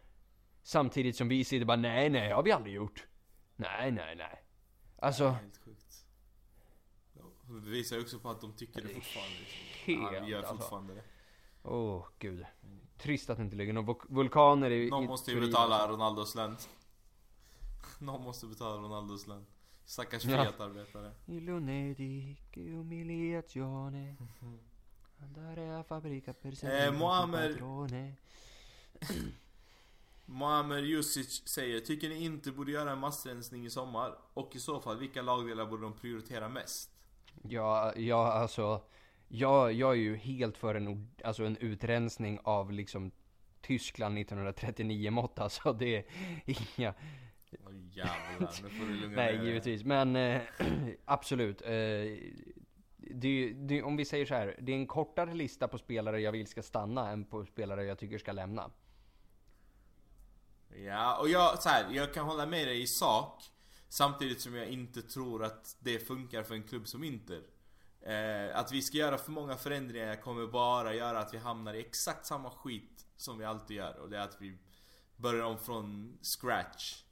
Samtidigt 0.62 1.16
som 1.16 1.28
vi 1.28 1.44
sitter 1.44 1.64
bara 1.66 1.76
nej, 1.76 2.10
nej, 2.10 2.32
har 2.32 2.42
vi 2.42 2.52
aldrig 2.52 2.74
gjort. 2.74 3.06
Nej, 3.56 3.90
nej, 3.90 4.16
nej. 4.16 4.44
Alltså, 4.98 5.28
Helt 5.28 5.56
sjukt. 5.56 6.06
Det 7.64 7.70
visar 7.70 7.96
ju 7.96 8.02
också 8.02 8.18
på 8.18 8.30
att 8.30 8.40
de 8.40 8.56
tycker 8.56 8.82
det 8.82 8.88
fortfarande. 8.88 9.36
liksom. 9.38 10.04
Ja, 10.04 10.10
vi 10.10 10.16
gör 10.16 10.20
helt 10.20 10.34
alltså. 10.34 10.56
fortfarande 10.56 10.94
det. 10.94 11.02
Åh 11.62 12.06
gud. 12.18 12.46
Trist 12.98 13.30
att 13.30 13.36
det 13.36 13.42
inte 13.42 13.56
ligger 13.56 13.72
några 13.72 13.86
vul- 13.92 14.06
vulkaner 14.08 14.70
i 14.70 14.90
Någon 14.90 15.06
måste 15.06 15.30
ju 15.30 15.40
betala 15.40 15.74
alltså. 15.74 15.92
Ronaldos 15.92 16.34
lön. 16.34 16.56
Någon 17.98 18.22
måste 18.22 18.46
betala 18.46 18.76
Ronaldos 18.76 19.26
lön. 19.26 19.46
Stackars 19.90 20.24
Ja. 20.24 20.30
Sempre 20.30 20.46
Eh, 26.86 26.92
Muammer- 26.92 27.48
Muamer 30.24 30.78
Jusic 30.78 31.48
säger 31.48 31.80
Tycker 31.80 32.08
ni 32.08 32.24
inte 32.24 32.52
borde 32.52 32.72
göra 32.72 32.90
en 32.90 32.98
massrensning 32.98 33.66
i 33.66 33.70
sommar? 33.70 34.14
Och 34.34 34.56
i 34.56 34.60
så 34.60 34.80
fall, 34.80 34.98
vilka 34.98 35.22
lagdelar 35.22 35.66
borde 35.66 35.82
de 35.82 35.92
prioritera 35.92 36.48
mest? 36.48 36.90
Ja, 37.42 37.92
ja 37.96 38.32
alltså 38.32 38.82
jag, 39.28 39.72
jag 39.72 39.90
är 39.90 40.00
ju 40.00 40.16
helt 40.16 40.56
för 40.56 40.74
en, 40.74 41.10
alltså 41.24 41.44
en 41.44 41.56
utrensning 41.56 42.38
av 42.44 42.72
liksom 42.72 43.10
Tyskland 43.60 44.18
1939 44.18 45.10
mått 45.10 45.38
alltså 45.38 45.72
det 45.72 45.96
är 45.96 46.04
inga 46.76 46.94
jävlar, 47.92 48.62
nu 48.62 48.70
får 48.70 48.86
du 48.86 48.94
lugna 48.94 49.16
Nej 49.16 49.38
ner 49.38 49.44
givetvis. 49.44 49.84
Men 49.84 50.16
eh, 50.16 50.42
absolut. 51.04 51.62
Eh, 51.62 51.70
det, 52.96 53.52
det, 53.52 53.82
Om 53.82 53.96
vi 53.96 54.04
säger 54.04 54.26
så 54.26 54.34
här, 54.34 54.56
det 54.60 54.72
är 54.72 54.76
en 54.76 54.86
kortare 54.86 55.34
lista 55.34 55.68
på 55.68 55.78
spelare 55.78 56.20
jag 56.20 56.32
vill 56.32 56.46
ska 56.46 56.62
stanna 56.62 57.10
än 57.10 57.24
på 57.24 57.44
spelare 57.46 57.84
jag 57.84 57.98
tycker 57.98 58.18
ska 58.18 58.32
lämna. 58.32 58.70
Ja, 60.86 61.18
och 61.20 61.28
jag, 61.28 61.62
så 61.62 61.68
här, 61.68 61.86
jag 61.90 62.14
kan 62.14 62.26
hålla 62.26 62.46
med 62.46 62.66
dig 62.66 62.82
i 62.82 62.86
sak 62.86 63.42
Samtidigt 63.92 64.40
som 64.40 64.54
jag 64.54 64.68
inte 64.68 65.02
tror 65.02 65.44
att 65.44 65.76
det 65.80 65.98
funkar 65.98 66.42
för 66.42 66.54
en 66.54 66.62
klubb 66.62 66.88
som 66.88 67.04
Inter. 67.04 67.42
Eh, 68.00 68.58
Att 68.58 68.72
vi 68.72 68.82
ska 68.82 68.96
göra 68.96 69.18
för 69.18 69.30
många 69.30 69.56
förändringar 69.56 70.16
kommer 70.16 70.46
bara 70.46 70.94
göra 70.94 71.18
att 71.18 71.34
vi 71.34 71.38
hamnar 71.38 71.74
i 71.74 71.80
exakt 71.80 72.26
samma 72.26 72.50
skit 72.50 73.06
som 73.16 73.38
vi 73.38 73.44
alltid 73.44 73.76
gör 73.76 73.98
Och 73.98 74.10
det 74.10 74.18
är 74.18 74.22
att 74.22 74.36
vi 74.40 74.58
börjar 75.16 75.44
om 75.44 75.58
från 75.58 76.18
scratch 76.22 77.02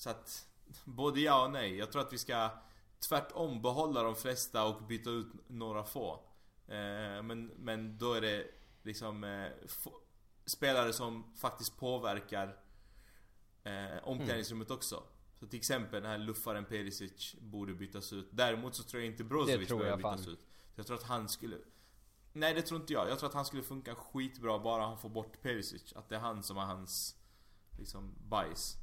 Så 0.00 0.10
att, 0.10 0.48
både 0.84 1.20
ja 1.20 1.44
och 1.44 1.52
nej. 1.52 1.76
Jag 1.76 1.92
tror 1.92 2.02
att 2.02 2.12
vi 2.12 2.18
ska 2.18 2.50
tvärtom 2.98 3.62
behålla 3.62 4.02
de 4.02 4.16
flesta 4.16 4.64
och 4.64 4.82
byta 4.82 5.10
ut 5.10 5.26
några 5.46 5.84
få 5.84 6.12
eh, 6.66 7.22
men, 7.22 7.46
men 7.46 7.98
då 7.98 8.12
är 8.12 8.20
det 8.20 8.46
liksom 8.82 9.24
eh, 9.24 9.48
spelare 10.44 10.92
som 10.92 11.32
faktiskt 11.36 11.78
påverkar 11.78 12.56
eh, 13.64 13.98
omklädningsrummet 14.02 14.70
också. 14.70 15.02
Så 15.40 15.46
till 15.46 15.58
exempel 15.58 16.02
den 16.02 16.10
här 16.10 16.18
luffaren 16.18 16.64
Perisic 16.64 17.36
borde 17.40 17.74
bytas 17.74 18.12
ut. 18.12 18.28
Däremot 18.30 18.74
så 18.74 18.82
tror 18.82 19.02
jag 19.02 19.12
inte 19.12 19.24
Brozovic 19.24 19.70
jag 19.70 19.96
bytas 19.96 20.24
fan. 20.24 20.32
ut. 20.32 20.40
Så 20.74 20.80
jag 20.80 20.86
tror 20.86 20.96
att 20.96 21.02
han 21.02 21.28
skulle... 21.28 21.56
Nej 22.32 22.54
det 22.54 22.62
tror 22.62 22.80
inte 22.80 22.92
jag. 22.92 23.10
Jag 23.10 23.18
tror 23.18 23.28
att 23.28 23.34
han 23.34 23.44
skulle 23.44 23.62
funka 23.62 23.94
skitbra 23.94 24.58
bara 24.58 24.86
han 24.86 24.98
får 24.98 25.08
bort 25.08 25.42
Perisic. 25.42 25.92
Att 25.92 26.08
det 26.08 26.16
är 26.16 26.20
han 26.20 26.42
som 26.42 26.56
är 26.56 26.64
hans 26.64 27.16
liksom 27.78 28.14
bajs. 28.28 28.76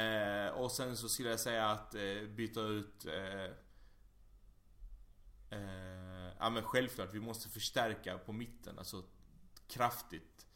Eh, 0.00 0.48
och 0.48 0.72
sen 0.72 0.96
så 0.96 1.08
skulle 1.08 1.30
jag 1.30 1.40
säga 1.40 1.70
att 1.70 1.94
eh, 1.94 2.22
byta 2.36 2.60
ut 2.60 3.06
eh, 3.06 3.44
eh, 5.50 6.32
Ja 6.38 6.50
men 6.50 6.62
självklart, 6.62 7.14
vi 7.14 7.20
måste 7.20 7.48
förstärka 7.48 8.18
på 8.18 8.32
mitten, 8.32 8.78
alltså 8.78 9.02
kraftigt. 9.68 10.46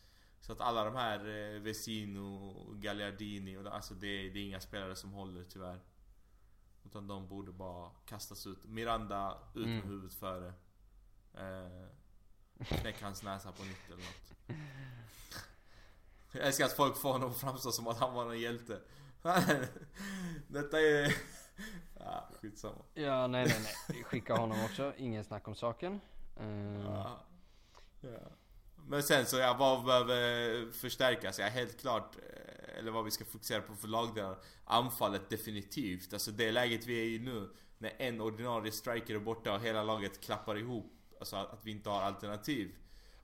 Så 0.41 0.53
att 0.53 0.61
alla 0.61 0.85
de 0.85 0.95
här 0.95 1.19
eh, 1.29 1.61
Vesino, 1.61 2.55
Gagliardini 2.75 3.57
och 3.57 3.67
alltså 3.75 3.95
det, 3.95 4.07
det 4.31 4.39
är 4.39 4.45
inga 4.45 4.61
spelare 4.61 4.97
som 4.97 5.13
håller 5.13 5.45
tyvärr. 5.45 5.81
Utan 6.85 7.07
de 7.07 7.29
borde 7.29 7.53
bara 7.53 7.91
kastas 8.07 8.47
ut. 8.47 8.65
Miranda 8.65 9.39
ut 9.55 9.67
med 9.67 9.75
Mm. 9.79 9.89
huvudet 9.89 10.15
före. 10.15 10.53
Eh, 11.35 11.87
knäck 12.81 13.03
hans 13.03 13.23
näsa 13.23 13.53
på 13.53 13.65
nytt 13.65 13.87
eller 13.87 13.97
något. 13.97 14.59
Jag 16.33 16.47
älskar 16.47 16.65
att 16.65 16.73
folk 16.77 16.97
får 16.97 17.13
honom 17.13 17.31
att 17.31 17.37
framstå 17.41 17.73
som 17.73 17.87
att 17.87 17.99
han 17.99 18.15
var 18.15 18.33
en 18.33 18.41
hjälte. 18.41 18.81
Detta 20.49 20.81
är... 20.81 21.15
Ja, 21.99 22.29
skitsamma. 22.41 22.83
Ja, 22.95 23.27
nej, 23.27 23.47
nej, 23.47 23.61
nej. 23.89 24.05
Skicka 24.05 24.35
honom 24.37 24.65
också. 24.65 24.93
Ingen 24.97 25.25
snack 25.25 25.49
om 25.49 25.55
saken. 25.55 26.01
Eh, 26.37 26.81
Ja. 26.85 27.21
Ja. 28.01 28.19
Men 28.87 29.03
sen 29.03 29.27
så, 29.27 29.37
ja, 29.39 29.57
vad 29.59 29.85
behöver 29.85 30.73
förstärkas? 30.73 31.39
Ja, 31.39 31.47
helt 31.47 31.81
klart. 31.81 32.17
eh, 32.17 32.79
Eller 32.79 32.91
vad 32.91 33.05
vi 33.05 33.11
ska 33.11 33.25
fokusera 33.25 33.61
på 33.63 33.75
för 33.77 33.89
lagdelar. 33.89 34.37
Anfallet 34.65 35.31
definitivt. 35.31 36.13
Alltså 36.13 36.31
det 36.31 36.53
läget 36.53 36.87
vi 36.87 37.01
är 37.01 37.05
i 37.05 37.19
nu. 37.19 37.51
När 37.79 37.93
en 37.99 38.21
ordinarie 38.21 38.73
striker 38.73 39.15
är 39.15 39.19
borta 39.19 39.55
och 39.55 39.61
hela 39.61 39.83
laget 39.83 40.21
klappar 40.21 40.59
ihop. 40.59 40.93
Alltså 41.21 41.37
att 41.37 41.53
att 41.53 41.67
vi 41.67 41.71
inte 41.71 41.91
har 41.91 42.03
alternativ. 42.03 42.75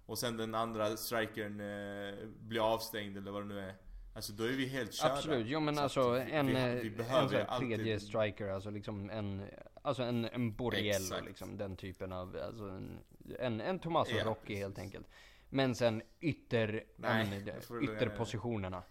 Och 0.07 0.19
sen 0.19 0.37
den 0.37 0.55
andra 0.55 0.97
strikern 0.97 1.61
eh, 1.61 2.15
blir 2.41 2.73
avstängd 2.75 3.17
eller 3.17 3.31
vad 3.31 3.43
det 3.43 3.47
nu 3.49 3.61
är. 3.61 3.75
Alltså 4.17 4.33
då 4.33 4.45
är 4.45 4.49
vi 4.53 4.67
helt 4.67 4.93
körda. 4.95 5.15
Absolut, 5.15 5.47
jo 5.47 5.61
men 5.61 5.77
Så 5.77 5.83
alltså 5.83 6.11
att 6.13 6.27
vi- 6.27 6.33
en, 6.33 6.47
vi, 6.47 6.53
eh, 6.55 6.67
vi 6.75 6.89
en 6.99 7.29
sån 7.29 7.41
alltid- 7.49 7.69
tredje 7.77 8.01
striker, 8.01 8.49
alltså 8.49 8.71
liksom 8.71 9.11
en, 9.11 9.43
alltså 9.83 10.03
en, 10.03 10.25
en 10.25 10.55
Borriello 10.57 11.05
Exakt. 11.05 11.27
liksom, 11.27 11.57
den 11.57 11.77
typen 11.77 12.13
av, 12.13 12.37
alltså 12.47 12.65
en, 12.65 12.99
en, 13.39 13.61
en 13.61 13.79
Tommaso 13.79 14.11
Ja, 14.17 14.25
Rocchi 14.25 14.41
precis. 14.47 14.59
helt 14.59 14.79
enkelt. 14.79 15.07
Men 15.51 15.75
sen 15.75 16.03
ytter, 16.21 16.85
Nej, 16.97 17.41
dig. 17.45 17.55
ytterpositionerna. 17.83 18.83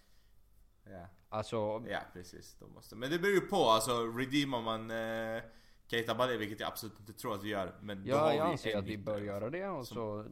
Ja. 0.90 1.08
Alltså, 1.30 1.84
Ja 1.90 2.00
precis, 2.14 2.56
de 2.60 2.74
måste. 2.74 2.96
Men 2.96 3.10
det 3.12 3.20
beror 3.20 3.34
ju 3.36 3.42
på, 3.42 3.56
alltså 3.56 3.92
redeemar 4.08 4.62
man 4.62 4.92
eh, 4.92 5.44
Keita 5.88 6.16
Balé, 6.16 6.38
vilket 6.38 6.60
jag 6.60 6.68
absolut 6.68 7.00
inte 7.00 7.14
tror 7.14 7.34
att 7.36 7.44
vi 7.44 7.50
gör. 7.50 7.76
Men 7.82 8.06
då 8.08 8.16
har 8.16 8.28
ja, 8.32 8.36
jag 8.36 8.46
vi 8.46 8.52
anser 8.52 8.72
en 8.74 8.80
att 8.80 8.86
vi 8.86 8.98
bör 8.98 9.22
göra 9.22 9.50
det 9.50 9.68
och 9.68 9.88
som- 9.88 9.96
så, 9.96 10.26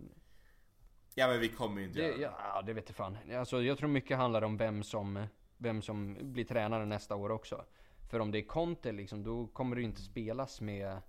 Ja 1.16 1.28
men 1.28 1.40
vi 1.40 1.50
kommer 1.50 1.82
ju 1.82 1.88
inte 1.88 2.00
det, 2.00 2.08
göra 2.08 2.18
det. 2.18 2.22
ja, 2.22 2.62
det 2.62 2.74
vet 2.74 2.90
jag 2.90 2.96
fan. 2.96 3.18
Alltså 3.34 3.62
jag 3.62 3.78
tror 3.78 3.90
mycket 3.90 4.18
handlar 4.18 4.42
om 4.42 4.58
vem 4.58 4.84
som, 4.84 5.26
vem 5.58 5.82
som 5.82 6.18
blir 6.22 6.46
tränare 6.46 6.86
nästa 6.86 7.16
år 7.16 7.30
också. 7.30 7.66
För 8.10 8.20
om 8.20 8.32
det 8.32 8.38
är 8.38 8.48
Conte 8.48 8.92
liksom, 8.92 9.24
då 9.24 9.48
kommer 9.48 9.76
det 9.76 9.82
inte 9.82 10.02
spelas 10.02 10.62
med 10.62 11.02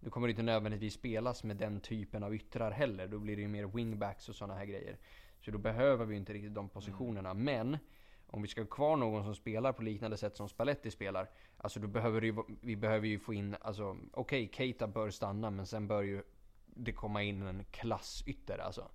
då 0.00 0.10
kommer 0.10 0.28
det 0.28 0.30
inte 0.30 0.42
nödvändigtvis 0.42 0.94
spelas 0.94 1.44
med 1.44 1.56
den 1.56 1.80
typen 1.80 2.22
av 2.22 2.34
yttrar 2.34 2.70
heller. 2.70 3.08
Då 3.08 3.18
blir 3.18 3.36
det 3.36 3.42
ju 3.42 3.48
mer 3.48 3.66
wingbacks 3.66 4.28
och 4.28 4.34
sådana 4.34 4.54
här 4.54 4.64
grejer. 4.64 4.98
Så 5.40 5.50
då 5.50 5.58
behöver 5.58 6.04
vi 6.04 6.16
inte 6.16 6.32
riktigt 6.32 6.54
de 6.54 6.68
positionerna. 6.68 7.34
Men 7.34 7.78
om 8.26 8.42
vi 8.42 8.48
ska 8.48 8.60
ha 8.60 8.68
kvar 8.68 8.96
någon 8.96 9.24
som 9.24 9.34
spelar 9.34 9.72
på 9.72 9.82
liknande 9.82 10.16
sätt 10.16 10.36
som 10.36 10.48
Spalletti 10.48 10.90
spelar. 10.90 11.30
Alltså 11.56 11.80
då 11.80 11.88
behöver 11.88 12.22
ju, 12.22 12.36
vi 12.60 12.76
behöver 12.76 13.06
ju 13.06 13.18
få 13.18 13.34
in, 13.34 13.56
alltså 13.60 13.96
okej, 14.12 14.44
okay, 14.44 14.48
Keita 14.52 14.86
bör 14.86 15.10
stanna 15.10 15.50
men 15.50 15.66
sen 15.66 15.88
bör 15.88 16.02
ju 16.02 16.22
det 16.66 16.92
komma 16.92 17.22
in 17.22 17.42
en 17.42 17.64
klassytter 17.64 18.58
alltså. 18.58 18.90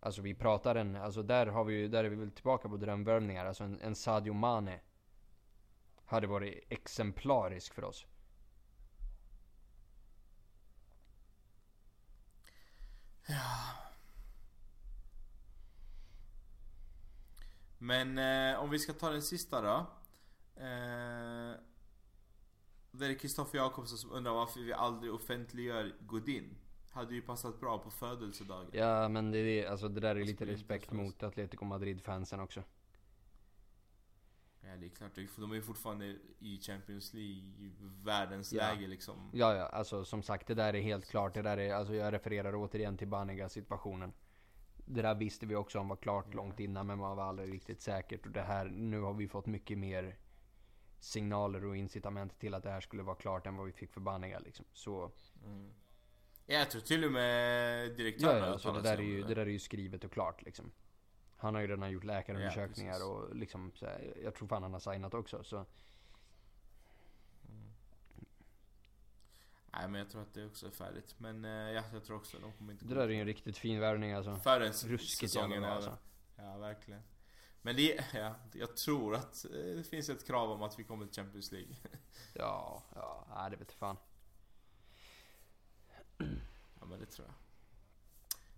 Alltså 0.00 0.22
vi 0.22 0.34
pratar 0.34 0.74
en, 0.74 0.96
alltså 0.96 1.22
där 1.22 1.46
har 1.46 1.64
vi 1.64 1.74
ju, 1.74 1.88
där 1.88 2.04
är 2.04 2.08
vi 2.08 2.16
väl 2.16 2.30
tillbaka 2.30 2.68
på 2.68 2.76
drömvärvningar. 2.76 3.46
Alltså 3.46 3.64
en, 3.64 3.80
en 3.80 3.94
Sadio 3.94 4.32
Mane. 4.32 4.80
Hade 6.04 6.26
varit 6.26 6.64
exemplarisk 6.68 7.74
för 7.74 7.84
oss. 7.84 8.06
Ja. 13.26 13.80
Men 17.78 18.18
eh, 18.18 18.62
om 18.62 18.70
vi 18.70 18.78
ska 18.78 18.92
ta 18.92 19.10
den 19.10 19.22
sista 19.22 19.60
då. 19.60 19.76
Eh, 20.56 21.54
det 22.90 23.06
är 23.06 23.18
Kristoffer 23.18 23.58
Jakobsson 23.58 23.98
som 23.98 24.12
undrar 24.12 24.32
varför 24.32 24.60
vi 24.60 24.72
aldrig 24.72 25.14
offentliggör 25.14 25.94
Godin. 26.00 26.59
Hade 26.90 27.14
ju 27.14 27.22
passat 27.22 27.60
bra 27.60 27.78
på 27.78 27.90
födelsedagen. 27.90 28.70
Ja 28.72 29.08
men 29.08 29.30
det, 29.30 29.38
är, 29.38 29.70
alltså, 29.70 29.88
det 29.88 30.00
där 30.00 30.16
är 30.16 30.24
lite 30.24 30.46
respekt 30.46 30.92
mot 30.92 31.22
Atletico 31.22 31.64
Madrid-fansen 31.64 32.40
också. 32.40 32.62
Ja 34.60 34.76
det 34.76 34.86
är 34.86 34.90
klart, 34.90 35.10
de 35.36 35.50
är 35.50 35.54
ju 35.54 35.62
fortfarande 35.62 36.16
i 36.38 36.60
Champions 36.60 37.14
League, 37.14 37.70
världens 38.04 38.52
ja. 38.52 38.62
läge 38.62 38.86
liksom. 38.86 39.30
Ja 39.32 39.54
ja, 39.54 39.66
alltså 39.66 40.04
som 40.04 40.22
sagt 40.22 40.46
det 40.46 40.54
där 40.54 40.74
är 40.74 40.80
helt 40.82 41.10
klart. 41.10 41.34
Det 41.34 41.42
där 41.42 41.56
är, 41.56 41.74
alltså 41.74 41.94
jag 41.94 42.12
refererar 42.12 42.54
återigen 42.54 42.96
till 42.96 43.08
Banega 43.08 43.48
situationen. 43.48 44.12
Det 44.86 45.02
där 45.02 45.14
visste 45.14 45.46
vi 45.46 45.56
också 45.56 45.78
om 45.78 45.88
var 45.88 45.96
klart 45.96 46.26
ja. 46.28 46.36
långt 46.36 46.60
innan 46.60 46.86
men 46.86 46.98
man 46.98 47.16
var 47.16 47.24
aldrig 47.24 47.52
riktigt 47.52 47.80
säkert. 47.80 48.26
Och 48.26 48.32
det 48.32 48.42
här, 48.42 48.64
nu 48.64 49.00
har 49.00 49.14
vi 49.14 49.28
fått 49.28 49.46
mycket 49.46 49.78
mer 49.78 50.16
signaler 50.98 51.64
och 51.64 51.76
incitament 51.76 52.38
till 52.38 52.54
att 52.54 52.62
det 52.62 52.70
här 52.70 52.80
skulle 52.80 53.02
vara 53.02 53.16
klart 53.16 53.46
än 53.46 53.56
vad 53.56 53.66
vi 53.66 53.72
fick 53.72 53.92
för 53.92 54.00
Banega 54.00 54.38
liksom. 54.38 54.64
Så... 54.72 55.10
Mm. 55.44 55.70
Jag 56.50 56.70
tror 56.70 56.80
till 56.80 57.04
och 57.04 57.12
med 57.12 57.92
direktören 57.92 58.38
ja, 58.38 58.46
ja, 58.46 58.52
alltså 58.52 58.72
det, 58.72 58.82
där 58.82 58.98
är 58.98 59.02
ju, 59.02 59.22
det 59.22 59.34
där 59.34 59.46
är 59.46 59.50
ju 59.50 59.58
skrivet 59.58 60.04
och 60.04 60.12
klart 60.12 60.42
liksom. 60.42 60.72
Han 61.36 61.54
har 61.54 61.62
ju 61.62 61.68
redan 61.68 61.90
gjort 61.90 62.04
läkarundersökningar 62.04 62.98
ja, 62.98 63.04
och 63.04 63.36
liksom, 63.36 63.72
så 63.74 63.86
här, 63.86 64.14
jag 64.24 64.34
tror 64.34 64.48
fan 64.48 64.62
han 64.62 64.72
har 64.72 64.80
signat 64.80 65.14
också 65.14 65.44
så. 65.44 65.56
Mm. 65.56 65.66
Nej 69.72 69.88
men 69.88 69.94
jag 69.94 70.10
tror 70.10 70.22
att 70.22 70.34
det 70.34 70.46
också 70.46 70.66
är 70.66 70.70
färdigt. 70.70 71.14
Men 71.18 71.44
eh, 71.44 71.50
ja, 71.50 71.82
jag 71.92 72.04
tror 72.04 72.16
också 72.16 72.36
att 72.36 72.42
de 72.42 72.52
kommer 72.52 72.72
inte 72.72 72.84
Det 72.84 72.94
där 72.94 73.02
är 73.02 73.08
ju 73.08 73.20
en 73.20 73.26
riktigt 73.26 73.58
fin 73.58 73.80
värvning 73.80 74.12
alltså. 74.12 74.36
Förrän 74.36 74.74
säsongen 74.74 75.64
alltså. 75.64 75.98
Ja 76.36 76.56
verkligen. 76.56 77.02
Men 77.62 77.76
det, 77.76 78.04
ja, 78.14 78.34
jag 78.52 78.76
tror 78.76 79.14
att 79.14 79.44
eh, 79.44 79.50
det 79.50 79.88
finns 79.90 80.08
ett 80.08 80.26
krav 80.26 80.50
om 80.50 80.62
att 80.62 80.78
vi 80.78 80.84
kommer 80.84 81.06
till 81.06 81.14
Champions 81.14 81.52
League. 81.52 81.76
ja, 82.34 82.82
ja, 82.94 83.26
nej, 83.34 83.50
det 83.50 83.56
vet 83.56 83.72
fan. 83.72 83.96
Ja 86.80 86.86
men 86.86 87.00
det 87.00 87.06
tror 87.06 87.26
jag. 87.26 87.34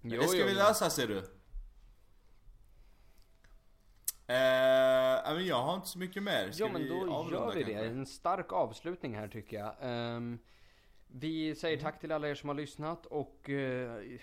Men 0.01 0.13
jo, 0.13 0.23
det 0.23 0.29
ska 0.29 0.39
jo, 0.39 0.47
vi 0.47 0.55
lösa 0.55 0.91
ser 0.91 1.09
du. 1.09 1.19
Eh, 4.27 5.35
men 5.35 5.47
jag 5.47 5.63
har 5.63 5.75
inte 5.75 5.89
så 5.89 5.99
mycket 5.99 6.23
mer. 6.23 6.51
Ska 6.51 6.65
ja 6.65 6.73
men 6.73 6.89
då 6.89 7.31
gör 7.33 7.53
vi 7.55 7.63
det. 7.63 7.73
Kanske? 7.73 7.89
En 7.89 8.07
stark 8.07 8.53
avslutning 8.53 9.15
här 9.15 9.29
tycker 9.29 9.57
jag. 9.57 9.75
Um, 10.17 10.39
vi 11.07 11.55
säger 11.55 11.81
tack 11.81 12.01
till 12.01 12.13
alla 12.13 12.29
er 12.29 12.35
som 12.35 12.49
har 12.49 12.57
lyssnat 12.57 13.07
och 13.07 13.49
uh, 13.49 14.19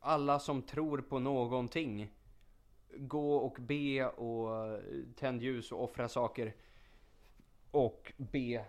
alla 0.00 0.38
som 0.38 0.62
tror 0.62 0.98
på 0.98 1.18
någonting. 1.18 2.12
Gå 2.96 3.36
och 3.36 3.56
be 3.60 4.06
och 4.06 4.80
tänd 5.16 5.42
ljus 5.42 5.72
och 5.72 5.84
offra 5.84 6.08
saker. 6.08 6.54
Och 7.70 8.12
be 8.16 8.64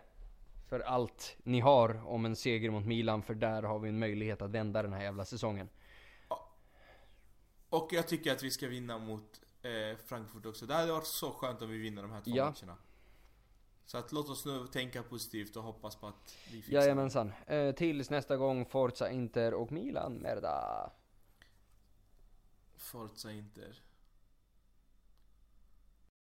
för 0.72 0.80
allt 0.80 1.38
ni 1.44 1.60
har 1.60 2.08
om 2.08 2.26
en 2.26 2.36
seger 2.36 2.70
mot 2.70 2.86
Milan. 2.86 3.24
För 3.24 3.34
där 3.36 3.64
har 3.64 3.80
vi 3.80 3.90
en 3.90 4.00
möjlighet 4.00 4.42
att 4.42 4.50
vända 4.50 4.82
den 4.82 4.94
här 4.94 5.04
jävla 5.04 5.26
säsongen. 5.26 5.70
Och 7.70 7.94
jag 7.94 8.08
tycker 8.08 8.32
att 8.32 8.44
vi 8.44 8.52
ska 8.52 8.68
vinna 8.68 8.98
mot 8.98 9.42
eh, 9.62 9.98
Frankfurt 10.06 10.46
också. 10.46 10.66
Det 10.66 10.74
hade 10.74 10.92
varit 10.92 11.08
så 11.08 11.32
skönt 11.32 11.62
om 11.62 11.70
vi 11.70 11.78
vinner 11.78 12.02
de 12.02 12.12
här 12.12 12.22
två 12.22 12.32
ja. 12.36 12.46
matcherna. 12.46 12.78
Så 13.86 13.98
att 13.98 14.12
låt 14.12 14.30
oss 14.30 14.46
nu 14.46 14.68
tänka 14.68 15.04
positivt 15.04 15.56
och 15.56 15.64
hoppas 15.64 15.96
på 15.96 16.08
att 16.08 16.36
vi 16.52 16.62
fixar 16.62 16.74
Jajamensan. 16.74 17.34
Eh, 17.48 17.72
tills 17.72 18.10
nästa 18.10 18.38
gång, 18.38 18.66
Forza 18.66 19.12
Inter 19.12 19.54
och 19.54 19.72
Milan, 19.72 20.14
merda. 20.14 20.90
Forza 22.78 23.32
Inter. 23.32 23.82